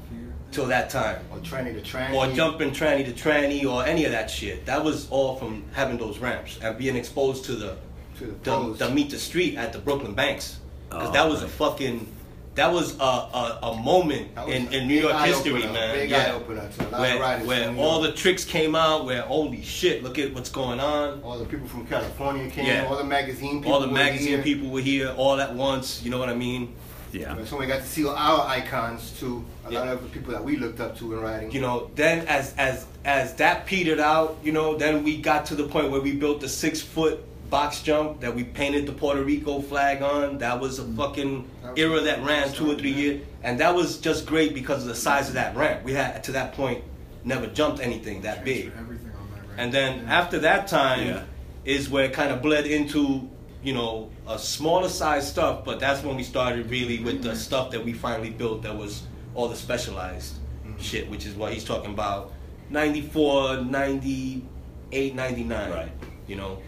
till 0.51 0.65
that 0.67 0.89
time. 0.89 1.19
Or 1.31 1.37
tranny 1.39 1.73
to 1.73 1.81
tranny. 1.81 2.13
or 2.13 2.33
jumping 2.33 2.71
tranny 2.71 3.05
to 3.05 3.13
tranny 3.13 3.65
or 3.65 3.85
any 3.85 4.05
of 4.05 4.11
that 4.11 4.29
shit. 4.29 4.65
That 4.65 4.83
was 4.83 5.09
all 5.09 5.35
from 5.35 5.63
having 5.73 5.97
those 5.97 6.19
ramps 6.19 6.59
and 6.61 6.77
being 6.77 6.95
exposed 6.95 7.45
to 7.45 7.53
the 7.55 7.77
to 8.17 8.25
the 8.27 8.33
the, 8.51 8.85
the 8.85 8.89
meet 8.91 9.09
the 9.09 9.19
street 9.19 9.57
at 9.57 9.73
the 9.73 9.79
Brooklyn 9.79 10.13
Banks. 10.13 10.59
Because 10.89 11.09
Oh, 11.09 11.11
that 11.13 11.29
was 11.29 11.41
a 11.41 11.47
fucking 11.47 12.07
that 12.55 12.73
was 12.73 12.99
a, 12.99 13.03
a, 13.03 13.59
a 13.63 13.81
moment 13.81 14.27
in, 14.47 14.67
a 14.67 14.71
in 14.71 14.87
New 14.87 14.99
York 14.99 15.15
history, 15.25 15.63
opener, 15.63 15.71
man. 15.71 15.95
big 15.95 16.09
yeah. 16.09 16.17
eye 16.17 16.31
opener 16.31 16.69
to 16.69 16.81
a 16.81 16.83
lot 16.83 16.93
of 16.93 16.99
where 16.99 17.19
riders 17.19 17.47
where 17.47 17.75
all 17.77 18.01
the 18.01 18.11
tricks 18.11 18.43
came 18.43 18.75
out, 18.75 19.05
where 19.05 19.21
holy 19.21 19.61
shit, 19.61 20.03
look 20.03 20.19
at 20.19 20.33
what's 20.33 20.49
going 20.49 20.79
on. 20.79 21.21
all 21.23 21.39
the 21.39 21.45
people 21.45 21.67
from 21.67 21.87
California 21.87 22.49
came. 22.49 22.65
Yeah. 22.65 22.87
All 22.87 22.97
the 22.97 23.05
magazine 23.05 23.59
people. 23.61 23.73
All 23.73 23.79
the 23.79 23.87
were 23.87 23.93
magazine 23.93 24.27
here. 24.27 24.43
people 24.43 24.69
were 24.69 24.81
here 24.81 25.13
all 25.17 25.39
at 25.39 25.55
once, 25.55 26.03
you 26.03 26.11
know 26.11 26.19
what 26.19 26.29
I 26.29 26.35
mean? 26.35 26.75
Yeah. 27.13 27.43
So 27.45 27.57
we 27.57 27.65
got 27.67 27.81
to 27.81 27.87
see 27.87 28.07
our 28.07 28.47
icons 28.47 29.17
too. 29.19 29.43
A 29.65 29.71
lot 29.71 29.87
of 29.87 30.01
the 30.03 30.09
people 30.09 30.31
that 30.31 30.43
we 30.43 30.57
looked 30.57 30.79
up 30.79 30.97
to 30.97 31.13
in 31.13 31.19
riding. 31.21 31.51
you 31.51 31.61
know 31.61 31.89
then 31.95 32.27
as 32.27 32.53
as 32.57 32.85
as 33.05 33.33
that 33.35 33.65
petered 33.65 33.99
out 33.99 34.37
you 34.43 34.51
know 34.51 34.77
then 34.77 35.03
we 35.03 35.17
got 35.17 35.45
to 35.47 35.55
the 35.55 35.67
point 35.67 35.91
where 35.91 36.01
we 36.01 36.13
built 36.13 36.41
the 36.41 36.49
six 36.49 36.81
foot 36.81 37.23
box 37.49 37.81
jump 37.81 38.21
that 38.21 38.33
we 38.33 38.43
painted 38.43 38.85
the 38.85 38.91
puerto 38.93 39.23
rico 39.23 39.59
flag 39.61 40.01
on 40.01 40.37
that 40.37 40.59
was 40.59 40.79
a 40.79 40.83
mm-hmm. 40.83 40.97
fucking 40.97 41.49
That 41.61 41.71
was 41.71 41.79
era 41.79 41.99
that 42.01 42.23
ran 42.23 42.51
two 42.53 42.71
or 42.71 42.75
three 42.75 42.91
years 42.93 43.21
and 43.43 43.59
that 43.59 43.75
was 43.75 43.97
just 43.99 44.25
great 44.25 44.53
because 44.53 44.83
of 44.83 44.87
the 44.87 44.95
size 44.95 45.27
of 45.27 45.33
that 45.35 45.55
ramp 45.55 45.83
we 45.83 45.93
had 45.93 46.23
to 46.23 46.31
that 46.33 46.53
point 46.53 46.83
never 47.23 47.47
jumped 47.47 47.81
anything 47.81 48.21
that 48.21 48.43
big 48.45 48.71
Everything 48.77 49.11
on 49.19 49.29
that 49.31 49.47
ramp. 49.47 49.53
and 49.57 49.73
then 49.73 49.91
Yeah. 50.05 50.19
after 50.19 50.39
that 50.39 50.67
time 50.67 51.07
Yeah. 51.07 51.23
is 51.65 51.89
where 51.89 52.05
it 52.05 52.13
kind 52.13 52.31
of 52.31 52.41
bled 52.41 52.65
into 52.65 53.29
you 53.63 53.73
know 53.73 54.09
a 54.27 54.37
smaller 54.39 54.89
size 54.89 55.29
stuff 55.29 55.63
but 55.63 55.79
that's 55.79 56.03
when 56.03 56.15
we 56.15 56.23
started 56.23 56.69
really 56.69 57.03
with 57.03 57.21
the 57.21 57.35
stuff 57.35 57.71
that 57.71 57.83
we 57.83 57.93
finally 57.93 58.29
built 58.29 58.63
that 58.63 58.75
was 58.75 59.03
all 59.35 59.47
the 59.47 59.55
specialized 59.55 60.35
shit 60.79 61.09
which 61.09 61.25
is 61.25 61.35
what 61.35 61.53
he's 61.53 61.63
talking 61.63 61.91
about 61.93 62.31
94 62.69 63.57
98 63.57 65.15
99 65.15 65.71
Right. 65.71 65.91
you 66.27 66.35
know 66.35 66.59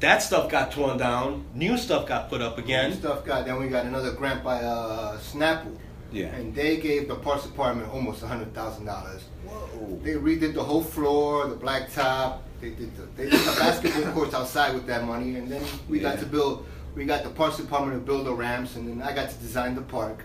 that 0.00 0.18
stuff 0.22 0.50
got 0.50 0.72
torn 0.72 0.96
down 0.98 1.44
new 1.54 1.76
stuff 1.76 2.06
got 2.06 2.28
put 2.28 2.40
up 2.40 2.58
again 2.58 2.90
New 2.90 2.96
Stuff 2.96 3.24
got. 3.24 3.46
Then 3.46 3.58
we 3.60 3.68
got 3.68 3.86
another 3.86 4.12
grant 4.12 4.42
by 4.42 4.56
uh, 4.62 5.18
Snapple. 5.18 5.78
Yeah. 6.12 6.26
And 6.26 6.54
they 6.54 6.76
gave 6.76 7.08
the 7.08 7.14
parks 7.14 7.44
department 7.44 7.90
almost 7.90 8.22
a 8.22 8.26
hundred 8.26 8.52
thousand 8.54 8.84
dollars. 8.86 9.22
Whoa. 9.46 9.98
They 10.02 10.12
redid 10.14 10.52
the 10.54 10.62
whole 10.62 10.82
floor, 10.82 11.46
the 11.48 11.54
blacktop. 11.56 12.40
They 12.60 12.70
did 12.70 12.96
the, 12.96 13.02
they 13.16 13.30
did 13.30 13.40
the 13.40 13.56
basketball 13.58 14.12
courts 14.12 14.34
outside 14.34 14.74
with 14.74 14.86
that 14.86 15.04
money, 15.04 15.36
and 15.36 15.50
then 15.50 15.62
we 15.88 16.00
got 16.00 16.18
to 16.20 16.26
build. 16.26 16.66
We 16.94 17.04
got 17.04 17.24
the 17.24 17.30
parks 17.30 17.56
department 17.56 18.00
to 18.00 18.06
build 18.06 18.26
the 18.26 18.32
ramps, 18.32 18.76
and 18.76 18.88
then 18.88 19.06
I 19.06 19.12
got 19.14 19.28
to 19.30 19.36
design 19.36 19.74
the 19.74 19.82
park. 19.82 20.20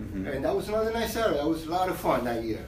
Mhm. 0.00 0.34
And 0.36 0.44
that 0.44 0.54
was 0.54 0.68
another 0.68 0.92
nice 0.92 1.16
area. 1.16 1.38
That 1.38 1.46
was 1.48 1.66
a 1.66 1.70
lot 1.70 1.88
of 1.88 1.96
fun 1.98 2.24
that 2.24 2.44
year. 2.44 2.64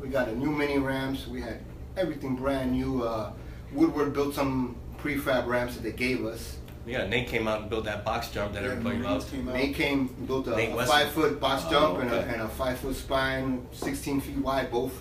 We 0.00 0.08
got 0.08 0.28
a 0.28 0.36
new 0.36 0.50
mini 0.50 0.78
ramps. 0.78 1.26
We 1.26 1.40
had 1.40 1.60
everything 1.96 2.36
brand 2.36 2.72
new. 2.72 3.02
Uh, 3.04 3.30
Woodward 3.72 4.12
built 4.12 4.34
some 4.34 4.76
prefab 4.98 5.46
ramps 5.46 5.74
that 5.76 5.82
they 5.82 5.92
gave 5.92 6.24
us. 6.24 6.56
Yeah, 6.86 7.06
Nate 7.06 7.28
came 7.28 7.46
out 7.46 7.60
and 7.62 7.70
built 7.70 7.84
that 7.84 8.04
box 8.04 8.30
jump 8.30 8.54
that 8.54 8.62
Yeah, 8.62 8.70
everybody 8.70 8.98
loves. 8.98 9.26
came. 9.26 9.44
They 9.46 9.68
came 9.72 10.06
built 10.26 10.48
a, 10.48 10.54
a 10.54 10.86
five 10.86 11.10
foot 11.10 11.38
box 11.38 11.64
Oh, 11.66 11.70
jump 11.70 11.98
and, 12.00 12.10
a, 12.10 12.20
and 12.22 12.42
a 12.42 12.48
five 12.48 12.78
foot 12.78 12.96
spine, 12.96 13.66
16 13.72 14.20
feet 14.22 14.38
wide 14.38 14.70
both. 14.70 14.92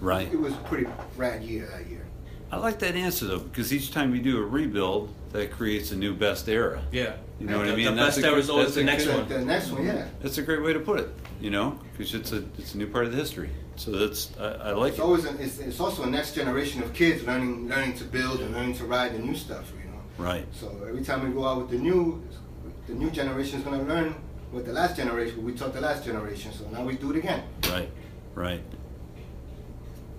Right. 0.00 0.32
It 0.32 0.40
was 0.40 0.52
a 0.54 0.56
pretty 0.58 0.86
rad 1.16 1.42
year 1.44 1.68
that 1.72 1.86
year. 1.88 1.99
I 2.52 2.56
like 2.56 2.80
that 2.80 2.94
answer 2.96 3.26
though, 3.26 3.38
because 3.38 3.72
each 3.72 3.92
time 3.92 4.14
you 4.14 4.20
do 4.22 4.38
a 4.38 4.44
rebuild, 4.44 5.14
that 5.32 5.52
creates 5.52 5.92
a 5.92 5.96
new 5.96 6.12
best 6.14 6.48
era. 6.48 6.82
Yeah. 6.90 7.14
You 7.38 7.46
know 7.46 7.58
what 7.58 7.68
I 7.68 7.76
mean? 7.76 7.84
The 7.86 7.92
That's 8.02 8.16
best 8.16 8.26
era 8.26 8.36
is 8.38 8.50
always 8.50 8.74
the 8.74 8.82
next 8.82 9.04
good- 9.06 9.16
one. 9.16 9.28
The 9.28 9.44
next 9.44 9.70
one, 9.70 9.84
yeah. 9.86 10.08
That's 10.20 10.38
a 10.38 10.42
great 10.42 10.62
way 10.62 10.72
to 10.72 10.80
put 10.80 10.98
it. 11.00 11.08
You 11.40 11.50
know, 11.50 11.78
because 11.92 12.12
it's 12.14 12.32
a 12.32 12.44
it's 12.58 12.74
a 12.74 12.78
new 12.78 12.86
part 12.88 13.04
of 13.06 13.12
the 13.12 13.16
history. 13.18 13.50
So 13.76 13.92
that's 13.92 14.30
I, 14.38 14.46
I 14.46 14.72
like 14.72 14.90
It's 14.90 14.98
it. 14.98 15.02
always 15.02 15.24
an, 15.24 15.38
it's, 15.38 15.58
it's 15.58 15.80
also 15.80 16.02
a 16.02 16.10
next 16.10 16.34
generation 16.34 16.82
of 16.82 16.92
kids 16.92 17.22
learning 17.24 17.68
learning 17.68 17.94
to 17.98 18.04
build 18.04 18.40
and 18.40 18.52
learning 18.52 18.74
to 18.78 18.84
ride 18.84 19.14
the 19.14 19.20
new 19.20 19.34
stuff. 19.36 19.72
You 19.82 19.90
know. 19.90 20.00
Right. 20.18 20.44
So 20.52 20.66
every 20.86 21.02
time 21.04 21.26
we 21.26 21.32
go 21.32 21.46
out 21.46 21.58
with 21.58 21.70
the 21.70 21.78
new, 21.78 22.22
the 22.88 22.94
new 22.94 23.10
generation 23.10 23.60
is 23.60 23.64
going 23.64 23.78
to 23.80 23.86
learn 23.86 24.14
what 24.50 24.66
the 24.66 24.72
last 24.72 24.96
generation. 24.96 25.42
We 25.44 25.52
taught 25.54 25.72
the 25.72 25.80
last 25.80 26.04
generation, 26.04 26.52
so 26.52 26.68
now 26.70 26.84
we 26.84 26.96
do 26.96 27.10
it 27.12 27.16
again. 27.16 27.42
Right, 27.70 27.88
right. 28.34 28.60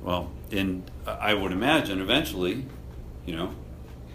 Well, 0.02 0.32
and 0.52 0.90
I 1.08 1.32
I 1.32 1.34
would 1.34 1.52
imagine 1.52 2.02
eventually, 2.02 2.66
you 3.26 3.36
know, 3.36 3.54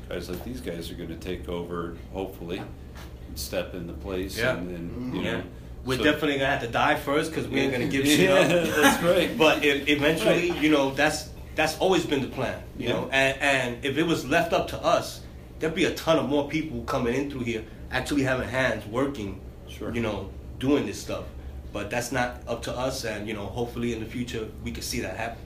guys 0.09 0.29
like 0.29 0.45
these 0.45 0.61
guys 0.61 0.91
are 0.91 0.95
going 0.95 1.09
to 1.09 1.17
take 1.17 1.49
over, 1.49 1.97
hopefully, 2.13 2.59
and 2.59 3.39
step 3.39 3.75
into 3.75 3.93
place. 3.93 4.39
Yeah. 4.39 4.57
And, 4.57 4.71
and 4.71 4.91
you 5.15 5.21
mm-hmm. 5.21 5.25
know, 5.25 5.31
Yeah. 5.39 5.43
We're 5.85 5.99
so- 5.99 6.05
definitely 6.05 6.39
gonna 6.39 6.51
have 6.51 6.63
to 6.63 6.69
die 6.69 6.97
first 6.97 7.31
because 7.31 7.47
we 7.49 7.61
ain't 7.61 7.73
gonna 7.73 7.87
give 7.87 8.07
shit 8.07 8.21
Yeah, 8.29 8.35
up. 8.41 8.49
that's 8.77 9.03
right. 9.03 9.39
But 9.45 9.65
if, 9.65 9.89
eventually, 9.89 10.51
you 10.59 10.71
know, 10.71 10.91
that's 10.91 11.31
that's 11.55 11.79
always 11.79 12.05
been 12.05 12.23
the 12.23 12.29
plan. 12.29 12.61
You 12.77 12.89
Yeah. 12.89 12.93
know, 12.95 13.09
and 13.13 13.41
and 13.41 13.85
if 13.85 13.97
it 13.97 14.03
was 14.03 14.27
left 14.27 14.53
up 14.53 14.69
to 14.69 14.79
us, 14.83 15.21
there'd 15.61 15.75
be 15.77 15.85
a 15.85 15.95
ton 15.95 16.19
of 16.19 16.29
more 16.29 16.49
people 16.49 16.83
coming 16.83 17.15
in 17.15 17.31
through 17.31 17.45
here, 17.45 17.65
actually 17.93 18.25
having 18.25 18.49
hands 18.49 18.85
working. 18.87 19.41
Sure. 19.69 19.95
You 19.95 20.01
know, 20.01 20.31
doing 20.59 20.87
this 20.87 21.01
stuff. 21.01 21.25
But 21.73 21.91
that's 21.91 22.11
not 22.11 22.41
up 22.49 22.63
to 22.63 22.73
us, 22.77 23.05
and 23.05 23.29
you 23.29 23.35
know, 23.35 23.47
hopefully 23.47 23.93
in 23.93 24.01
the 24.01 24.07
future 24.07 24.49
we 24.65 24.73
can 24.73 24.83
see 24.83 25.01
that 25.01 25.17
happen. 25.17 25.39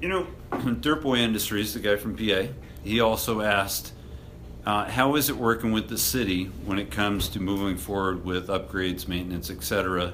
You 0.00 0.08
know, 0.08 0.26
Dirtboy 0.52 1.18
Industries, 1.18 1.74
the 1.74 1.80
guy 1.80 1.96
from 1.96 2.16
PA, 2.16 2.52
he 2.82 3.00
also 3.00 3.40
asked, 3.40 3.92
uh, 4.66 4.84
"How 4.84 5.14
is 5.16 5.30
it 5.30 5.36
working 5.36 5.72
with 5.72 5.88
the 5.88 5.98
city 5.98 6.44
when 6.64 6.78
it 6.78 6.90
comes 6.90 7.28
to 7.30 7.40
moving 7.40 7.76
forward 7.76 8.24
with 8.24 8.48
upgrades, 8.48 9.08
maintenance, 9.08 9.50
etc.?" 9.50 10.12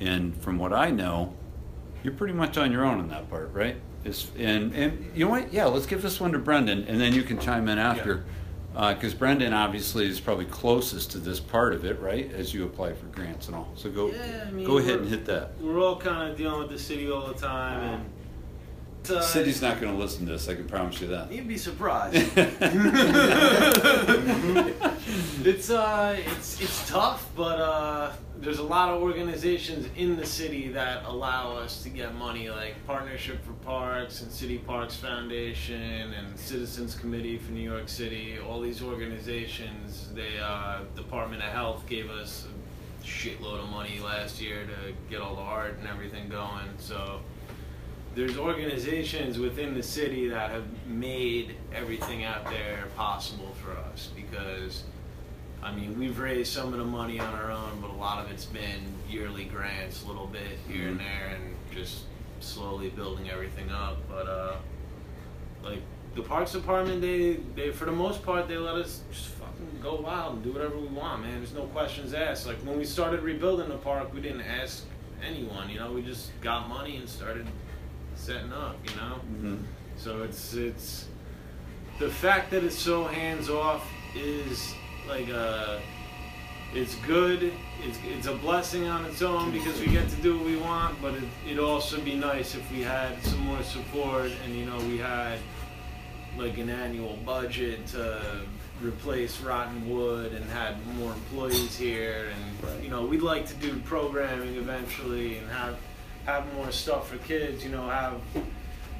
And 0.00 0.36
from 0.42 0.58
what 0.58 0.72
I 0.72 0.90
know, 0.90 1.34
you're 2.02 2.14
pretty 2.14 2.32
much 2.34 2.56
on 2.56 2.72
your 2.72 2.84
own 2.84 2.98
in 3.00 3.08
that 3.08 3.28
part, 3.28 3.52
right? 3.52 3.76
It's, 4.04 4.30
and 4.38 4.74
and 4.74 5.12
you 5.14 5.26
know 5.26 5.30
what? 5.30 5.52
Yeah, 5.52 5.66
let's 5.66 5.86
give 5.86 6.00
this 6.02 6.18
one 6.20 6.32
to 6.32 6.38
Brendan, 6.38 6.84
and 6.84 7.00
then 7.00 7.12
you 7.14 7.22
can 7.22 7.38
chime 7.38 7.68
in 7.68 7.78
after, 7.78 8.24
because 8.72 9.12
Brendan 9.12 9.52
obviously 9.52 10.06
is 10.08 10.18
probably 10.18 10.46
closest 10.46 11.10
to 11.12 11.18
this 11.18 11.38
part 11.38 11.74
of 11.74 11.84
it, 11.84 12.00
right? 12.00 12.32
As 12.32 12.54
you 12.54 12.64
apply 12.64 12.94
for 12.94 13.06
grants 13.06 13.46
and 13.48 13.56
all. 13.56 13.70
So 13.74 13.90
go 13.90 14.10
Yeah, 14.10 14.46
I 14.48 14.50
mean, 14.50 14.66
go 14.66 14.78
ahead 14.78 15.00
and 15.00 15.08
hit 15.08 15.26
that. 15.26 15.60
We're 15.60 15.78
all 15.78 15.96
kind 15.96 16.30
of 16.30 16.38
dealing 16.38 16.60
with 16.60 16.70
the 16.70 16.78
city 16.78 17.10
all 17.10 17.26
the 17.26 17.34
time, 17.34 17.80
and 17.82 18.06
it's, 18.06 18.19
uh, 19.08 19.22
city's 19.22 19.62
not 19.62 19.80
going 19.80 19.92
to 19.92 19.98
listen 19.98 20.26
to 20.26 20.32
this. 20.32 20.48
I 20.48 20.54
can 20.54 20.66
promise 20.66 21.00
you 21.00 21.06
that. 21.08 21.32
You'd 21.32 21.48
be 21.48 21.56
surprised. 21.56 22.16
it's 25.44 25.70
uh, 25.70 26.16
it's 26.18 26.60
it's 26.60 26.88
tough, 26.88 27.28
but 27.34 27.60
uh, 27.60 28.12
there's 28.40 28.58
a 28.58 28.64
lot 28.64 28.88
of 28.88 29.02
organizations 29.02 29.86
in 29.96 30.16
the 30.16 30.26
city 30.26 30.68
that 30.68 31.04
allow 31.04 31.56
us 31.56 31.82
to 31.82 31.88
get 31.88 32.14
money, 32.14 32.50
like 32.50 32.74
Partnership 32.86 33.44
for 33.44 33.52
Parks 33.64 34.22
and 34.22 34.30
City 34.30 34.58
Parks 34.58 34.96
Foundation 34.96 36.14
and 36.14 36.38
Citizens 36.38 36.94
Committee 36.94 37.38
for 37.38 37.52
New 37.52 37.68
York 37.68 37.88
City. 37.88 38.38
All 38.38 38.60
these 38.60 38.82
organizations, 38.82 40.08
they 40.14 40.38
uh, 40.42 40.80
Department 40.96 41.42
of 41.42 41.50
Health 41.50 41.86
gave 41.86 42.10
us 42.10 42.46
a 42.46 43.06
shitload 43.06 43.62
of 43.62 43.68
money 43.68 44.00
last 44.00 44.40
year 44.40 44.64
to 44.64 44.92
get 45.08 45.20
all 45.20 45.36
the 45.36 45.42
art 45.42 45.78
and 45.78 45.88
everything 45.88 46.28
going. 46.28 46.68
So 46.78 47.20
there's 48.20 48.36
organizations 48.36 49.38
within 49.38 49.72
the 49.72 49.82
city 49.82 50.28
that 50.28 50.50
have 50.50 50.64
made 50.86 51.56
everything 51.74 52.22
out 52.22 52.44
there 52.50 52.84
possible 52.94 53.54
for 53.62 53.72
us 53.72 54.10
because 54.14 54.84
I 55.62 55.74
mean 55.74 55.98
we've 55.98 56.18
raised 56.18 56.52
some 56.52 56.74
of 56.74 56.78
the 56.78 56.84
money 56.84 57.18
on 57.18 57.32
our 57.32 57.50
own 57.50 57.80
but 57.80 57.88
a 57.88 57.94
lot 57.94 58.22
of 58.22 58.30
it's 58.30 58.44
been 58.44 58.92
yearly 59.08 59.44
grants 59.44 60.04
a 60.04 60.06
little 60.06 60.26
bit 60.26 60.58
here 60.68 60.88
and 60.88 61.00
there 61.00 61.34
and 61.34 61.56
just 61.74 62.02
slowly 62.40 62.90
building 62.90 63.30
everything 63.30 63.70
up. 63.70 63.96
But 64.06 64.28
uh 64.28 64.56
like 65.62 65.80
the 66.14 66.20
parks 66.20 66.52
department 66.52 67.00
they 67.00 67.38
they 67.54 67.70
for 67.70 67.86
the 67.86 67.92
most 67.92 68.22
part 68.22 68.48
they 68.48 68.58
let 68.58 68.74
us 68.74 69.00
just 69.10 69.28
fucking 69.28 69.78
go 69.80 69.94
wild 69.94 70.34
and 70.34 70.44
do 70.44 70.52
whatever 70.52 70.76
we 70.76 70.88
want 70.88 71.22
man. 71.22 71.38
There's 71.38 71.54
no 71.54 71.64
questions 71.68 72.12
asked. 72.12 72.46
Like 72.46 72.58
when 72.58 72.76
we 72.76 72.84
started 72.84 73.22
rebuilding 73.22 73.70
the 73.70 73.78
park 73.78 74.12
we 74.12 74.20
didn't 74.20 74.42
ask 74.42 74.84
anyone 75.26 75.70
you 75.70 75.78
know? 75.78 75.90
We 75.90 76.02
just 76.02 76.38
got 76.42 76.68
money 76.68 76.98
and 76.98 77.08
started 77.08 77.46
setting 78.20 78.52
up 78.52 78.76
you 78.88 78.94
know 78.96 79.16
Mhm. 79.32 79.58
so 79.96 80.22
it's 80.22 80.54
it's 80.54 81.06
the 81.98 82.08
fact 82.10 82.50
that 82.50 82.62
it's 82.64 82.78
so 82.78 83.04
hands 83.04 83.48
off 83.50 83.86
is 84.14 84.74
like 85.08 85.28
a 85.28 85.80
it's 86.72 86.94
good. 87.06 87.52
It's 87.84 87.98
it's 88.04 88.26
a 88.28 88.34
blessing 88.34 88.86
on 88.86 89.04
its 89.04 89.22
own 89.22 89.50
because 89.50 89.80
we 89.80 89.86
get 89.88 90.08
to 90.08 90.16
do 90.22 90.36
what 90.36 90.46
we 90.46 90.56
want. 90.56 91.02
But 91.02 91.14
it, 91.14 91.24
it'd 91.44 91.58
also 91.58 92.00
be 92.00 92.14
nice 92.14 92.54
if 92.54 92.64
we 92.70 92.80
had 92.82 93.20
some 93.24 93.40
more 93.40 93.60
support 93.64 94.30
and 94.44 94.54
you 94.54 94.66
know 94.66 94.78
we 94.86 94.96
had 94.98 95.38
like 96.38 96.58
an 96.58 96.70
annual 96.70 97.16
budget 97.26 97.86
to 97.88 98.20
replace 98.80 99.40
rotten 99.40 99.90
wood 99.90 100.32
and 100.32 100.44
had 100.50 100.74
more 100.96 101.12
employees 101.12 101.76
here 101.76 102.28
and 102.32 102.84
you 102.84 102.88
know 102.88 103.04
we'd 103.04 103.20
like 103.34 103.46
to 103.48 103.54
do 103.54 103.76
programming 103.80 104.54
eventually 104.54 105.38
and 105.38 105.50
have 105.50 105.76
have 106.26 106.52
more 106.54 106.70
stuff 106.70 107.08
for 107.08 107.18
kids 107.18 107.64
you 107.64 107.70
know 107.70 107.88
have 107.88 108.20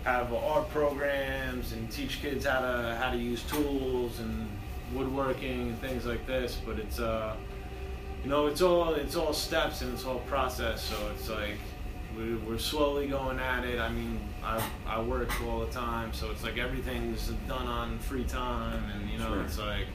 have 0.05 0.33
art 0.33 0.69
programs 0.71 1.73
and 1.73 1.91
teach 1.91 2.23
kids 2.23 2.47
how 2.47 2.61
to 2.61 2.97
how 3.01 3.11
to 3.11 3.19
use 3.19 3.43
tools 3.45 4.19
and 4.21 4.49
woodworking 4.95 5.69
and 5.69 5.81
things 5.81 6.07
like 6.07 6.27
this 6.27 6.59
but 6.65 6.79
it's 6.79 6.99
uh 6.99 7.35
you 8.25 8.31
know 8.31 8.47
it's 8.47 8.63
all 8.63 8.95
it's 8.95 9.15
all 9.17 9.33
steps 9.33 9.83
and 9.83 9.93
it's 9.93 10.05
all 10.05 10.19
process 10.21 10.83
so 10.83 10.97
it's 11.15 11.29
like 11.29 11.57
we're, 12.17 12.39
we're 12.39 12.59
slowly 12.59 13.07
going 13.07 13.39
at 13.39 13.65
it 13.65 13.79
i 13.79 13.89
mean 13.91 14.19
I, 14.43 14.61
I 14.87 15.01
work 15.03 15.31
all 15.47 15.61
the 15.61 15.71
time 15.71 16.13
so 16.13 16.31
it's 16.31 16.43
like 16.43 16.59
everything's 16.59 17.29
done 17.47 17.67
on 17.69 17.99
free 17.99 18.25
time 18.25 18.83
and 18.95 19.09
you 19.11 19.19
know 19.19 19.29
Sure. 19.35 19.43
it's 19.43 19.59
like 19.59 19.87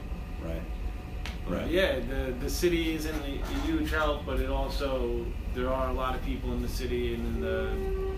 Right. 0.44 0.62
Right. 1.48 1.68
yeah, 1.68 1.98
the 2.00 2.32
the 2.40 2.50
city 2.50 2.94
isn't 2.94 3.14
a 3.24 3.44
huge 3.66 3.90
help, 3.90 4.26
but 4.26 4.38
it 4.40 4.50
also 4.50 5.24
there 5.56 5.72
are 5.72 5.88
a 5.88 5.92
lot 5.92 6.14
of 6.14 6.22
people 6.22 6.52
in 6.52 6.60
the 6.60 6.68
city 6.68 7.14
and 7.14 7.26
in 7.26 7.40
the 7.40 7.70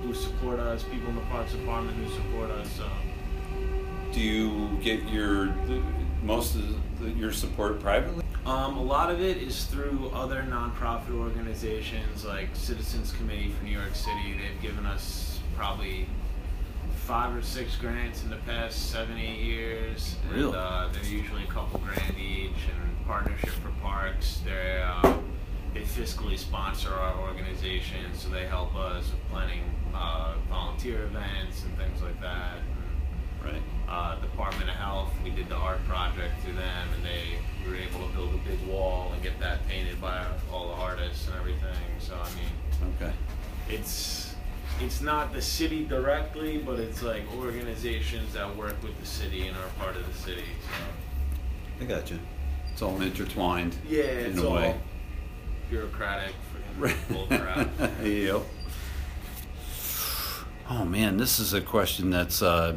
who 0.02 0.12
support 0.12 0.58
us, 0.58 0.82
people 0.84 1.08
in 1.08 1.14
the 1.14 1.20
parks 1.22 1.52
department 1.52 1.96
who 1.98 2.14
support 2.14 2.50
us. 2.50 2.68
So 2.72 2.88
Do 4.12 4.20
you 4.20 4.76
get 4.82 5.08
your 5.08 5.46
the, 5.66 5.82
most 6.22 6.56
of 6.56 6.62
the, 7.00 7.10
your 7.10 7.32
support 7.32 7.80
privately? 7.80 8.24
um, 8.44 8.76
a 8.76 8.82
lot 8.82 9.10
of 9.10 9.20
it 9.20 9.36
is 9.36 9.64
through 9.66 10.10
other 10.14 10.42
nonprofit 10.48 11.12
organizations 11.14 12.24
like 12.24 12.48
Citizens 12.54 13.12
Committee 13.12 13.50
for 13.50 13.64
New 13.64 13.76
York 13.78 13.94
City. 13.94 14.32
They've 14.34 14.62
given 14.62 14.84
us 14.86 15.38
probably 15.56 16.08
five 17.04 17.34
or 17.36 17.42
six 17.42 17.76
grants 17.76 18.22
in 18.24 18.30
the 18.30 18.36
past 18.36 18.90
seven 18.90 19.16
eight 19.18 19.40
years. 19.44 20.16
Really? 20.30 20.46
And, 20.46 20.56
uh, 20.56 20.88
they're 20.92 21.04
usually 21.04 21.44
a 21.44 21.46
couple 21.46 21.80
grand 21.80 22.18
each. 22.18 22.50
And 22.50 23.06
Partnership 23.06 23.50
for 23.50 23.70
Parks, 23.80 24.40
they 24.44 24.82
uh, 24.86 25.16
they 25.74 25.80
fiscally 25.80 26.38
sponsor 26.38 26.92
our 26.92 27.18
organization, 27.20 28.04
so 28.14 28.28
they 28.28 28.46
help 28.46 28.74
us 28.74 29.10
with 29.10 29.28
planning 29.30 29.62
uh, 29.94 30.34
volunteer 30.48 31.04
events 31.04 31.64
and 31.64 31.76
things 31.76 32.02
like 32.02 32.20
that. 32.20 32.56
And, 32.58 32.64
Right. 33.40 33.62
uh, 33.88 34.16
Department 34.16 34.68
of 34.68 34.74
Health, 34.74 35.12
we 35.22 35.30
did 35.30 35.48
the 35.48 35.54
art 35.54 35.78
project 35.86 36.42
through 36.42 36.54
them, 36.54 36.88
and 36.96 37.04
they 37.04 37.38
we 37.64 37.70
were 37.70 37.76
able 37.76 38.00
to 38.08 38.12
build 38.14 38.34
a 38.34 38.38
big 38.38 38.58
wall 38.66 39.12
and 39.14 39.22
get 39.22 39.38
that 39.38 39.66
painted 39.68 40.00
by 40.00 40.26
all 40.52 40.66
the 40.68 40.74
artists 40.74 41.28
and 41.28 41.36
everything. 41.36 41.78
So 42.00 42.14
I 42.16 42.28
mean, 42.34 42.92
Okay. 43.00 43.12
it's 43.68 44.34
it's 44.80 45.00
not 45.00 45.32
the 45.32 45.40
city 45.40 45.84
directly, 45.84 46.58
but 46.58 46.80
it's 46.80 47.00
like 47.02 47.22
organizations 47.36 48.34
that 48.34 48.56
work 48.56 48.74
with 48.82 48.98
the 48.98 49.06
city 49.06 49.46
and 49.46 49.56
are 49.56 49.68
part 49.78 49.94
of 49.96 50.04
the 50.06 50.18
city. 50.18 50.44
So 51.78 51.84
I 51.84 51.88
got 51.88 52.10
you. 52.10 52.18
It's 52.72 52.82
all 52.82 53.00
intertwined. 53.00 53.76
yeah, 53.88 54.02
in 54.02 54.30
it's 54.32 54.40
a 54.40 54.48
all 54.48 54.54
way. 54.56 54.74
Bureaucratic, 55.70 56.34
bull 57.08 57.26
yep. 58.02 58.42
Oh 60.70 60.84
man, 60.84 61.16
this 61.16 61.38
is 61.38 61.54
a 61.54 61.60
question 61.60 62.10
that's 62.10 62.42
uh, 62.42 62.76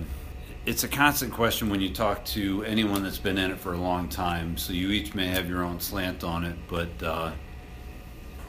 it's 0.66 0.84
a 0.84 0.88
constant 0.88 1.34
question 1.34 1.70
when 1.70 1.82
you 1.82 1.90
talk 1.90 2.24
to 2.26 2.64
anyone 2.64 3.04
that's 3.04 3.18
been 3.18 3.38
in 3.38 3.52
it 3.52 3.60
for 3.60 3.74
a 3.74 3.78
long 3.78 4.08
time. 4.08 4.58
So 4.58 4.74
you 4.74 4.92
each 4.92 5.14
may 5.14 5.28
have 5.28 5.50
your 5.50 5.64
own 5.64 5.80
slant 5.80 6.24
on 6.24 6.44
it, 6.44 6.56
but 6.70 7.04
uh, 7.04 7.32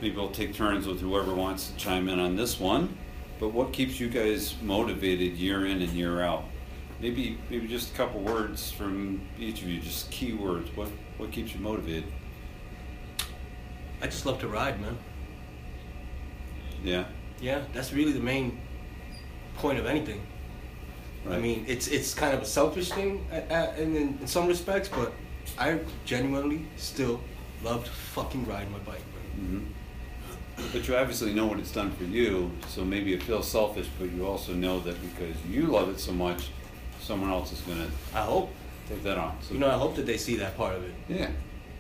maybe 0.01 0.15
we'll 0.17 0.31
take 0.31 0.55
turns 0.55 0.87
with 0.87 1.01
whoever 1.01 1.35
wants 1.35 1.71
to 1.71 1.77
chime 1.77 2.09
in 2.09 2.19
on 2.19 2.37
this 2.37 2.61
one. 2.61 2.97
but 3.41 3.49
what 3.53 3.73
keeps 3.73 3.99
you 3.99 4.09
guys 4.09 4.55
motivated 4.63 5.33
year 5.37 5.67
in 5.67 5.83
and 5.83 5.93
year 5.93 6.23
out? 6.23 6.45
Maybe 7.01 7.39
maybe 7.51 7.67
just 7.67 7.93
a 7.93 7.97
couple 7.97 8.21
words 8.21 8.71
from 8.71 9.21
each 9.39 9.63
of 9.63 9.69
you, 9.69 9.81
just 9.81 10.11
key 10.11 10.35
words. 10.35 10.71
What 10.77 10.89
what 11.19 11.33
keeps 11.33 11.55
you 11.55 11.61
motivated? 11.61 12.05
I 14.03 14.07
just 14.07 14.27
love 14.27 14.41
to 14.41 14.49
ride, 14.49 14.81
man. 14.81 14.99
Yeah. 16.85 17.05
Yeah, 17.41 17.63
that's 17.73 17.93
really 17.93 18.13
the 18.13 18.21
main 18.21 18.61
point 19.57 19.79
of 19.79 19.87
anything. 19.87 20.21
I 21.31 21.39
mean, 21.39 21.65
it's 21.69 21.87
it's 21.87 22.15
kind 22.15 22.35
of 22.35 22.43
a 22.43 22.45
selfish 22.45 22.91
thing 22.91 23.25
a- 23.31 23.45
a- 23.55 23.81
in, 23.81 23.95
in, 23.97 24.19
in 24.21 24.27
some 24.27 24.49
respects, 24.49 24.89
but 24.89 25.13
I 25.57 25.79
genuinely 26.05 26.67
still 26.77 27.21
love 27.63 27.85
to 27.85 27.91
fucking 27.91 28.45
ride 28.45 28.69
my 28.73 28.79
bike, 28.79 29.05
man. 29.15 29.47
hmm 30.57 30.67
But 30.73 30.89
you 30.89 30.97
obviously 30.97 31.33
know 31.33 31.47
what 31.47 31.61
it's 31.61 31.71
done 31.71 31.93
for 31.93 32.05
you, 32.05 32.51
so 32.69 32.85
maybe 32.85 33.13
it 33.15 33.23
feels 33.23 33.47
selfish, 33.49 33.87
but 34.01 34.11
you 34.11 34.27
also 34.27 34.53
know 34.53 34.81
that 34.81 34.97
because 35.01 35.37
you 35.49 35.67
love 35.67 35.89
it 35.91 36.01
so 36.01 36.11
much, 36.13 36.49
someone 37.01 37.31
else 37.31 37.53
is 37.53 37.61
gonna 37.61 37.89
I 38.13 38.23
hope. 38.23 38.51
take 38.89 39.05
that 39.05 39.17
on. 39.17 39.37
So 39.43 39.55
You 39.55 39.61
know, 39.61 39.69
I 39.71 39.79
hope 39.79 39.95
that 39.95 40.07
they 40.07 40.17
see 40.19 40.37
that 40.39 40.57
part 40.57 40.75
of 40.75 40.83
it. 40.83 40.95
yeah, 41.09 41.31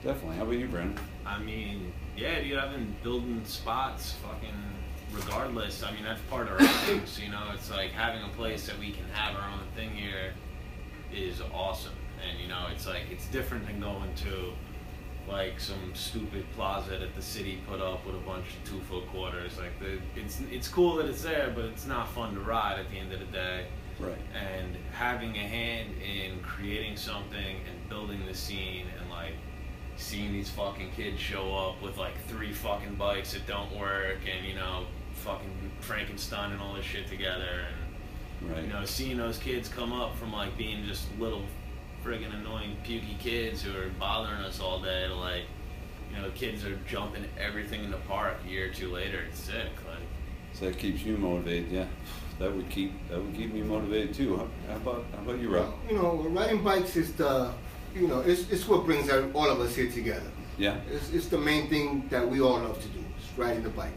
definitely. 0.05 0.37
How 0.37 0.45
about 0.45 0.55
you, 0.57 0.69
Brandon? 0.69 0.99
I 1.27 1.41
mean, 1.41 1.93
yeah, 2.17 2.41
dude, 2.41 2.59
I've 2.59 2.73
been 2.73 2.95
building 3.03 3.43
spots 3.45 4.15
fucking 4.23 4.55
regardless. 5.13 5.83
I 5.83 5.93
mean, 5.93 6.05
that's 6.05 6.21
part 6.31 6.49
of 6.49 6.61
our 6.61 6.67
things, 6.67 7.19
you 7.23 7.31
know? 7.31 7.51
It's 7.55 7.71
like 7.71 7.91
having 7.93 8.23
a 8.23 8.29
place 8.29 8.67
that 8.67 8.79
we 8.79 8.93
can 8.93 9.05
have 9.13 9.37
our 9.37 9.51
own 9.51 9.61
thing 9.75 9.91
here 9.91 10.35
is 11.13 11.41
awesome. 11.53 11.93
And, 12.29 12.39
you 12.41 12.49
know, 12.49 12.67
it's 12.73 12.87
like, 12.87 13.03
it's 13.11 13.27
different 13.29 13.67
than 13.67 13.81
going 13.81 14.15
to 14.17 14.53
like 15.29 15.61
some 15.61 15.95
stupid 15.95 16.45
plaza 16.57 16.91
that 16.99 17.15
the 17.15 17.23
city 17.23 17.61
put 17.69 17.81
up 17.81 18.05
with 18.05 18.15
a 18.17 18.21
bunch 18.21 18.45
of 18.47 18.71
two 18.71 18.81
foot 18.83 19.07
quarters. 19.09 19.57
Like, 19.59 19.79
the, 19.81 19.99
it's, 20.21 20.41
it's 20.51 20.69
cool 20.69 20.97
that 20.97 21.07
it's 21.07 21.23
there, 21.23 21.53
but 21.55 21.65
it's 21.67 21.87
not 21.87 22.09
fun 22.13 22.35
to 22.35 22.41
ride 22.41 22.79
at 22.79 22.91
the 22.91 22.97
end 22.99 23.13
of 23.13 23.21
the 23.21 23.27
day 23.27 23.67
Right. 23.99 24.17
and 24.35 24.75
having 24.93 25.37
a 25.37 25.47
hand 25.47 25.91
in 26.03 26.41
creating 26.41 26.97
something 26.97 27.57
and 27.69 27.89
building 27.89 28.21
the 28.27 28.35
scene 28.35 28.87
seeing 29.97 30.33
these 30.33 30.51
fucking 30.51 30.91
kids 30.97 31.21
show 31.21 31.55
up 31.55 31.81
with 31.83 31.97
like 31.99 32.15
three 32.27 32.53
fucking 32.53 32.95
bikes 32.95 33.33
that 33.33 33.47
don't 33.47 33.71
work 33.79 34.19
and 34.35 34.47
you 34.47 34.55
know 34.55 34.85
fucking 35.15 35.51
Frankenstein 35.81 36.53
and 36.53 36.61
all 36.61 36.75
this 36.75 36.85
shit 36.85 37.07
together 37.09 37.65
and 37.67 37.77
Right. 38.51 38.65
you 38.65 38.69
know 38.73 38.85
seeing 38.85 39.19
those 39.19 39.39
kids 39.39 39.69
come 39.69 39.93
up 39.93 40.17
from 40.17 40.33
like 40.33 40.59
being 40.59 40.85
just 40.85 41.05
little 41.21 41.45
friggin' 42.05 42.35
annoying 42.35 42.77
pukey 42.85 43.17
kids 43.21 43.63
who 43.63 43.71
are 43.79 43.89
bothering 44.01 44.41
us 44.41 44.59
all 44.59 44.81
day 44.81 45.07
to 45.07 45.15
like 45.15 45.43
you 46.13 46.21
know 46.21 46.29
kids 46.35 46.65
are 46.65 46.75
jumping 46.89 47.25
everything 47.39 47.85
in 47.85 47.93
the 47.93 47.97
park 47.99 48.35
a 48.45 48.51
year 48.51 48.69
or 48.69 48.75
two 48.75 48.91
later 48.93 49.21
it's 49.29 49.39
sick 49.39 49.69
like 49.87 50.03
So 50.55 50.65
that 50.65 50.77
keeps 50.77 51.03
you 51.05 51.17
motivated, 51.19 51.71
yeah. 51.71 51.87
That 52.41 52.53
would 52.53 52.69
keep 52.69 52.93
that 53.09 53.23
would 53.23 53.33
keep 53.35 53.55
me 53.55 53.63
motivated 53.63 54.13
too. 54.13 54.37
How, 54.37 54.49
how 54.69 54.77
about 54.77 55.05
how 55.15 55.23
about 55.23 55.39
you, 55.41 55.49
Rob? 55.55 55.73
You 55.89 55.95
know, 55.97 56.17
riding 56.29 56.65
bikes 56.65 56.97
is 56.97 57.13
the, 57.13 57.53
you 57.95 58.09
know, 58.09 58.21
it's, 58.21 58.51
it's 58.51 58.67
what 58.69 58.85
brings 58.85 59.11
all 59.11 59.49
of 59.51 59.61
us 59.61 59.75
here 59.75 59.91
together. 59.91 60.31
Yeah. 60.59 60.77
It's, 60.91 61.13
it's 61.13 61.29
the 61.29 61.39
main 61.39 61.69
thing 61.69 62.07
that 62.11 62.29
we 62.29 62.41
all 62.41 62.59
love 62.59 62.81
to 62.83 62.89
do, 62.89 62.99
is 63.01 63.39
riding 63.39 63.63
the 63.63 63.71
bike. 63.71 63.93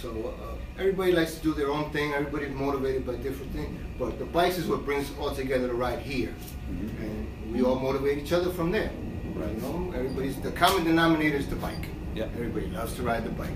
So 0.00 0.34
uh, 0.40 0.54
everybody 0.80 1.12
likes 1.12 1.34
to 1.36 1.42
do 1.42 1.52
their 1.54 1.70
own 1.70 1.90
thing. 1.90 2.12
Everybody's 2.14 2.54
motivated 2.54 3.06
by 3.06 3.16
different 3.16 3.52
things. 3.52 3.78
But 3.98 4.18
the 4.18 4.24
bikes 4.24 4.56
is 4.58 4.66
what 4.66 4.84
brings 4.84 5.10
us 5.10 5.16
all 5.18 5.34
together 5.34 5.68
to 5.68 5.74
ride 5.74 5.98
here, 6.00 6.34
Mhm. 6.70 7.00
and 7.00 7.52
we 7.52 7.62
all 7.62 7.78
motivate 7.78 8.18
each 8.18 8.32
other 8.32 8.50
from 8.50 8.70
there. 8.70 8.90
Right. 9.34 9.54
You 9.54 9.60
know, 9.60 9.92
everybody's 9.94 10.36
the 10.40 10.52
common 10.52 10.84
denominator 10.84 11.36
is 11.36 11.48
the 11.48 11.56
bike. 11.56 11.88
Yeah. 12.14 12.24
Everybody 12.34 12.66
loves 12.68 12.94
to 12.96 13.02
ride 13.02 13.24
the 13.24 13.30
bike. 13.30 13.50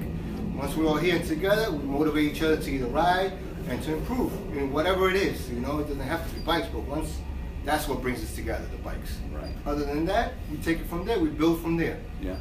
Once 0.55 0.77
we're 0.77 0.87
all 0.87 0.97
here 0.97 1.19
together, 1.21 1.71
we 1.71 1.79
motivate 1.85 2.33
each 2.33 2.43
other 2.43 2.57
to 2.57 2.71
either 2.71 2.87
ride 2.87 3.33
and 3.69 3.83
to 3.83 3.95
improve 3.95 4.33
in 4.57 4.73
whatever 4.73 5.09
it 5.11 5.17
is. 5.17 5.49
You 5.51 5.61
know, 5.61 5.79
it 5.79 5.89
doesn't 5.89 6.01
have 6.03 6.29
to 6.29 6.35
be 6.35 6.41
bikes, 6.43 6.69
but 6.73 6.83
once 6.83 7.17
that's 7.65 7.89
what 7.89 8.03
brings 8.03 8.23
us 8.23 8.35
together, 8.35 8.65
the 8.71 8.79
bikes. 8.79 9.19
Right. 9.33 9.55
Other 9.67 9.85
than 9.85 10.05
that, 10.07 10.33
we 10.51 10.59
take 10.59 10.81
it 10.81 10.87
from 10.87 11.05
there. 11.05 11.19
We 11.19 11.29
build 11.31 11.61
from 11.63 11.77
there. 11.77 11.99
Yeah. 12.21 12.37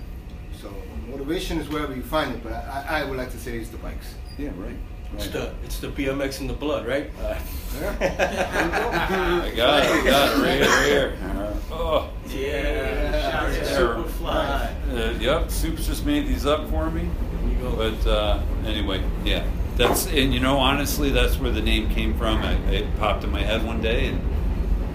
So 0.61 0.73
motivation 1.09 1.59
is 1.59 1.69
wherever 1.69 1.95
you 1.95 2.03
find 2.03 2.33
it, 2.33 2.43
but 2.43 2.53
I, 2.53 3.01
I 3.01 3.05
would 3.05 3.17
like 3.17 3.31
to 3.31 3.37
say 3.39 3.57
it's 3.57 3.69
the 3.69 3.77
bikes. 3.77 4.15
Yeah. 4.37 4.49
Right. 4.57 4.75
It's 5.15 5.27
the 5.27 5.53
it's 5.63 5.79
the 5.79 5.89
BMX 5.89 6.41
in 6.41 6.47
the 6.47 6.53
blood, 6.53 6.87
right? 6.87 7.11
I 7.21 7.37
got 9.55 9.83
it. 9.83 9.91
I 9.91 10.03
got 10.05 10.37
it 10.37 10.41
right 10.41 10.57
here. 10.59 10.69
Right 10.69 10.85
here. 10.87 11.53
Oh. 11.71 12.09
yeah 12.29 13.31
shout 13.31 13.43
out 13.45 13.53
to 13.53 13.59
Yeah. 13.59 13.77
Superfly 13.77 14.69
Uh, 14.91 15.19
yep, 15.19 15.51
Soup's 15.51 15.85
just 15.85 16.05
made 16.05 16.27
these 16.27 16.45
up 16.47 16.67
for 16.69 16.89
me. 16.89 17.09
you 17.47 17.55
go. 17.61 17.75
But 17.75 18.07
uh, 18.09 18.41
anyway, 18.65 19.03
yeah, 19.23 19.45
that's 19.75 20.07
and 20.07 20.33
you 20.33 20.39
know 20.39 20.57
honestly, 20.57 21.11
that's 21.11 21.37
where 21.39 21.51
the 21.51 21.61
name 21.61 21.89
came 21.89 22.15
from. 22.17 22.39
I, 22.39 22.53
it 22.71 22.87
popped 22.97 23.23
in 23.23 23.31
my 23.31 23.41
head 23.41 23.63
one 23.63 23.81
day, 23.81 24.07
and 24.07 24.19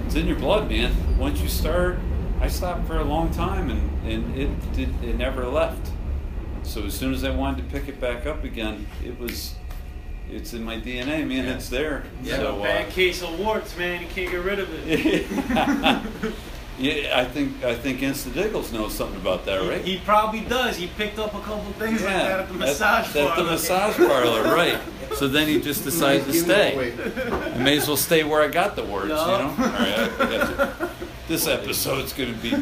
it's 0.09 0.17
in 0.17 0.27
your 0.27 0.39
blood, 0.39 0.71
man. 0.71 1.19
Once 1.19 1.39
you 1.43 1.49
start, 1.49 1.99
I 2.41 2.49
stopped 2.49 2.87
for 2.87 2.97
a 2.97 3.05
long 3.05 3.31
time, 3.31 3.69
and 3.69 4.11
and 4.11 4.39
it 4.39 4.73
did 4.73 4.89
it 5.05 5.19
never 5.19 5.45
left. 5.45 5.91
So 6.63 6.85
as 6.87 6.95
soon 6.95 7.13
as 7.13 7.25
I 7.25 7.31
wanted 7.31 7.59
to 7.69 7.79
pick 7.79 7.91
it 7.91 8.01
back 8.01 8.25
up 8.25 8.43
again, 8.43 8.87
it 9.05 9.19
was. 9.19 9.55
It's 10.31 10.53
in 10.53 10.63
my 10.63 10.77
DNA, 10.79 11.27
man. 11.27 11.45
Yeah. 11.45 11.55
It's 11.55 11.69
there. 11.71 12.05
Yeah, 12.23 12.37
So, 12.37 12.59
uh, 12.61 12.63
bad 12.63 12.91
case 12.91 13.23
of 13.23 13.39
warts, 13.39 13.77
man. 13.79 14.03
You 14.03 14.09
can't 14.09 14.31
get 14.31 14.45
rid 14.45 14.59
of 14.59 14.69
it. 14.87 16.35
yeah, 16.79 17.19
I 17.19 17.25
think 17.25 17.65
I 17.65 17.75
think 17.75 18.01
Insta 18.01 18.33
Diggles 18.33 18.73
knows 18.73 18.95
something 18.95 19.21
about 19.21 19.45
that, 19.47 19.61
right? 19.69 19.85
He 19.85 19.99
probably 19.99 20.41
does. 20.41 20.77
He 20.77 20.87
picked 20.87 21.19
up 21.19 21.35
a 21.35 21.41
couple 21.41 21.73
things 21.73 22.03
like 22.03 22.11
that 22.13 22.41
at 22.41 22.49
the 22.49 22.55
massage 22.55 23.09
at, 23.11 23.17
at 23.17 23.29
parlor. 23.29 23.45
the 23.45 23.51
massage 23.51 23.97
parlor, 23.97 24.43
right? 24.55 24.79
So 25.17 25.27
then 25.27 25.49
he 25.49 25.61
just 25.61 25.85
decided 25.85 26.25
to 26.27 26.33
stay. 26.35 26.93
I 27.55 27.59
may 27.59 27.79
as 27.79 27.89
well 27.89 27.97
stay 27.97 28.25
where 28.25 28.43
I 28.43 28.49
got 28.49 28.77
the 28.77 28.85
words, 28.85 29.09
No. 29.09 29.33
you 29.33 29.39
know. 29.39 29.49
All 29.49 29.73
right, 29.73 30.21
I 30.21 30.47
got. 30.77 30.91
This 31.29 31.47
episode's 31.47 32.15
going 32.15 32.35
to 32.35 32.41
be 32.41 32.55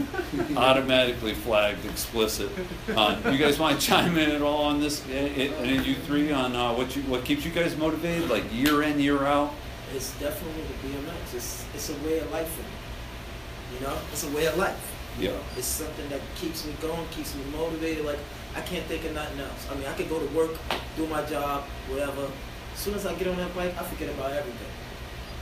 automatically 0.57 1.35
flagged 1.35 1.85
explicit. 1.87 2.51
Uh, 2.89 3.17
you 3.31 3.39
guys 3.39 3.59
want 3.61 3.81
to 3.81 3.87
chime 3.87 4.17
in 4.19 4.31
at 4.31 4.43
all 4.43 4.65
on 4.65 4.81
this? 4.81 5.05
Any 5.09 5.77
of 5.79 5.87
you 5.87 5.95
three 5.95 6.33
on 6.33 6.57
uh, 6.57 6.73
what 6.75 6.97
you 6.97 7.03
what 7.03 7.25
keeps 7.25 7.45
you 7.45 7.53
guys 7.53 7.77
motivated, 7.77 8.29
like 8.29 8.43
year 8.53 8.83
in 8.83 8.99
year 8.99 9.25
out? 9.25 9.53
It's 9.95 10.11
definitely 10.19 10.63
the 10.63 10.89
BMX. 10.89 11.35
It's 11.35 11.65
it's 11.75 11.91
a 11.91 11.95
way 12.05 12.19
of 12.19 12.31
life 12.33 12.49
for 12.49 12.63
me. 12.63 12.69
You 13.75 13.81
know, 13.87 13.97
it's 14.13 14.25
a 14.25 14.31
way 14.31 14.47
of 14.47 14.57
life. 14.57 14.93
Yeah. 15.19 15.33
It's 15.57 15.67
something 15.67 16.09
that 16.11 16.21
keeps 16.37 16.65
me 16.67 16.75
going, 16.81 17.07
keeps 17.11 17.35
me 17.35 17.43
motivated. 17.53 18.05
Like 18.05 18.19
I 18.55 18.61
can't 18.61 18.85
think 18.87 19.05
of 19.05 19.15
nothing 19.15 19.41
else. 19.41 19.67
I 19.71 19.75
mean, 19.75 19.87
I 19.87 19.95
could 19.95 20.09
go 20.09 20.19
to 20.19 20.27
work, 20.37 20.53
do 20.97 21.07
my 21.07 21.23
job, 21.25 21.65
whatever. 21.89 22.29
As 22.75 22.79
soon 22.79 22.95
as 22.95 23.07
I 23.07 23.15
get 23.15 23.29
on 23.29 23.37
that 23.39 23.55
bike, 23.55 23.75
I 23.81 23.83
forget 23.85 24.11
about 24.11 24.33
everything. 24.33 24.73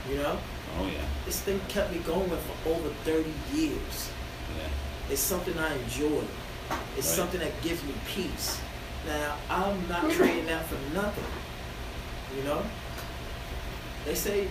You 0.09 0.17
know, 0.17 0.37
Oh 0.79 0.85
yeah, 0.87 1.05
this 1.25 1.39
thing 1.41 1.59
kept 1.67 1.91
me 1.93 1.99
going 1.99 2.29
for 2.29 2.69
over 2.69 2.89
30 3.05 3.31
years. 3.53 4.09
yeah. 4.57 4.67
It's 5.11 5.21
something 5.21 5.57
I 5.57 5.73
enjoy. 5.75 6.23
It's 6.97 7.07
Right. 7.07 7.17
something 7.17 7.39
that 7.39 7.61
gives 7.61 7.83
me 7.83 7.93
peace. 8.07 8.59
Now, 9.07 9.35
I'm 9.49 9.87
not 9.87 10.09
trading 10.17 10.45
that 10.47 10.65
for 10.65 10.77
nothing. 10.93 11.23
You 12.35 12.43
know? 12.43 12.63
They 14.05 14.15
say 14.15 14.47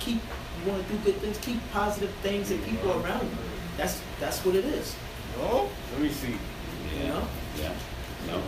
keep 0.00 0.20
you 0.60 0.70
want 0.70 0.86
to 0.86 0.92
do 0.92 0.98
good 1.00 1.16
things, 1.16 1.38
keep 1.38 1.58
positive 1.72 2.10
things 2.22 2.50
and 2.50 2.62
people 2.64 2.90
around 3.02 3.24
you. 3.24 3.36
That's 3.76 4.00
that's 4.20 4.44
what 4.44 4.54
it 4.54 4.64
is. 4.64 4.94
No? 5.38 5.68
Let 5.92 6.00
me 6.00 6.08
see. 6.10 6.36
Yeah. 6.96 7.08
know? 7.08 7.26
Yeah. 7.60 7.72
No. 8.26 8.42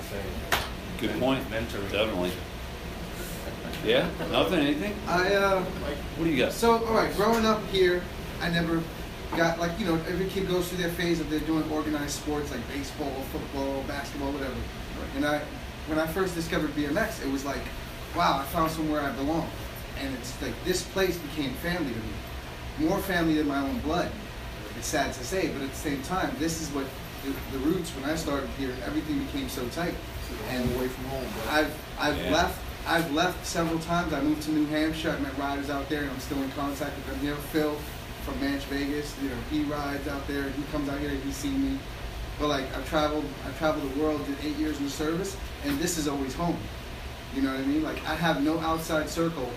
Good 0.98 1.18
point. 1.20 1.44
Mentoring. 1.50 1.90
Definitely. 1.90 2.32
Yeah. 3.84 4.08
Nothing. 4.30 4.60
Anything? 4.60 4.94
I 5.06 5.34
uh, 5.34 5.62
What 5.62 6.24
do 6.24 6.30
you 6.30 6.36
got? 6.36 6.52
so 6.52 6.84
all 6.84 6.94
right. 6.94 7.14
Growing 7.16 7.44
up 7.44 7.62
here, 7.70 8.02
I 8.40 8.50
never 8.50 8.82
got 9.36 9.58
like 9.58 9.78
you 9.78 9.86
know 9.86 9.94
every 10.08 10.28
kid 10.28 10.48
goes 10.48 10.68
through 10.68 10.78
their 10.78 10.90
phase 10.90 11.20
of 11.20 11.28
they're 11.28 11.40
doing 11.40 11.68
organized 11.70 12.12
sports 12.12 12.50
like 12.50 12.66
baseball, 12.68 13.12
football, 13.32 13.82
basketball, 13.88 14.32
whatever. 14.32 14.54
And 15.16 15.24
I, 15.24 15.40
when 15.86 15.98
I 15.98 16.06
first 16.06 16.34
discovered 16.34 16.70
BMX, 16.70 17.24
it 17.24 17.30
was 17.30 17.44
like, 17.44 17.60
wow, 18.14 18.38
I 18.38 18.44
found 18.44 18.70
somewhere 18.70 19.00
I 19.00 19.12
belong. 19.12 19.48
And 20.00 20.14
it's 20.14 20.40
like 20.42 20.52
this 20.64 20.82
place 20.82 21.16
became 21.18 21.52
family 21.54 21.92
to 21.92 21.98
me, 21.98 22.88
more 22.88 22.98
family 22.98 23.34
than 23.34 23.48
my 23.48 23.60
own 23.60 23.78
blood. 23.80 24.10
It's 24.76 24.86
sad 24.88 25.12
to 25.14 25.24
say, 25.24 25.48
but 25.48 25.62
at 25.62 25.70
the 25.70 25.76
same 25.76 26.02
time, 26.02 26.34
this 26.38 26.60
is 26.60 26.68
what 26.70 26.84
the, 27.24 27.30
the 27.56 27.64
roots. 27.64 27.90
When 27.90 28.04
I 28.08 28.14
started 28.16 28.48
here, 28.58 28.72
everything 28.84 29.18
became 29.24 29.48
so 29.48 29.66
tight. 29.68 29.94
And 30.50 30.74
away 30.74 30.88
from 30.88 31.04
home, 31.04 31.24
bro. 31.32 31.52
I've 31.52 31.74
I've 31.98 32.18
Yeah. 32.18 32.32
left 32.32 32.58
I've 32.86 33.12
left 33.12 33.44
several 33.46 33.78
times. 33.80 34.12
I 34.12 34.20
moved 34.20 34.42
to 34.44 34.50
New 34.52 34.66
Hampshire. 34.66 35.10
I 35.10 35.18
met 35.20 35.36
riders 35.38 35.70
out 35.70 35.88
there, 35.88 36.02
and 36.02 36.10
I'm 36.10 36.20
still 36.20 36.40
in 36.42 36.50
contact 36.52 36.94
with 36.96 37.06
them 37.06 37.18
here. 37.20 37.34
Phil 37.52 37.74
from 38.24 38.34
Manch 38.34 38.62
Vegas, 38.62 39.14
you 39.22 39.28
know, 39.28 39.36
he 39.50 39.62
rides 39.64 40.06
out 40.08 40.26
there. 40.26 40.48
He 40.50 40.62
comes 40.72 40.88
out 40.88 40.98
here. 40.98 41.10
He's 41.10 41.36
seen 41.36 41.72
me. 41.74 41.78
But 42.38 42.48
like 42.48 42.64
I've 42.76 42.88
traveled, 42.88 43.24
I've 43.46 43.56
traveled 43.58 43.92
the 43.94 44.00
world. 44.00 44.26
Did 44.26 44.36
eight 44.44 44.56
years 44.56 44.78
in 44.78 44.84
the 44.84 44.90
service, 44.90 45.36
and 45.64 45.78
this 45.78 45.96
is 45.96 46.06
always 46.08 46.34
home. 46.34 46.58
You 47.34 47.42
know 47.42 47.52
what 47.52 47.60
I 47.60 47.64
mean? 47.64 47.82
Like 47.82 48.04
I 48.06 48.14
have 48.14 48.42
no 48.42 48.58
outside 48.60 49.08
circle 49.08 49.50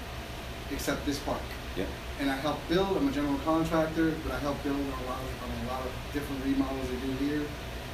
except 0.71 1.05
this 1.05 1.19
park. 1.19 1.41
Yeah. 1.77 1.85
And 2.19 2.29
I 2.29 2.35
help 2.35 2.57
build. 2.67 2.97
I'm 2.97 3.07
a 3.07 3.11
general 3.11 3.37
contractor, 3.45 4.13
but 4.23 4.33
I 4.33 4.39
help 4.39 4.61
build 4.63 4.75
on 4.77 4.85
a 4.85 5.05
lot 5.09 5.19
of, 5.19 5.43
on 5.43 5.67
a 5.67 5.71
lot 5.71 5.81
of 5.85 5.91
different 6.13 6.43
remodels 6.43 6.87
they 6.89 7.07
do 7.07 7.13
here. 7.25 7.41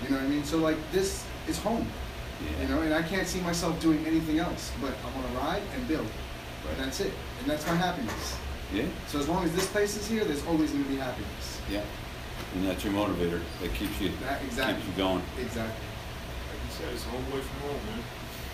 You 0.04 0.10
know 0.10 0.18
what 0.18 0.26
I 0.26 0.28
mean? 0.28 0.44
So 0.44 0.58
like 0.58 0.78
this 0.92 1.26
is 1.48 1.58
home. 1.60 1.88
Yeah. 2.44 2.62
You 2.64 2.68
know, 2.76 2.82
and 2.82 2.94
I 2.94 3.02
can't 3.02 3.28
see 3.28 3.40
myself 3.42 3.80
doing 3.80 4.06
anything 4.06 4.40
else. 4.40 4.72
But 4.82 4.94
I 5.06 5.16
want 5.18 5.28
to 5.32 5.38
ride 5.38 5.62
and 5.76 5.88
build. 5.88 6.08
And 6.72 6.80
that's 6.80 7.00
it. 7.00 7.14
And 7.40 7.50
that's 7.50 7.66
my 7.68 7.76
happiness. 7.76 8.38
Yeah, 8.74 8.86
So 9.08 9.20
as 9.20 9.30
long 9.30 9.44
as 9.46 9.54
this 9.54 9.68
place 9.68 9.96
is 9.96 10.08
here, 10.08 10.26
there's 10.26 10.44
always 10.48 10.72
going 10.72 10.84
to 10.84 10.90
be 10.90 10.96
happiness. 10.98 11.62
yeah. 11.70 11.84
And 12.56 12.68
that's 12.68 12.84
your 12.84 12.94
motivator 12.94 13.40
that 13.62 13.74
keeps 13.76 14.02
you 14.02 14.10
That, 14.24 14.42
exactly. 14.44 14.76
keeps 14.76 14.88
you 14.88 14.94
going. 14.98 15.22
Exactly. 15.40 15.86
Like 16.50 16.60
you 16.66 16.72
said, 16.76 16.94
it's 16.94 17.04
home 17.04 17.24
away 17.32 17.42
from 17.42 17.60
home, 17.70 17.80
man. 17.86 18.04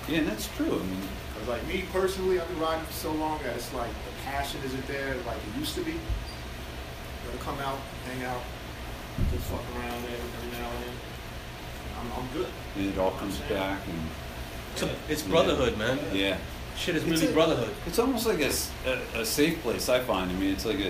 Yeah, 0.08 0.20
and 0.20 0.28
that's 0.28 0.48
true. 0.56 0.66
I 0.80 0.84
mean, 0.84 1.02
Cause 1.38 1.48
like 1.48 1.66
me 1.68 1.84
personally, 1.94 2.40
I've 2.40 2.48
been 2.48 2.60
riding 2.60 2.86
for 2.86 2.94
so 2.94 3.12
long 3.14 3.40
that 3.44 3.56
it's 3.56 3.74
like 3.74 3.90
the 3.90 4.24
passion 4.26 4.60
isn't 4.66 4.88
there 4.88 5.16
like 5.26 5.38
it 5.38 5.60
used 5.60 5.76
to 5.76 5.82
be. 5.82 5.94
Gotta 7.26 7.38
come 7.40 7.60
out, 7.60 7.78
hang 8.06 8.24
out, 8.26 8.42
just 9.32 9.44
fuck 9.46 9.62
around 9.78 10.02
there 10.04 10.18
every 10.18 10.60
now 10.60 10.70
and 10.70 10.84
then. 10.84 10.94
I'm, 12.00 12.12
I'm 12.24 12.28
good. 12.34 12.48
and 12.78 12.90
it 12.94 12.98
all 12.98 13.12
comes 13.12 13.38
back 13.50 13.80
and 13.88 14.00
It's, 14.74 14.82
a, 14.84 14.90
it's 15.10 15.22
brotherhood, 15.22 15.78
man. 15.78 16.00
yeah. 16.14 16.38
Shit 16.78 16.96
is 16.96 17.04
It's 17.04 17.12
really 17.22 17.28
a- 17.32 17.34
brotherhood. 17.34 17.70
It's 17.86 18.00
almost 18.00 18.26
like 18.26 18.40
a, 18.40 18.46
s- 18.48 18.72
a- 18.86 19.20
a 19.22 19.26
safe 19.26 19.62
place. 19.62 19.88
I 19.90 20.00
find. 20.00 20.32
I 20.32 20.34
mean, 20.34 20.52
it's 20.54 20.66
like 20.66 20.80
a 20.80 20.88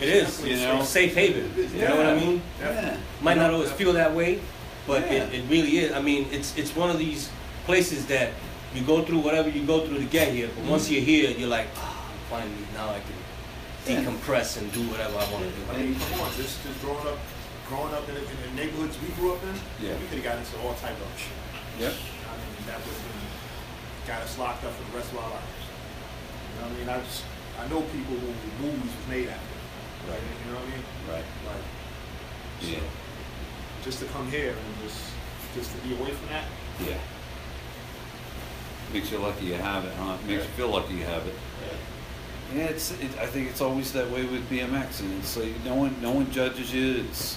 It 0.00 0.08
is. 0.08 0.42
You 0.44 0.52
It's 0.54 0.62
know? 0.62 0.80
a 0.80 0.84
safe 0.84 1.14
haven. 1.14 1.52
You 1.56 1.86
know 1.88 1.96
what 1.96 2.06
I 2.06 2.14
mean? 2.18 2.40
yeah. 2.60 2.96
Might 3.20 3.36
not 3.36 3.52
always 3.52 3.70
feel 3.72 3.92
that 3.94 4.14
way, 4.14 4.40
but 4.86 5.02
Yeah. 5.02 5.24
it, 5.24 5.34
it 5.34 5.44
really 5.50 5.78
is. 5.78 5.92
I 5.92 6.00
mean, 6.00 6.28
it's 6.30 6.56
it's 6.56 6.74
one 6.76 6.88
of 6.90 6.98
these 6.98 7.28
places 7.68 8.06
that 8.06 8.32
you 8.74 8.80
go 8.80 9.04
through 9.04 9.20
whatever 9.20 9.48
you 9.52 9.60
go 9.68 9.84
through 9.84 9.98
to 10.00 10.08
get 10.08 10.32
here, 10.32 10.48
but 10.56 10.64
once 10.64 10.88
you're 10.90 11.04
here, 11.04 11.28
you're 11.36 11.52
like, 11.52 11.68
ah, 11.76 11.92
finally 12.32 12.64
now 12.72 12.88
I 12.88 13.00
can 13.04 13.18
decompress 13.84 14.56
and 14.56 14.72
do 14.72 14.80
whatever 14.88 15.12
I 15.20 15.26
want 15.28 15.44
to 15.44 15.52
do. 15.52 15.60
I 15.68 15.76
mean, 15.76 15.92
come 16.00 16.20
on, 16.24 16.32
just, 16.40 16.64
just 16.64 16.80
growing 16.80 17.04
up, 17.06 17.20
growing 17.68 17.92
up 17.92 18.08
in, 18.08 18.14
the- 18.16 18.24
in 18.24 18.38
the 18.48 18.52
neighborhoods 18.56 18.96
we 19.04 19.08
grew 19.20 19.36
up 19.36 19.42
in, 19.44 19.52
Yeah. 19.84 20.00
we 20.00 20.08
could 20.08 20.24
have 20.24 20.24
gotten 20.24 20.40
into 20.48 20.56
all 20.64 20.72
type 20.80 20.96
of 20.96 21.12
shit. 21.20 21.36
Yep. 21.84 21.92
I 21.92 22.32
mean, 22.40 22.52
that 22.72 22.80
would 22.80 22.96
have 23.04 24.08
got 24.08 24.20
us 24.24 24.32
locked 24.40 24.64
up 24.64 24.72
for 24.72 24.84
the 24.88 24.96
rest 24.96 25.12
of 25.12 25.18
our 25.20 25.28
lives. 25.28 25.60
You 25.60 26.54
know 26.56 26.72
what 26.72 26.72
I 26.72 26.78
mean? 26.80 26.88
I 26.88 26.96
just, 27.04 27.20
I 27.60 27.64
know 27.68 27.80
people 27.92 28.16
who 28.16 28.32
movies 28.64 28.92
was 28.96 29.06
made 29.12 29.28
after. 29.28 29.56
Right. 30.08 30.24
You 30.24 30.52
know 30.52 30.56
what 30.56 30.68
I 30.68 30.72
mean? 30.72 30.84
Right. 31.04 31.28
Like, 31.44 31.64
so, 32.64 32.68
Yeah. 32.80 32.88
just 33.84 34.00
to 34.00 34.06
come 34.08 34.24
here 34.32 34.56
and 34.56 34.72
just, 34.88 35.04
just 35.52 35.68
to 35.76 35.78
be 35.84 35.92
away 36.00 36.16
from 36.16 36.32
that. 36.32 36.48
Yeah. 36.80 36.96
Makes 38.92 39.10
you 39.12 39.18
lucky 39.18 39.46
you 39.46 39.54
have 39.54 39.84
it, 39.84 39.92
huh? 39.94 40.16
Makes 40.26 40.44
you 40.44 40.50
feel 40.50 40.68
lucky 40.70 40.94
you 40.94 41.04
have 41.04 41.26
it. 41.26 41.34
Yeah, 42.54 42.64
it's. 42.64 42.92
It, 42.92 43.10
I 43.20 43.26
think 43.26 43.50
it's 43.50 43.60
always 43.60 43.92
that 43.92 44.10
way 44.10 44.24
with 44.24 44.48
BMX, 44.48 45.00
and 45.00 45.12
it's 45.18 45.36
like 45.36 45.52
no 45.64 45.74
one, 45.74 45.94
no 46.00 46.12
one 46.12 46.30
judges 46.30 46.72
you. 46.72 47.04
It's 47.06 47.36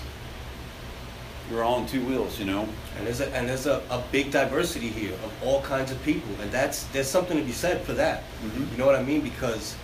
you're 1.50 1.64
all 1.64 1.76
on 1.76 1.86
two 1.86 2.06
wheels, 2.06 2.40
you 2.40 2.46
know. 2.46 2.66
And 2.98 3.06
there's 3.06 3.20
a 3.20 3.28
and 3.36 3.50
there's 3.50 3.66
a, 3.66 3.82
a 3.90 4.02
big 4.14 4.32
diversity 4.32 4.88
here 4.88 5.14
of 5.16 5.34
all 5.44 5.62
kinds 5.64 5.92
of 5.92 6.02
people, 6.04 6.30
and 6.42 6.50
that's 6.50 6.84
there's 6.94 7.10
something 7.10 7.38
to 7.38 7.44
be 7.44 7.52
said 7.52 7.82
for 7.82 7.92
that. 7.94 8.24
Mhm. 8.42 8.72
You 8.72 8.78
know 8.78 8.86
what 8.86 8.96
I 8.96 9.04
mean? 9.04 9.20
Because 9.20 9.76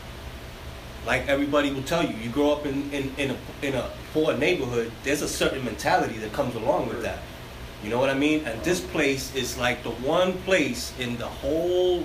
like 1.05 1.27
everybody 1.27 1.73
will 1.73 1.83
tell 1.83 2.03
you, 2.05 2.15
you 2.15 2.29
grow 2.29 2.51
up 2.53 2.65
in, 2.65 2.89
in, 2.93 3.13
in 3.17 3.31
a 3.31 3.37
in 3.67 3.75
a 3.75 3.89
poor 4.13 4.33
neighborhood, 4.37 4.93
there's 5.03 5.21
a 5.21 5.27
certain 5.27 5.65
mentality 5.65 6.17
that 6.19 6.31
comes 6.31 6.55
along 6.55 6.87
with 6.87 7.01
that. 7.01 7.19
You 7.83 7.89
know 7.89 7.99
what 7.99 8.09
I 8.09 8.15
mean? 8.15 8.45
And 8.45 8.61
this 8.63 8.81
place 8.81 9.33
is 9.35 9.57
like 9.57 9.83
the 9.83 9.91
one 9.91 10.33
place 10.39 10.93
in 10.99 11.17
the 11.17 11.27
whole, 11.27 12.03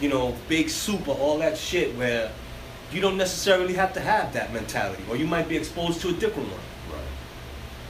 you 0.00 0.08
know, 0.08 0.34
big 0.48 0.70
soup 0.70 1.02
of 1.02 1.20
all 1.20 1.38
that 1.38 1.56
shit 1.56 1.94
where 1.96 2.32
you 2.92 3.00
don't 3.00 3.16
necessarily 3.16 3.74
have 3.74 3.92
to 3.94 4.00
have 4.00 4.32
that 4.32 4.52
mentality, 4.52 5.02
or 5.08 5.16
you 5.16 5.26
might 5.26 5.48
be 5.48 5.56
exposed 5.56 6.00
to 6.02 6.08
a 6.08 6.12
different 6.12 6.48
one. 6.48 6.60
Right. 6.90 7.06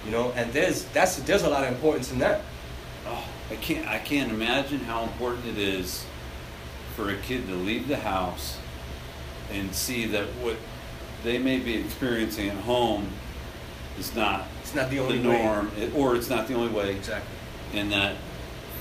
You 0.04 0.10
know, 0.12 0.32
and 0.32 0.52
there's 0.52 0.84
that's 0.86 1.16
there's 1.16 1.42
a 1.42 1.48
lot 1.48 1.64
of 1.64 1.72
importance 1.72 2.12
in 2.12 2.18
that. 2.20 2.42
Oh, 3.06 3.24
I 3.50 3.56
can't. 3.56 3.86
I 3.86 3.98
can't 3.98 4.30
imagine 4.30 4.80
how 4.80 5.02
important 5.02 5.46
it 5.46 5.58
is 5.58 6.04
for 6.96 7.10
a 7.10 7.16
kid 7.16 7.46
to 7.48 7.54
leave 7.54 7.88
the 7.88 7.96
house 7.96 8.58
and 9.50 9.74
see 9.74 10.06
that 10.06 10.26
what 10.40 10.56
they 11.24 11.38
may 11.38 11.58
be 11.58 11.76
experiencing 11.76 12.48
at 12.48 12.58
home 12.58 13.08
is 13.98 14.14
not 14.14 14.46
It's 14.72 14.74
not 14.80 14.88
the 14.88 14.96
the 14.96 15.02
only 15.02 15.18
way. 15.18 15.42
norm, 15.42 15.70
it- 15.78 15.94
or 15.94 16.16
it's 16.16 16.30
not 16.30 16.48
the 16.48 16.54
only 16.54 16.72
way. 16.72 16.92
Exactly. 16.96 17.28
and 17.74 17.92
that 17.92 18.16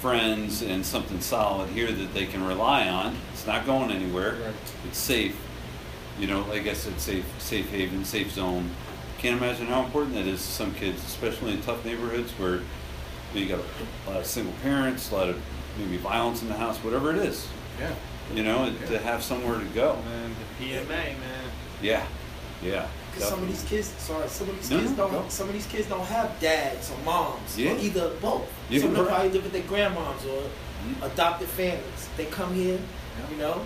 friends 0.01 0.61
and 0.61 0.85
something 0.85 1.19
solid 1.21 1.69
here 1.69 1.91
that 1.91 2.13
they 2.13 2.25
can 2.25 2.45
rely 2.45 2.87
on. 2.87 3.15
It's 3.33 3.45
not 3.45 3.65
going 3.65 3.91
anywhere. 3.91 4.33
Right. 4.33 4.53
It's 4.87 4.97
safe. 4.97 5.35
You 6.19 6.27
know, 6.27 6.41
like 6.49 6.65
I 6.67 6.73
said, 6.73 6.99
safe, 6.99 7.25
safe 7.39 7.69
haven, 7.69 8.03
safe 8.05 8.31
zone. 8.31 8.71
Can't 9.19 9.37
imagine 9.41 9.67
how 9.67 9.83
important 9.83 10.15
that 10.15 10.25
is 10.27 10.39
to 10.45 10.51
some 10.51 10.73
kids, 10.73 11.03
especially 11.05 11.51
in 11.53 11.61
tough 11.61 11.85
neighborhoods 11.85 12.31
where 12.33 12.61
you 13.33 13.45
got 13.47 13.59
a 13.59 14.09
lot 14.09 14.19
of 14.21 14.25
single 14.25 14.53
parents, 14.63 15.11
a 15.11 15.15
lot 15.15 15.29
of 15.29 15.39
maybe 15.77 15.97
violence 15.97 16.41
in 16.41 16.47
the 16.47 16.55
house, 16.55 16.77
whatever 16.79 17.11
it 17.11 17.17
is. 17.17 17.47
Yeah. 17.79 17.93
You 18.33 18.43
know, 18.43 18.73
to 18.87 18.97
have 18.99 19.23
somewhere 19.23 19.59
to 19.59 19.65
go. 19.65 19.97
Man, 20.05 20.35
the 20.59 20.65
PMA, 20.65 20.87
man. 20.87 21.15
Yeah, 21.81 22.05
yeah. 22.63 22.87
Because 23.13 23.29
some 23.29 23.41
of 23.43 23.47
these 23.47 23.63
kids, 23.63 23.93
sorry, 23.99 24.27
some 24.29 24.49
of 24.49 24.55
these 24.57 24.69
No, 24.71 24.79
kids 24.79 24.91
don't. 24.93 25.11
go. 25.11 25.25
Some 25.29 25.47
of 25.49 25.53
these 25.53 25.65
kids 25.67 25.87
don't 25.87 26.05
have 26.05 26.39
dads 26.39 26.91
or 26.91 26.97
moms, 27.03 27.57
Yeah. 27.57 27.71
or 27.73 27.77
either 27.79 28.09
both. 28.21 28.47
You 28.69 28.79
some 28.79 28.89
of 28.91 28.95
them 28.97 29.07
probably 29.07 29.29
live 29.31 29.43
with 29.43 29.51
their 29.53 29.63
grandmoms 29.63 30.23
or 30.25 30.43
Mhm. 30.85 31.03
adopted 31.11 31.49
families. 31.49 32.07
They 32.17 32.25
come 32.25 32.53
here, 32.55 32.79
you 33.29 33.37
know, 33.37 33.65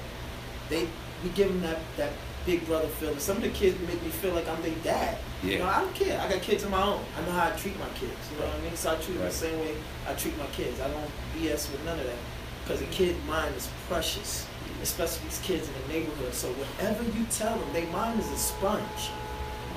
they 0.70 0.88
we 1.24 1.30
give 1.32 1.48
them 1.48 1.62
that 1.62 1.80
that 1.98 2.12
big 2.46 2.68
brother 2.68 2.88
feeling. 3.00 3.18
Some 3.20 3.38
of 3.38 3.44
the 3.44 3.50
kids 3.50 3.76
make 3.88 4.02
me 4.04 4.10
feel 4.12 4.34
like 4.34 4.48
I'm 4.48 4.62
their 4.62 4.76
dad. 4.84 5.18
You 5.42 5.52
Yeah. 5.54 5.60
know, 5.60 5.70
I 5.70 5.80
don't 5.82 5.96
care. 5.96 6.20
I 6.22 6.28
got 6.32 6.42
kids 6.44 6.64
of 6.64 6.70
my 6.70 6.82
own. 6.84 7.02
I 7.18 7.26
know 7.26 7.32
how 7.32 7.48
I 7.48 7.52
treat 7.52 7.80
my 7.80 7.88
kids. 8.00 8.14
You 8.32 8.40
know 8.40 8.46
what 8.46 8.56
I 8.56 8.62
mean? 8.62 8.76
So 8.76 8.92
I 8.92 8.96
treat 8.96 9.18
them 9.18 9.26
the 9.26 9.32
same 9.32 9.60
way 9.60 9.74
I 10.08 10.14
treat 10.14 10.38
my 10.38 10.46
kids. 10.56 10.80
I 10.80 10.88
don't 10.88 11.10
BS 11.36 11.70
with 11.72 11.84
none 11.86 11.98
of 12.00 12.06
that. 12.06 12.22
Because 12.64 12.82
a 12.82 12.86
kid 12.86 13.16
mind 13.26 13.56
is 13.56 13.68
precious, 13.90 14.46
especially 14.84 15.22
these 15.30 15.40
kids 15.44 15.68
in 15.68 15.74
the 15.88 15.94
neighborhood. 15.94 16.34
So 16.36 16.50
whatever 16.50 17.04
you 17.04 17.26
tell 17.32 17.56
them, 17.58 17.74
their 17.74 17.88
mind 17.88 18.20
is 18.20 18.30
a 18.30 18.38
sponge. 18.38 19.10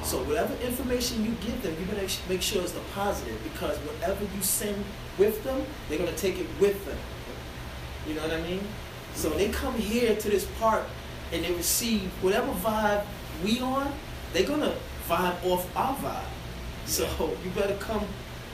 So 0.02 0.22
whatever 0.24 0.54
information 0.62 1.24
you 1.24 1.32
give 1.40 1.62
them, 1.62 1.76
you 1.78 1.86
better 1.86 2.06
make 2.28 2.42
sure 2.42 2.62
it's 2.62 2.72
the 2.72 2.80
positive 2.94 3.42
because 3.44 3.76
whatever 3.78 4.24
you 4.34 4.42
send 4.42 4.84
with 5.18 5.42
them, 5.44 5.62
they're 5.88 5.98
gonna 5.98 6.12
take 6.12 6.38
it 6.38 6.46
with 6.60 6.84
them. 6.86 6.96
You 8.06 8.14
know 8.14 8.22
what 8.22 8.32
I 8.32 8.40
mean? 8.42 8.60
So 9.14 9.30
they 9.30 9.48
come 9.48 9.74
here 9.74 10.16
to 10.16 10.28
this 10.30 10.46
park 10.58 10.84
and 11.32 11.44
they 11.44 11.52
receive 11.52 12.10
whatever 12.22 12.52
vibe 12.52 13.04
we 13.44 13.60
on, 13.60 13.92
they're 14.32 14.46
gonna 14.46 14.74
vibe 15.08 15.44
off 15.44 15.76
our 15.76 15.94
vibe. 15.96 16.24
So 16.86 17.06
you 17.44 17.50
better 17.50 17.76
come. 17.76 18.06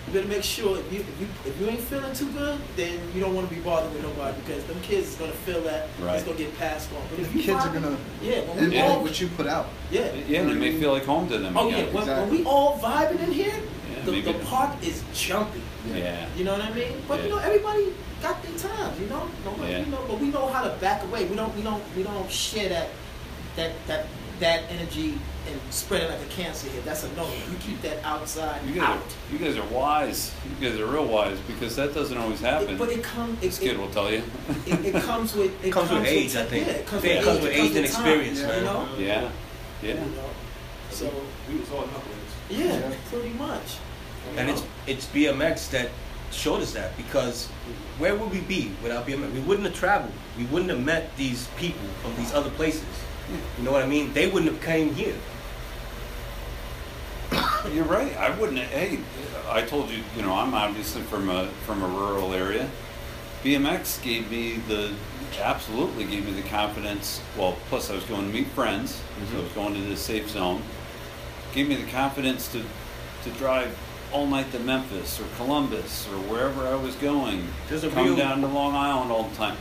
You 0.07 0.13
better 0.13 0.29
make 0.29 0.43
sure 0.45 0.79
if 0.79 0.93
you 0.93 1.01
if 1.01 1.21
you 1.21 1.27
if 1.47 1.61
you 1.61 1.67
ain't 1.69 1.81
feeling 1.81 2.13
too 2.15 2.31
good, 2.33 2.59
then 2.77 2.99
you 3.15 3.21
don't 3.21 3.35
want 3.35 3.49
to 3.49 3.55
be 3.55 3.61
bothered 3.61 3.93
with 3.93 4.03
nobody 4.03 4.37
because 4.45 4.63
them 4.65 4.79
kids 4.83 5.09
is 5.09 5.15
gonna 5.17 5.33
feel 5.33 5.63
that 5.63 5.89
Right. 6.01 6.17
it's 6.17 6.25
gonna 6.25 6.37
get 6.39 6.57
passed 6.59 6.93
on. 6.93 7.01
But 7.11 7.21
if 7.21 7.33
The 7.33 7.39
you 7.39 7.45
kids 7.45 7.65
are 7.65 7.73
gonna 7.73 7.97
yeah, 8.23 8.41
when 8.43 8.57
we 8.57 8.63
emulate 8.67 8.91
all 8.91 9.03
what 9.03 9.21
you 9.21 9.29
put 9.29 9.47
out. 9.47 9.67
yeah 9.91 10.13
Yeah, 10.29 10.41
and 10.43 10.51
it 10.51 10.55
may 10.57 10.79
feel 10.79 10.93
like 10.93 11.05
home 11.07 11.29
to 11.31 11.39
them 11.39 11.57
Oh 11.57 11.69
yeah, 11.69 11.77
again. 11.79 11.95
when, 11.95 12.07
when 12.07 12.19
Exactly. 12.19 12.39
we 12.39 12.45
all 12.45 12.79
vibing 12.79 13.21
in 13.27 13.33
here, 13.33 13.55
Yeah, 13.55 14.05
the, 14.05 14.11
the 14.21 14.33
the- 14.33 14.39
park 14.45 14.73
is 14.83 15.03
jumping. 15.15 15.63
Yeah. 15.95 16.27
You 16.37 16.45
know 16.45 16.53
what 16.53 16.63
I 16.63 16.73
mean? 16.73 16.97
But 17.09 17.23
you 17.25 17.31
know, 17.31 17.39
everybody 17.39 17.93
got 18.23 18.43
their 18.43 18.57
times. 18.59 19.01
You 19.01 19.07
know, 19.07 19.27
nobody, 19.45 19.73
Yeah. 19.73 19.79
you 19.81 19.87
know, 19.87 20.05
but 20.07 20.19
we 20.21 20.29
know 20.29 20.47
how 20.49 20.63
to 20.65 20.71
back 20.81 21.03
away. 21.03 21.25
We 21.27 21.37
don't, 21.37 21.55
we 21.57 21.63
don't, 21.63 21.83
we 21.97 22.03
don't 22.03 22.31
share 22.31 22.69
that, 22.69 22.89
that, 23.57 23.73
that, 23.87 24.07
that 24.41 24.63
energy 24.71 25.19
and 25.49 25.61
spread 25.71 26.03
it 26.03 26.11
like 26.11 26.21
a 26.21 26.31
cancer 26.31 26.69
here. 26.71 26.81
That's 26.83 27.05
a 27.05 27.13
no. 27.15 27.27
You 27.27 27.57
keep 27.61 27.81
that 27.83 28.03
outside 28.05 28.65
You 28.67 28.75
guys, 28.75 28.85
out. 28.85 28.97
are, 28.99 29.33
you 29.33 29.39
guys 29.39 29.57
are 29.57 29.65
wise. 29.75 30.33
You 30.61 30.69
guys 30.71 30.81
are 30.81 30.87
real 30.87 31.07
wise 31.07 31.39
because 31.41 31.77
that 31.77 31.95
doesn't 31.95 32.17
always 32.17 32.41
happen. 32.41 32.71
It, 32.71 32.79
but 32.79 32.89
it 32.91 33.03
comes. 33.03 33.39
this 33.41 33.59
It, 33.59 33.63
kid 33.65 33.75
it, 33.75 33.79
will 33.79 33.91
tell 33.91 34.11
you. 34.11 34.23
it, 34.67 34.95
it 34.95 35.03
comes 35.03 35.35
with. 35.35 35.53
It 35.65 35.69
It 35.69 35.73
comes 35.73 35.91
with 35.91 36.05
age, 36.07 36.37
I 36.37 36.45
think. 36.45 36.67
Yeah, 36.67 36.73
it 36.75 36.87
comes 36.87 37.05
Yeah, 37.05 37.11
with 37.19 37.21
it 37.21 37.25
comes 37.25 37.39
age. 37.39 37.43
with 37.45 37.53
it 37.53 37.57
age 37.59 37.77
and 37.77 37.87
time, 37.93 38.07
experience, 38.09 38.41
You 38.41 38.47
man. 38.47 38.65
know. 38.65 38.89
yeah, 38.99 39.31
yeah. 39.83 39.89
You 39.95 39.95
know. 40.17 40.31
So 40.91 41.11
we 41.49 41.59
was 41.59 41.71
all 41.71 41.83
knuckleheads. 41.83 42.49
yeah, 42.51 42.65
Yeah. 42.79 42.93
pretty 43.11 43.31
much. 43.31 43.77
And 44.37 44.49
know? 44.49 44.55
it's 44.55 44.63
it's 44.87 45.07
BMX 45.07 45.71
that 45.71 45.91
showed 46.33 46.63
us 46.63 46.73
that 46.73 46.97
because 46.97 47.47
where 47.99 48.17
would 48.17 48.31
we 48.31 48.41
be 48.41 48.73
without 48.83 49.07
BMX? 49.07 49.33
We 49.33 49.41
wouldn't 49.41 49.67
have 49.67 49.77
traveled. 49.77 50.13
We 50.39 50.45
wouldn't 50.47 50.71
have 50.71 50.81
met 50.83 51.15
these 51.17 51.49
people 51.59 51.87
from 52.03 52.17
these 52.17 52.33
other 52.33 52.51
places. 52.51 52.83
You 53.31 53.65
know 53.65 53.73
what 53.73 53.83
I 53.83 53.87
mean? 53.87 54.13
They 54.13 54.29
wouldn't 54.29 54.53
have 54.53 54.63
came 54.63 54.95
here. 54.95 55.17
You're 57.73 57.85
right. 57.85 58.15
I 58.17 58.39
wouldn't. 58.39 58.59
Hey, 58.59 59.01
I 59.49 59.63
told 59.63 59.91
you. 59.91 60.03
You 60.17 60.23
know, 60.23 60.35
I'm 60.35 60.55
obviously 60.55 61.03
from 61.03 61.31
a 61.31 61.49
from 61.67 61.83
a 61.83 61.89
rural 61.89 62.35
area. 62.35 62.69
BMX 63.43 64.03
gave 64.03 64.31
me 64.31 64.57
the 64.69 64.93
absolutely 65.41 66.05
gave 66.05 66.27
me 66.27 66.33
the 66.33 66.49
confidence. 66.49 67.21
Well, 67.37 67.57
plus 67.69 67.91
I 67.91 67.95
was 67.95 68.05
going 68.05 68.27
to 68.27 68.33
meet 68.33 68.47
friends, 68.49 68.93
so 68.93 69.03
I 69.03 69.25
mm-hmm. 69.25 69.43
was 69.43 69.53
going 69.53 69.75
to 69.75 69.81
the 69.81 69.97
safe 69.97 70.31
zone. 70.31 70.63
Gave 71.55 71.69
me 71.69 71.77
the 71.77 71.91
confidence 71.91 72.49
to 72.53 72.63
to 73.25 73.31
drive 73.39 73.77
all 74.13 74.27
night 74.27 74.53
to 74.53 74.59
Memphis 74.61 75.21
or 75.21 75.25
Columbus 75.37 76.07
or 76.09 76.19
wherever 76.31 76.67
I 76.67 76.77
was 76.77 76.95
going. 76.97 77.47
There's 77.69 77.85
a 77.85 77.91
come 77.91 78.07
real- 78.07 78.17
down 78.17 78.41
to 78.43 78.47
Long 78.47 78.75
Island 78.75 79.11
all 79.11 79.25
the 79.25 79.37
time. 79.37 79.57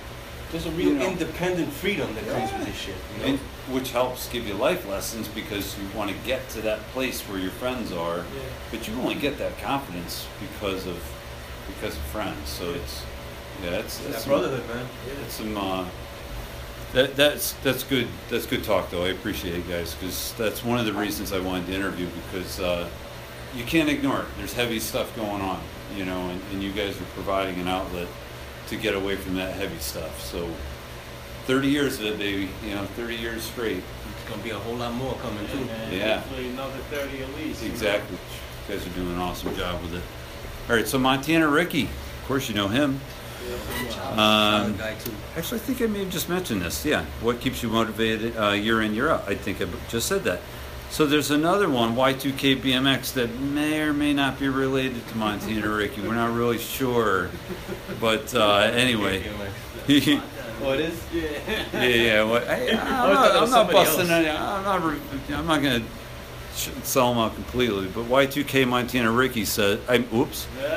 There's 0.54 0.68
a 0.68 0.72
real 0.72 0.90
You 0.90 1.00
know. 1.00 1.08
independent 1.08 1.74
freedom 1.74 2.14
that 2.14 2.28
comes 2.28 2.54
with 2.54 2.66
this 2.68 2.78
shit. 2.78 2.96
You 3.18 3.20
know? 3.20 3.30
And, 3.32 3.40
which 3.72 3.92
helps 3.92 4.30
give 4.30 4.46
you 4.46 4.54
life 4.54 4.88
lessons 4.88 5.28
because 5.30 5.76
you 5.80 5.98
want 5.98 6.12
to 6.12 6.18
get 6.26 6.48
to 6.50 6.62
that 6.62 6.80
place 6.90 7.22
where 7.22 7.40
your 7.40 7.50
friends 7.52 7.92
are. 7.92 8.18
Yeah. 8.18 8.24
But 8.72 8.88
you 8.88 8.94
only 9.02 9.16
get 9.16 9.38
that 9.40 9.58
confidence 9.58 10.28
because 10.40 10.86
of 10.86 11.02
because 11.68 11.96
of 11.96 12.02
friends. 12.04 12.50
So 12.50 12.72
it's 12.72 13.04
yeah, 13.64 13.80
it's, 13.80 13.98
that 14.00 14.10
it's 14.16 14.26
brotherhood, 14.26 14.68
man. 14.68 14.86
Yeah. 15.08 15.24
It's 15.26 15.34
some 15.34 15.58
uh, 15.58 15.86
That, 16.92 17.16
that's 17.16 17.54
that's 17.64 17.84
good. 17.84 18.08
That's 18.30 18.46
good 18.46 18.64
talk, 18.64 18.92
though. 18.92 19.06
I 19.06 19.10
appreciate 19.10 19.56
it, 19.56 19.68
guys, 19.68 19.96
because 19.96 20.34
that's 20.38 20.64
one 20.64 20.78
of 20.78 20.86
the 20.86 20.94
reasons 20.94 21.34
I 21.34 21.40
wanted 21.40 21.66
to 21.68 21.74
interview 21.74 22.08
because 22.30 22.60
uh, 22.60 22.88
you 23.56 23.64
can't 23.64 23.90
ignore 23.90 24.20
it. 24.20 24.28
There's 24.38 24.54
heavy 24.54 24.80
stuff 24.80 25.16
going 25.16 25.42
on, 25.42 25.60
you 25.96 26.06
know, 26.06 26.30
and, 26.30 26.42
and 26.52 26.62
you 26.62 26.72
guys 26.72 27.00
are 27.00 27.06
providing 27.16 27.60
an 27.62 27.68
outlet 27.68 28.08
to 28.68 28.76
get 28.78 28.96
away 28.96 29.16
from 29.16 29.36
that 29.36 29.54
heavy 29.56 29.78
stuff. 29.80 30.22
So, 30.24 30.50
30 31.46 31.68
years 31.68 32.00
of 32.00 32.06
it, 32.06 32.18
baby. 32.18 32.50
You 32.66 32.76
know, 32.76 32.86
30 32.96 33.16
years 33.16 33.44
straight. 33.44 33.78
It's 34.22 34.30
gonna 34.30 34.42
be 34.44 34.52
a 34.52 34.58
whole 34.60 34.76
lot 34.76 34.94
more 34.94 35.14
coming 35.16 35.46
too. 35.48 35.68
And 35.70 35.94
Yeah. 35.94 36.20
hopefully 36.20 36.50
another 36.50 36.78
30 36.90 37.22
at 37.24 37.36
least. 37.36 37.62
you 37.62 37.68
know? 37.70 37.74
Exactly. 37.74 38.18
You 38.70 38.76
guys 38.78 38.88
are 38.88 38.90
doing 38.92 39.12
an 39.12 39.20
awesome 39.20 39.56
job 39.58 39.82
with 39.82 39.96
it. 39.96 40.04
All 40.70 40.76
right, 40.78 40.88
so 40.88 40.98
Montana 40.98 41.48
Ricky, 41.50 41.84
of 41.84 42.28
course 42.28 42.48
you 42.48 42.56
know 42.56 42.70
him. 42.70 43.02
Solid 43.90 44.18
Um, 44.20 44.78
guy 44.78 44.94
too. 45.04 45.12
Actually, 45.36 45.60
I 45.60 45.64
think 45.64 45.82
I 45.82 45.88
may 45.88 46.00
have 46.00 46.10
just 46.10 46.30
mentioned 46.30 46.62
this. 46.62 46.86
Yeah, 46.86 47.04
what 47.20 47.42
keeps 47.42 47.62
you 47.62 47.68
motivated 47.68 48.38
uh, 48.38 48.52
year 48.52 48.82
in 48.82 48.96
year 48.96 49.10
out? 49.10 49.26
I 49.28 49.36
think 49.36 49.62
I 49.62 49.66
just 49.90 50.08
said 50.08 50.24
that. 50.24 50.40
So 50.94 51.08
there's 51.08 51.32
another 51.32 51.68
one, 51.68 51.96
Y2K 51.96 52.62
BMX, 52.62 53.14
that 53.14 53.40
may 53.40 53.82
or 53.82 53.94
may 53.94 54.14
not 54.14 54.40
be 54.40 54.48
related 54.48 55.08
to 55.08 55.18
Montana 55.18 55.68
Ricky. 55.68 56.02
We're 56.02 56.14
not 56.14 56.36
really 56.36 56.60
sure, 56.60 57.32
but 58.00 58.36
uh, 58.36 58.70
anyway. 58.72 59.28
yeah, 59.88 60.22
Oh, 60.62 60.74
it 60.74 60.82
is. 60.82 61.04
Yeah. 61.12 61.84
yeah. 61.84 62.24
What, 62.24 62.48
I, 62.48 62.70
I'm 62.70 63.12
not, 63.12 63.36
I'm 63.36 63.50
not 63.50 63.72
busting. 63.72 64.08
Any, 64.08 64.30
I'm 64.30 64.64
not. 64.64 64.84
I'm 65.32 65.48
not 65.48 65.64
gonna 65.64 65.84
sell 66.54 67.10
them 67.10 67.18
out 67.18 67.34
completely. 67.34 67.88
But 67.88 68.06
Y2K 68.06 68.68
Montana 68.68 69.12
Ricky 69.12 69.46
said, 69.46 69.82
"I'm 69.90 70.08
oops." 70.14 70.46
YT. 70.62 70.70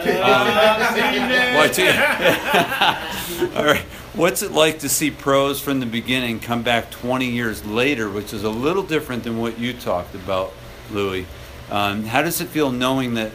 All 3.54 3.64
right. 3.66 3.84
What's 4.16 4.42
it 4.42 4.52
like 4.52 4.78
to 4.78 4.88
see 4.88 5.10
pros 5.10 5.60
from 5.60 5.80
the 5.80 5.86
beginning 5.86 6.40
come 6.40 6.62
back 6.62 6.90
20 6.90 7.26
years 7.26 7.64
later, 7.66 8.08
which 8.08 8.32
is 8.32 8.44
a 8.44 8.50
little 8.50 8.82
different 8.82 9.24
than 9.24 9.38
what 9.38 9.58
you 9.58 9.74
talked 9.74 10.14
about, 10.14 10.54
Louis? 10.90 11.26
Um, 11.70 12.04
how 12.04 12.22
does 12.22 12.40
it 12.40 12.46
feel 12.48 12.70
knowing 12.72 13.14
that 13.14 13.32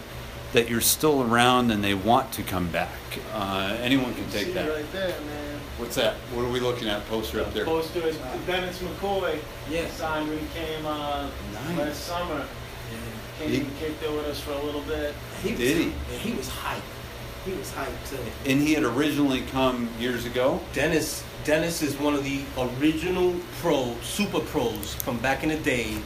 that 0.53 0.69
you're 0.69 0.81
still 0.81 1.21
around 1.21 1.71
and 1.71 1.83
they 1.83 1.93
want 1.93 2.31
to 2.33 2.43
come 2.43 2.67
back? 2.69 2.89
Uh, 3.33 3.77
anyone 3.81 4.13
can 4.15 4.27
take 4.31 4.53
that. 4.53 4.69
right 4.69 4.91
there, 4.91 5.07
man. 5.21 5.59
What's 5.77 5.95
that? 5.95 6.15
What 6.33 6.45
are 6.45 6.49
we 6.51 6.59
looking 6.59 6.89
at? 6.89 7.05
Poster 7.07 7.41
up 7.41 7.53
there. 7.53 7.63
Poster 7.63 7.99
is 8.05 8.17
Dennis 8.47 8.79
McCoy. 8.81 9.37
Yeah. 9.69 9.87
Signed 9.89 10.29
when 10.29 10.39
he 10.39 10.47
came 10.53 10.85
uh, 10.85 11.29
Nice. 11.53 11.77
last 11.77 12.03
summer. 12.05 12.45
Came 13.39 13.49
He- 13.49 13.57
and 13.61 13.77
kicked 13.77 14.03
it 14.03 14.11
with 14.11 14.25
us 14.25 14.39
for 14.41 14.51
a 14.51 14.61
little 14.63 14.81
bit. 14.81 15.13
He 15.43 15.51
was, 15.51 15.59
Did 15.59 15.77
he? 15.77 16.17
He 16.17 16.33
was 16.35 16.49
hyped. 16.49 16.81
He 17.45 17.53
was 17.53 17.71
hyped 17.71 18.09
too. 18.09 18.17
And 18.49 18.61
he 18.61 18.73
had 18.73 18.83
originally 18.83 19.41
come 19.51 19.89
years 19.99 20.25
ago. 20.25 20.59
Dennis 20.73 21.23
Dennis 21.43 21.81
is 21.81 21.97
one 21.97 22.13
of 22.13 22.23
the 22.23 22.43
original 22.79 23.35
pro 23.61 23.95
super 24.03 24.39
pros 24.41 24.93
from 24.95 25.17
back 25.19 25.41
in 25.43 25.49
the 25.49 25.57
day 25.57 25.97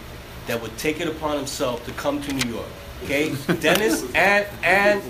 that 0.47 0.61
would 0.61 0.77
take 0.77 1.01
it 1.01 1.07
upon 1.09 1.35
himself 1.37 1.85
to 1.85 1.91
come 1.93 2.21
to 2.21 2.31
New 2.33 2.49
York. 2.53 2.67
Okay, 3.03 3.35
Dennis 3.59 4.03
and 4.15 4.47
and 4.63 5.01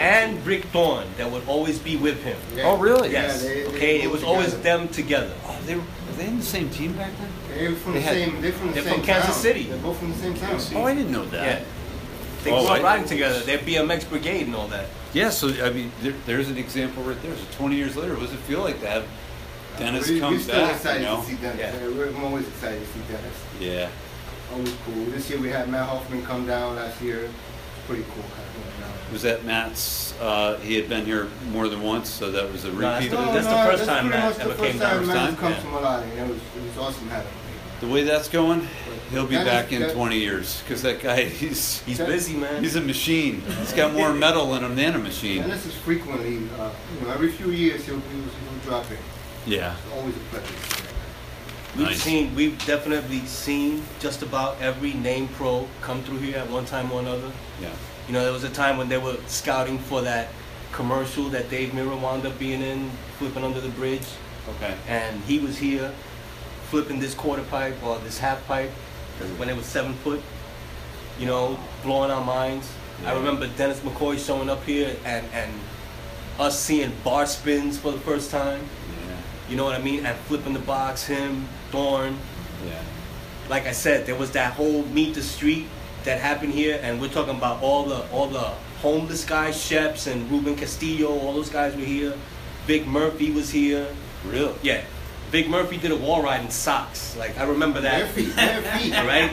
and 0.00 0.44
Rick 0.44 0.72
Dawn 0.72 1.06
that 1.18 1.30
would 1.30 1.46
always 1.46 1.78
be 1.78 1.96
with 1.96 2.20
him. 2.24 2.36
Yeah. 2.56 2.64
Oh, 2.66 2.76
really? 2.78 3.12
Yes. 3.12 3.42
Yeah, 3.44 3.48
they- 3.48 3.62
they 3.62 3.66
okay, 3.76 4.02
it 4.02 4.10
was 4.10 4.24
always 4.24 4.50
together. 4.54 4.62
them 4.78 4.88
together. 4.88 5.32
Oh, 5.46 5.56
they 5.64 5.76
were, 5.76 5.82
were 5.82 6.12
they 6.16 6.26
in 6.26 6.38
the 6.38 6.44
same 6.44 6.68
team 6.70 6.94
back 6.94 7.12
then? 7.18 7.30
They're 7.56 7.72
from 7.76 7.92
They 7.92 7.98
the 8.00 8.04
had- 8.04 8.14
same. 8.14 8.42
They're 8.42 8.52
from 8.52 8.66
the 8.68 8.72
they're 8.74 8.82
same 8.82 8.94
from 8.94 9.02
Kansas 9.04 9.30
town. 9.34 9.42
City. 9.42 9.62
They're 9.64 9.78
both 9.78 9.98
from 9.98 10.10
the 10.10 10.18
same 10.18 10.34
town. 10.34 10.60
Oh, 10.74 10.82
I 10.84 10.94
didn't 10.94 11.12
know 11.12 11.24
that. 11.26 11.60
Yeah. 11.60 11.64
They 12.44 12.50
Oh, 12.52 12.60
grew 12.64 12.74
up 12.74 12.80
I- 12.80 12.82
riding 12.82 13.06
together. 13.06 13.40
They're 13.40 13.58
BMX 13.58 14.08
brigade 14.08 14.46
and 14.46 14.54
all 14.56 14.68
that. 14.68 14.86
Yeah, 15.12 15.30
so 15.30 15.48
I 15.64 15.70
mean, 15.70 15.92
there, 16.02 16.14
there's 16.26 16.48
an 16.48 16.56
example 16.56 17.02
right 17.02 17.20
there. 17.22 17.34
So 17.36 17.42
20 17.58 17.76
years 17.76 17.96
later, 17.96 18.12
what 18.14 18.22
does 18.22 18.32
it 18.32 18.38
feel 18.40 18.60
like 18.60 18.80
to 18.80 18.86
have 18.88 19.04
Dennis 19.78 20.08
we, 20.08 20.20
come 20.20 20.34
we're 20.34 20.40
still 20.40 20.54
back? 20.66 20.76
excited 20.76 21.02
You 21.02 21.08
know? 21.08 21.20
to 21.20 21.26
see 21.26 21.34
Dennis. 21.36 21.58
Yeah. 21.60 21.74
Yeah, 21.88 21.88
We're 21.96 22.08
I'm 22.08 22.24
always 22.24 22.46
excited 22.48 22.80
to 22.80 22.86
see 22.86 23.00
Dennis. 23.12 23.34
Yeah. 23.60 23.88
Always 24.52 24.74
cool. 24.84 25.04
This 25.06 25.28
year 25.30 25.38
we 25.40 25.48
had 25.48 25.68
Matt 25.68 25.88
Hoffman 25.88 26.24
come 26.24 26.46
down 26.46 26.76
last 26.76 27.00
year. 27.02 27.24
It's 27.24 27.32
pretty 27.86 28.02
cool 28.14 28.22
having 28.22 28.62
him 28.62 28.80
down. 28.80 29.12
Was 29.12 29.22
that 29.22 29.44
Matt's? 29.44 30.14
Uh, 30.20 30.56
he 30.58 30.74
had 30.76 30.88
been 30.88 31.04
here 31.04 31.28
more 31.50 31.68
than 31.68 31.82
once, 31.82 32.08
so 32.08 32.30
that 32.30 32.50
was 32.52 32.64
a 32.64 32.68
No, 32.72 32.80
that's 32.80 33.04
repeat. 33.04 33.16
the- 33.16 33.32
that's 33.32 33.46
the 33.46 33.70
first 33.70 33.84
time 33.84 34.08
pretty 34.08 34.18
Matt 34.18 34.24
much 34.28 34.36
the 34.36 34.42
ever 34.44 34.54
first 34.54 34.70
came 34.70 34.80
time 34.80 34.98
down. 34.98 35.06
Matt 35.06 35.16
First 35.16 35.30
has 35.30 35.40
come 35.40 35.52
time? 35.54 35.62
to 35.62 35.68
Mullaly. 36.14 36.16
It 36.18 36.28
was, 36.28 36.36
it 36.38 36.62
was 36.68 36.78
awesome 36.78 37.08
having 37.08 37.26
him. 37.32 37.39
The 37.80 37.86
way 37.86 38.02
that's 38.04 38.28
going, 38.28 38.68
he'll 39.10 39.26
be 39.26 39.34
Dennis- 39.36 39.52
back 39.52 39.72
in 39.72 39.82
that- 39.82 39.94
20 39.94 40.18
years 40.18 40.60
because 40.62 40.82
that 40.82 41.02
guy, 41.02 41.24
he's 41.24 41.80
He's 41.86 41.98
busy, 41.98 42.34
man. 42.36 42.62
he's 42.62 42.76
a 42.76 42.80
machine. 42.80 43.42
He's 43.60 43.72
got 43.72 43.92
more 43.94 44.12
metal 44.12 44.54
in 44.54 44.62
him 44.64 44.74
than 44.76 44.94
a 44.94 44.98
machine. 44.98 45.48
This 45.48 45.66
is 45.66 45.74
frequently, 45.74 46.38
uh, 46.58 46.70
you 47.00 47.06
know, 47.06 47.12
every 47.12 47.30
few 47.32 47.50
years 47.50 47.84
he'll, 47.86 47.94
he'll, 48.00 48.20
he'll 48.22 48.60
drop 48.70 48.90
in. 48.90 48.98
Yeah. 49.46 49.74
It's 49.84 49.94
always 49.96 50.14
a 50.16 50.18
pleasure. 50.30 50.46
to 50.46 50.52
see 50.52 50.82
him. 50.82 50.86
We've 51.76 51.86
Nice. 51.86 52.02
seen, 52.02 52.34
we've 52.34 52.66
definitely 52.66 53.20
seen 53.26 53.82
just 54.00 54.22
about 54.22 54.60
every 54.60 54.92
name 54.92 55.28
pro 55.28 55.68
come 55.80 56.02
through 56.02 56.18
here 56.18 56.36
at 56.38 56.50
one 56.50 56.64
time 56.66 56.90
or 56.92 57.00
another. 57.00 57.30
Yeah. 57.62 57.68
You 58.08 58.12
know, 58.14 58.24
there 58.24 58.32
was 58.32 58.42
a 58.44 58.50
time 58.50 58.76
when 58.76 58.88
they 58.88 58.98
were 58.98 59.16
scouting 59.28 59.78
for 59.78 60.02
that 60.02 60.28
commercial 60.72 61.28
that 61.30 61.48
Dave 61.48 61.70
Mirra 61.70 61.96
wound 62.00 62.26
up 62.26 62.38
being 62.38 62.60
in, 62.60 62.90
flipping 63.18 63.44
under 63.44 63.60
the 63.60 63.68
bridge, 63.70 64.06
Okay. 64.48 64.74
and 64.88 65.20
he 65.24 65.38
was 65.38 65.58
here 65.58 65.92
flipping 66.70 67.00
this 67.00 67.14
quarter 67.14 67.42
pipe 67.44 67.76
or 67.84 67.98
this 67.98 68.18
half 68.18 68.46
pipe 68.46 68.70
when 69.36 69.48
it 69.48 69.56
was 69.56 69.66
seven 69.66 69.94
foot. 69.94 70.22
You 71.18 71.26
know, 71.26 71.58
blowing 71.82 72.10
our 72.10 72.24
minds. 72.24 72.70
I 73.04 73.12
remember 73.12 73.46
Dennis 73.56 73.80
McCoy 73.80 74.24
showing 74.24 74.48
up 74.48 74.64
here 74.64 74.96
and 75.04 75.26
and 75.32 75.52
us 76.38 76.58
seeing 76.58 76.92
bar 77.04 77.26
spins 77.26 77.78
for 77.78 77.92
the 77.92 77.98
first 77.98 78.30
time. 78.30 78.60
Yeah. 78.60 79.16
You 79.50 79.56
know 79.56 79.64
what 79.64 79.74
I 79.74 79.82
mean? 79.82 80.06
And 80.06 80.16
flipping 80.20 80.54
the 80.54 80.60
box, 80.60 81.04
him, 81.04 81.46
Thorne. 81.70 82.16
Yeah. 82.66 82.82
like 83.48 83.66
I 83.66 83.72
said, 83.72 84.06
there 84.06 84.14
was 84.16 84.30
that 84.32 84.52
whole 84.54 84.84
meet 84.86 85.14
the 85.14 85.22
street 85.22 85.66
that 86.04 86.20
happened 86.20 86.52
here, 86.54 86.78
and 86.82 87.00
we're 87.00 87.08
talking 87.08 87.36
about 87.36 87.62
all 87.62 87.84
the 87.84 88.08
all 88.10 88.28
the 88.28 88.54
homeless 88.80 89.24
guys, 89.24 89.56
Sheps 89.56 90.10
and 90.10 90.30
Ruben 90.30 90.56
Castillo, 90.56 91.08
all 91.08 91.34
those 91.34 91.50
guys 91.50 91.74
were 91.76 91.82
here. 91.82 92.14
Vic 92.66 92.86
Murphy 92.86 93.30
was 93.30 93.50
here. 93.50 93.88
Real? 94.24 94.54
Yeah, 94.62 94.84
Vic 95.30 95.48
Murphy 95.48 95.76
did 95.76 95.92
a 95.92 95.96
wall 95.96 96.22
ride 96.22 96.40
in 96.44 96.50
socks. 96.50 97.16
Like 97.16 97.38
I 97.38 97.44
remember 97.44 97.80
Bare 97.80 98.04
that. 98.06 98.10
feet, 98.12 98.34
bare 98.34 98.62
feet. 98.62 98.94
All 98.94 99.06
right. 99.06 99.30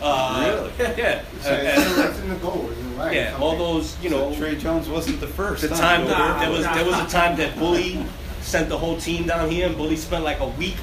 Uh, 0.00 0.70
Yeah. 0.96 1.22
So 1.42 1.52
Uh, 1.52 1.58
it's, 1.62 1.98
it's 1.98 2.18
in 2.20 2.28
the 2.28 2.36
goal, 2.36 2.68
it's 2.70 2.80
in 2.80 2.96
right. 2.96 3.12
yeah. 3.14 3.30
something. 3.30 3.42
All 3.48 3.56
those, 3.58 3.96
you 4.02 4.10
know. 4.10 4.32
So 4.32 4.38
Trey 4.38 4.56
Jones 4.56 4.88
wasn't 4.88 5.20
the 5.20 5.26
first. 5.26 5.62
The 5.62 5.68
time 5.68 6.06
Nah, 6.06 6.38
there 6.38 6.50
was 6.50 6.64
nah. 6.64 6.74
there 6.74 6.84
was 6.84 6.98
a 7.00 7.06
time 7.08 7.36
that 7.38 7.58
Bully 7.58 8.04
sent 8.42 8.68
the 8.68 8.78
whole 8.78 8.96
team 8.98 9.26
down 9.26 9.50
here, 9.50 9.66
and 9.66 9.76
Bully 9.76 9.96
spent 9.96 10.22
like 10.22 10.38
a 10.40 10.46
week 10.46 10.76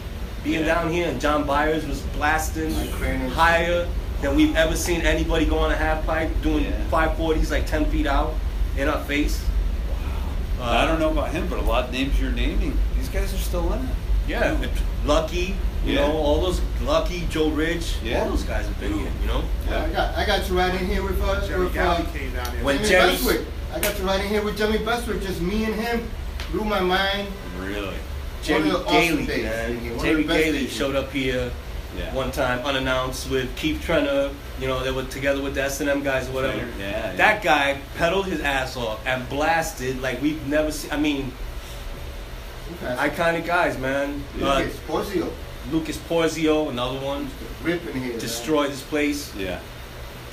being 0.43 0.61
Yeah. 0.65 0.73
down 0.75 0.91
here, 0.91 1.07
and 1.07 1.21
John 1.21 1.45
Byers 1.45 1.85
was 1.85 2.01
blasting 2.17 2.75
Like 2.75 3.29
higher 3.31 3.87
than 4.21 4.35
we've 4.35 4.55
ever 4.57 4.75
seen 4.75 5.01
anybody 5.01 5.45
go 5.45 5.57
on 5.59 5.71
a 5.71 5.75
half 5.77 6.05
pipe, 6.05 6.29
doing 6.41 6.65
Yeah. 6.65 6.71
540s 6.91 7.49
like 7.51 7.65
10 7.65 7.85
feet 7.85 8.07
out 8.07 8.33
in 8.75 8.89
our 8.89 8.99
face. 9.05 9.41
Uh, 10.59 10.63
I 10.65 10.85
don't 10.85 10.99
know 10.99 11.11
about 11.11 11.29
him, 11.31 11.47
but 11.47 11.59
a 11.59 11.61
lot 11.61 11.85
of 11.85 11.91
names 11.91 12.19
you're 12.21 12.31
naming, 12.31 12.77
these 12.97 13.09
guys 13.09 13.33
are 13.33 13.37
still 13.37 13.71
in 13.73 13.79
it. 13.79 13.95
Yeah, 14.27 14.57
Lucky, 15.05 15.55
you 15.85 15.93
Yeah. 15.93 16.07
know, 16.07 16.13
all 16.13 16.41
those 16.41 16.61
Lucky, 16.81 17.27
Joe 17.29 17.49
Ridge, 17.49 17.95
Yeah. 18.03 18.21
all 18.23 18.29
those 18.29 18.43
guys 18.43 18.65
have 18.65 18.79
been 18.79 18.93
here, 18.97 19.11
you 19.21 19.27
know. 19.27 19.43
Yeah, 19.69 19.83
I 19.83 19.89
got 19.89 20.17
I 20.17 20.25
got 20.25 20.45
to 20.45 20.53
ride 20.53 20.75
in 20.75 20.87
here 20.87 21.03
with 21.03 21.21
uh, 21.21 21.45
Jerry 21.45 21.65
with 21.65 21.77
uh, 21.77 22.01
came 22.13 22.33
down 22.33 22.53
there. 22.55 22.63
When 22.63 22.77
Jamie 22.77 22.89
Jerry- 22.89 23.11
Bestwick. 23.11 23.45
I 23.75 23.79
got 23.79 23.95
to 23.95 24.03
ride 24.03 24.21
in 24.21 24.27
here 24.27 24.43
with 24.43 24.57
Jamie 24.57 24.77
Bestwick, 24.79 25.21
just 25.21 25.41
me 25.41 25.65
and 25.65 25.73
him. 25.75 26.07
Blew 26.51 26.63
my 26.63 26.79
mind. 26.79 27.27
Really? 27.59 27.95
Jerry 28.43 28.69
of 28.69 28.79
the 28.81 28.85
awesome 28.85 28.91
Gailey, 28.93 29.25
days. 29.25 29.43
man. 29.43 29.95
One 29.97 30.05
Jerry 30.05 30.23
Gailey 30.25 30.67
showed 30.67 30.95
up 30.95 31.11
here 31.11 31.51
Yeah. 31.97 32.13
one 32.13 32.31
time 32.31 32.59
unannounced 32.65 33.29
with 33.29 33.53
Keith 33.55 33.81
Treanor. 33.85 34.31
You 34.59 34.67
know, 34.67 34.83
they 34.83 34.91
were 34.91 35.03
together 35.05 35.41
with 35.41 35.55
the 35.55 35.63
S&M 35.63 36.03
guys 36.03 36.29
or 36.29 36.33
whatever. 36.33 36.57
Yeah, 36.57 36.65
yeah. 36.79 37.15
That 37.15 37.41
guy 37.43 37.77
pedaled 37.97 38.27
his 38.27 38.41
ass 38.41 38.77
off 38.77 38.99
and 39.05 39.27
blasted 39.29 40.01
like 40.01 40.21
we've 40.21 40.45
never 40.47 40.71
seen. 40.71 40.91
I 40.91 40.97
mean, 40.97 41.31
Okay. 42.83 42.95
iconic 43.09 43.45
guys, 43.45 43.77
man. 43.77 44.23
Uh, 44.41 44.59
Lucas 44.59 44.77
Porzio, 44.87 45.31
Lucas 45.71 45.97
Porzio, 45.97 46.69
another 46.69 46.99
one, 46.99 47.29
ripping 47.61 47.93
here. 48.01 48.17
man. 48.63 48.71
this 48.71 48.81
place. 48.83 49.33
Yeah. 49.35 49.59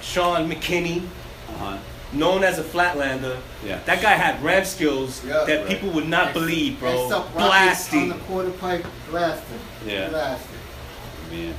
Sean 0.02 0.50
McKinney, 0.50 1.02
Uh-huh. 1.48 1.76
known 2.12 2.42
as 2.44 2.58
a 2.58 2.62
flatlander. 2.62 3.38
Yeah. 3.64 3.80
That 3.84 4.00
guy 4.00 4.12
had 4.12 4.42
ramp 4.42 4.64
skills 4.66 5.22
Yeah, 5.24 5.44
that 5.44 5.58
right. 5.60 5.68
people 5.68 5.90
would 5.90 6.08
not 6.08 6.28
Ex- 6.28 6.34
believe, 6.34 6.78
bro. 6.80 7.04
ex-up 7.06 7.24
rockets 7.34 7.34
Blasting. 7.34 8.02
on 8.02 8.08
the 8.10 8.24
quarter 8.24 8.50
pipe, 8.50 8.86
blasting. 9.10 9.58
Yeah. 9.86 10.08
Blasting. 10.08 10.58
Man. 11.30 11.54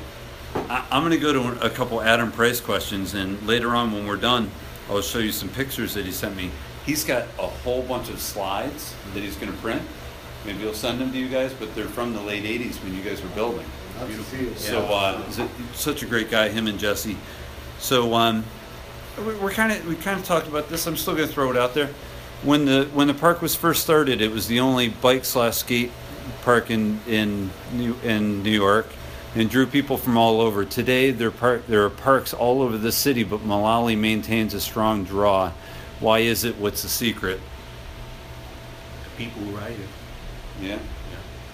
I, 0.69 0.85
I'm 0.91 1.01
going 1.03 1.11
to 1.11 1.17
go 1.19 1.31
to 1.33 1.65
a 1.65 1.69
couple 1.69 2.01
Adam 2.01 2.31
Price 2.31 2.59
questions, 2.59 3.13
and 3.13 3.41
later 3.47 3.75
on 3.75 3.91
when 3.91 4.05
we're 4.07 4.17
done, 4.17 4.49
I'll 4.89 5.01
show 5.01 5.19
you 5.19 5.31
some 5.31 5.47
pictures 5.49 5.93
that 5.93 6.05
he 6.05 6.11
sent 6.11 6.35
me. 6.35 6.51
He's 6.85 7.03
got 7.05 7.23
a 7.39 7.47
whole 7.47 7.83
bunch 7.83 8.09
of 8.09 8.19
slides 8.19 8.93
that 9.13 9.21
he's 9.21 9.35
going 9.35 9.51
to 9.51 9.57
print. 9.59 9.81
Maybe 10.45 10.59
he'll 10.59 10.73
send 10.73 10.99
them 10.99 11.11
to 11.11 11.17
you 11.17 11.27
guys, 11.29 11.53
but 11.53 11.73
they're 11.75 11.85
from 11.85 12.13
the 12.13 12.21
late 12.21 12.43
80s 12.43 12.83
when 12.83 12.95
you 12.95 13.01
guys 13.03 13.21
were 13.21 13.29
building. 13.29 13.65
Love 13.99 14.09
to 14.09 14.23
see 14.23 14.47
it. 14.47 14.57
So 14.57 14.79
uh, 14.85 15.21
he's 15.23 15.39
a- 15.39 15.49
such 15.73 16.01
a 16.01 16.05
great 16.07 16.31
guy, 16.31 16.49
him 16.49 16.67
and 16.67 16.79
Jesse. 16.79 17.17
So 17.79 18.13
um, 18.15 18.43
we- 19.17 19.35
we're 19.35 19.51
kind 19.51 19.71
of 19.71 19.85
we 19.87 19.95
kind 19.95 20.19
of 20.19 20.25
talked 20.25 20.47
about 20.47 20.69
this. 20.69 20.87
I'm 20.87 20.97
still 20.97 21.15
going 21.15 21.27
to 21.27 21.33
throw 21.33 21.51
it 21.51 21.57
out 21.57 21.73
there. 21.73 21.89
When 22.43 22.65
the 22.65 22.89
when 22.93 23.05
the 23.07 23.13
park 23.13 23.41
was 23.41 23.53
first 23.55 23.83
started, 23.83 24.19
it 24.21 24.31
was 24.31 24.47
the 24.47 24.59
only 24.61 24.89
bike 24.89 25.25
slash 25.25 25.57
skate 25.57 25.91
park 26.43 26.71
in 26.71 26.99
in 27.07 27.51
New, 27.73 27.95
in 28.03 28.41
New 28.41 28.49
York, 28.49 28.87
and 29.35 29.47
drew 29.47 29.67
people 29.67 29.95
from 29.97 30.17
all 30.17 30.41
over. 30.41 30.65
Today, 30.65 31.11
there 31.11 31.29
par- 31.29 31.61
there 31.67 31.85
are 31.85 31.89
parks 31.91 32.33
all 32.33 32.63
over 32.63 32.79
the 32.79 32.91
city, 32.91 33.23
but 33.23 33.41
Mullaly 33.41 33.95
maintains 33.95 34.55
a 34.55 34.59
strong 34.61 35.03
draw. 35.03 35.51
Why 35.99 36.19
is 36.19 36.43
it? 36.43 36.57
What's 36.57 36.81
the 36.81 36.89
secret? 36.89 37.39
The 39.03 39.23
people 39.25 39.43
who 39.43 39.55
ride 39.55 39.73
it. 39.73 39.87
Yeah, 40.61 40.79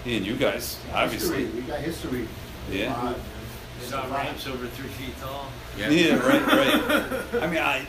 and 0.04 0.26
you 0.26 0.36
guys, 0.36 0.78
obviously. 0.92 1.44
History. 1.44 1.60
We 1.60 1.66
got 1.66 1.80
history. 1.80 2.28
Yeah. 2.70 2.92
Wow. 2.92 3.14
It's 3.80 3.92
ramps 3.92 4.46
over 4.46 4.66
three 4.66 4.88
feet 4.88 5.14
tall. 5.20 5.46
Yeah, 5.76 6.16
right, 6.16 6.46
right. 6.46 7.22
I 7.42 7.46
mean, 7.46 7.58
I, 7.58 7.86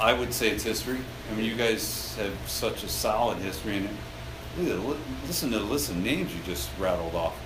I 0.00 0.12
would 0.12 0.32
say 0.32 0.48
it's 0.50 0.64
history. 0.64 0.98
I 1.30 1.34
mean, 1.34 1.44
you 1.44 1.54
guys 1.54 2.16
have 2.16 2.32
such 2.46 2.82
a 2.82 2.88
solid 2.88 3.38
history 3.38 3.76
in 3.76 3.84
it. 3.84 3.90
Look 4.58 4.68
at 4.68 4.80
the, 4.80 4.88
li- 4.88 4.98
listen 5.26 5.50
to 5.52 5.58
the 5.58 5.64
list 5.64 5.90
of 5.90 5.96
names 5.98 6.34
you 6.34 6.40
just 6.44 6.70
rattled 6.78 7.14
off. 7.14 7.36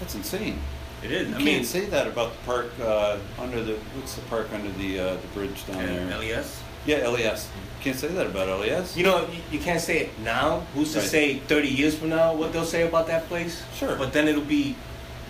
That's 0.00 0.14
insane. 0.14 0.58
It 1.02 1.10
is. 1.12 1.28
You 1.28 1.34
I 1.34 1.38
can't 1.38 1.44
mean, 1.44 1.64
say 1.64 1.86
that 1.86 2.06
about 2.06 2.32
the 2.32 2.38
park 2.46 2.70
uh, 2.82 3.18
under 3.38 3.62
the 3.62 3.74
what's 3.94 4.14
the 4.14 4.22
park 4.22 4.48
under 4.52 4.70
the 4.72 4.98
uh, 4.98 5.14
the 5.16 5.26
bridge 5.34 5.66
down 5.66 5.84
there? 5.86 6.18
LES. 6.18 6.62
Yeah, 6.86 7.06
LES. 7.08 7.48
Can't 7.80 7.96
say 7.98 8.08
that 8.08 8.26
about 8.26 8.48
LES. 8.60 8.96
You 8.96 9.04
know, 9.04 9.26
you, 9.28 9.40
you 9.52 9.58
can't 9.58 9.80
say 9.80 9.98
it 9.98 10.18
now. 10.20 10.60
Who's 10.74 10.92
to 10.94 11.00
Right. 11.00 11.08
say 11.08 11.38
30 11.40 11.68
years 11.68 11.94
from 11.98 12.08
now 12.10 12.32
what 12.34 12.52
they'll 12.52 12.64
say 12.64 12.82
about 12.86 13.06
that 13.08 13.28
place? 13.28 13.62
Sure. 13.76 13.96
But 13.96 14.12
then 14.12 14.26
it'll 14.28 14.42
be 14.60 14.74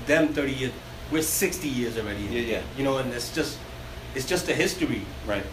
them 0.07 0.29
30 0.29 0.53
years. 0.53 0.73
We're 1.11 1.23
60 1.23 1.69
years 1.69 1.97
already. 1.99 2.23
Yeah, 2.25 2.41
yeah. 2.41 2.63
You 2.77 2.85
know, 2.85 2.99
and 2.99 3.13
it's 3.13 3.35
just, 3.35 3.59
it's 4.15 4.27
just 4.27 4.49
a 4.49 4.55
history. 4.55 5.03
right. 5.27 5.45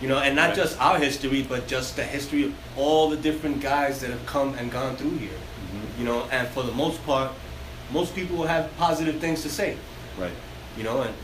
You 0.00 0.08
know, 0.08 0.18
and 0.18 0.34
not 0.34 0.48
Right. 0.48 0.56
just 0.56 0.80
our 0.80 0.98
history, 0.98 1.42
but 1.48 1.68
just 1.68 1.94
the 1.94 2.02
history 2.02 2.44
of 2.44 2.52
all 2.76 3.08
the 3.08 3.16
different 3.16 3.60
guys 3.62 4.00
that 4.00 4.10
have 4.10 4.26
come 4.26 4.54
and 4.58 4.70
gone 4.70 4.96
through 4.96 5.16
here. 5.18 5.38
Mhm. 5.38 5.98
You 5.98 6.04
know, 6.04 6.26
and 6.32 6.48
for 6.48 6.64
the 6.64 6.72
most 6.72 7.04
part, 7.06 7.30
most 7.92 8.14
people 8.14 8.36
will 8.36 8.46
have 8.46 8.74
positive 8.76 9.20
things 9.20 9.42
to 9.42 9.48
say. 9.48 9.76
Right. 10.18 10.32
You 10.76 10.84
know, 10.84 11.02
and 11.02 11.14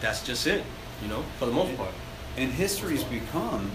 that's 0.00 0.24
just 0.24 0.46
it. 0.46 0.64
You 1.02 1.08
know, 1.08 1.22
for 1.38 1.46
the 1.46 1.52
most 1.52 1.76
part. 1.76 1.90
And 2.36 2.50
history's 2.50 3.04
become 3.04 3.70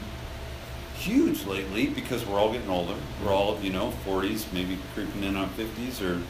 huge 0.95 1.45
lately 1.45 1.87
because 1.87 2.25
we're 2.25 2.39
all 2.39 2.51
getting 2.51 2.69
older. 2.69 2.95
We're 3.23 3.33
all, 3.33 3.59
you 3.61 3.71
know, 3.71 3.93
40s, 4.05 4.51
maybe 4.53 4.77
creeping 4.93 5.23
in 5.23 5.35
on 5.35 5.49
50s 5.49 6.01
or 6.01 6.21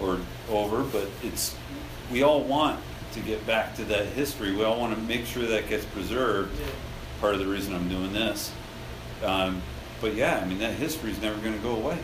or 0.00 0.20
over, 0.50 0.82
but 0.82 1.08
it's 1.22 1.56
we 2.12 2.22
all 2.22 2.42
want 2.42 2.78
to 3.12 3.20
get 3.20 3.46
back 3.46 3.74
to 3.76 3.84
that 3.86 4.06
history. 4.06 4.54
We 4.54 4.62
all 4.62 4.78
want 4.78 4.94
to 4.94 5.00
make 5.02 5.24
sure 5.24 5.46
that 5.46 5.68
gets 5.68 5.84
preserved. 5.86 6.58
Yeah. 6.60 6.66
Part 7.20 7.34
of 7.34 7.40
the 7.40 7.46
reason 7.46 7.74
I'm 7.74 7.88
doing 7.88 8.12
this. 8.12 8.52
Um, 9.24 9.62
but 10.00 10.14
yeah, 10.14 10.38
I 10.38 10.44
mean 10.44 10.58
that 10.58 10.74
history's 10.74 11.20
never 11.20 11.40
going 11.40 11.54
to 11.54 11.62
go 11.62 11.76
away, 11.76 11.98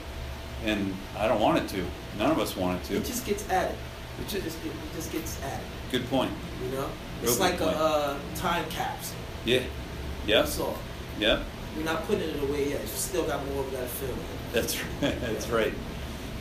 and 0.65 0.95
I 1.19 1.29
don't 1.29 1.41
want 1.41 1.59
it 1.59 1.69
to. 1.77 1.85
None 2.19 2.31
of 2.31 2.39
us 2.39 2.57
want 2.57 2.81
it 2.81 2.85
to. 2.89 2.97
It 2.97 3.05
just 3.05 3.25
gets 3.27 3.49
added. 3.49 3.77
It 4.21 4.35
It 4.35 4.43
just, 4.45 4.59
it 4.65 4.73
just 4.95 5.13
gets 5.13 5.43
added. 5.43 5.65
Good 5.91 6.09
point. 6.09 6.31
You 6.65 6.77
know, 6.77 6.89
it's 7.23 7.33
good 7.37 7.41
like 7.41 7.61
a 7.61 7.67
uh, 7.69 8.17
time 8.37 8.65
capsule. 8.69 9.17
Yeah. 9.45 9.59
That's 9.59 9.69
Yes. 10.27 10.61
all. 10.61 10.79
Yep. 11.19 11.43
We're 11.77 11.85
not 11.85 12.05
putting 12.07 12.29
it 12.29 12.43
away 12.43 12.71
yet. 12.71 12.81
We 12.81 12.87
still 12.87 13.25
got 13.25 13.45
more 13.47 13.65
got 13.65 13.81
to 13.81 13.87
fill. 13.87 14.15
That's 14.53 14.79
right. 15.03 15.21
That's 15.21 15.49
right. 15.49 15.75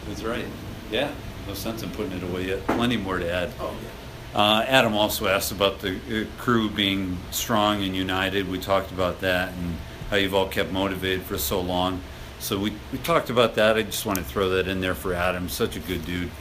That's 0.07 0.23
right. 0.23 0.45
Yeah. 0.91 1.11
No 1.47 1.53
sense 1.53 1.81
in 1.83 1.89
putting 1.91 2.11
it 2.11 2.23
away 2.23 2.47
yet. 2.47 2.65
Plenty 2.67 2.97
more 2.97 3.17
to 3.17 3.31
add. 3.31 3.51
Oh 3.59 3.73
yeah. 3.81 4.39
Uh, 4.39 4.61
Adam 4.67 4.93
also 4.93 5.27
asked 5.27 5.51
about 5.51 5.79
the 5.79 5.95
uh, 5.97 6.25
crew 6.41 6.69
being 6.69 7.17
strong 7.31 7.83
and 7.83 7.95
united. 7.95 8.47
We 8.49 8.59
talked 8.59 8.91
about 8.91 9.19
that 9.21 9.49
and 9.53 9.75
how 10.09 10.17
you've 10.17 10.33
all 10.35 10.47
kept 10.47 10.71
motivated 10.71 11.23
for 11.23 11.37
so 11.37 11.59
long. 11.59 12.01
So 12.41 12.57
we, 12.57 12.73
we 12.91 12.97
talked 12.97 13.29
about 13.29 13.53
that. 13.55 13.77
I 13.77 13.83
just 13.83 14.03
want 14.03 14.17
to 14.17 14.25
throw 14.25 14.49
that 14.49 14.67
in 14.67 14.81
there 14.81 14.95
for 14.95 15.13
Adam. 15.13 15.47
Such 15.47 15.75
a 15.75 15.79
good 15.79 16.03
dude. 16.05 16.31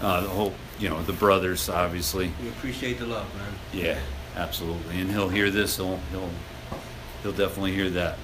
Uh, 0.00 0.22
the 0.22 0.28
whole, 0.28 0.54
you 0.78 0.88
know, 0.88 1.02
the 1.02 1.12
brothers, 1.12 1.68
obviously. 1.68 2.32
We 2.42 2.48
appreciate 2.48 2.98
the 2.98 3.06
love, 3.06 3.26
man. 3.36 3.52
Yeah, 3.70 3.98
absolutely. 4.36 5.00
And 5.00 5.10
he'll 5.10 5.28
hear 5.28 5.50
this. 5.50 5.76
He'll 5.76 6.00
he'll 6.10 6.30
he'll 7.22 7.32
definitely 7.32 7.72
hear 7.72 7.90
that. 7.90 8.16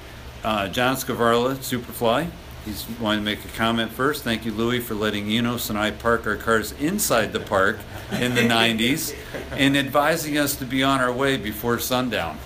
Uh, 0.43 0.69
John 0.69 0.97
Scavarla, 0.97 1.57
Superfly. 1.57 2.31
He's 2.65 2.87
wanting 2.99 3.21
to 3.21 3.25
make 3.25 3.45
a 3.45 3.49
comment 3.49 3.93
first. 3.93 4.25
Thank 4.25 4.45
you, 4.45 4.53
Louie, 4.53 4.81
for 4.81 4.95
letting 4.95 5.31
Enos 5.31 5.71
and 5.71 5.79
I 5.79 5.91
park 5.91 6.27
our 6.27 6.37
cars 6.37 6.73
inside 6.73 7.33
the 7.33 7.41
park 7.41 7.79
in 8.13 8.35
the 8.35 8.43
'90s, 8.43 9.15
and 9.53 9.77
advising 9.77 10.39
us 10.39 10.57
to 10.57 10.65
be 10.65 10.83
on 10.83 11.01
our 11.01 11.13
way 11.13 11.37
before 11.37 11.79
sundown. 11.79 12.39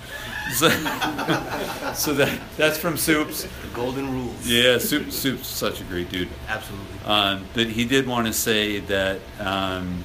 So, 0.53 0.69
so 1.95 2.15
that 2.15 2.39
that's 2.57 2.79
from 2.79 2.97
Soups. 2.97 3.45
The 3.45 3.69
golden 3.73 4.13
rules. 4.13 4.47
Yeah, 4.47 4.79
Soup 4.79 5.11
Soup's 5.11 5.47
such 5.47 5.81
a 5.81 5.85
great 5.85 6.11
dude. 6.11 6.29
Absolutely. 6.49 6.87
Um, 7.05 7.47
but 7.55 7.67
he 7.69 7.85
did 7.85 8.07
want 8.07 8.27
to 8.27 8.33
say 8.33 8.81
that, 8.81 9.21
um, 9.41 10.05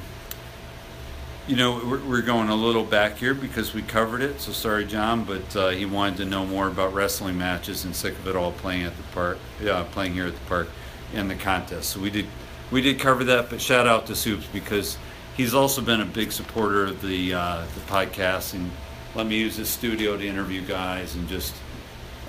you 1.47 1.55
know, 1.55 1.81
we're, 1.85 2.03
we're 2.05 2.21
going 2.21 2.49
a 2.49 2.55
little 2.55 2.83
back 2.83 3.17
here 3.17 3.33
because 3.33 3.73
we 3.73 3.81
covered 3.81 4.21
it. 4.21 4.39
So 4.39 4.51
sorry, 4.51 4.85
John, 4.85 5.23
but 5.23 5.55
uh, 5.55 5.69
he 5.69 5.85
wanted 5.85 6.17
to 6.17 6.25
know 6.25 6.45
more 6.45 6.67
about 6.67 6.93
wrestling 6.93 7.37
matches 7.37 7.83
and 7.85 7.95
sick 7.95 8.13
of 8.13 8.27
it 8.27 8.35
all 8.35 8.51
playing 8.51 8.83
at 8.83 8.95
the 8.95 9.03
park, 9.11 9.39
uh, 9.69 9.83
playing 9.85 10.13
here 10.13 10.27
at 10.27 10.33
the 10.33 10.45
park, 10.45 10.69
and 11.13 11.29
the 11.29 11.35
contest. 11.35 11.89
So 11.89 11.99
we 11.99 12.09
did, 12.09 12.27
we 12.71 12.81
did 12.81 12.99
cover 12.99 13.23
that. 13.25 13.49
But 13.49 13.61
shout 13.61 13.87
out 13.87 14.07
to 14.07 14.15
Soups 14.15 14.47
because 14.53 14.97
he's 15.35 15.53
also 15.53 15.81
been 15.81 16.01
a 16.01 16.05
big 16.05 16.31
supporter 16.31 16.85
of 16.85 17.01
the 17.01 17.33
uh, 17.33 17.65
the 17.73 17.81
podcast 17.81 18.53
and 18.53 18.71
let 19.15 19.27
me 19.27 19.38
use 19.38 19.56
his 19.56 19.69
studio 19.69 20.18
to 20.18 20.26
interview 20.26 20.61
guys 20.61 21.15
and 21.15 21.27
just. 21.27 21.53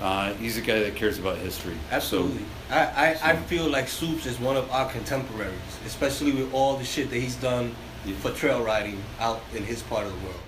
Uh, 0.01 0.33
he's 0.33 0.57
a 0.57 0.61
guy 0.61 0.79
that 0.79 0.95
cares 0.95 1.19
about 1.19 1.37
history. 1.37 1.75
So- 1.91 1.95
Absolutely. 1.95 2.43
I, 2.71 2.79
I, 2.79 3.19
I 3.33 3.35
feel 3.35 3.67
like 3.69 3.87
Soups 3.87 4.25
is 4.25 4.39
one 4.39 4.57
of 4.57 4.67
our 4.71 4.89
contemporaries, 4.89 5.53
especially 5.85 6.31
with 6.31 6.51
all 6.55 6.75
the 6.77 6.83
shit 6.83 7.11
that 7.11 7.19
he's 7.19 7.35
done 7.35 7.75
Yeah. 8.03 8.15
for 8.15 8.31
trail 8.31 8.63
riding 8.63 8.99
out 9.19 9.41
in 9.55 9.63
his 9.63 9.83
part 9.83 10.07
of 10.07 10.11
the 10.19 10.25
world. 10.25 10.39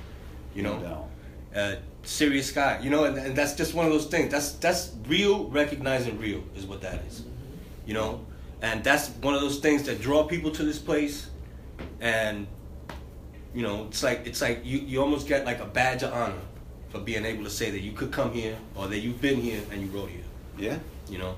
You 0.56 0.64
know, 0.64 0.80
doubt. 0.80 1.08
uh, 1.56 1.76
serious 2.02 2.52
guy. 2.52 2.80
You 2.82 2.90
know, 2.90 3.04
and, 3.04 3.16
and 3.16 3.36
that's 3.36 3.54
just 3.54 3.76
one 3.76 3.86
of 3.86 3.92
those 3.92 4.08
things. 4.08 4.32
That's 4.32 4.54
that's 4.54 4.92
real, 5.08 5.44
recognizing 5.50 6.18
real 6.20 6.44
is 6.56 6.66
what 6.66 6.82
that 6.82 7.04
is. 7.06 7.24
You 7.86 7.94
know, 7.94 8.26
and 8.64 8.84
that's 8.84 9.10
one 9.22 9.36
of 9.36 9.42
those 9.42 9.60
things 9.60 9.84
that 9.84 10.02
draw 10.02 10.24
people 10.24 10.50
to 10.52 10.64
this 10.64 10.80
place, 10.80 11.30
and 12.02 12.48
you 13.54 13.62
know, 13.64 13.86
it's 13.90 14.04
like 14.04 14.26
it's 14.26 14.42
like 14.42 14.62
you 14.64 14.80
you 14.80 15.02
almost 15.02 15.28
get 15.28 15.46
like 15.46 15.60
a 15.60 15.66
badge 15.66 16.04
of 16.04 16.14
honor 16.14 16.42
for 16.90 17.00
being 17.00 17.26
able 17.26 17.44
to 17.44 17.50
say 17.50 17.72
that 17.72 17.82
you 17.82 17.92
could 17.92 18.12
come 18.12 18.32
here 18.32 18.58
or 18.76 18.88
that 18.88 19.00
you've 19.00 19.22
been 19.22 19.40
here 19.42 19.62
and 19.72 19.82
you 19.82 19.88
rode 19.90 20.10
here 20.10 20.24
Yeah. 20.58 20.78
you 21.10 21.18
know. 21.18 21.36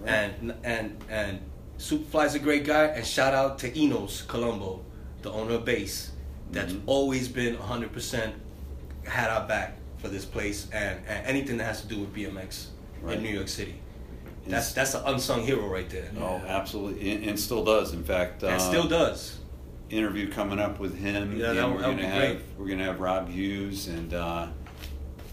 Right. 0.00 0.10
And 0.10 0.54
and 0.64 1.04
and 1.10 1.40
Superfly's 1.78 2.34
a 2.34 2.38
great 2.38 2.64
guy. 2.64 2.84
And 2.86 3.06
shout 3.06 3.34
out 3.34 3.58
to 3.60 3.78
Enos 3.78 4.22
Colombo, 4.22 4.80
the 5.22 5.30
owner 5.30 5.54
of 5.54 5.64
Base, 5.64 6.10
that's 6.50 6.72
Mhm. 6.72 6.82
always 6.86 7.28
been 7.28 7.56
100% 7.56 8.32
had 9.04 9.30
our 9.30 9.46
back 9.46 9.76
for 9.98 10.08
this 10.08 10.24
place 10.24 10.66
and, 10.72 11.00
and 11.06 11.26
anything 11.26 11.56
that 11.58 11.64
has 11.64 11.80
to 11.82 11.86
do 11.88 12.00
with 12.00 12.12
BMX 12.12 12.68
Right. 13.02 13.16
in 13.16 13.22
New 13.22 13.30
York 13.30 13.48
City. 13.48 13.74
That's 14.46 14.72
that's 14.72 14.94
an 14.94 15.02
unsung 15.06 15.42
hero 15.44 15.66
right 15.68 15.88
there. 15.90 16.10
Oh, 16.20 16.40
absolutely, 16.48 17.10
and, 17.12 17.24
and 17.24 17.38
still 17.38 17.64
does. 17.64 17.92
In 17.92 18.02
fact, 18.02 18.42
And 18.42 18.52
uh, 18.54 18.58
still 18.58 18.88
does. 18.88 19.37
Interview 19.90 20.30
coming 20.30 20.58
up 20.58 20.78
with 20.78 20.96
him. 20.98 21.38
Yeah, 21.38 21.52
that 21.54 21.70
we're 21.70 21.80
gonna 21.80 22.06
have 22.06 22.20
great. 22.36 22.40
we're 22.58 22.66
gonna 22.68 22.84
have 22.84 23.00
Rob 23.00 23.28
Hughes 23.28 23.88
and 23.88 24.12
uh, 24.12 24.48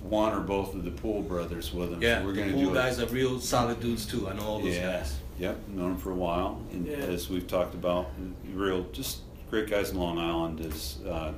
one 0.02 0.32
or 0.34 0.40
both 0.40 0.76
of 0.76 0.86
the 0.86 0.92
Pool 0.92 1.22
brothers 1.22 1.74
with 1.74 1.92
him. 1.92 2.02
Yeah, 2.02 2.20
so 2.20 2.26
we're 2.26 2.34
the 2.34 2.40
gonna 2.42 2.54
pool 2.54 2.66
do 2.68 2.74
guys 2.74 3.00
it. 3.00 3.10
are 3.10 3.14
real 3.14 3.40
solid 3.42 3.80
dudes 3.82 4.06
too. 4.06 4.30
I 4.30 4.34
know 4.34 4.44
all 4.44 4.60
those 4.60 4.76
yeah. 4.76 5.00
guys. 5.00 5.20
Yep, 5.40 5.68
known 5.68 5.92
him 5.92 5.98
for 5.98 6.12
a 6.12 6.16
while, 6.16 6.62
and 6.72 6.88
Yeah. 6.88 6.94
as 6.96 7.30
we've 7.30 7.46
talked 7.48 7.74
about, 7.74 8.10
real 8.54 8.86
just 8.94 9.20
great 9.50 9.70
guys 9.70 9.92
in 9.92 9.98
Long 10.00 10.18
Island 10.18 10.62
as 10.62 11.00
uh, 11.06 11.34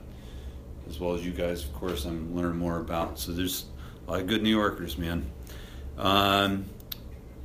as 0.87 0.99
well 0.99 1.15
as 1.15 1.25
you 1.25 1.31
guys. 1.31 1.63
Of 1.63 1.73
course, 1.73 2.05
I'm 2.05 2.35
learning 2.35 2.57
more 2.59 2.77
about. 2.79 3.17
So 3.17 3.31
there's 3.31 3.65
a 4.07 4.11
lot 4.11 4.21
of 4.21 4.27
good 4.27 4.43
New 4.43 4.55
Yorkers, 4.55 4.97
man. 4.99 5.25
Um, 5.97 6.65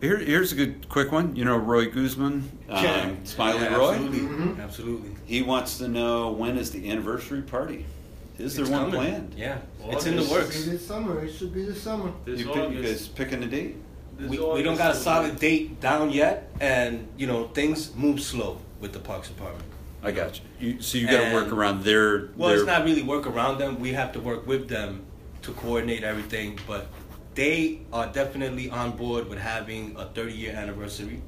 here, 0.02 0.18
here's 0.18 0.52
a 0.52 0.54
good 0.54 0.88
quick 0.90 1.10
one. 1.12 1.34
You 1.34 1.44
know 1.46 1.56
Roy 1.56 1.86
Guzman, 1.90 2.50
um, 2.68 3.16
Smiley 3.24 3.60
Yeah, 3.62 3.76
Roy. 3.76 3.94
Absolutely. 3.94 4.18
Mhm. 4.20 4.60
Absolutely. 4.62 5.10
He 5.24 5.40
wants 5.42 5.78
to 5.78 5.88
know 5.88 6.30
when 6.32 6.58
is 6.58 6.70
the 6.70 6.90
anniversary 6.90 7.40
party? 7.42 7.86
Is 8.38 8.56
there 8.56 8.64
It's 8.64 8.70
one 8.72 8.90
coming. 8.90 9.00
planned? 9.00 9.34
Yeah. 9.36 9.58
It's 9.86 10.06
in 10.06 10.16
the 10.16 10.24
works. 10.24 10.56
It 10.56 10.58
should 10.58 10.64
be 10.66 10.70
this 10.76 10.86
summer. 10.86 11.24
It 11.24 11.32
should 11.32 11.54
be 11.54 11.64
this 11.64 11.80
summer. 11.82 12.12
This 12.24 12.40
You, 12.40 12.46
pick, 12.46 12.70
you 12.72 12.82
guys 12.82 13.08
picking 13.08 13.42
a 13.42 13.46
date? 13.46 13.76
this 14.18 14.28
we, 14.28 14.38
we 14.38 14.62
don't 14.62 14.76
got 14.76 14.90
a 14.90 14.94
solid 14.94 15.38
date 15.38 15.80
down 15.80 16.10
yet, 16.10 16.50
and 16.60 17.06
you 17.16 17.26
know 17.26 17.48
things 17.48 17.94
move 17.94 18.20
slow 18.20 18.58
with 18.80 18.92
the 18.92 18.98
Parks 18.98 19.28
Department. 19.28 19.64
I 20.02 20.10
got 20.10 20.40
you. 20.60 20.70
you 20.74 20.82
so 20.82 20.98
you 20.98 21.06
got 21.06 21.28
to 21.28 21.32
work 21.34 21.52
around 21.52 21.84
their. 21.84 22.30
Well, 22.36 22.48
their 22.48 22.58
it's 22.58 22.66
not 22.66 22.84
really 22.84 23.02
work 23.04 23.26
around 23.26 23.58
them. 23.58 23.78
We 23.78 23.92
have 23.92 24.10
to 24.12 24.20
work 24.20 24.46
with 24.48 24.68
them 24.68 25.02
to 25.42 25.52
coordinate 25.52 26.02
everything, 26.02 26.58
but 26.66 26.86
they 27.34 27.80
are 27.92 28.06
definitely 28.12 28.70
on 28.70 28.96
board 28.96 29.28
with 29.28 29.38
having 29.38 29.96
a 29.96 30.06
30 30.06 30.32
year 30.32 30.54
anniversary. 30.54 31.22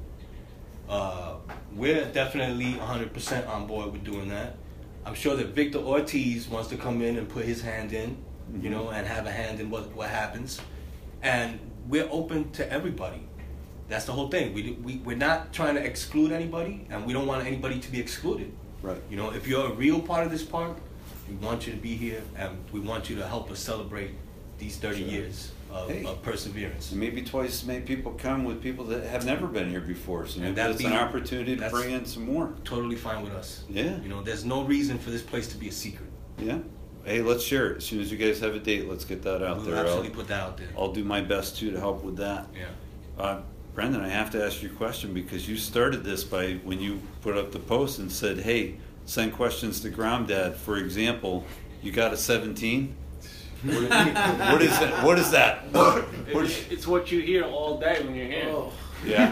Uh, 0.87 1.35
we're 1.73 2.05
definitely 2.05 2.73
100% 2.73 3.47
on 3.49 3.65
board 3.65 3.91
with 3.91 4.03
doing 4.03 4.29
that. 4.29 4.55
I'm 5.05 5.15
sure 5.15 5.35
that 5.35 5.47
Victor 5.47 5.79
Ortiz 5.79 6.47
wants 6.47 6.69
to 6.69 6.77
come 6.77 7.01
in 7.01 7.17
and 7.17 7.27
put 7.27 7.45
his 7.45 7.61
hand 7.61 7.93
in, 7.93 8.17
Mm-hmm. 8.51 8.63
you 8.63 8.69
know, 8.69 8.89
and 8.89 9.07
have 9.07 9.25
a 9.25 9.31
hand 9.31 9.59
in 9.59 9.69
what, 9.69 9.91
what 9.95 10.09
happens. 10.09 10.61
And 11.23 11.59
we're 11.87 12.07
open 12.11 12.51
to 12.51 12.71
everybody. 12.71 13.27
that's 13.87 14.05
the 14.05 14.11
whole 14.11 14.29
thing. 14.29 14.53
We, 14.53 14.77
we 14.83 14.97
we're 14.97 15.17
not 15.17 15.51
trying 15.51 15.75
to 15.75 15.83
exclude 15.83 16.31
anybody, 16.31 16.85
and 16.89 17.05
we 17.05 17.13
don't 17.13 17.25
want 17.25 17.45
anybody 17.45 17.79
to 17.79 17.91
be 17.91 17.99
excluded. 17.99 18.51
Right. 18.81 19.01
You 19.09 19.17
know, 19.17 19.31
if 19.33 19.47
you're 19.47 19.67
a 19.67 19.73
real 19.73 19.99
part 19.99 20.25
of 20.25 20.31
this 20.31 20.43
park, 20.43 20.77
we 21.27 21.35
want 21.35 21.65
you 21.65 21.73
to 21.73 21.79
be 21.79 21.95
here, 21.95 22.21
and 22.37 22.55
we 22.71 22.79
want 22.79 23.09
you 23.09 23.15
to 23.15 23.27
help 23.27 23.49
us 23.49 23.59
celebrate 23.59 24.11
these 24.59 24.77
30 24.77 25.01
years 25.01 25.51
of, 25.75 25.89
Hey. 25.89 26.05
of 26.05 26.21
perseverance. 26.23 26.85
So 26.85 26.95
maybe 26.95 27.21
twice 27.21 27.61
as 27.61 27.65
many 27.67 27.81
people 27.81 28.13
come 28.13 28.43
with 28.45 28.61
people 28.61 28.85
that 28.85 29.03
have 29.05 29.25
never 29.25 29.45
been 29.47 29.69
here 29.69 29.81
before. 29.81 30.25
So 30.25 30.35
And 30.35 30.43
maybe 30.43 30.55
that'd 30.55 30.75
that's 30.77 30.85
an 30.85 30.91
be- 30.91 30.97
opportunity 30.97 31.55
to 31.55 31.61
that's- 31.61 31.71
bring 31.81 31.93
in 31.93 32.05
some 32.05 32.25
more. 32.25 32.53
Totally 32.63 32.95
fine 32.95 33.23
with 33.23 33.33
us. 33.33 33.63
Yeah. 33.69 33.99
You 34.01 34.09
know, 34.09 34.21
there's 34.23 34.45
no 34.45 34.63
reason 34.63 34.97
for 34.97 35.09
this 35.11 35.21
place 35.21 35.47
to 35.49 35.57
be 35.57 35.67
a 35.67 35.71
secret. 35.71 36.09
Yeah. 36.39 36.59
Hey, 37.03 37.21
let's 37.21 37.43
share 37.43 37.71
it. 37.71 37.77
As 37.77 37.85
soon 37.85 37.99
as 38.01 38.11
you 38.11 38.17
guys 38.17 38.39
have 38.39 38.55
a 38.55 38.59
date, 38.59 38.89
let's 38.89 39.05
get 39.05 39.21
that 39.23 39.43
out 39.43 39.57
We'll 39.57 39.65
there. 39.67 39.75
absolutely 39.75 40.09
I'll, 40.09 40.15
put 40.15 40.27
that 40.29 40.41
out 40.41 40.57
there. 40.57 40.67
I'll 40.77 40.91
do 40.93 41.03
my 41.03 41.21
best 41.21 41.57
too 41.57 41.71
to 41.71 41.79
help 41.79 42.03
with 42.03 42.17
that. 42.17 42.47
Yeah. 42.55 43.23
Uh, 43.23 43.41
Brendan, 43.75 44.01
I 44.01 44.07
have 44.07 44.31
to 44.31 44.43
ask 44.43 44.63
you 44.63 44.69
a 44.69 44.73
question 44.73 45.13
because 45.13 45.47
you 45.49 45.57
started 45.57 46.03
this 46.05 46.23
by 46.23 46.53
when 46.63 46.79
you 46.79 47.01
put 47.21 47.37
up 47.37 47.51
the 47.51 47.59
post 47.59 47.99
and 47.99 48.09
said, 48.11 48.39
"Hey, 48.39 48.75
send 49.05 49.33
questions 49.33 49.81
to 49.81 49.89
Gromdad." 49.89 50.55
For 50.55 50.77
example, 50.77 51.43
you 51.83 51.91
got 51.91 52.13
a 52.13 52.17
17. 52.17 52.95
What, 53.63 53.73
what 54.53 54.61
is 54.61 54.79
that? 54.79 55.03
What 55.03 55.19
is 55.19 55.31
that? 55.31 55.71
What, 55.71 56.03
what 56.33 56.45
is, 56.45 56.57
It's, 56.63 56.71
it's 56.71 56.87
what 56.87 57.11
you 57.11 57.21
hear 57.21 57.43
all 57.43 57.79
day 57.79 58.01
when 58.03 58.15
you're 58.15 58.27
here. 58.27 58.45
Oh, 58.49 58.71
yeah. 59.05 59.29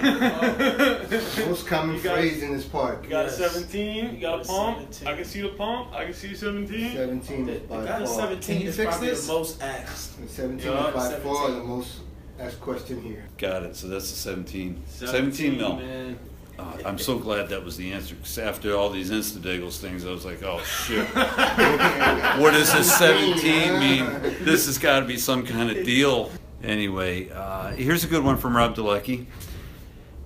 Most 1.48 1.66
common 1.68 1.95
You 1.95 2.02
got- 2.02 2.18
phrase 2.18 2.44
in 2.44 2.54
this 2.56 2.66
park. 2.66 3.04
You 3.06 3.10
got 3.10 3.26
Yes. 3.26 3.40
a 3.40 3.50
17, 3.50 4.16
you 4.16 4.22
got 4.22 4.45
a 4.45 4.48
pump. 4.48 4.78
17. 4.94 5.08
I 5.08 5.16
can 5.16 5.26
see 5.26 5.41
the 5.41 5.50
pump, 5.50 5.94
I 5.94 6.06
can 6.06 6.14
see 6.14 6.36
17. 6.36 6.94
17 6.94 7.45
the, 7.45 7.52
is 7.54 7.60
by 7.62 7.86
far. 7.86 8.06
17 8.08 8.58
Can 8.58 8.66
you 8.66 8.72
fix 8.72 8.98
this? 8.98 9.26
the 9.28 9.34
most 9.34 9.62
asked. 9.64 10.20
And 10.20 10.30
17 10.30 10.72
Yeah, 10.72 10.88
is 10.90 10.94
by 10.94 11.02
17. 11.10 11.24
far 11.36 11.52
the 11.52 11.64
most 11.64 12.00
asked 12.40 12.62
question 12.62 13.02
here. 13.02 13.26
Got 13.38 13.64
it. 13.64 13.76
So 13.76 13.88
that's 13.88 14.12
a 14.12 14.16
17. 14.16 14.84
17 14.88 15.58
mil. 15.58 15.76
man. 15.78 16.20
Uh, 16.64 16.77
I'm 16.85 16.98
so 16.98 17.18
glad 17.18 17.49
that 17.49 17.64
was 17.64 17.77
the 17.77 17.91
answer 17.91 18.15
because 18.15 18.38
after 18.38 18.76
all 18.76 18.90
these 18.90 19.11
Instadiggles 19.11 19.80
things, 19.80 20.06
I 20.06 20.11
was 20.11 20.26
like, 20.26 20.41
oh 20.44 20.61
shit. 20.64 21.06
what 22.40 22.52
does 22.52 22.72
this 22.72 22.94
17 22.98 23.80
mean? 23.80 24.06
This 24.44 24.65
has 24.68 24.77
got 24.77 25.02
to 25.02 25.06
be 25.06 25.18
some 25.18 25.45
kind 25.45 25.69
of 25.69 25.85
deal. 25.85 26.31
Anyway, 26.64 27.30
uh, 27.30 27.72
here's 27.72 28.03
a 28.03 28.07
good 28.07 28.23
one 28.23 28.38
from 28.38 28.56
Rob 28.56 28.76
Dolecki. 28.76 29.26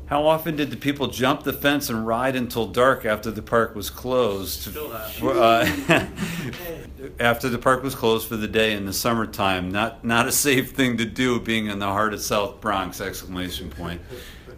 How 0.05 0.25
often 0.25 0.55
did 0.55 0.71
the 0.71 0.77
people 0.77 1.07
jump 1.07 1.43
the 1.43 1.51
fence 1.51 1.89
and 1.89 2.07
ride 2.07 2.37
until 2.37 2.65
dark 2.67 3.03
after 3.03 3.29
the 3.29 3.41
park 3.41 3.75
was 3.75 3.89
closed? 3.89 4.69
For, 5.19 5.33
uh, 5.33 5.65
after 7.19 7.49
the 7.49 7.57
park 7.57 7.83
was 7.83 7.93
closed 7.93 8.27
for 8.27 8.37
the 8.37 8.47
day 8.47 8.71
in 8.71 8.85
the 8.85 8.93
summertime, 8.93 9.69
not 9.69 10.05
not 10.05 10.25
a 10.25 10.31
safe 10.31 10.71
thing 10.71 10.95
to 10.97 11.05
do, 11.05 11.41
being 11.41 11.67
in 11.67 11.79
the 11.79 11.87
heart 11.87 12.13
of 12.13 12.21
South 12.21 12.61
Bronx! 12.61 13.01
Exclamation 13.01 13.69
point. 13.69 13.99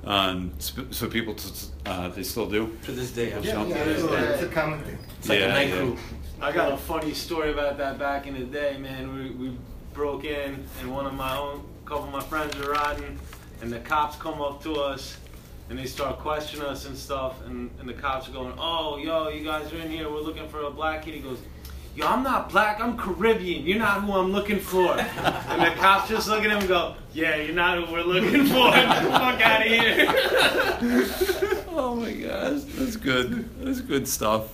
Um, 0.05 0.51
sp- 0.59 0.91
so 0.91 1.07
people, 1.07 1.33
t- 1.35 1.67
uh, 1.85 2.09
they 2.09 2.23
still 2.23 2.49
do. 2.49 2.77
To 2.85 2.91
this 2.91 3.11
day, 3.11 3.33
I'm 3.33 3.43
Yeah, 3.43 3.51
sure. 3.53 3.67
yeah, 3.67 3.75
it's, 3.83 4.03
a- 4.03 4.33
it's 4.33 4.43
a 4.43 4.47
common 4.47 4.79
thing. 4.81 4.97
It's 5.19 5.29
like 5.29 5.39
Yeah, 5.39 5.45
a 5.45 5.49
night 5.49 5.69
yeah. 5.69 5.75
crew. 5.75 5.97
I 6.41 6.51
got 6.51 6.71
a 6.71 6.77
funny 6.77 7.13
story 7.13 7.51
about 7.51 7.77
that 7.79 7.99
back 7.99 8.25
in 8.25 8.33
the 8.33 8.45
day, 8.45 8.77
man. 8.77 9.13
We, 9.13 9.29
we 9.31 9.57
broke 9.93 10.23
in, 10.23 10.65
and 10.79 10.91
one 10.93 11.05
of 11.05 11.13
my 11.13 11.35
own, 11.37 11.63
couple 11.85 12.05
of 12.05 12.11
my 12.13 12.21
friends 12.21 12.55
were 12.57 12.71
riding, 12.71 13.19
and 13.61 13.71
the 13.71 13.79
cops 13.79 14.15
come 14.15 14.41
up 14.41 14.63
to 14.63 14.75
us, 14.75 15.17
and 15.69 15.77
they 15.77 15.85
start 15.85 16.17
questioning 16.19 16.65
us 16.65 16.85
and 16.85 16.97
stuff, 16.97 17.45
and, 17.45 17.69
and 17.79 17.89
the 17.89 17.93
cops 17.93 18.29
are 18.29 18.31
going, 18.31 18.53
"Oh, 18.57 18.97
yo, 18.97 19.27
you 19.29 19.43
guys 19.43 19.71
are 19.73 19.77
in 19.77 19.91
here. 19.91 20.09
We're 20.09 20.21
looking 20.21 20.47
for 20.47 20.61
a 20.61 20.71
black 20.71 21.03
kid." 21.03 21.13
He 21.15 21.19
goes. 21.19 21.39
Yo, 21.99 22.07
I'm 22.07 22.23
not 22.23 22.49
black. 22.49 22.79
I'm 22.79 22.97
Caribbean. 22.97 23.65
You're 23.65 23.77
not 23.79 24.03
who 24.03 24.13
I'm 24.13 24.31
looking 24.31 24.61
for. 24.61 24.97
And 24.97 25.61
the 25.61 25.71
cops 25.81 26.07
just 26.07 26.29
look 26.29 26.39
at 26.45 26.49
him 26.49 26.59
and 26.59 26.67
go, 26.69 26.95
"Yeah, 27.13 27.35
you're 27.35 27.53
not 27.53 27.77
who 27.85 27.91
we're 27.91 28.03
looking 28.03 28.45
for. 28.45 28.71
Get 28.71 29.03
the 29.03 29.09
fuck 29.11 29.41
out 29.41 29.65
of 29.65 29.67
here." 29.71 31.55
Oh 31.81 31.95
my 31.95 32.11
gosh, 32.11 32.61
that's 32.75 32.97
good. 32.97 33.49
That's 33.63 33.79
good 33.79 34.05
stuff. 34.07 34.53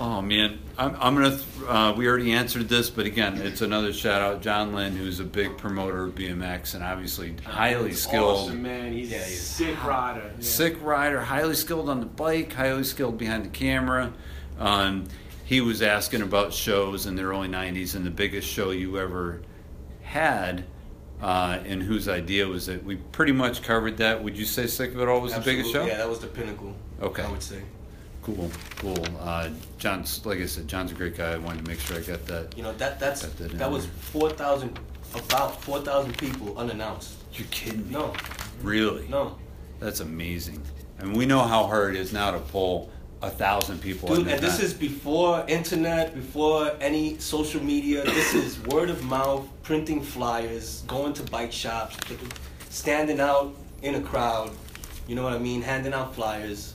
Oh 0.00 0.20
man, 0.22 0.58
I'm, 0.78 0.96
I'm 0.98 1.14
gonna. 1.14 1.38
Uh, 1.68 1.92
we 1.96 2.08
already 2.08 2.32
answered 2.32 2.68
this, 2.68 2.88
but 2.90 3.04
again, 3.06 3.36
it's 3.42 3.60
another 3.60 3.92
shout 3.92 4.22
out, 4.22 4.40
John 4.42 4.74
Lynn, 4.74 4.96
who's 4.96 5.20
a 5.20 5.24
big 5.24 5.56
promoter 5.58 6.04
of 6.04 6.14
BMX 6.14 6.74
and 6.74 6.82
obviously 6.82 7.34
highly 7.44 7.92
skilled, 7.92 8.48
Awesome, 8.48 8.62
man. 8.62 8.92
He's 8.92 9.10
Yeah, 9.10 9.18
a 9.18 9.24
he's- 9.24 9.40
sick 9.40 9.84
rider. 9.84 10.22
Yeah. 10.38 10.44
sick 10.44 10.82
rider, 10.82 11.20
highly 11.20 11.54
skilled 11.54 11.88
on 11.90 12.00
the 12.00 12.06
bike, 12.06 12.52
highly 12.54 12.84
skilled 12.84 13.18
behind 13.18 13.44
the 13.44 13.50
camera. 13.50 14.12
Um, 14.58 15.04
he 15.46 15.60
was 15.62 15.80
asking 15.80 16.20
about 16.22 16.52
shows 16.52 17.06
in 17.06 17.14
the 17.16 17.22
early 17.22 17.48
'90s, 17.48 17.94
and 17.94 18.04
the 18.04 18.10
biggest 18.10 18.46
show 18.48 18.70
you 18.72 18.98
ever 18.98 19.40
had, 20.02 20.64
uh, 21.22 21.58
and 21.64 21.82
whose 21.82 22.08
idea 22.08 22.46
was 22.46 22.68
it? 22.68 22.84
We 22.84 22.96
pretty 22.96 23.32
much 23.32 23.62
covered 23.62 23.96
that. 23.98 24.22
Would 24.22 24.36
you 24.36 24.44
say 24.44 24.66
"Sick 24.66 24.92
of 24.92 25.00
It 25.00 25.08
All" 25.08 25.20
was 25.20 25.32
the 25.34 25.40
biggest 25.40 25.70
show? 25.72 25.78
Absolutely. 25.82 25.92
Yeah, 25.92 25.98
that 25.98 26.08
was 26.08 26.18
the 26.18 26.26
pinnacle. 26.26 26.74
Okay. 27.00 27.22
I 27.22 27.30
would 27.30 27.42
say. 27.42 27.62
Cool, 28.22 28.50
cool. 28.78 29.06
Uh, 29.20 29.50
John's, 29.78 30.26
like 30.26 30.40
I 30.40 30.46
said, 30.46 30.66
John's 30.66 30.90
a 30.90 30.94
great 30.96 31.16
guy. 31.16 31.34
I 31.34 31.38
wanted 31.38 31.64
to 31.64 31.70
make 31.70 31.78
sure 31.78 31.96
I 31.96 32.00
got 32.00 32.26
that. 32.26 32.56
You 32.56 32.64
know 32.64 32.72
that 32.74 32.98
that's 32.98 33.22
that 33.22 33.50
that 33.52 33.70
was 33.70 33.86
four 33.86 34.30
thousand 34.30 34.78
about 35.14 35.62
four 35.62 35.80
thousand 35.80 36.18
people 36.18 36.58
unannounced. 36.58 37.14
You're 37.34 37.46
kidding 37.52 37.86
me? 37.86 37.92
No, 37.92 38.12
Really? 38.62 39.06
no, 39.08 39.36
That's 39.78 40.00
amazing. 40.00 40.60
And 40.98 41.14
we 41.16 41.24
know 41.26 41.42
how 41.42 41.66
hard 41.66 41.94
it 41.94 42.00
is 42.00 42.12
now 42.12 42.30
to 42.32 42.38
pull 42.38 42.90
a 43.22 43.30
thousand 43.30 43.80
people. 43.80 44.08
dude. 44.08 44.26
in 44.26 44.28
And 44.34 44.40
this 44.42 44.60
is 44.60 44.74
before 44.74 45.44
internet, 45.48 46.14
before 46.14 46.72
any 46.80 47.18
social 47.18 47.62
media. 47.62 48.04
This 48.04 48.34
is 48.34 48.60
word 48.66 48.90
of 48.90 49.02
mouth, 49.04 49.48
printing 49.62 50.02
flyers, 50.02 50.82
going 50.86 51.12
to 51.14 51.22
bike 51.24 51.52
shops, 51.52 51.96
standing 52.68 53.20
out 53.20 53.54
in 53.82 53.94
a 53.96 54.00
crowd. 54.00 54.50
You 55.08 55.14
know 55.14 55.22
what 55.22 55.32
I 55.32 55.38
mean? 55.38 55.62
Handing 55.62 55.92
out 55.94 56.14
flyers. 56.14 56.74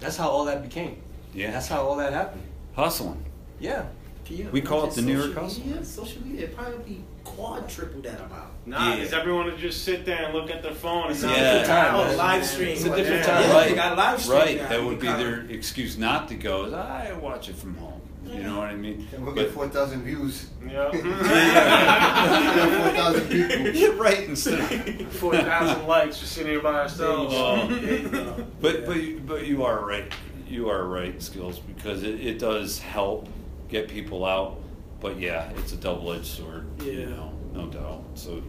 That's 0.00 0.16
how 0.16 0.28
all 0.28 0.44
that 0.46 0.62
became. 0.62 0.96
Yeah. 1.34 1.50
That's 1.52 1.68
how 1.68 1.82
all 1.86 1.96
that 1.96 2.12
happened. 2.12 2.42
hustling. 2.74 3.24
Yeah. 3.58 3.86
Can 4.24 4.36
you 4.36 4.48
We 4.52 4.60
call 4.60 4.86
it 4.86 4.94
the 4.94 5.00
imagine 5.00 5.06
New 5.06 5.18
York 5.24 5.34
social 5.34 5.42
hustle. 5.42 5.64
media? 5.66 5.84
Social 5.84 6.22
media 6.22 6.42
it'd 6.44 6.56
probably 6.56 7.04
be 7.30 7.36
quad 7.36 7.68
triple 7.68 8.00
that 8.02 8.20
amount. 8.20 8.50
Nah, 8.66 8.94
Yeah. 8.94 9.16
everyone 9.18 9.46
would 9.46 9.58
just 9.58 9.84
sit 9.84 10.04
there 10.04 10.24
and 10.24 10.34
look 10.34 10.50
at 10.50 10.62
their 10.62 10.74
phone. 10.74 11.10
It's 11.10 11.22
and 11.22 11.32
a 11.32 11.34
Yeah. 11.34 11.42
different 11.58 11.66
time. 11.66 11.94
Oh, 11.94 12.16
live 12.16 12.44
stream. 12.46 12.68
It's 12.68 12.84
a 12.84 12.94
different 12.96 13.24
time. 13.24 13.42
yeah, 13.42 13.52
Right. 13.52 13.68
They 13.70 13.74
got 13.74 13.96
live 13.96 14.20
stream. 14.20 14.38
Right. 14.38 14.56
now. 14.62 14.68
That 14.68 14.84
would 14.84 15.00
be 15.00 15.06
kinda- 15.06 15.24
their 15.24 15.46
excuse 15.50 15.96
not 15.98 16.28
to 16.28 16.34
go. 16.34 16.64
Is 16.66 16.72
I 16.74 17.12
watch 17.20 17.48
it 17.48 17.56
from 17.56 17.76
home. 17.76 18.00
You 18.26 18.42
know 18.44 18.58
what 18.58 18.68
I 18.68 18.76
mean? 18.76 19.08
And 19.12 19.24
we'll 19.24 19.34
But- 19.34 19.42
get 19.46 19.52
4,000 19.52 20.02
views. 20.04 20.46
Yeah. 20.64 20.90
4,000 20.92 23.28
people. 23.28 23.66
yeah, 23.74 23.88
right. 23.96 24.28
Instead 24.28 24.60
of, 24.60 24.68
Four 25.14 25.36
thousand 25.36 25.86
likes 25.88 26.20
just 26.20 26.32
sitting 26.32 26.52
here 26.52 26.60
by 26.60 26.74
ourselves. 26.74 27.34
Oh. 27.36 27.66
There 27.66 27.98
you 27.98 28.08
go. 28.08 28.46
But 28.60 28.86
but 28.86 29.02
you, 29.02 29.20
but 29.26 29.46
you 29.46 29.64
are 29.64 29.84
right. 29.84 30.12
You 30.48 30.68
are 30.68 30.84
right, 30.84 31.20
skills, 31.22 31.58
because 31.60 32.02
it, 32.02 32.20
it 32.20 32.38
does 32.38 32.78
help 32.80 33.28
get 33.68 33.88
people 33.88 34.24
out. 34.24 34.56
But 35.00 35.18
yeah, 35.18 35.50
it's 35.56 35.72
a 35.72 35.76
double 35.76 36.12
edged 36.12 36.26
sword. 36.26 36.66
You 36.82 37.06
know, 37.06 37.32
no 37.52 37.66
doubt. 37.66 38.04
So, 38.14 38.42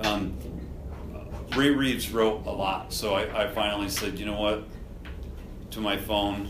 um, 0.00 0.36
Ray 1.56 1.70
Reeves 1.70 2.10
wrote 2.10 2.46
a 2.46 2.50
lot. 2.50 2.92
So 2.92 3.14
I, 3.14 3.44
I 3.44 3.48
finally 3.48 3.88
said, 3.88 4.18
you 4.18 4.26
know 4.26 4.40
what? 4.40 4.64
To 5.70 5.80
my 5.80 5.96
phone, 5.96 6.48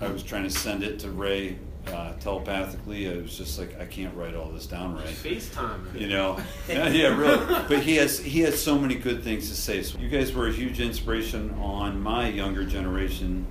I 0.00 0.08
was 0.08 0.22
trying 0.22 0.44
to 0.44 0.50
send 0.50 0.82
it 0.82 0.98
to 1.00 1.10
Ray 1.10 1.58
uh, 1.88 2.12
telepathically. 2.14 3.08
I 3.10 3.16
was 3.16 3.36
just 3.36 3.58
like, 3.58 3.80
I 3.80 3.86
can't 3.86 4.14
write 4.14 4.34
all 4.34 4.50
this 4.50 4.66
down, 4.66 4.96
Ray 4.96 5.04
FaceTime. 5.04 5.98
you 5.98 6.08
know 6.08 6.38
yeah, 6.68 6.88
yeah 6.88 7.16
really 7.16 7.38
but 7.68 7.80
he 7.80 7.96
has 7.96 8.18
he 8.18 8.40
has 8.40 8.60
so 8.60 8.78
many 8.78 8.94
good 8.94 9.22
things 9.22 9.48
to 9.48 9.56
say 9.56 9.82
so 9.82 9.98
you 9.98 10.08
guys 10.08 10.32
were 10.34 10.48
a 10.48 10.52
huge 10.52 10.80
inspiration 10.80 11.50
on 11.60 12.00
my 12.00 12.28
younger 12.28 12.64
generation 12.64 13.46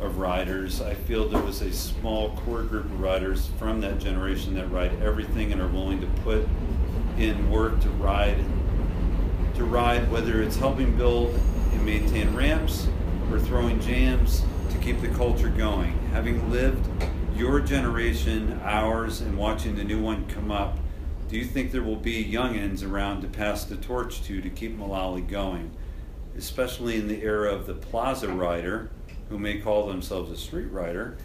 of 0.00 0.18
riders. 0.18 0.80
I 0.80 0.94
feel 0.94 1.28
there 1.28 1.42
was 1.42 1.62
a 1.62 1.72
small 1.72 2.36
core 2.36 2.62
group 2.62 2.84
of 2.86 3.00
riders 3.00 3.48
from 3.58 3.80
that 3.80 3.98
generation 3.98 4.54
that 4.54 4.70
ride 4.70 5.02
everything 5.02 5.52
and 5.52 5.60
are 5.60 5.68
willing 5.68 6.00
to 6.00 6.06
put 6.22 6.46
in 7.18 7.50
work 7.50 7.80
to 7.80 7.90
ride 7.90 8.38
to 9.54 9.64
ride 9.64 10.10
whether 10.10 10.42
it's 10.42 10.56
helping 10.56 10.94
build 10.96 11.34
and 11.72 11.86
maintain 11.86 12.34
ramps 12.34 12.88
or 13.30 13.40
throwing 13.40 13.80
jams 13.80 14.44
to 14.70 14.78
keep 14.78 15.00
the 15.00 15.08
culture 15.08 15.48
going. 15.48 15.98
Having 16.12 16.50
lived 16.50 16.86
your 17.34 17.60
generation 17.60 18.60
ours 18.62 19.22
and 19.22 19.36
watching 19.38 19.76
the 19.76 19.84
new 19.84 20.00
one 20.00 20.26
come 20.26 20.50
up 20.50 20.78
do 21.28 21.36
you 21.36 21.44
think 21.44 21.72
there 21.72 21.82
will 21.82 21.96
be 21.96 22.24
youngins 22.24 22.88
around 22.88 23.22
to 23.22 23.28
pass 23.28 23.64
the 23.64 23.76
torch 23.76 24.22
to 24.22 24.40
to 24.40 24.48
keep 24.48 24.78
Mullaly 24.78 25.26
going, 25.26 25.72
especially 26.36 26.96
in 26.96 27.08
the 27.08 27.22
era 27.22 27.52
of 27.52 27.66
the 27.66 27.74
plaza 27.74 28.28
rider, 28.28 28.90
who 29.28 29.38
may 29.38 29.58
call 29.58 29.86
themselves 29.86 30.30
a 30.30 30.36
street 30.36 30.70
rider, 30.72 31.16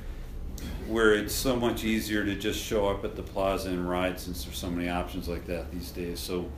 where 0.88 1.14
it's 1.14 1.34
so 1.34 1.56
much 1.56 1.84
easier 1.84 2.26
to 2.26 2.36
just 2.36 2.60
show 2.60 2.88
up 2.88 3.03
at 3.03 3.15
the 3.15 3.23
plaza 3.23 3.69
and 3.69 3.90
ride 3.90 4.19
since 4.19 4.44
there's 4.44 4.57
so 4.57 4.69
many 4.69 4.90
options 4.90 5.28
like 5.28 5.45
that 5.48 5.72
these 5.72 5.91
days. 5.91 6.19
So, 6.19 6.49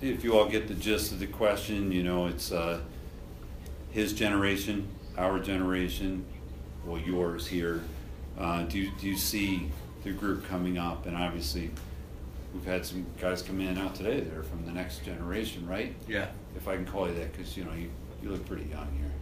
if 0.00 0.24
you 0.24 0.36
all 0.36 0.48
get 0.48 0.66
the 0.68 0.74
gist 0.74 1.12
of 1.12 1.20
the 1.20 1.26
question, 1.26 1.92
you 1.92 2.02
know 2.02 2.26
it's 2.26 2.50
uh, 2.50 2.80
his 3.90 4.12
generation, 4.12 4.88
our 5.16 5.38
generation, 5.38 6.24
well 6.84 7.00
yours 7.00 7.46
here. 7.46 7.82
Uh, 8.38 8.62
do 8.62 8.78
you, 8.78 8.90
do 9.00 9.06
you 9.06 9.16
see 9.16 9.70
the 10.02 10.10
group 10.12 10.46
coming 10.48 10.78
up? 10.78 11.06
And 11.06 11.16
obviously, 11.16 11.70
we've 12.54 12.64
had 12.64 12.86
some 12.86 13.06
guys 13.20 13.42
come 13.42 13.60
in 13.60 13.76
out 13.78 13.94
today 13.94 14.20
that 14.20 14.36
are 14.36 14.42
from 14.42 14.64
the 14.64 14.72
next 14.72 15.04
generation, 15.04 15.66
right? 15.68 15.94
Yeah. 16.08 16.28
If 16.56 16.66
I 16.66 16.76
can 16.76 16.86
call 16.86 17.06
you 17.08 17.14
that, 17.14 17.32
because 17.32 17.56
you 17.56 17.64
know 17.64 17.72
you 17.74 17.90
You 18.22 18.30
look 18.30 18.44
pretty 18.46 18.64
young 18.64 18.88
here. 18.98 19.12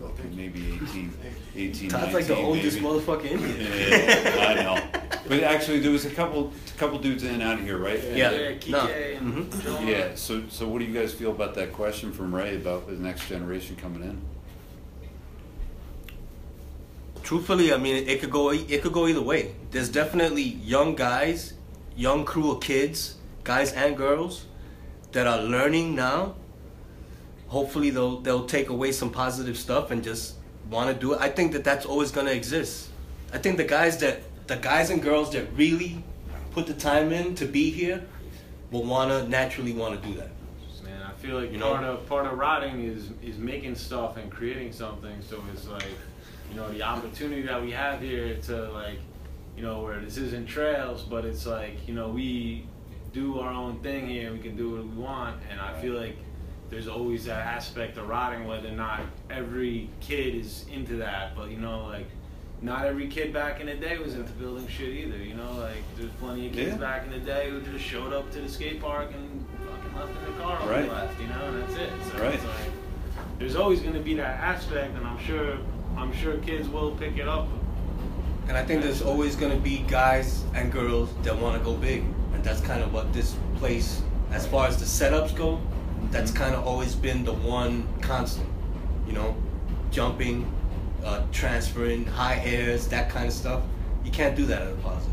You 0.00 0.30
maybe 0.36 0.74
18, 0.82 1.12
18 1.56 1.88
Todd's 1.90 2.12
like 2.14 2.26
the 2.26 2.34
19 2.34 2.44
oldest 2.44 2.80
maybe. 2.80 2.86
motherfucker 2.86 3.24
in 3.30 3.38
here. 3.38 3.88
Yeah, 3.90 4.46
I 4.48 4.54
know. 4.62 5.00
But 5.28 5.42
actually, 5.42 5.80
there 5.80 5.90
was 5.90 6.04
a 6.04 6.10
couple, 6.10 6.52
couple 6.76 6.98
dudes 6.98 7.22
in 7.24 7.34
and 7.34 7.42
out 7.42 7.58
of 7.58 7.64
here, 7.64 7.78
right? 7.78 8.00
Yeah. 8.02 8.30
Yeah, 8.30 8.52
Kike 8.52 8.70
No. 8.70 8.86
and 8.86 9.34
Mhm. 9.50 9.62
John. 9.64 9.86
Yeah. 9.86 10.14
So, 10.14 10.42
so 10.48 10.68
what 10.68 10.78
do 10.80 10.84
you 10.84 10.94
guys 10.94 11.12
feel 11.12 11.30
about 11.30 11.54
that 11.54 11.72
question 11.72 12.12
from 12.12 12.34
Ray 12.34 12.56
about 12.56 12.86
the 12.86 12.94
next 12.94 13.28
generation 13.28 13.76
coming 13.76 14.02
in? 14.02 14.20
Truthfully, 17.22 17.72
I 17.72 17.76
mean, 17.78 17.96
it 18.08 18.20
could 18.20 18.30
go 18.30 18.50
it 18.50 18.82
could 18.82 18.92
go 18.92 19.06
either 19.08 19.22
way. 19.22 19.54
There's 19.72 19.88
definitely 19.88 20.42
young 20.42 20.94
guys, 20.94 21.54
young 21.96 22.24
crew 22.24 22.52
of 22.52 22.60
kids, 22.60 23.16
guys 23.42 23.72
and 23.72 23.96
girls, 23.96 24.44
that 25.12 25.26
are 25.26 25.42
learning 25.42 25.94
now. 25.96 26.34
Hopefully, 27.48 27.90
they'll 27.90 28.20
they'll 28.20 28.46
take 28.46 28.68
away 28.68 28.92
some 28.92 29.10
positive 29.10 29.56
stuff 29.56 29.90
and 29.90 30.02
just 30.02 30.34
want 30.70 30.92
to 30.92 31.00
do 31.00 31.14
it. 31.14 31.20
I 31.20 31.28
think 31.28 31.52
that 31.52 31.64
that's 31.64 31.86
always 31.86 32.10
gonna 32.10 32.32
exist. 32.32 32.88
I 33.32 33.38
think 33.38 33.56
the 33.56 33.64
guys 33.64 33.98
that 33.98 34.22
the 34.46 34.56
guys 34.56 34.90
and 34.90 35.02
girls 35.02 35.32
that 35.32 35.46
really 35.54 36.02
put 36.50 36.66
the 36.66 36.74
time 36.74 37.12
in 37.12 37.34
to 37.36 37.46
be 37.46 37.70
here 37.70 38.04
will 38.70 38.84
wanna 38.84 39.28
naturally 39.28 39.72
wanna 39.72 39.98
do 39.98 40.14
that. 40.14 40.30
Man, 40.84 41.02
I 41.02 41.12
feel 41.20 41.40
like 41.40 41.52
You 41.52 41.58
know? 41.58 41.72
part 41.72 41.84
of 41.84 42.06
part 42.06 42.26
of 42.26 42.38
riding 42.38 42.84
is 42.84 43.10
is 43.22 43.38
making 43.38 43.74
stuff 43.74 44.16
and 44.16 44.30
creating 44.30 44.72
something. 44.72 45.20
So 45.20 45.42
it's 45.52 45.68
like, 45.68 45.84
you 46.50 46.56
know, 46.56 46.68
the 46.70 46.82
opportunity 46.82 47.42
that 47.42 47.60
we 47.62 47.70
have 47.72 48.00
here 48.00 48.36
to 48.42 48.72
like, 48.72 48.98
you 49.56 49.62
know, 49.62 49.82
where 49.82 50.00
this 50.00 50.16
isn't 50.16 50.46
trails, 50.46 51.02
but 51.02 51.24
it's 51.24 51.46
like, 51.46 51.86
you 51.88 51.94
know, 51.94 52.08
we 52.08 52.66
do 53.12 53.38
our 53.38 53.52
own 53.52 53.80
thing 53.80 54.06
here. 54.06 54.32
We 54.32 54.38
can 54.38 54.56
do 54.56 54.70
what 54.70 54.84
we 54.84 55.02
want, 55.02 55.36
and 55.50 55.60
I 55.60 55.80
feel 55.80 55.94
like 55.94 56.16
there's 56.70 56.88
always 56.88 57.24
that 57.26 57.46
aspect 57.46 57.96
of 57.98 58.08
riding, 58.08 58.46
whether 58.46 58.68
or 58.68 58.72
not 58.72 59.00
every 59.30 59.88
kid 60.00 60.34
is 60.34 60.64
into 60.72 60.96
that. 60.96 61.34
But 61.36 61.50
you 61.50 61.58
know, 61.58 61.86
like. 61.86 62.06
Not 62.62 62.86
every 62.86 63.06
kid 63.08 63.34
back 63.34 63.60
in 63.60 63.66
the 63.66 63.74
day 63.74 63.98
was 63.98 64.14
into 64.14 64.32
building 64.32 64.66
shit 64.66 64.88
either, 64.88 65.18
you 65.18 65.34
know. 65.34 65.52
Like 65.60 65.82
there's 65.94 66.10
plenty 66.12 66.46
of 66.46 66.54
kids 66.54 66.70
Yeah. 66.72 66.78
back 66.78 67.04
in 67.04 67.10
the 67.10 67.18
day 67.18 67.50
who 67.50 67.60
just 67.60 67.84
showed 67.84 68.14
up 68.14 68.30
to 68.32 68.40
the 68.40 68.48
skate 68.48 68.80
park 68.80 69.10
and 69.12 69.44
fucking 69.68 69.94
left 69.94 70.18
in 70.26 70.32
the 70.32 70.42
car 70.42 70.62
on 70.62 70.68
Right. 70.70 70.88
the 70.88 70.94
left, 70.94 71.20
you 71.20 71.26
know, 71.28 71.44
and 71.48 71.62
that's 71.62 71.74
it. 71.74 71.90
So 72.10 72.18
Right. 72.22 72.32
it's 72.34 72.42
like 72.44 72.72
there's 73.38 73.56
always 73.56 73.80
going 73.80 73.92
to 73.92 74.00
be 74.00 74.14
that 74.14 74.40
aspect, 74.40 74.96
and 74.96 75.06
I'm 75.06 75.18
sure 75.18 75.58
I'm 75.98 76.14
sure 76.14 76.38
kids 76.38 76.66
will 76.66 76.92
pick 76.92 77.18
it 77.18 77.28
up. 77.28 77.46
And 78.48 78.56
I 78.56 78.64
think 78.64 78.82
there's 78.82 79.02
always 79.02 79.36
gonna 79.36 79.56
be 79.56 79.84
guys 79.86 80.42
and 80.54 80.72
girls 80.72 81.10
that 81.24 81.38
want 81.38 81.58
to 81.58 81.62
go 81.64 81.74
big, 81.74 82.04
and 82.32 82.42
that's 82.42 82.62
kind 82.62 82.82
of 82.82 82.90
what 82.90 83.12
this 83.12 83.36
place, 83.56 84.00
as 84.32 84.46
far 84.46 84.66
as 84.66 84.78
the 84.78 84.86
setups 84.86 85.36
go, 85.36 85.60
that's 86.10 86.30
kind 86.30 86.54
of 86.54 86.66
always 86.66 86.94
been 86.94 87.24
the 87.24 87.32
one 87.32 87.86
constant. 88.00 88.48
You 89.06 89.12
know, 89.12 89.36
jumping, 89.90 90.50
uh, 91.04 91.22
transferring, 91.32 92.04
high 92.06 92.40
airs, 92.44 92.88
that 92.88 93.10
kind 93.10 93.26
of 93.26 93.32
stuff. 93.32 93.62
You 94.04 94.10
can't 94.10 94.36
do 94.36 94.46
that 94.46 94.62
at 94.62 94.68
a 94.68 94.74
positive. 94.76 95.12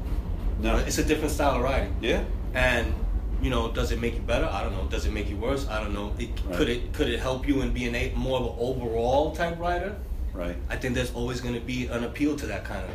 No. 0.59 0.77
it's 0.77 0.97
a 0.97 1.03
different 1.03 1.31
style 1.31 1.55
of 1.55 1.61
riding. 1.61 1.95
Yeah. 2.01 2.23
And 2.53 2.93
you 3.41 3.49
know, 3.49 3.71
does 3.71 3.91
it 3.91 3.99
make 3.99 4.15
you 4.15 4.21
better? 4.21 4.45
I 4.45 4.63
don't 4.63 4.71
know. 4.73 4.85
Does 4.85 5.05
it 5.05 5.11
make 5.11 5.29
you 5.29 5.35
worse? 5.35 5.67
I 5.67 5.81
don't 5.81 5.93
know. 5.93 6.13
It, 6.17 6.29
Right. 6.45 6.57
Could 6.57 6.69
it 6.69 6.93
could 6.93 7.09
it 7.09 7.19
help 7.19 7.47
you 7.47 7.61
in 7.61 7.73
being 7.73 7.93
a 7.93 8.13
more 8.15 8.39
of 8.39 8.45
an 8.45 8.55
overall 8.57 9.35
type 9.35 9.59
rider? 9.59 9.95
Right. 10.33 10.55
I 10.69 10.77
think 10.77 10.95
there's 10.95 11.13
always 11.13 11.41
going 11.41 11.53
to 11.53 11.61
be 11.61 11.87
an 11.87 12.03
appeal 12.03 12.35
to 12.37 12.45
that 12.47 12.63
kind 12.63 12.83
of 12.83 12.91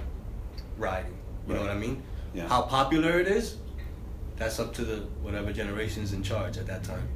riding. 0.79 1.17
You 1.47 1.55
know 1.55 1.61
what 1.61 1.71
I 1.71 1.75
mean? 1.75 2.03
Yeah. 2.35 2.49
How 2.49 2.63
popular 2.63 3.21
it 3.21 3.29
is, 3.29 3.57
that's 4.37 4.59
up 4.61 4.75
to 4.75 4.85
the 4.85 4.97
whatever 5.23 5.53
generation's 5.53 6.13
in 6.13 6.23
charge 6.23 6.59
at 6.59 6.67
that 6.67 6.85
time. 6.85 7.09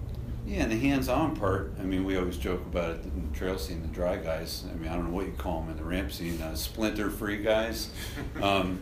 Yeah, 0.47 0.63
and 0.65 0.73
the 0.73 0.79
hands-on 0.79 1.37
part. 1.37 1.73
I 1.79 1.85
mean, 1.85 2.05
we 2.05 2.17
always 2.17 2.37
joke 2.37 2.63
about 2.63 2.91
it 2.97 3.05
in 3.05 3.29
the 3.31 3.39
trail 3.39 3.59
scene, 3.59 3.81
the 3.83 3.89
dry 3.89 4.17
guys. 4.17 4.65
I 4.71 4.77
mean, 4.77 4.91
I 4.91 4.95
don't 4.97 5.05
know 5.09 5.15
what 5.15 5.27
you 5.27 5.33
call 5.33 5.61
them 5.61 5.71
in 5.71 5.77
the 5.77 5.85
ramp 5.85 6.11
scene, 6.13 6.41
uh, 6.43 6.55
splinter-free 6.55 7.43
guys. 7.43 7.91
Um, 8.43 8.81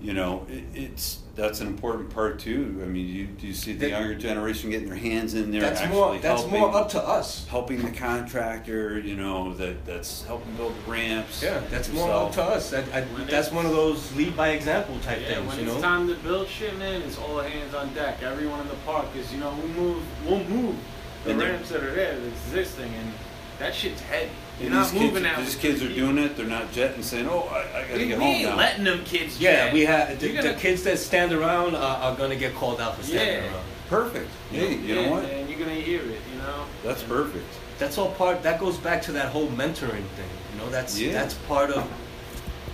you 0.00 0.12
know, 0.12 0.46
it, 0.48 0.62
it's 0.74 1.18
that's 1.34 1.60
an 1.60 1.66
important 1.66 2.10
part 2.10 2.38
too. 2.38 2.78
I 2.82 2.86
mean, 2.86 3.08
you 3.08 3.26
do 3.26 3.48
you 3.48 3.52
see 3.54 3.72
the 3.72 3.80
That- 3.80 3.90
younger 3.90 4.14
generation 4.14 4.70
getting 4.70 4.86
their 4.88 4.96
hands 4.96 5.34
in 5.34 5.50
there? 5.50 5.60
That's 5.62 5.88
more. 5.92 6.12
That's 6.18 6.42
helping, 6.42 6.60
more 6.60 6.72
up 6.76 6.88
to 6.90 7.02
us. 7.02 7.48
helping 7.48 7.82
the 7.82 7.90
contractor. 7.90 9.00
You 9.00 9.16
know, 9.16 9.54
that 9.54 9.84
that's 9.84 10.22
helping 10.24 10.52
build 10.54 10.74
the 10.84 10.90
ramps. 10.92 11.42
Yeah, 11.42 11.60
that's 11.68 11.90
more 11.92 12.08
up 12.12 12.32
to 12.34 12.42
us. 12.44 12.72
I, 12.72 12.80
I, 12.92 13.00
that's 13.28 13.50
one 13.50 13.66
of 13.66 13.72
those 13.72 14.14
lead 14.14 14.36
by 14.36 14.50
example 14.50 14.96
type 15.00 15.18
Yeah, 15.22 15.34
things. 15.36 15.48
when 15.48 15.58
You 15.58 15.64
it's 15.64 15.74
know. 15.76 15.80
time 15.80 16.06
to 16.06 16.14
build 16.16 16.46
shit, 16.46 16.78
man, 16.78 17.02
it's 17.02 17.18
all 17.18 17.40
hands 17.40 17.74
on 17.74 17.92
deck. 17.94 18.22
Everyone 18.22 18.60
in 18.60 18.68
the 18.68 18.74
park 18.86 19.06
is, 19.16 19.32
you 19.32 19.40
know, 19.40 19.52
we 19.60 19.68
move, 19.70 20.02
we'll 20.24 20.44
move 20.44 20.76
the 21.24 21.30
And 21.30 21.40
they're- 21.40 21.50
ramps 21.52 21.68
that 21.70 21.82
are 21.82 21.94
there, 21.94 22.16
existing, 22.46 22.92
and 22.94 23.12
that 23.58 23.74
shit's 23.74 24.00
heavy. 24.02 24.30
You're 24.60 24.66
And 24.66 24.74
not 24.74 24.90
these 24.90 25.00
kids, 25.00 25.12
moving 25.14 25.26
out. 25.28 25.38
these 25.38 25.54
kids 25.54 25.82
are 25.82 25.88
doing 25.88 26.18
it. 26.18 26.36
They're 26.36 26.46
not 26.46 26.72
jetting, 26.72 27.02
saying, 27.02 27.28
"Oh, 27.28 27.48
I, 27.52 27.78
I 27.78 27.82
gotta 27.82 27.98
We, 27.98 28.06
get 28.08 28.18
we 28.18 28.24
home 28.24 28.34
ain't 28.34 28.48
now." 28.50 28.56
letting 28.56 28.84
them 28.84 29.04
kids. 29.04 29.38
Yeah, 29.40 29.66
jet. 29.66 29.72
we 29.72 29.84
have 29.84 30.18
the, 30.18 30.28
You're 30.30 30.42
the 30.42 30.54
kids 30.54 30.82
that 30.82 30.98
stand 30.98 31.32
around 31.32 31.76
are, 31.76 31.96
are 31.98 32.16
gonna 32.16 32.34
get 32.36 32.54
called 32.56 32.80
out 32.80 32.96
for 32.96 33.04
standing 33.04 33.44
Yeah. 33.44 33.50
around. 33.52 33.64
Perfect. 33.88 34.30
Hey, 34.50 34.74
you 34.74 34.78
yeah, 34.94 34.94
know 35.06 35.10
what? 35.12 35.24
And 35.26 35.48
you're 35.48 35.58
gonna 35.60 35.72
hear 35.74 36.00
it, 36.00 36.20
you 36.32 36.38
know. 36.38 36.64
That's 36.84 37.02
perfect. 37.04 37.46
That's 37.78 37.96
all 37.98 38.10
part. 38.10 38.42
That 38.42 38.58
goes 38.58 38.76
back 38.78 39.00
to 39.02 39.12
that 39.12 39.26
whole 39.28 39.46
mentoring 39.48 39.90
thing. 40.16 40.30
You 40.52 40.58
know, 40.58 40.68
that's 40.70 40.98
Yeah. 40.98 41.12
that's 41.12 41.34
part 41.34 41.70
of. 41.70 41.86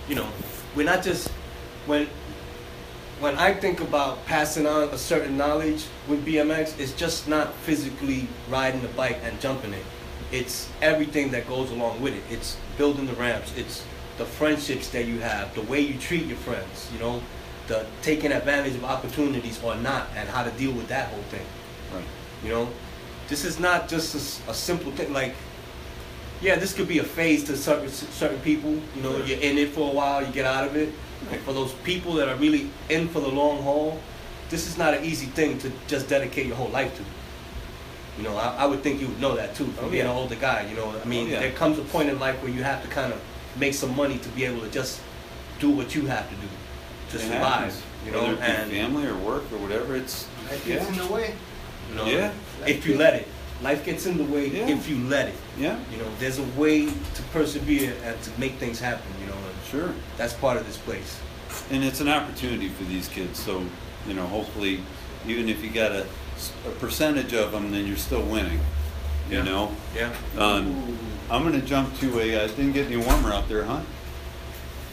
You 0.09 0.15
know, 0.15 0.27
we're 0.75 0.85
not 0.85 1.03
just 1.03 1.29
when. 1.85 2.07
When 3.19 3.37
I 3.37 3.53
think 3.53 3.79
about 3.79 4.25
passing 4.25 4.67
on 4.67 4.89
a 4.89 4.97
certain 4.97 5.37
knowledge 5.37 5.85
with 6.09 6.25
BMX, 6.25 6.77
it's 6.77 6.91
just 6.91 7.29
not 7.29 7.53
physically 7.53 8.27
riding 8.49 8.81
the 8.81 8.89
bike 8.89 9.19
and 9.23 9.39
jumping 9.39 9.73
it. 9.73 9.85
It's 10.33 10.69
everything 10.81 11.31
that 11.31 11.47
goes 11.47 11.71
along 11.71 12.01
with 12.01 12.13
it. 12.13 12.23
It's 12.29 12.57
building 12.77 13.05
the 13.05 13.13
ramps. 13.13 13.53
It's 13.55 13.85
the 14.17 14.25
friendships 14.25 14.89
that 14.89 15.05
you 15.05 15.19
have, 15.19 15.55
the 15.55 15.61
way 15.61 15.79
you 15.79 15.97
treat 15.97 16.25
your 16.25 16.37
friends. 16.37 16.89
You 16.91 16.99
know, 16.99 17.21
the 17.67 17.85
taking 18.01 18.33
advantage 18.33 18.75
of 18.75 18.83
opportunities 18.83 19.63
or 19.63 19.75
not, 19.75 20.09
and 20.17 20.27
how 20.27 20.43
to 20.43 20.51
deal 20.51 20.73
with 20.73 20.89
that 20.89 21.07
whole 21.07 21.23
thing. 21.23 21.45
Right. 21.93 22.03
You 22.43 22.49
know, 22.49 22.69
this 23.29 23.45
is 23.45 23.61
not 23.61 23.87
just 23.87 24.13
a 24.49 24.53
simple 24.53 24.91
thing. 24.91 25.13
Like, 25.13 25.35
yeah, 26.41 26.55
this 26.55 26.73
could 26.73 26.89
be 26.89 26.99
a 26.99 27.03
phase 27.03 27.45
to 27.45 27.55
certain 27.55 27.89
certain 27.89 28.41
people. 28.41 28.71
You 28.71 29.01
know, 29.01 29.17
you're 29.23 29.39
in 29.39 29.57
it 29.57 29.69
for 29.69 29.89
a 29.89 29.93
while, 29.93 30.21
you 30.21 30.33
get 30.33 30.45
out 30.45 30.67
of 30.67 30.75
it. 30.75 30.91
But 31.29 31.39
for 31.39 31.53
those 31.53 31.73
people 31.83 32.13
that 32.13 32.27
are 32.29 32.35
really 32.35 32.69
in 32.89 33.07
for 33.09 33.19
the 33.19 33.27
long 33.27 33.61
haul, 33.63 33.99
this 34.49 34.67
is 34.67 34.77
not 34.77 34.93
an 34.93 35.03
easy 35.03 35.25
thing 35.27 35.57
to 35.59 35.71
just 35.87 36.07
dedicate 36.07 36.45
your 36.47 36.55
whole 36.55 36.69
life 36.69 36.95
to. 36.97 37.03
You 38.17 38.23
know, 38.29 38.37
I, 38.37 38.55
I 38.63 38.65
would 38.65 38.81
think 38.81 39.01
you 39.01 39.07
would 39.07 39.19
know 39.19 39.35
that 39.35 39.55
too, 39.55 39.65
from 39.67 39.85
Oh, 39.85 39.89
being 39.89 40.05
yeah. 40.05 40.11
an 40.11 40.17
older 40.17 40.35
guy. 40.35 40.67
You 40.69 40.75
know, 40.75 40.93
I 41.01 41.05
mean, 41.05 41.27
Oh, 41.27 41.31
yeah. 41.31 41.39
there 41.39 41.51
comes 41.51 41.77
a 41.79 41.81
point 41.83 42.09
in 42.09 42.19
life 42.19 42.41
where 42.41 42.51
you 42.51 42.63
have 42.63 42.81
to 42.83 42.87
kind 42.89 43.11
of 43.11 43.19
make 43.57 43.73
some 43.73 43.95
money 43.95 44.17
to 44.19 44.29
be 44.29 44.45
able 44.45 44.61
to 44.61 44.69
just 44.69 45.01
do 45.59 45.69
what 45.69 45.95
you 45.95 46.05
have 46.05 46.29
to 46.29 46.35
do 46.35 46.47
to 47.11 47.17
It 47.17 47.19
survive. 47.21 47.41
happens. 47.41 47.81
You 48.05 48.11
know, 48.11 48.21
Whether 48.21 48.33
it 48.33 48.39
be 48.39 48.45
and 48.45 48.71
family 48.71 49.07
or 49.07 49.15
work 49.17 49.43
or 49.51 49.57
whatever, 49.57 49.95
it's 49.95 50.27
Life 50.49 50.67
yeah, 50.67 50.75
gets 50.75 50.89
in 50.89 50.95
the 50.97 51.07
way. 51.13 51.33
you 51.89 51.95
know, 51.95 52.05
Yeah. 52.05 52.31
if 52.67 52.85
you 52.85 52.97
let 52.97 53.15
it, 53.15 53.27
life 53.61 53.83
gets 53.83 54.05
in 54.05 54.17
the 54.17 54.23
way 54.23 54.47
Yeah. 54.47 54.67
if 54.67 54.87
you 54.87 54.97
let 55.09 55.27
it. 55.29 55.35
yeah, 55.57 55.77
You 55.91 55.97
know, 55.97 56.05
there's 56.19 56.37
a 56.39 56.43
way 56.55 56.85
to 56.85 57.21
persevere 57.33 57.95
and 58.05 58.21
to 58.21 58.29
make 58.37 58.53
things 58.59 58.79
happen. 58.79 59.07
You 59.19 59.24
know, 59.24 59.24
and 59.24 59.24
sure. 59.75 59.93
that's 60.17 60.33
part 60.33 60.57
of 60.57 60.65
this 60.65 60.77
place. 60.77 61.19
And 61.71 61.83
it's 61.83 62.01
an 62.01 62.09
opportunity 62.09 62.69
for 62.69 62.83
these 62.85 63.07
kids. 63.07 63.39
So 63.39 63.63
you 64.07 64.13
know, 64.13 64.25
hopefully, 64.27 64.81
even 65.27 65.49
if 65.49 65.63
you 65.63 65.69
got 65.69 65.91
a, 65.91 66.05
a 66.67 66.71
percentage 66.79 67.33
of 67.33 67.51
them, 67.51 67.71
then 67.71 67.87
you're 67.87 67.97
still 67.97 68.23
winning. 68.23 68.59
You 69.29 69.37
Yeah. 69.37 69.43
know. 69.43 69.75
Yeah. 69.95 70.13
Um, 70.37 70.97
I'm 71.31 71.41
going 71.41 71.59
to 71.59 71.65
jump 71.65 71.97
to 71.99 72.19
a. 72.19 72.35
Uh, 72.43 72.47
didn't 72.47 72.73
get 72.73 72.85
any 72.85 72.97
warmer 72.97 73.33
out 73.33 73.49
there, 73.49 73.63
huh? 73.63 73.81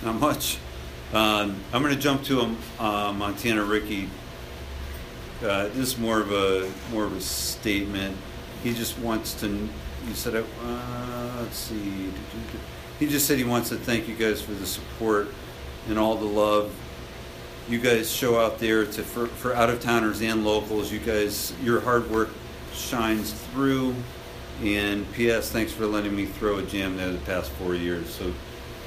Not 0.03 0.15
much. 0.19 0.59
Um, 1.13 1.57
I'm 1.75 1.83
going 1.83 1.95
to 1.95 2.01
jump 2.01 2.25
to 2.25 2.41
a 2.41 2.83
uh, 2.83 3.13
Montana 3.13 3.63
Ricky. 3.65 4.09
Uh, 5.43 5.65
this 5.69 5.77
is 5.77 5.99
more 5.99 6.21
of 6.21 6.33
a 6.33 6.71
more 6.91 7.05
of 7.05 7.15
a 7.15 7.21
statement. 7.21 8.17
He 8.63 8.73
just 8.73 8.99
wants 8.99 9.35
to. 9.41 9.69
He 10.09 10.15
said, 10.15 10.35
uh, 10.37 11.33
"Let's 11.41 11.59
see." 11.59 12.11
He 12.99 13.07
just 13.07 13.27
said 13.27 13.39
he 13.39 13.45
wants 13.45 13.71
to 13.71 13.77
thank 13.77 14.09
you 14.09 14.15
guys 14.15 14.41
for 14.41 14.53
the 14.53 14.67
support 14.67 15.29
and 15.89 15.99
all 15.99 16.17
the 16.17 16.25
love 16.25 16.73
you 17.69 17.79
guys 17.79 18.11
show 18.11 18.41
out 18.41 18.59
there 18.59 18.85
to 18.85 19.03
for, 19.03 19.27
for 19.27 19.55
out 19.55 19.71
of 19.71 19.81
towners 19.81 20.21
and 20.21 20.45
locals. 20.45 20.93
You 20.93 20.99
guys, 20.99 21.53
your 21.63 21.81
hard 21.81 22.11
work 22.11 22.31
shines 22.73 23.33
through. 23.33 23.95
And 24.63 25.11
P.S. 25.13 25.51
Thanks 25.51 25.73
for 25.73 25.87
letting 25.87 26.15
me 26.15 26.27
throw 26.27 26.59
a 26.59 26.63
jam 26.63 26.97
there 26.97 27.11
the 27.11 27.19
past 27.19 27.51
four 27.53 27.75
years. 27.75 28.13
So 28.13 28.33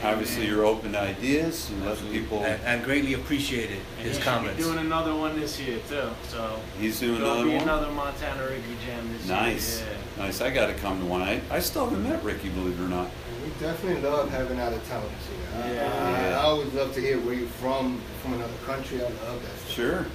obviously 0.03 0.45
you're 0.47 0.65
open 0.65 0.91
to 0.93 0.99
ideas 0.99 1.69
and 1.69 1.85
let 1.85 1.97
people. 2.11 2.43
And, 2.43 2.61
and 2.63 2.83
greatly 2.83 3.13
appreciated 3.13 3.79
And 3.97 4.07
his 4.07 4.17
he 4.17 4.23
should 4.23 4.23
comments. 4.23 4.57
be 4.57 4.63
doing 4.63 4.77
another 4.79 5.15
one 5.15 5.39
this 5.39 5.59
year 5.59 5.79
too. 5.89 6.09
So 6.27 6.59
He's 6.79 6.99
doing 6.99 7.19
there'll 7.19 7.33
another 7.33 7.45
be 7.49 7.53
one. 7.55 7.63
another 7.63 7.91
Montana 7.91 8.43
Ricky 8.43 8.63
Jam 8.85 9.11
this 9.13 9.27
Nice, 9.27 9.79
year. 9.81 9.89
nice. 10.17 10.41
I 10.41 10.49
got 10.51 10.67
to 10.67 10.73
come 10.75 10.99
to 10.99 11.05
one. 11.05 11.21
I, 11.21 11.41
I 11.49 11.59
still 11.59 11.85
haven't 11.85 12.03
met 12.03 12.23
Ricky, 12.23 12.49
believe 12.49 12.79
it 12.79 12.83
or 12.83 12.87
not. 12.89 13.09
We 13.43 13.49
definitely 13.59 14.01
love 14.01 14.29
having 14.31 14.59
out 14.59 14.73
of 14.73 14.87
towners 14.87 15.09
here. 15.09 15.63
I- 15.63 15.73
Yeah. 15.73 16.33
I, 16.35 16.39
I 16.39 16.43
always 16.43 16.73
love 16.73 16.93
to 16.95 17.01
hear 17.01 17.19
where 17.19 17.33
you're 17.35 17.47
from, 17.47 18.01
from 18.21 18.33
another 18.33 18.53
country. 18.65 18.99
I 18.99 19.03
love 19.03 19.41
that. 19.41 19.57
stuff. 19.59 19.69
Sure. 19.71 20.05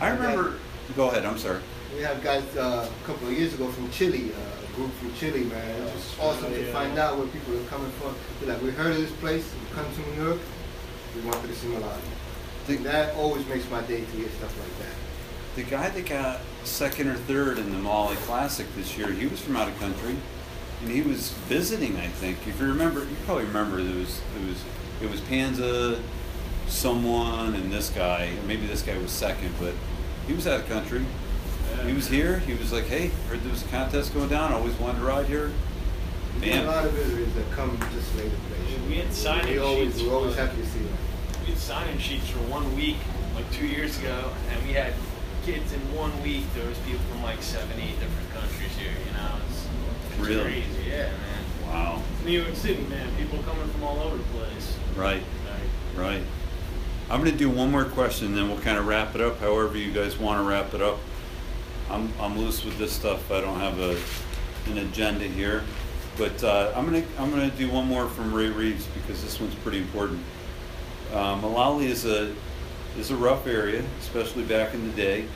I 0.00 0.08
remember 0.08 0.54
Go 0.96 1.08
ahead. 1.08 1.24
I'm 1.24 1.38
sorry. 1.38 1.60
We 1.94 2.02
have 2.02 2.22
guys 2.22 2.44
uh, 2.56 2.88
a 2.88 3.06
couple 3.06 3.28
of 3.28 3.34
years 3.36 3.52
ago 3.54 3.68
from 3.72 3.90
Chile, 3.90 4.32
uh, 4.32 4.64
a 4.64 4.76
group 4.76 4.92
from 4.94 5.12
Chile, 5.14 5.44
man. 5.44 5.80
It 5.82 5.94
was 5.94 6.16
awesome 6.20 6.52
to 6.52 6.72
find 6.72 6.98
out 6.98 7.18
where 7.18 7.26
people 7.26 7.58
are 7.58 7.64
coming 7.66 7.90
from. 7.92 8.14
They're 8.40 8.54
like, 8.54 8.62
we 8.62 8.70
heard 8.70 8.92
of 8.92 8.96
this 8.98 9.10
place, 9.12 9.44
we 9.60 9.74
come 9.74 9.86
to 9.92 10.10
New 10.10 10.24
York, 10.28 10.38
we 11.16 11.20
wanted 11.22 11.48
to 11.48 11.54
see 11.54 11.66
Mullaly. 11.68 11.98
The- 12.66 12.76
And 12.76 12.86
that 12.86 13.14
always 13.16 13.44
makes 13.48 13.68
my 13.70 13.80
day 13.82 14.00
to 14.02 14.06
hear 14.12 14.28
stuff 14.38 14.56
like 14.58 14.78
that. 14.78 14.94
The 15.56 15.62
guy 15.64 15.88
that 15.90 16.06
got 16.06 16.40
second 16.62 17.08
or 17.08 17.16
third 17.16 17.58
in 17.58 17.70
the 17.72 17.78
Mullaly 17.78 18.16
Classic 18.26 18.66
this 18.76 18.96
year, 18.96 19.10
he 19.10 19.26
was 19.26 19.40
from 19.40 19.56
out 19.56 19.68
of 19.68 19.78
country, 19.80 20.14
and 20.82 20.90
he 20.90 21.02
was 21.02 21.30
visiting. 21.48 21.96
I 21.96 22.06
think 22.06 22.38
if 22.46 22.60
you 22.60 22.66
remember, 22.68 23.00
you 23.00 23.16
probably 23.26 23.44
remember 23.44 23.82
there 23.82 23.96
was 23.96 24.20
it 24.40 24.46
was 24.48 24.62
it 25.02 25.10
was 25.10 25.20
Panza, 25.22 26.00
someone, 26.68 27.54
and 27.56 27.72
this 27.72 27.90
guy. 27.90 28.30
Maybe 28.46 28.66
this 28.68 28.82
guy 28.82 28.96
was 28.98 29.10
second, 29.10 29.52
but 29.58 29.74
he 30.28 30.32
was 30.34 30.46
out 30.46 30.60
of 30.60 30.68
country. 30.68 31.04
He 31.86 31.92
was 31.92 32.08
here. 32.08 32.38
He 32.40 32.54
was 32.54 32.72
like, 32.72 32.86
"Hey, 32.86 33.10
heard 33.28 33.40
there 33.42 33.50
was 33.52 33.62
a 33.64 33.68
contest 33.68 34.14
going 34.14 34.28
down. 34.28 34.52
Always 34.52 34.74
wanted 34.74 34.98
to 35.00 35.04
ride 35.04 35.26
here." 35.26 35.50
We 36.36 36.46
get 36.46 36.52
Bam. 36.54 36.66
a 36.66 36.70
lot 36.70 36.84
of 36.84 36.92
visitors 36.92 37.32
that 37.34 37.50
come 37.52 37.78
just 37.92 38.14
lay 38.16 38.28
the 38.28 38.36
place. 38.36 38.78
We 38.88 38.94
had 38.96 39.12
signing 39.12 39.52
We 39.52 39.58
always, 39.58 39.92
sheets. 39.94 40.02
we're 40.08 40.14
always 40.14 40.34
for- 40.34 40.40
happy 40.46 40.62
to 40.62 40.66
see 40.68 40.78
them. 40.78 40.96
We 41.44 41.50
had 41.52 41.58
signing 41.58 41.98
sheets 41.98 42.28
for 42.28 42.38
one 42.40 42.74
week, 42.76 42.96
like 43.34 43.50
two 43.52 43.66
years 43.66 43.98
ago, 43.98 44.30
and 44.50 44.66
we 44.66 44.72
had 44.74 44.94
kids 45.44 45.72
in 45.72 45.80
one 45.94 46.12
week. 46.22 46.44
There 46.54 46.66
was 46.68 46.78
people 46.78 47.00
from 47.10 47.22
like 47.22 47.42
seven, 47.42 47.78
eight 47.80 47.98
different 47.98 48.30
countries 48.32 48.70
here. 48.78 48.92
You 49.06 49.12
know, 49.12 49.34
it's, 49.48 49.66
it's 50.18 50.28
Really? 50.28 50.42
crazy. 50.42 50.88
Yeah, 50.88 51.08
man. 51.08 51.68
Wow. 51.68 52.02
New 52.24 52.40
York 52.42 52.54
City, 52.54 52.82
man. 52.88 53.08
People 53.18 53.38
coming 53.42 53.68
from 53.68 53.82
all 53.82 53.98
over 54.00 54.16
the 54.16 54.22
place. 54.24 54.76
Right. 54.96 55.22
Like, 55.46 55.98
Right. 56.06 56.22
I'm 57.10 57.20
going 57.20 57.32
to 57.32 57.36
do 57.38 57.50
one 57.50 57.70
more 57.72 57.84
question, 57.84 58.34
then 58.36 58.48
we'll 58.48 58.60
kind 58.60 58.78
of 58.78 58.86
wrap 58.86 59.14
it 59.16 59.20
up. 59.20 59.40
However, 59.40 59.76
you 59.76 59.90
guys 59.92 60.16
want 60.16 60.38
to 60.38 60.48
wrap 60.48 60.72
it 60.74 60.80
up. 60.80 60.98
I'm, 61.90 62.12
I'm 62.20 62.38
loose 62.38 62.64
with 62.64 62.78
this 62.78 62.92
stuff. 62.92 63.30
I 63.30 63.40
don't 63.40 63.58
have 63.58 63.78
a 63.80 63.98
an 64.70 64.78
agenda 64.78 65.24
here, 65.24 65.64
but 66.16 66.42
uh, 66.44 66.72
I'm 66.76 66.84
gonna 66.84 67.04
I'm 67.18 67.30
gonna 67.30 67.50
do 67.50 67.68
one 67.70 67.86
more 67.86 68.08
from 68.08 68.32
Ray 68.32 68.48
Reeves 68.48 68.86
because 68.86 69.22
this 69.22 69.40
one's 69.40 69.54
pretty 69.56 69.78
important. 69.78 70.20
Uh, 71.12 71.36
Mullaly 71.40 71.86
is 71.86 72.04
a 72.04 72.34
is 72.98 73.10
a 73.10 73.16
rough 73.16 73.46
area, 73.46 73.82
especially 74.00 74.44
back 74.44 74.74
in 74.74 74.86
the 74.86 74.96
day. 74.96 75.26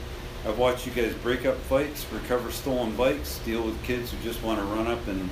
I've 0.47 0.57
watched 0.57 0.85
you 0.85 0.93
guys 0.93 1.13
break 1.15 1.45
up 1.45 1.57
fights, 1.57 2.05
recover 2.11 2.51
stolen 2.51 2.95
bikes, 2.95 3.39
deal 3.39 3.63
with 3.63 3.81
kids 3.83 4.11
who 4.11 4.17
just 4.23 4.41
want 4.43 4.59
to 4.59 4.65
run 4.65 4.87
up 4.87 5.05
and 5.07 5.29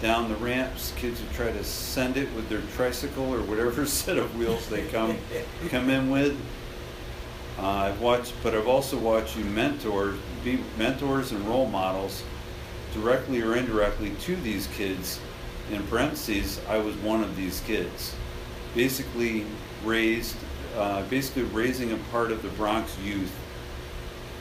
down 0.00 0.28
the 0.28 0.36
ramps, 0.36 0.92
kids 0.96 1.20
who 1.20 1.26
try 1.34 1.50
to 1.50 1.64
send 1.64 2.16
it 2.16 2.32
with 2.34 2.48
their 2.48 2.60
tricycle 2.76 3.34
or 3.34 3.42
whatever 3.42 3.84
set 3.86 4.18
of 4.18 4.36
wheels 4.36 4.68
they 4.68 4.86
come 4.88 5.18
come 5.68 5.90
in 5.90 6.10
with. 6.10 6.38
Uh, 7.58 7.66
I've 7.66 8.00
watched, 8.00 8.34
but 8.42 8.54
I've 8.54 8.68
also 8.68 8.98
watched 8.98 9.36
you 9.36 9.44
mentor, 9.44 10.14
be 10.46 10.62
mentors 10.78 11.32
and 11.32 11.44
role 11.48 11.66
models, 11.66 12.22
directly 12.94 13.42
or 13.42 13.56
indirectly 13.56 14.12
to 14.20 14.36
these 14.36 14.68
kids. 14.68 15.18
In 15.72 15.82
parentheses, 15.88 16.60
I 16.68 16.78
was 16.78 16.94
one 16.98 17.24
of 17.24 17.34
these 17.34 17.60
kids, 17.66 18.14
basically 18.72 19.44
raised, 19.84 20.36
uh, 20.76 21.02
basically 21.10 21.42
raising 21.42 21.90
a 21.90 21.96
part 22.12 22.30
of 22.30 22.42
the 22.42 22.48
Bronx 22.50 22.96
youth, 23.00 23.34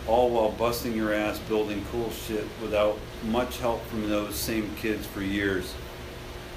all 0.06 0.30
while 0.30 0.52
busting 0.52 0.96
your 0.96 1.12
ass 1.12 1.40
building 1.50 1.84
cool 1.92 2.12
shit 2.12 2.46
without 2.62 3.00
much 3.24 3.58
help 3.58 3.84
from 3.88 4.08
those 4.08 4.36
same 4.36 4.70
kids 4.76 5.08
for 5.08 5.22
years. 5.22 5.74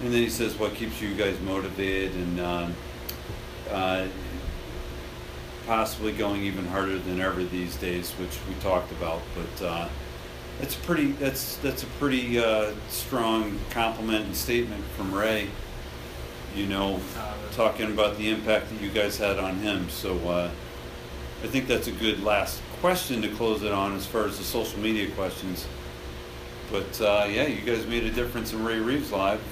And 0.03 0.13
then 0.13 0.21
he 0.21 0.29
says, 0.29 0.59
"What 0.59 0.75
keeps 0.75 1.01
you 1.01 1.15
guys 1.15 1.41
motivated?" 1.41 2.15
And 2.15 2.41
um, 2.41 2.75
uh, 3.71 4.07
possibly 5.69 6.13
going 6.13 6.43
even 6.43 6.67
harder 6.67 6.99
than 6.99 7.21
ever 7.21 7.45
these 7.45 7.77
days, 7.77 8.11
which 8.13 8.39
we 8.49 8.55
talked 8.63 8.91
about. 8.91 9.21
But 9.37 9.65
uh, 9.65 9.89
that's 10.59 10.75
pretty. 10.75 11.13
That's 11.13 11.57
that's 11.59 11.83
a 11.85 11.87
pretty 12.01 12.41
uh, 12.41 12.73
strong 12.89 13.61
compliment 13.71 14.25
and 14.25 14.35
statement 14.35 14.83
from 14.97 15.15
Ray. 15.15 15.49
You 16.57 16.67
know, 16.67 17.01
talking 17.53 17.93
about 17.93 18.17
the 18.17 18.31
impact 18.31 18.71
that 18.71 18.81
you 18.81 18.89
guys 18.89 19.19
had 19.19 19.39
on 19.39 19.57
him. 19.57 19.91
So 19.91 20.17
uh, 20.29 20.51
I 21.45 21.47
think 21.47 21.69
that's 21.69 21.87
a 21.87 21.93
good 21.93 22.25
last 22.25 22.63
question 22.81 23.21
to 23.23 23.29
close 23.29 23.63
it 23.63 23.71
on 23.71 23.95
as 23.95 24.07
far 24.07 24.25
as 24.25 24.39
the 24.39 24.45
social 24.45 24.81
media 24.81 25.11
questions. 25.11 25.67
But 26.73 27.01
uh, 27.01 27.27
yeah, 27.31 27.47
you 27.47 27.61
guys 27.61 27.87
made 27.87 28.05
a 28.05 28.11
difference 28.11 28.55
in 28.55 28.65
Ray 28.65 28.79
Reeves' 28.79 29.13
life, 29.13 29.43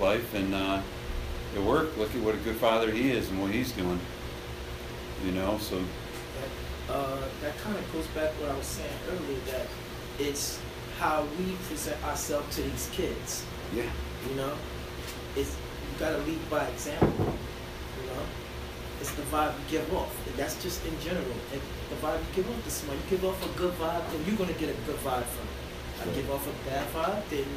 life, 0.00 0.34
and 0.34 0.54
uh, 0.54 0.80
it 1.54 1.62
worked. 1.62 1.98
Look 1.98 2.14
at 2.14 2.22
what 2.22 2.34
a 2.34 2.38
good 2.38 2.56
father 2.56 2.90
he 2.90 3.10
is 3.10 3.28
and 3.28 3.40
what 3.40 3.50
he's 3.50 3.72
doing. 3.72 4.00
You 5.24 5.32
know, 5.32 5.58
so 5.58 5.76
that, 5.78 6.94
uh, 6.94 7.18
that 7.42 7.56
kind 7.58 7.76
of 7.76 7.92
goes 7.92 8.06
back 8.08 8.30
to 8.36 8.42
what 8.42 8.50
I 8.50 8.56
was 8.56 8.66
saying 8.66 8.92
earlier 9.10 9.40
that 9.52 9.66
it's 10.18 10.60
how 10.98 11.26
we 11.38 11.52
present 11.68 12.02
ourselves 12.04 12.54
to 12.56 12.62
these 12.62 12.88
kids. 12.92 13.44
yeah, 13.74 13.90
You 14.28 14.36
know, 14.36 14.52
it's 15.36 15.56
you 15.56 15.98
gotta 15.98 16.18
lead 16.18 16.40
by 16.50 16.66
example. 16.68 17.12
You 17.16 18.06
know, 18.12 18.22
it's 19.00 19.10
the 19.12 19.22
vibe 19.22 19.52
you 19.56 19.78
give 19.80 19.94
off. 19.94 20.12
And 20.28 20.36
that's 20.36 20.62
just 20.62 20.84
in 20.86 20.98
general. 21.00 21.36
And 21.52 21.60
the 21.90 21.96
vibe 21.96 22.20
you 22.20 22.42
give 22.42 22.50
off 22.50 22.62
to 22.64 22.70
someone, 22.70 22.96
you 22.98 23.16
give 23.16 23.24
off 23.24 23.40
a 23.44 23.58
good 23.58 23.74
vibe, 23.74 24.04
then 24.12 24.24
you're 24.26 24.36
gonna 24.36 24.58
get 24.58 24.70
a 24.70 24.78
good 24.86 25.00
vibe 25.00 25.24
from 25.24 25.46
it. 25.48 25.56
I 26.02 26.14
give 26.14 26.30
off 26.30 26.46
a 26.46 26.68
bad 26.68 26.86
vibe, 26.92 27.22
then 27.30 27.48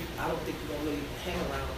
you, 0.00 0.04
I 0.18 0.26
don't 0.28 0.40
think 0.40 0.56
you're 0.64 0.76
gonna 0.76 0.90
really 0.90 1.04
hang 1.24 1.38
around 1.50 1.76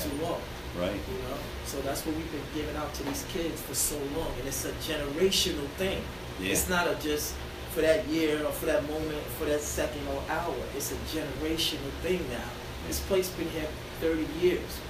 too 0.00 0.24
long. 0.24 0.40
Right. 0.78 0.92
You 0.92 1.18
know, 1.28 1.36
so 1.64 1.80
that's 1.82 2.04
what 2.04 2.16
we've 2.16 2.30
been 2.30 2.40
giving 2.54 2.76
out 2.76 2.92
to 2.94 3.02
these 3.04 3.24
kids 3.32 3.60
for 3.62 3.74
so 3.74 3.96
long, 4.16 4.32
and 4.38 4.46
it's 4.46 4.64
a 4.64 4.72
generational 4.72 5.66
thing. 5.76 6.02
Yeah. 6.40 6.52
It's 6.52 6.68
not 6.68 6.86
a 6.88 6.94
just 6.96 7.34
for 7.72 7.80
that 7.80 8.06
year 8.06 8.44
or 8.44 8.52
for 8.52 8.66
that 8.66 8.88
moment, 8.88 9.22
for 9.38 9.46
that 9.46 9.60
second 9.60 10.06
or 10.08 10.22
hour. 10.28 10.54
It's 10.76 10.92
a 10.92 10.96
generational 11.16 11.90
thing 12.02 12.24
now. 12.30 12.48
This 12.86 13.00
place 13.00 13.30
been 13.30 13.48
here 13.48 13.68
30 14.00 14.26
years. 14.40 14.80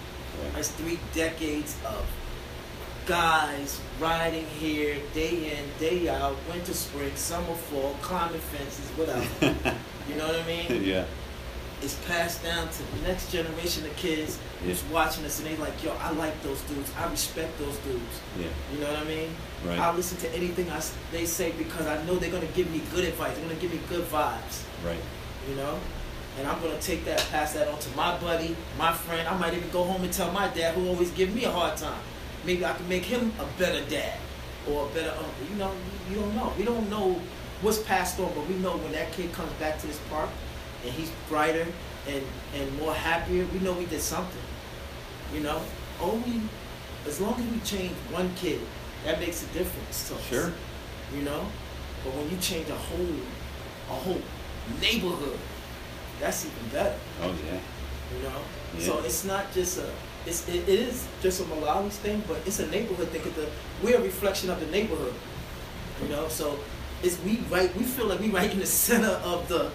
That's 0.55 0.69
three 0.69 0.98
decades 1.15 1.77
of 1.86 2.05
guys 3.06 3.81
riding 4.01 4.47
here 4.47 4.97
day 5.12 5.56
in, 5.56 5.65
day 5.78 6.09
out, 6.09 6.36
winter, 6.48 6.73
spring, 6.73 7.15
summer, 7.15 7.55
fall, 7.55 7.97
climbing 8.02 8.40
fences, 8.40 8.89
whatever. 8.97 9.24
you 10.09 10.16
know 10.16 10.27
what 10.27 10.40
I 10.40 10.47
mean? 10.47 10.85
yeah, 10.85 11.05
It's 11.82 11.94
passed 12.06 12.42
down 12.42 12.68
to 12.68 12.82
the 12.82 13.09
next 13.09 13.30
generation 13.30 13.84
of 13.84 13.94
kids 13.96 14.38
who's 14.64 14.82
watching 14.84 15.24
us 15.24 15.38
and 15.40 15.48
they 15.48 15.56
like, 15.56 15.82
yo, 15.82 15.92
I 16.01 16.10
like 16.12 16.40
those 16.42 16.60
dudes. 16.62 16.90
I 16.98 17.10
respect 17.10 17.59
those 17.59 17.76
dudes. 17.78 18.20
yeah, 18.38 18.46
You 18.72 18.80
know 18.80 18.90
what 18.90 19.01
I 19.01 19.05
mean? 19.05 19.30
Right. 19.66 19.78
I 19.78 19.94
listen 19.94 20.16
to 20.18 20.34
anything 20.34 20.70
I 20.70 20.80
they 21.12 21.26
say 21.26 21.52
because 21.52 21.86
I 21.86 22.02
know 22.05 22.16
they're 22.16 22.30
gonna 22.30 22.46
give 22.46 22.70
me 22.70 22.80
good 22.94 23.05
advice. 23.05 23.36
They're 23.36 23.46
gonna 23.46 23.60
give 23.60 23.72
me 23.72 23.80
good 23.88 24.05
vibes. 24.06 24.62
right. 24.84 25.01
You 25.48 25.56
know, 25.56 25.78
and 26.38 26.46
I'm 26.48 26.60
gonna 26.62 26.80
take 26.80 27.05
that, 27.05 27.18
pass 27.30 27.52
that 27.52 27.68
on 27.68 27.78
to 27.78 27.96
my 27.96 28.16
buddy, 28.18 28.56
my 28.78 28.92
friend. 28.92 29.28
I 29.28 29.36
might 29.36 29.52
even 29.52 29.68
go 29.70 29.84
home 29.84 30.02
and 30.05 30.12
tell 30.12 30.32
my 30.32 30.48
dad, 30.48 30.74
who 30.74 30.88
always 30.88 31.10
give 31.10 31.34
me 31.34 31.44
a 31.44 31.51
hard 31.51 31.76
time. 31.76 32.01
Maybe 32.46 32.64
I 32.64 32.72
can 32.72 32.88
make 32.88 33.05
him 33.05 33.32
a 33.38 33.46
better 33.59 33.84
dad 33.90 34.18
or 34.68 34.86
a 34.86 34.88
better 34.94 35.10
uncle. 35.10 35.46
You 35.51 35.56
know, 35.56 35.72
you 36.10 36.16
don't 36.16 36.34
know. 36.34 36.52
We 36.59 36.64
don't 36.64 36.88
know 36.88 37.20
what's 37.60 37.82
passed 37.82 38.18
on, 38.20 38.32
but 38.34 38.46
we 38.48 38.55
know 38.56 38.76
when 38.78 38.92
that 38.92 39.12
kid 39.12 39.32
comes 39.32 39.52
back 39.55 39.78
to 39.80 39.86
this 39.86 39.98
park 40.10 40.30
and 40.85 40.93
he's 40.93 41.11
brighter 41.28 41.66
and 42.09 42.23
and 42.55 42.78
more 42.78 42.94
happier. 42.94 43.47
We 43.52 43.59
know 43.61 43.73
we 43.73 43.86
did 43.86 44.01
something. 44.01 44.43
You 45.32 45.40
know, 45.40 45.61
only 46.01 46.40
as 47.06 47.20
long 47.20 47.35
as 47.40 47.47
we 47.52 47.59
change 47.61 47.93
one 48.11 48.31
kid, 48.36 48.61
that 49.05 49.19
makes 49.20 49.43
a 49.43 49.47
difference 49.59 50.09
to 50.09 50.15
us. 50.15 50.27
Sure. 50.28 50.52
You 51.15 51.23
know, 51.23 51.47
but 52.05 52.15
when 52.15 52.31
you 52.31 52.36
change 52.39 52.69
a 52.69 52.74
whole 52.77 53.16
a 53.90 53.94
whole 53.94 54.23
neighborhood, 54.81 55.39
that's 56.20 56.44
even 56.47 56.69
better. 56.73 56.97
Oh 57.23 57.35
yeah, 57.47 57.61
You 58.16 58.23
know, 58.23 58.40
Yeah. 58.78 58.86
so 58.86 58.98
it's 59.05 59.24
not 59.24 59.52
just 59.55 59.78
a 59.78 59.89
it's 60.27 60.48
it, 60.48 60.69
it 60.69 60.78
is 60.89 61.06
just 61.23 61.40
a 61.43 61.44
Mullaly's 61.44 61.97
thing, 61.97 62.23
but 62.28 62.39
it's 62.47 62.61
a 62.61 62.66
neighborhood 62.69 63.09
thing. 63.09 63.23
'cause 63.23 63.32
the 63.35 63.48
we're 63.82 63.98
a 63.98 64.02
reflection 64.02 64.51
of 64.51 64.59
the 64.61 64.66
neighborhood. 64.66 65.15
You 66.02 66.09
know, 66.09 66.28
so 66.28 66.59
it's 67.02 67.19
we 67.24 67.39
right. 67.51 67.74
We 67.77 67.85
feel 67.85 68.06
like 68.06 68.20
we 68.20 68.28
right 68.31 68.51
in 68.51 68.59
the 68.59 68.66
center 68.66 69.20
of 69.24 69.48
the. 69.48 69.70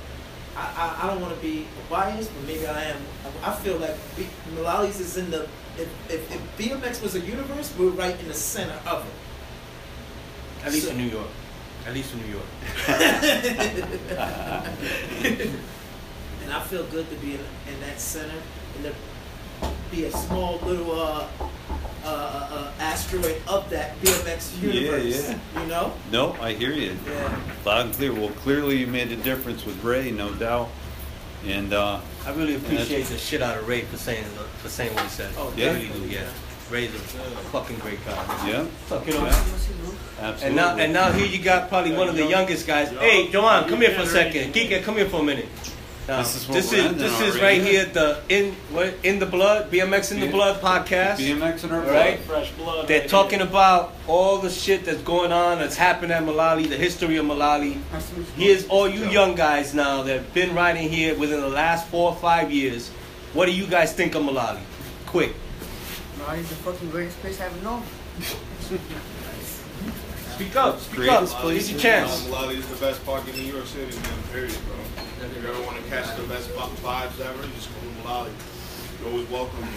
I, 0.59 0.65
I, 0.75 1.03
I 1.03 1.07
don't 1.07 1.21
want 1.21 1.33
to 1.33 1.41
be 1.41 1.65
biased, 1.89 2.31
but 2.35 2.43
maybe 2.45 2.67
I 2.67 2.83
am. 2.85 3.01
I, 3.43 3.51
I 3.51 3.55
feel 3.55 3.77
like 3.77 3.95
we, 4.17 4.27
Mullaly's 4.55 4.99
is 4.99 5.17
in 5.17 5.31
the. 5.31 5.47
If, 5.77 5.87
if, 6.09 6.31
if 6.35 6.57
BMX 6.57 7.01
was 7.01 7.15
a 7.15 7.21
universe, 7.21 7.73
we're 7.77 7.89
right 7.91 8.19
in 8.19 8.27
the 8.27 8.33
center 8.33 8.77
of 8.85 9.05
it. 9.05 10.65
At 10.65 10.73
least 10.73 10.85
So- 10.87 10.91
in 10.91 10.97
New 10.97 11.07
York. 11.09 11.27
At 11.87 11.93
least 11.93 12.13
in 12.13 12.19
New 12.21 12.27
York. 12.33 12.45
and 16.43 16.51
I 16.51 16.59
feel 16.63 16.83
good 16.87 17.09
to 17.09 17.15
be 17.15 17.35
in, 17.35 17.39
in 17.71 17.79
that 17.79 18.01
center 18.01 18.35
and 18.75 18.83
to 18.83 18.93
be 19.91 20.05
a 20.05 20.11
small 20.11 20.59
little 20.59 20.91
uh, 20.99 21.27
uh, 22.03 22.07
uh, 22.07 22.71
asteroid 22.79 23.41
of 23.47 23.69
that 23.69 23.99
BMX 24.01 24.61
Yeah, 24.61 24.71
universe. 24.73 25.29
yeah. 25.29 25.61
You 25.61 25.67
know? 25.67 25.93
no, 26.11 26.33
I 26.41 26.53
hear 26.53 26.71
you. 26.71 26.95
Yeah. 27.07 27.39
Loud 27.65 27.85
and 27.87 27.95
clear. 27.95 28.13
Well, 28.13 28.29
clearly 28.29 28.77
you 28.77 28.87
made 28.87 29.11
a 29.11 29.15
difference 29.17 29.65
with 29.65 29.83
Ray, 29.83 30.11
no 30.11 30.33
doubt. 30.33 30.69
And 31.45 31.73
uh, 31.73 31.99
I 32.25 32.31
really 32.33 32.55
appreciate 32.55 33.05
the 33.05 33.17
shit 33.17 33.41
out 33.41 33.57
of 33.57 33.67
Ray 33.67 33.81
for 33.81 33.97
saying 33.97 34.25
for 34.61 34.69
saying 34.69 34.93
what 34.93 35.03
he 35.03 35.09
said. 35.09 35.33
Oh, 35.37 35.53
Yeah. 35.55 35.73
really 35.73 35.87
do, 35.87 36.07
yeah. 36.07 36.27
Ray's 36.69 36.93
a 36.93 36.99
fucking 37.51 37.77
great 37.79 38.03
guy. 38.05 38.47
Yeah. 38.47 38.65
Fuck, 38.87 39.07
you 39.07 39.13
know. 39.13 39.25
Absolutely. 39.25 40.47
And 40.47 40.55
now, 40.55 40.77
and 40.77 40.93
now 40.93 41.11
here 41.11 41.25
you 41.25 41.41
got 41.41 41.67
probably 41.69 41.93
one 41.93 42.09
of 42.09 42.15
the 42.15 42.25
youngest 42.25 42.67
guys. 42.67 42.89
Hey, 42.89 43.29
Joanne, 43.31 43.67
come 43.67 43.81
here 43.81 43.91
for 43.95 44.01
a 44.01 44.05
second. 44.05 44.53
Kika, 44.53 44.83
come 44.83 44.95
here 44.97 45.09
for 45.09 45.21
a 45.21 45.23
minute. 45.23 45.47
Now, 46.09 46.23
This 46.23 46.37
is 46.37 46.47
this 46.47 46.73
is 46.73 46.95
this 46.97 47.21
is 47.21 47.39
right 47.39 47.61
here 47.61 47.85
the 47.85 48.19
in 48.29 48.53
what 48.71 48.95
in 49.03 49.19
the 49.19 49.27
blood 49.27 49.69
BMX 49.71 50.11
in 50.11 50.19
the 50.19 50.31
blood 50.31 50.59
podcast. 50.59 51.17
BMX 51.17 51.63
in 51.63 51.69
our 51.69 51.77
All 51.77 51.83
blood. 51.83 51.93
right. 51.93 52.19
Fresh 52.21 52.51
blood. 52.53 52.87
They're 52.87 53.01
right 53.01 53.09
talking 53.09 53.37
here. 53.41 53.47
about 53.47 53.93
all 54.07 54.39
the 54.39 54.49
shit 54.49 54.85
that's 54.85 55.03
going 55.03 55.31
on, 55.31 55.59
that's 55.59 55.75
happened 55.75 56.11
at 56.11 56.23
Mullaly, 56.23 56.67
the 56.67 56.77
history 56.77 57.17
of 57.17 57.27
Mullaly. 57.27 57.77
Here's 58.35 58.67
all 58.69 58.89
you 58.89 59.05
young 59.05 59.35
guys 59.35 59.75
now 59.75 60.01
that 60.01 60.13
have 60.17 60.33
been 60.33 60.55
riding 60.55 60.89
here 60.89 61.15
within 61.15 61.41
the 61.41 61.47
last 61.49 61.85
four 61.89 62.09
or 62.09 62.15
five 62.15 62.51
years. 62.51 62.89
What 63.35 63.45
do 63.45 63.51
you 63.51 63.67
guys 63.67 63.93
think 63.93 64.15
of 64.15 64.23
Mullaly? 64.23 64.61
Quick. 65.05 65.35
Mullaly's 66.17 66.49
the 66.49 66.55
fucking 66.55 66.89
greatest 66.89 67.19
place 67.19 67.39
I 67.39 67.45
ever 67.45 67.61
known. 67.61 67.83
Speak 70.33 70.55
up. 70.55 70.79
Speak 70.79 71.07
up. 71.07 71.25
place 71.27 71.67
Here's 71.67 71.69
your 71.69 71.77
in 71.77 71.81
chance. 71.83 72.25
Mullaly 72.25 72.55
is 72.55 72.67
the 72.67 72.77
best 72.83 73.05
park 73.05 73.27
in 73.27 73.35
New 73.35 73.53
York 73.53 73.67
City, 73.67 73.95
man, 73.95 74.23
period, 74.33 74.57
bro. 74.65 75.05
If 75.21 75.43
you 75.43 75.49
ever 75.49 75.61
want 75.63 75.77
to 75.83 75.89
catch 75.89 76.15
the 76.17 76.23
best 76.23 76.49
vi- 76.51 76.69
vibes 76.81 77.19
ever, 77.19 77.43
just 77.55 77.69
go 77.73 77.79
to 77.81 78.07
Mullaly. 78.07 78.31
You're 79.01 79.11
always 79.11 79.29
welcome. 79.29 79.67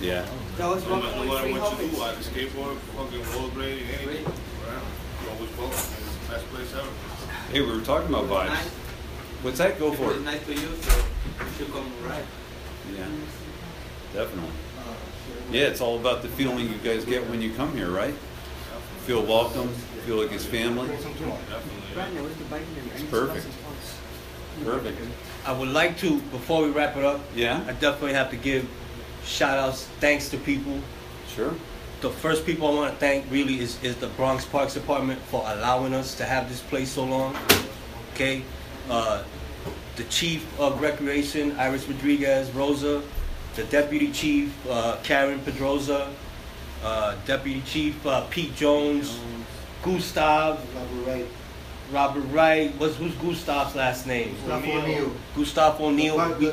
Yeah. 0.00 0.26
That 0.58 0.68
was 0.68 0.84
No 0.84 0.90
one 0.92 1.00
matter 1.02 1.16
no 1.16 1.16
point 1.16 1.28
matter 1.28 1.42
three 1.42 1.52
what 1.58 1.80
you 1.82 1.88
do, 1.90 1.96
helmets. 1.96 2.28
either 2.28 2.46
skateboard, 2.46 2.76
fucking 2.96 3.20
rollerblade, 3.20 3.82
anything. 3.88 4.24
Right? 4.24 4.82
You're 5.22 5.32
always 5.32 5.56
welcome. 5.56 5.78
It's 5.78 6.16
the 6.26 6.32
best 6.32 6.46
place 6.50 6.72
ever. 6.74 6.88
Hey, 7.52 7.60
we 7.62 7.72
were 7.72 7.80
talking 7.84 8.08
about 8.14 8.24
vibes. 8.26 8.68
What's 9.42 9.58
that? 9.58 9.78
Go 9.78 9.92
for 9.92 10.12
it. 10.12 10.16
It's 10.16 10.24
nice 10.24 10.44
to 10.46 10.52
you, 10.52 10.68
so 10.82 10.96
you 10.98 11.52
should 11.56 11.72
come 11.72 11.90
right. 12.06 12.24
Yeah. 12.96 13.06
Definitely. 14.14 14.50
Yeah, 15.50 15.62
it's 15.66 15.80
all 15.80 15.98
about 15.98 16.22
the 16.22 16.28
feeling 16.28 16.68
you 16.68 16.76
guys 16.78 17.04
get 17.04 17.28
when 17.30 17.40
you 17.40 17.52
come 17.54 17.74
here, 17.74 17.90
right? 17.90 18.14
Feel 19.06 19.24
welcome, 19.24 19.68
feel 20.04 20.16
like 20.22 20.32
it's 20.32 20.44
family. 20.44 20.88
Brandon, 21.94 22.22
where's 22.22 22.36
the 22.36 22.44
bike 22.44 22.62
and 22.78 22.92
It's 22.92 23.02
perfect. 23.10 23.46
Perfect. 24.64 24.98
I 25.46 25.52
would 25.52 25.68
like 25.68 25.96
to, 25.98 26.20
before 26.30 26.62
we 26.62 26.70
wrap 26.70 26.96
it 26.96 27.04
up, 27.04 27.20
Yeah, 27.34 27.62
I 27.66 27.72
definitely 27.72 28.14
have 28.14 28.30
to 28.30 28.36
give 28.36 28.68
shout 29.24 29.58
outs, 29.58 29.84
thanks 30.00 30.28
to 30.30 30.36
people. 30.38 30.80
sure. 31.34 31.54
The 32.00 32.10
first 32.10 32.46
people 32.46 32.68
I 32.68 32.74
want 32.74 32.92
to 32.92 32.98
thank 33.00 33.28
really 33.30 33.58
is, 33.58 33.82
is 33.82 33.96
the 33.96 34.06
Bronx 34.08 34.44
Parks 34.44 34.74
Department 34.74 35.20
for 35.22 35.42
allowing 35.46 35.94
us 35.94 36.14
to 36.16 36.24
have 36.24 36.48
this 36.48 36.60
place 36.60 36.92
so 36.92 37.04
long. 37.04 37.36
Okay? 38.14 38.42
Uh, 38.88 39.24
the 39.96 40.04
Chief 40.04 40.46
of 40.60 40.80
Recreation, 40.80 41.56
Iris 41.58 41.86
Rodriguez, 41.88 42.50
Rosa. 42.52 43.02
The 43.56 43.64
Deputy 43.64 44.12
Chief, 44.12 44.54
uh, 44.70 44.98
Karen 45.02 45.40
Pedroza. 45.40 46.08
Uh, 46.84 47.16
Deputy 47.26 47.62
Chief, 47.66 48.06
uh, 48.06 48.24
Pete 48.30 48.54
Jones. 48.54 49.18
Gustav. 49.82 50.60
Robert 51.90 52.20
Wright. 52.32 52.72
What's, 52.78 52.96
who's 52.96 53.14
Gustav's 53.14 53.74
last 53.74 54.06
name? 54.06 54.34
Gustav 54.46 54.64
O'Neill. 54.68 55.12
Gustav 55.36 55.80
O'Neill. 55.80 56.16
We- 56.38 56.46
the, 56.46 56.52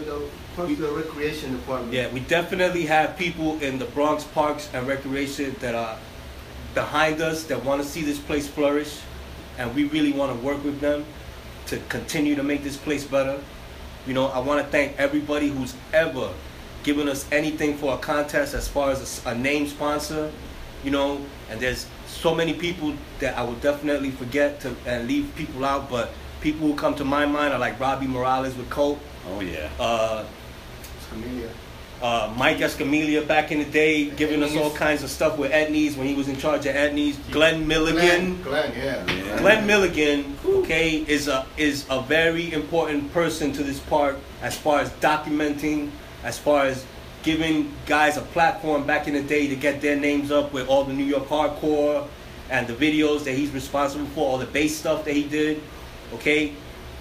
the, 0.57 0.75
the 0.75 0.91
recreation 0.91 1.51
department. 1.53 1.91
yeah, 1.93 2.11
we 2.13 2.21
definitely 2.21 2.85
have 2.85 3.17
people 3.17 3.59
in 3.61 3.77
the 3.77 3.85
Bronx 3.85 4.23
Parks 4.23 4.69
and 4.73 4.87
Recreation 4.87 5.53
that 5.59 5.75
are 5.75 5.97
behind 6.73 7.21
us 7.21 7.43
that 7.45 7.63
want 7.65 7.81
to 7.81 7.87
see 7.87 8.01
this 8.01 8.19
place 8.19 8.47
flourish, 8.47 8.99
and 9.57 9.75
we 9.75 9.83
really 9.85 10.13
want 10.13 10.31
to 10.37 10.45
work 10.45 10.63
with 10.63 10.79
them 10.79 11.03
to 11.67 11.77
continue 11.89 12.35
to 12.35 12.43
make 12.43 12.63
this 12.63 12.77
place 12.77 13.03
better. 13.03 13.41
You 14.07 14.13
know, 14.13 14.27
I 14.27 14.39
want 14.39 14.63
to 14.63 14.71
thank 14.71 14.97
everybody 14.97 15.49
who's 15.49 15.75
ever 15.91 16.31
given 16.83 17.09
us 17.09 17.25
anything 17.31 17.75
for 17.77 17.95
a 17.95 17.97
contest 17.97 18.53
as 18.53 18.67
far 18.67 18.91
as 18.91 19.25
a 19.25 19.35
name 19.35 19.67
sponsor. 19.67 20.31
You 20.85 20.91
know, 20.91 21.19
and 21.49 21.59
there's 21.59 21.87
so 22.05 22.33
many 22.35 22.53
people 22.53 22.93
that 23.19 23.35
I 23.37 23.43
will 23.43 23.55
definitely 23.55 24.11
forget 24.11 24.61
to 24.61 24.75
and 24.85 25.07
leave 25.07 25.33
people 25.35 25.65
out, 25.65 25.89
but 25.89 26.11
people 26.41 26.67
who 26.67 26.75
come 26.75 26.93
to 26.95 27.03
my 27.03 27.25
mind 27.25 27.53
are 27.53 27.59
like 27.59 27.79
Robbie 27.79 28.07
Morales 28.07 28.55
with 28.55 28.69
Colt. 28.69 28.99
Oh 29.27 29.41
yeah. 29.41 29.69
Uh, 29.79 30.23
Amelia. 31.11 31.49
uh, 32.01 32.33
Mike 32.37 32.57
Escamilla 32.57 33.25
back 33.27 33.51
in 33.51 33.59
the 33.59 33.65
day, 33.65 34.09
giving 34.11 34.43
us 34.43 34.55
all 34.55 34.69
kinds 34.71 35.01
of 35.01 35.09
stuff 35.09 35.37
with 35.37 35.51
Etnies 35.51 35.97
when 35.97 36.07
he 36.07 36.13
was 36.13 36.27
in 36.27 36.37
charge 36.37 36.65
of 36.67 36.75
Etnies. 36.75 37.15
Glenn 37.31 37.67
Milligan. 37.67 38.41
Glenn, 38.43 38.71
Glenn, 38.71 38.73
yeah. 38.77 39.11
Yeah. 39.11 39.39
Glenn 39.39 39.65
Milligan, 39.65 40.37
okay, 40.45 40.97
is 41.07 41.27
a 41.27 41.45
is 41.57 41.85
a 41.89 42.01
very 42.01 42.53
important 42.53 43.11
person 43.11 43.51
to 43.53 43.63
this 43.63 43.79
part 43.79 44.17
as 44.41 44.55
far 44.57 44.79
as 44.81 44.89
documenting, 45.01 45.89
as 46.23 46.37
far 46.37 46.65
as 46.65 46.85
giving 47.25 47.73
guys 47.87 48.17
a 48.17 48.21
platform 48.21 48.85
back 48.85 49.07
in 49.07 49.15
the 49.15 49.23
day 49.23 49.47
to 49.47 49.55
get 49.55 49.81
their 49.81 49.95
names 49.95 50.31
up 50.31 50.53
with 50.53 50.69
all 50.69 50.83
the 50.83 50.93
New 50.93 51.03
York 51.03 51.25
hardcore 51.27 52.07
and 52.51 52.67
the 52.67 52.73
videos 52.73 53.23
that 53.23 53.33
he's 53.33 53.49
responsible 53.49 54.05
for, 54.05 54.21
all 54.21 54.37
the 54.37 54.45
bass 54.45 54.77
stuff 54.77 55.03
that 55.03 55.15
he 55.15 55.23
did. 55.23 55.61
Okay, 56.13 56.53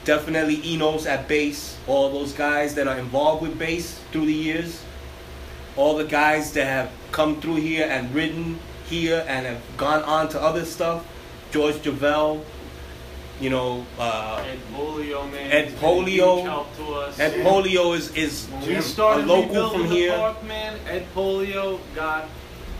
definitely 0.06 0.66
Enos 0.66 1.04
at 1.04 1.28
bass, 1.28 1.76
all 1.86 2.10
those 2.10 2.32
guys 2.32 2.74
that 2.74 2.88
are 2.88 2.98
involved 2.98 3.42
with 3.42 3.58
bass 3.58 4.00
through 4.12 4.24
the 4.24 4.32
years, 4.32 4.82
all 5.76 5.94
the 5.94 6.06
guys 6.06 6.54
that 6.54 6.64
have 6.64 6.90
come 7.12 7.38
through 7.42 7.56
here 7.56 7.86
and 7.86 8.12
ridden 8.14 8.58
here 8.86 9.26
and 9.28 9.44
have 9.44 9.60
gone 9.76 10.02
on 10.04 10.30
to 10.30 10.40
other 10.40 10.64
stuff. 10.64 11.06
George 11.52 11.82
Javel, 11.82 12.42
you 13.40 13.50
know, 13.50 13.84
uh, 13.98 14.44
Ed 14.46 14.58
Polio, 14.72 15.30
man. 15.30 15.50
Ed 15.50 15.64
He's 15.64 15.74
been 15.74 15.84
a 15.84 15.86
Polio. 15.86 16.34
huge 16.36 16.44
help 16.44 16.76
to 16.76 16.94
us. 16.94 17.18
Ed 17.20 17.32
Polio 17.44 17.96
is 17.96 18.14
is 18.14 18.48
we 18.66 18.74
a 18.76 19.16
local 19.26 19.70
from 19.70 19.86
here. 19.86 20.16
park, 20.16 20.42
man, 20.44 20.78
Ed 20.86 21.06
Polio 21.14 21.78
got 21.94 22.28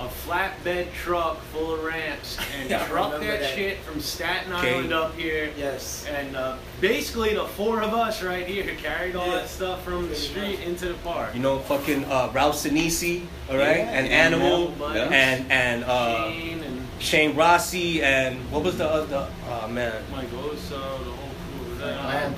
a 0.01 0.07
flatbed 0.09 0.93
truck 0.93 1.41
full 1.53 1.75
of 1.75 1.85
ramps 1.85 2.37
and 2.59 2.69
Yeah, 2.69 2.83
I 2.83 2.87
trucked 2.89 3.15
remember 3.15 3.27
that, 3.33 3.41
that. 3.41 3.55
shit 3.55 3.79
from 3.81 4.01
Staten 4.01 4.53
Okay. 4.53 4.75
Island 4.75 4.93
up 4.93 5.15
here. 5.17 5.51
Yes. 5.57 6.05
And 6.07 6.37
uh, 6.37 6.57
basically, 6.81 7.35
the 7.35 7.45
four 7.45 7.81
of 7.81 7.95
us 7.95 8.23
right 8.23 8.47
here 8.47 8.75
carried 8.77 9.15
all 9.17 9.27
Yeah. 9.29 9.37
that 9.37 9.49
stuff 9.49 9.85
from 9.85 10.09
the 10.09 10.15
street 10.17 10.61
into 10.61 10.89
the 10.89 10.95
park. 10.95 11.35
You 11.35 11.41
know, 11.41 11.59
fucking 11.61 12.05
uh, 12.07 12.31
Ralph 12.35 12.57
Sinisi, 12.57 13.23
all 13.51 13.57
right, 13.57 13.79
Yeah, 13.79 13.91
and 13.99 14.07
yeah, 14.07 14.13
Animal, 14.15 14.73
yeah. 14.95 15.09
and 15.11 15.51
and 15.53 15.85
uh, 15.85 16.29
Shane 16.31 16.63
and 16.65 16.81
Shane 16.99 17.37
Rossi, 17.37 18.03
and 18.03 18.39
what 18.51 18.65
was 18.65 18.79
the 18.79 18.89
other? 18.89 19.29
Oh 19.49 19.69
man, 19.69 20.03
Mike 20.11 20.31
Oso, 20.33 20.71
the 20.71 20.77
whole 20.77 21.35
crew 21.59 21.71
was. 21.71 21.81
Lamb. 21.81 22.35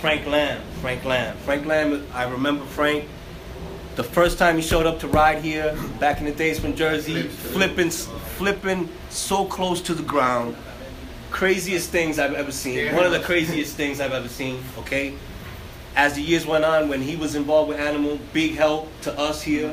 Frank 0.00 0.26
Lamb. 0.26 0.62
Frank 0.80 1.04
Lamb. 1.04 1.36
Frank 1.38 1.66
Lamb. 1.66 2.06
I 2.14 2.24
remember 2.30 2.64
Frank. 2.64 3.08
The 3.96 4.02
first 4.04 4.38
time 4.38 4.56
he 4.56 4.62
showed 4.62 4.86
up 4.86 4.98
to 5.00 5.08
ride 5.08 5.42
here, 5.42 5.76
back 6.00 6.18
in 6.18 6.24
the 6.24 6.32
days 6.32 6.58
from 6.58 6.74
Jersey, 6.74 7.22
flipping, 7.22 7.90
flipping 7.90 8.88
so 9.08 9.44
close 9.44 9.80
to 9.82 9.94
the 9.94 10.02
ground. 10.02 10.56
Craziest 11.30 11.90
things 11.90 12.18
I've 12.18 12.34
ever 12.34 12.50
seen. 12.50 12.94
One 12.94 13.06
of 13.06 13.12
the 13.12 13.20
craziest 13.20 13.76
things 13.76 14.00
I've 14.00 14.12
ever 14.12 14.28
seen. 14.28 14.62
Okay. 14.78 15.14
As 15.94 16.14
the 16.14 16.22
years 16.22 16.44
went 16.44 16.64
on, 16.64 16.88
when 16.88 17.02
he 17.02 17.14
was 17.14 17.36
involved 17.36 17.68
with 17.68 17.78
Animal, 17.78 18.18
big 18.32 18.56
help 18.56 18.90
to 19.02 19.16
us 19.16 19.42
here. 19.42 19.72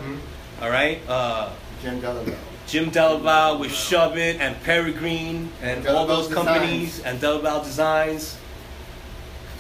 All 0.62 0.70
right. 0.70 1.00
Uh, 1.08 1.50
Jim 1.82 2.00
Delaval. 2.00 2.36
Jim 2.68 2.92
Delaval 2.92 3.60
with 3.60 3.74
Shove 3.74 4.18
It 4.18 4.40
and 4.40 4.56
Peregrine 4.64 5.52
and 5.64 5.86
all 5.88 6.06
Delaval 6.06 6.08
those 6.08 6.34
companies 6.34 7.00
and 7.02 7.20
Delaval 7.20 7.64
Designs. 7.64 8.38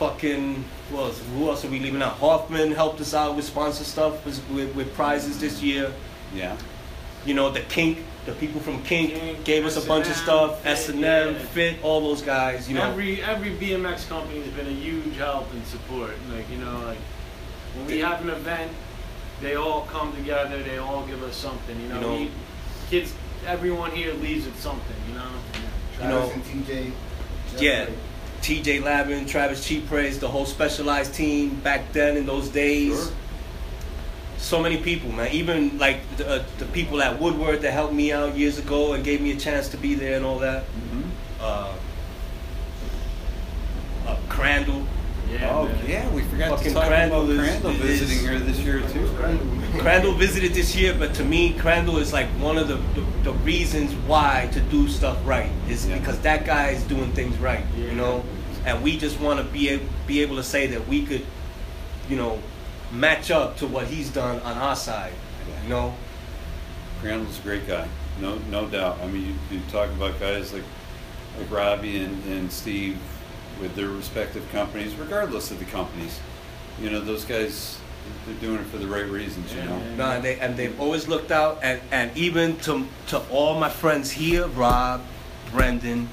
Fucking 0.01 0.65
who 0.89 0.97
else? 0.97 1.21
Who 1.35 1.47
else 1.47 1.63
are 1.63 1.67
we 1.67 1.77
leaving 1.77 2.01
out? 2.01 2.13
Hoffman 2.13 2.71
helped 2.71 2.99
us 3.01 3.13
out 3.13 3.35
with 3.35 3.45
sponsor 3.45 3.83
stuff 3.83 4.25
with, 4.25 4.41
with, 4.49 4.75
with 4.75 4.91
prizes 4.95 5.39
this 5.39 5.61
year. 5.61 5.93
Yeah. 6.33 6.57
You 7.23 7.35
know 7.35 7.51
the 7.51 7.59
Kink, 7.59 7.99
the 8.25 8.31
people 8.31 8.61
from 8.61 8.81
Kink, 8.81 9.13
Kink, 9.13 9.43
gave 9.43 9.63
us 9.63 9.77
a 9.77 9.87
bunch 9.87 10.07
of 10.07 10.15
stuff. 10.15 10.65
S 10.65 10.89
and 10.89 11.05
M, 11.05 11.35
Fit, 11.35 11.83
all 11.83 12.01
those 12.01 12.23
guys. 12.23 12.67
You 12.67 12.79
know. 12.79 12.89
every 12.89 13.21
every 13.21 13.51
BMX 13.51 14.09
company 14.09 14.41
has 14.41 14.51
been 14.53 14.65
a 14.65 14.71
huge 14.71 15.17
help 15.17 15.53
and 15.53 15.63
support. 15.67 16.15
Like 16.33 16.49
you 16.49 16.57
know, 16.57 16.79
like 16.83 16.97
when 17.75 17.85
we 17.85 17.99
have 17.99 18.23
an 18.23 18.29
event, 18.31 18.71
they 19.39 19.53
all 19.53 19.83
come 19.85 20.15
together. 20.15 20.63
They 20.63 20.79
all 20.79 21.05
give 21.05 21.21
us 21.21 21.37
something. 21.37 21.79
You 21.79 21.89
know, 21.89 21.95
You 21.95 22.01
know- 22.01 22.15
we, 22.15 22.31
kids, 22.89 23.13
everyone 23.45 23.91
here 23.91 24.15
leaves 24.15 24.47
with 24.47 24.59
something. 24.59 24.95
You 25.09 25.13
know. 25.13 25.29
You 26.01 26.07
know- 26.07 26.27
Travis 26.27 26.33
and 26.33 26.65
TJ. 26.65 26.91
Yeah. 27.59 27.85
TJ 28.41 28.83
Lavin, 28.83 29.25
Travis 29.25 29.65
Chipres, 29.65 30.19
the 30.19 30.27
whole 30.27 30.45
specialized 30.45 31.13
team 31.13 31.55
back 31.61 31.91
then 31.93 32.17
in 32.17 32.25
those 32.25 32.49
days. 32.49 32.93
Sure. 33.03 33.13
So 34.37 34.61
many 34.61 34.77
people, 34.77 35.11
man. 35.11 35.31
Even 35.31 35.77
like 35.77 35.99
the, 36.17 36.27
uh, 36.27 36.43
the 36.57 36.65
people 36.65 37.01
at 37.01 37.19
Woodward 37.19 37.61
that 37.61 37.71
helped 37.71 37.93
me 37.93 38.11
out 38.11 38.35
years 38.35 38.57
ago 38.57 38.93
and 38.93 39.03
gave 39.03 39.21
me 39.21 39.31
a 39.31 39.35
chance 39.37 39.69
to 39.69 39.77
be 39.77 39.93
there 39.93 40.15
and 40.15 40.25
all 40.25 40.39
that. 40.39 40.63
hmm 40.63 41.01
Uh, 41.39 41.73
uh, 44.07 44.15
Crandall, 44.29 44.85
Yeah. 45.31 45.49
Oh 45.55 45.65
man. 45.65 45.85
yeah, 45.87 46.09
we 46.09 46.23
forgot 46.23 46.49
Fucking 46.57 46.67
to 46.69 46.73
talk 46.73 46.87
Crandall 46.87 47.21
about 47.23 47.33
is- 47.33 47.39
Crandall 47.39 47.71
is- 47.71 47.77
visiting 47.99 48.19
here 48.19 48.39
this 48.39 48.59
year 48.59 48.81
too. 48.89 49.07
Crandall 49.79 50.13
visited 50.13 50.53
this 50.53 50.75
year, 50.75 50.93
but 50.97 51.13
to 51.15 51.23
me, 51.23 51.53
Crandall 51.53 51.97
is 51.97 52.11
like 52.11 52.27
one 52.31 52.57
of 52.57 52.67
the, 52.67 52.75
the, 52.99 53.05
the 53.23 53.33
reasons 53.39 53.93
why 54.05 54.49
to 54.51 54.59
do 54.59 54.87
stuff 54.89 55.17
right 55.25 55.49
is 55.69 55.87
Yeah. 55.87 55.97
because 55.97 56.19
that 56.21 56.45
guy 56.45 56.69
is 56.71 56.83
doing 56.83 57.11
things 57.13 57.37
right, 57.37 57.63
Yeah. 57.77 57.85
you 57.85 57.93
know, 57.95 58.23
and 58.65 58.83
we 58.83 58.97
just 58.97 59.19
want 59.21 59.39
to 59.39 59.45
be 59.45 59.79
be 60.07 60.21
able 60.21 60.35
to 60.35 60.43
say 60.43 60.67
that 60.67 60.87
we 60.87 61.05
could, 61.05 61.25
you 62.09 62.17
know, 62.17 62.39
match 62.91 63.31
up 63.31 63.55
to 63.57 63.67
what 63.67 63.87
he's 63.87 64.09
done 64.09 64.41
on 64.41 64.57
our 64.57 64.75
side, 64.75 65.13
you 65.63 65.69
know. 65.69 65.95
Crandall's 67.01 67.39
a 67.39 67.41
great 67.41 67.65
guy, 67.67 67.87
no 68.19 68.37
no 68.49 68.67
doubt. 68.67 68.99
I 69.01 69.07
mean, 69.07 69.27
you, 69.49 69.57
you 69.57 69.61
talk 69.71 69.89
about 69.91 70.19
guys 70.19 70.51
like 70.51 70.63
like 71.39 71.49
Robbie 71.49 71.99
and, 72.03 72.21
and 72.25 72.51
Steve 72.51 72.97
with 73.61 73.75
their 73.75 73.87
respective 73.87 74.49
companies, 74.51 74.95
regardless 74.95 75.51
of 75.51 75.59
the 75.59 75.65
companies. 75.65 76.19
You 76.79 76.89
know, 76.89 76.99
those 76.99 77.23
guys 77.23 77.79
they're 78.25 78.35
doing 78.35 78.59
it 78.59 78.65
for 78.67 78.77
the 78.77 78.87
right 78.87 79.07
reasons. 79.07 79.53
You 79.53 79.63
know. 79.63 79.79
No, 79.95 80.05
and 80.11 80.23
they 80.23 80.39
and 80.39 80.57
they've 80.57 80.79
always 80.79 81.07
looked 81.07 81.31
out, 81.31 81.59
and 81.61 81.79
and 81.91 82.15
even 82.17 82.57
to 82.61 82.87
to 83.07 83.19
all 83.29 83.59
my 83.59 83.69
friends 83.69 84.11
here, 84.11 84.47
Rob, 84.47 85.03
Brendan, 85.51 86.09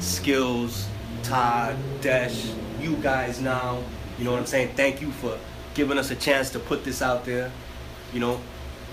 Skills, 0.00 0.88
Todd, 1.22 1.76
Desh, 2.00 2.52
you 2.80 2.96
guys 2.96 3.40
now. 3.40 3.82
You 4.18 4.24
know 4.24 4.32
what 4.32 4.40
I'm 4.40 4.46
saying? 4.46 4.74
Thank 4.76 5.00
you 5.00 5.10
for 5.10 5.38
giving 5.74 5.98
us 5.98 6.10
a 6.10 6.16
chance 6.16 6.50
to 6.50 6.58
put 6.58 6.84
this 6.84 7.02
out 7.02 7.24
there. 7.24 7.50
You 8.12 8.20
know, 8.20 8.40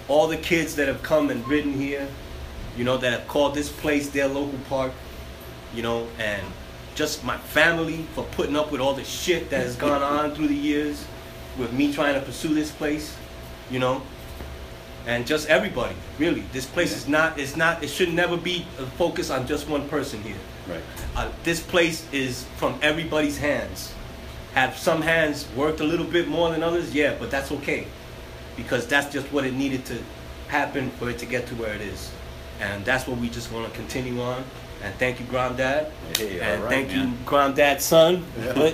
all 0.07 0.27
the 0.27 0.38
kids 0.38 0.76
that 0.76 0.88
have 0.88 1.03
come 1.03 1.30
and 1.30 1.45
ridden 1.47 1.73
here, 1.73 2.07
you 2.77 2.84
know, 2.84 2.97
that 2.97 3.11
have 3.11 3.27
called 3.27 3.53
this 3.53 3.69
place 3.69 4.09
their 4.09 4.27
local 4.27 4.59
park, 4.69 4.93
you 5.73 5.84
know, 5.84 6.07
and 6.17 6.41
just 6.95 7.24
my 7.24 7.38
family 7.38 8.06
for 8.14 8.24
putting 8.32 8.56
up 8.56 8.72
with 8.72 8.82
all 8.82 8.94
the 8.94 9.03
shit 9.03 9.49
that 9.49 9.61
has 9.61 9.76
gone 9.76 10.02
on 10.02 10.36
through 10.36 10.48
the 10.48 10.56
years 10.56 11.06
with 11.57 11.74
me 11.74 11.94
trying 11.94 12.14
to 12.16 12.22
pursue 12.22 12.53
this 12.53 12.72
place, 12.72 13.16
you 13.70 13.80
know, 13.80 14.02
and 15.06 15.26
just 15.26 15.48
everybody, 15.49 15.95
really. 16.18 16.44
This 16.52 16.66
place 16.66 16.95
is 16.95 17.07
not, 17.07 17.40
it's 17.40 17.56
not, 17.56 17.84
it 17.84 17.90
should 17.90 18.14
never 18.14 18.38
be 18.38 18.66
a 18.78 18.86
focus 18.86 19.30
on 19.30 19.48
just 19.48 19.68
one 19.68 19.88
person 19.90 20.22
here. 20.22 20.36
Right. 20.68 20.82
Uh, 21.16 21.32
this 21.44 21.61
place 21.61 22.06
is 22.11 22.45
from 22.57 22.78
everybody's 22.82 23.38
hands. 23.38 23.94
Have 24.53 24.78
some 24.78 25.02
hands 25.02 25.48
worked 25.56 25.80
a 25.80 25.84
little 25.84 26.06
bit 26.06 26.28
more 26.28 26.52
than 26.52 26.64
others? 26.64 26.94
Yeah, 26.94 27.16
but 27.20 27.32
that's 27.32 27.52
okay. 27.52 27.88
Because 28.56 28.88
that's 28.88 29.11
just 29.11 29.32
what 29.32 29.45
it 29.45 29.53
needed 29.53 29.86
to 29.86 29.98
happen 30.48 30.90
for 30.91 31.10
it 31.10 31.18
to 31.20 31.26
get 31.26 31.48
to 31.48 31.56
where 31.56 31.74
it 31.74 31.82
is. 31.82 32.11
And 32.60 32.84
that's 32.84 33.07
what 33.07 33.20
we 33.20 33.30
just 33.30 33.52
want 33.52 33.72
to 33.72 33.78
continue 33.78 34.22
on. 34.22 34.44
And 34.81 34.95
thank 34.95 35.19
you, 35.19 35.26
Granddad. 35.26 35.91
Hey, 36.18 36.39
and 36.39 36.64
right, 36.64 36.69
thank 36.69 36.93
you. 36.93 37.11
Granddad's 37.26 37.84
son, 37.84 38.23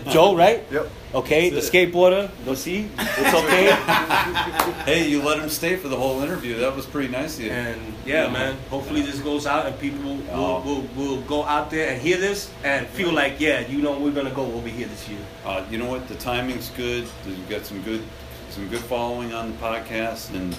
Joe, 0.10 0.36
right? 0.36 0.64
Yep. 0.72 0.90
Okay, 1.16 1.50
the 1.50 1.56
That's 1.56 1.70
skateboarder. 1.70 2.30
Go 2.46 2.54
see. 2.56 2.90
It's 3.00 3.34
okay. 3.34 3.72
Hey, 4.86 5.08
you 5.08 5.24
let 5.24 5.40
him 5.40 5.50
stay 5.50 5.78
for 5.78 5.88
the 5.88 5.96
whole 5.96 6.22
interview. 6.22 6.60
That 6.60 6.76
was 6.76 6.86
pretty 6.86 7.08
nice 7.08 7.40
of 7.40 7.46
you. 7.46 7.52
And 7.52 7.82
yeah, 8.06 8.30
man. 8.30 8.56
Hopefully 8.70 9.02
this 9.02 9.20
goes 9.20 9.48
out 9.48 9.66
and 9.66 9.80
people 9.80 10.04
will, 10.04 10.22
Oh. 10.32 10.62
will, 10.62 10.82
will 10.96 11.22
go 11.22 11.44
out 11.44 11.72
there 11.72 11.90
and 11.92 12.00
hear 12.00 12.18
this 12.18 12.52
and 12.64 12.86
feel 12.88 13.12
like, 13.12 13.40
yeah, 13.40 13.62
you 13.62 13.82
know, 13.82 13.98
we're 13.98 14.12
gonna 14.12 14.30
go 14.30 14.44
over 14.54 14.68
here 14.68 14.86
this 14.88 15.10
year. 15.10 15.18
Uh, 15.44 15.64
you 15.72 15.80
know 15.80 15.90
what? 15.90 16.08
The 16.08 16.16
timing's 16.16 16.70
good. 16.72 17.08
You've 17.26 17.50
got 17.50 17.66
some 17.66 17.82
good, 17.82 18.04
some 18.52 18.68
good 18.70 18.82
following 18.82 19.34
on 19.34 19.52
the 19.52 19.58
podcast, 19.58 20.36
and 20.36 20.56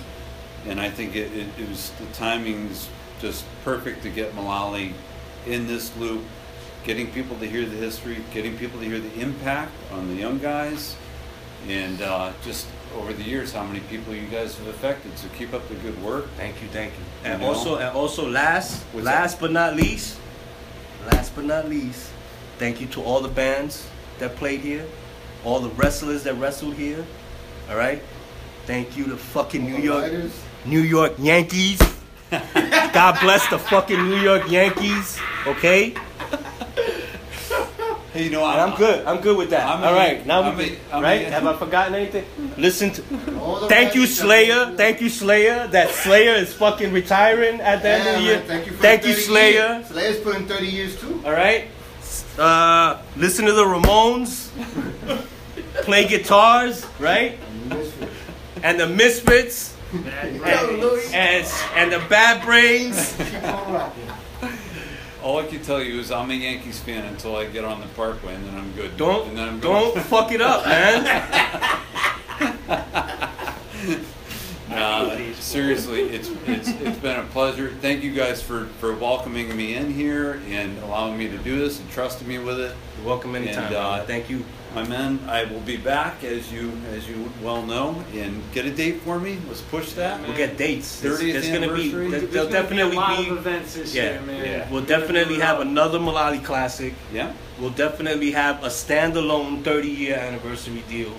and 0.66 0.81
I 0.81 0.90
think 0.90 1.14
it, 1.14 1.31
it, 1.32 1.47
it 1.59 1.68
was 1.68 1.90
the 2.01 2.06
timing's 2.06 2.89
just 3.20 3.44
perfect 3.62 4.02
to 4.02 4.10
get 4.10 4.35
Mullaly 4.35 4.93
in 5.47 5.66
this 5.66 5.97
loop, 5.97 6.23
getting 6.85 7.10
people 7.12 7.36
to 7.39 7.47
hear 7.47 7.64
the 7.64 7.77
history, 7.77 8.18
getting 8.32 8.56
people 8.59 8.81
to 8.81 8.86
hear 8.86 8.98
the 9.01 9.20
impact 9.20 9.73
on 9.93 10.09
the 10.09 10.14
young 10.14 10.39
guys, 10.39 10.97
and 11.68 12.01
uh, 12.02 12.32
just 12.43 12.66
over 12.97 13.12
the 13.12 13.23
years 13.23 13.52
how 13.52 13.64
many 13.64 13.81
people 13.81 14.14
you 14.14 14.27
guys 14.28 14.56
have 14.59 14.68
affected. 14.68 15.16
So 15.18 15.28
keep 15.36 15.52
up 15.52 15.66
the 15.68 15.74
good 15.77 16.01
work. 16.02 16.28
Thank 16.36 16.62
you, 16.62 16.68
thank 16.68 16.93
you. 16.93 17.05
And 17.24 17.40
You 17.40 17.47
know? 17.48 17.55
also, 17.55 17.77
and 17.77 17.97
also, 17.97 18.28
last, 18.28 18.82
What's 18.93 19.05
last 19.06 19.40
but 19.40 19.52
not 19.52 19.77
least, 19.77 20.18
last 21.06 21.35
but 21.35 21.44
not 21.44 21.68
least, 21.68 22.10
thank 22.59 22.81
you 22.81 22.86
to 22.89 23.02
all 23.02 23.20
the 23.20 23.28
bands 23.28 23.89
that 24.18 24.36
played 24.36 24.60
here, 24.60 24.86
all 25.44 25.60
the 25.60 25.70
wrestlers 25.70 26.23
that 26.24 26.35
wrestled 26.35 26.74
here. 26.74 27.05
All 27.68 27.77
right, 27.77 28.02
thank 28.66 28.97
you 28.97 29.05
to 29.06 29.16
fucking 29.16 29.64
New 29.64 29.77
York, 29.77 30.02
Riders. 30.05 30.40
New 30.64 30.81
York 30.81 31.14
Yankees. 31.18 31.81
God 32.92 33.18
bless 33.20 33.46
the 33.48 33.58
fucking 33.58 34.08
New 34.10 34.20
York 34.20 34.50
Yankees. 34.50 35.18
Okay, 35.46 35.94
Hey, 38.12 38.24
you 38.24 38.30
know 38.30 38.46
and 38.46 38.58
I'm 38.58 38.74
good. 38.78 39.04
I'm 39.04 39.20
good 39.20 39.36
with 39.36 39.50
that. 39.50 39.66
I'm 39.68 39.82
a 39.82 39.86
all 39.88 39.92
right, 39.94 40.18
Yan- 40.18 40.26
now 40.26 40.40
I'm 40.42 40.56
we 40.56 40.64
a- 40.64 40.68
good. 40.70 40.78
I'm 40.90 41.00
a 41.00 41.02
right. 41.02 41.26
Have 41.26 41.46
I 41.46 41.54
forgotten 41.58 41.94
anything? 41.94 42.24
Listen 42.56 42.90
to. 42.92 43.02
Thank 43.02 43.94
you, 43.94 44.02
riders 44.02 44.16
that- 44.16 44.22
Slayer. 44.24 44.72
Thank 44.74 45.00
you, 45.02 45.10
Slayer. 45.10 45.66
That 45.66 45.90
Slayer 45.90 46.32
is 46.34 46.54
fucking 46.54 46.92
retiring 46.94 47.60
at 47.60 47.82
the 47.82 47.88
end 47.90 48.08
of 48.08 48.14
the 48.16 48.22
year. 48.22 48.38
man, 48.38 48.46
thank 48.46 48.66
you, 48.66 48.72
for 48.72 48.78
Thank 48.82 49.04
you, 49.06 49.12
Slayer. 49.12 49.52
Years. 49.74 49.86
Slayer's 49.88 50.20
put 50.20 50.36
in 50.36 50.46
30 50.48 50.66
years 50.66 50.98
too. 50.98 51.20
All 51.26 51.32
right. 51.32 51.68
Uh, 52.38 52.96
listen 53.16 53.44
to 53.44 53.52
the 53.52 53.64
Ramones. 53.64 54.48
Play 55.84 56.08
guitars, 56.08 56.86
right? 56.98 57.38
And 58.62 58.80
the 58.80 58.86
Misfits. 58.88 59.76
And, 59.92 60.06
and, 61.14 61.46
and 61.74 61.92
the 61.92 62.04
Bad 62.08 62.44
Brains. 62.44 63.16
All 65.22 65.38
I 65.38 65.46
can 65.46 65.62
tell 65.62 65.82
you 65.82 65.98
is 66.00 66.10
I'm 66.10 66.30
a 66.30 66.34
Yankees 66.34 66.78
fan 66.78 67.04
until 67.04 67.36
I 67.36 67.46
get 67.46 67.64
on 67.64 67.80
the 67.80 67.86
Parkway, 67.88 68.34
and 68.34 68.44
then 68.46 68.56
I'm 68.56 68.72
good. 68.72 68.96
Don't 68.96 69.28
and 69.28 69.38
then 69.38 69.48
I'm 69.48 69.60
don't 69.60 69.98
fuck 70.02 70.30
it 70.32 70.40
up, 70.40 70.64
man. 70.66 71.82
Nah, 74.68 75.16
seriously, 75.38 76.02
it's 76.02 76.28
it's 76.47 76.68
it's 76.68 76.98
been 76.98 77.20
a 77.20 77.24
pleasure. 77.24 77.70
Thank 77.80 78.02
you 78.02 78.12
guys 78.12 78.43
for 78.43 78.66
for 78.80 78.94
welcoming 78.94 79.56
me 79.56 79.74
in 79.74 79.93
here 79.93 80.40
and 80.48 80.76
allowing 80.80 81.16
me 81.16 81.28
to 81.28 81.38
do 81.38 81.59
this 81.59 81.78
and 81.80 81.88
trusting 81.90 82.26
me 82.26 82.38
with 82.38 82.59
it. 82.59 82.74
You're 82.98 83.06
welcome 83.06 83.36
anytime. 83.36 83.64
And, 83.66 83.74
uh. 83.76 84.05
Thank 84.05 84.28
you. 84.28 84.44
My 84.74 84.86
men, 84.86 85.20
I 85.26 85.44
will 85.44 85.60
be 85.60 85.76
back 85.78 86.22
as 86.22 86.52
you 86.52 86.70
as 86.93 87.09
you 87.09 87.30
well 87.43 87.62
know, 87.62 88.05
and 88.12 88.43
get 88.52 88.66
a 88.66 88.70
date 88.70 89.01
for 89.02 89.18
me. 89.18 89.38
Let's 89.48 89.62
push 89.62 89.93
that. 89.93 90.20
We'll 90.20 90.36
get 90.36 90.59
dates. 90.59 91.01
There's, 91.01 91.18
30th 91.20 91.32
there's 91.32 91.48
gonna 91.48 91.72
be 91.74 91.88
there- 91.90 92.09
There's 92.10 92.30
there'll 92.30 92.48
gonna 92.48 92.62
definitely 92.62 92.90
be 92.90 92.97
a 92.97 93.01
lot 93.01 93.24
be 93.24 93.30
of 93.30 93.38
events 93.38 93.74
this 93.74 93.94
yeah, 93.94 94.02
year, 94.02 94.20
man. 94.22 94.44
yeah. 94.44 94.70
We'll 94.70 94.84
definitely 94.84 95.38
have 95.40 95.60
another 95.60 95.98
Mullaly 95.98 96.44
Classic. 96.44 96.93
Yeah. 97.10 97.32
We'll 97.59 97.70
definitely 97.70 98.32
have 98.32 98.62
a 98.64 98.68
standalone 98.68 99.64
30 99.64 99.88
year 99.88 100.16
anniversary 100.16 100.82
deal. 100.90 101.12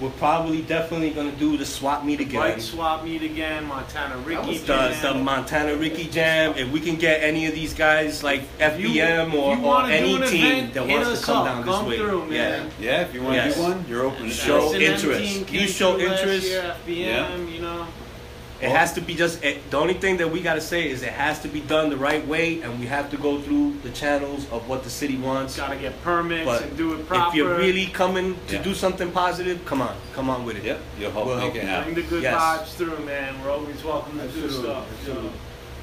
We're 0.00 0.10
probably 0.10 0.60
definitely 0.62 1.10
gonna 1.10 1.30
do 1.32 1.56
the 1.56 1.64
swap 1.64 2.04
meet 2.04 2.18
again. 2.20 2.40
Bike 2.40 2.60
swap 2.60 3.04
meet 3.04 3.22
again, 3.22 3.64
Montana 3.66 4.16
Ricky 4.18 4.58
The, 4.58 4.66
jam. 4.66 5.02
the 5.02 5.14
Montana 5.22 5.76
Ricky 5.76 6.04
Jam. 6.08 6.52
If 6.56 6.68
we 6.72 6.80
can 6.80 6.96
get 6.96 7.22
any 7.22 7.46
of 7.46 7.54
these 7.54 7.72
guys 7.74 8.22
like 8.24 8.42
If 8.58 8.80
you- 8.80 8.88
FBM 8.88 9.32
or, 9.34 9.54
you 9.54 9.60
or 9.60 9.64
wanna 9.64 9.88
do 9.88 9.94
any 9.94 10.14
an 10.16 10.22
team 10.28 10.46
event, 10.46 10.74
that 10.74 10.86
hit 10.86 10.92
wants 10.96 11.08
us 11.10 11.20
to 11.20 11.26
come 11.26 11.36
up. 11.38 11.44
down 11.46 11.64
Come 11.64 11.84
this 11.88 11.90
way, 11.90 12.04
through, 12.04 12.26
man. 12.26 12.70
Yeah, 12.80 13.00
if 13.02 13.14
you 13.14 13.22
want 13.22 13.36
Yes. 13.36 13.54
to 13.54 13.60
do 13.60 13.62
one, 13.68 13.84
you're 13.88 14.04
open. 14.04 14.28
to 14.28 14.34
Show 14.34 14.72
that. 14.72 14.82
Interest. 14.82 15.50
You 15.52 15.68
show 15.68 15.98
interest. 15.98 16.46
year, 16.48 16.74
FBM, 16.84 17.48
you 17.54 17.60
know. 17.60 17.86
It 18.64 18.70
has 18.70 18.92
to 18.94 19.00
be 19.02 19.14
just 19.14 19.44
it, 19.44 19.70
the 19.70 19.76
only 19.76 19.94
thing 19.94 20.16
that 20.16 20.30
we 20.30 20.40
gotta 20.40 20.60
say 20.60 20.88
is 20.88 21.02
it 21.02 21.12
has 21.12 21.38
to 21.40 21.48
be 21.48 21.60
done 21.60 21.90
the 21.90 21.96
right 21.96 22.26
way, 22.26 22.62
and 22.62 22.80
we 22.80 22.86
have 22.86 23.10
to 23.10 23.16
go 23.18 23.38
through 23.40 23.74
the 23.82 23.90
channels 23.90 24.50
of 24.50 24.66
what 24.68 24.84
the 24.84 24.90
city 24.90 25.18
wants. 25.18 25.56
Got 25.56 25.70
to 25.70 25.76
get 25.76 26.02
permits 26.02 26.46
But 26.46 26.62
and 26.62 26.76
do 26.76 26.94
it 26.94 27.06
proper. 27.06 27.28
if 27.28 27.34
you're 27.34 27.56
really 27.56 27.86
coming 27.86 28.36
to 28.48 28.54
Yeah. 28.56 28.62
do 28.62 28.74
something 28.74 29.10
positive, 29.12 29.64
come 29.66 29.82
on, 29.82 29.94
come 30.14 30.30
on 30.30 30.44
with 30.46 30.56
it. 30.56 30.64
Yep, 30.64 30.80
you'll 30.98 31.10
help 31.10 31.26
We'll 31.26 31.34
make 31.36 31.44
help 31.44 31.56
it 31.56 31.62
you. 31.62 31.68
happen. 31.68 31.92
Bring 31.92 32.04
the 32.04 32.10
good 32.10 32.22
Yes. 32.22 32.40
vibes 32.40 32.74
through, 32.76 32.98
man. 33.04 33.34
We're 33.44 33.50
always 33.52 33.84
welcome 33.84 34.18
to 34.18 34.26
do 34.28 34.44
Absolutely, 34.44 34.62
stuff. 34.70 34.84
you 34.88 34.96
absolutely. 35.12 35.38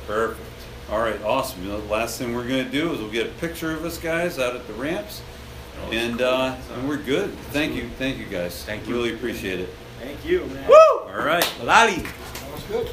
Perfect. 0.07 0.47
All 0.91 0.99
right, 0.99 1.23
awesome. 1.23 1.63
You 1.63 1.69
know, 1.73 1.81
the 1.81 1.93
last 1.93 2.17
thing 2.17 2.35
we're 2.35 2.43
gonna 2.47 2.63
do 2.65 2.91
is 2.93 2.99
we'll 2.99 3.11
get 3.11 3.27
a 3.27 3.29
picture 3.29 3.71
of 3.71 3.85
us 3.85 3.97
guys 3.99 4.39
out 4.39 4.55
at 4.55 4.65
the 4.67 4.73
ramps, 4.73 5.21
and 5.91 6.19
uh, 6.21 6.55
and 6.73 6.89
we're 6.89 6.97
good. 6.97 7.37
Thank 7.51 7.75
you, 7.75 7.89
thank 7.99 8.17
you 8.17 8.25
guys. 8.25 8.63
Thank 8.65 8.87
you. 8.87 8.95
Really 8.95 9.13
appreciate 9.13 9.59
it. 9.59 9.69
Thank 10.01 10.25
you, 10.25 10.45
man. 10.47 10.67
Woo! 10.67 10.99
All 11.13 11.23
right. 11.25 11.43
Mullaly. 11.61 12.07
Good. 12.71 12.87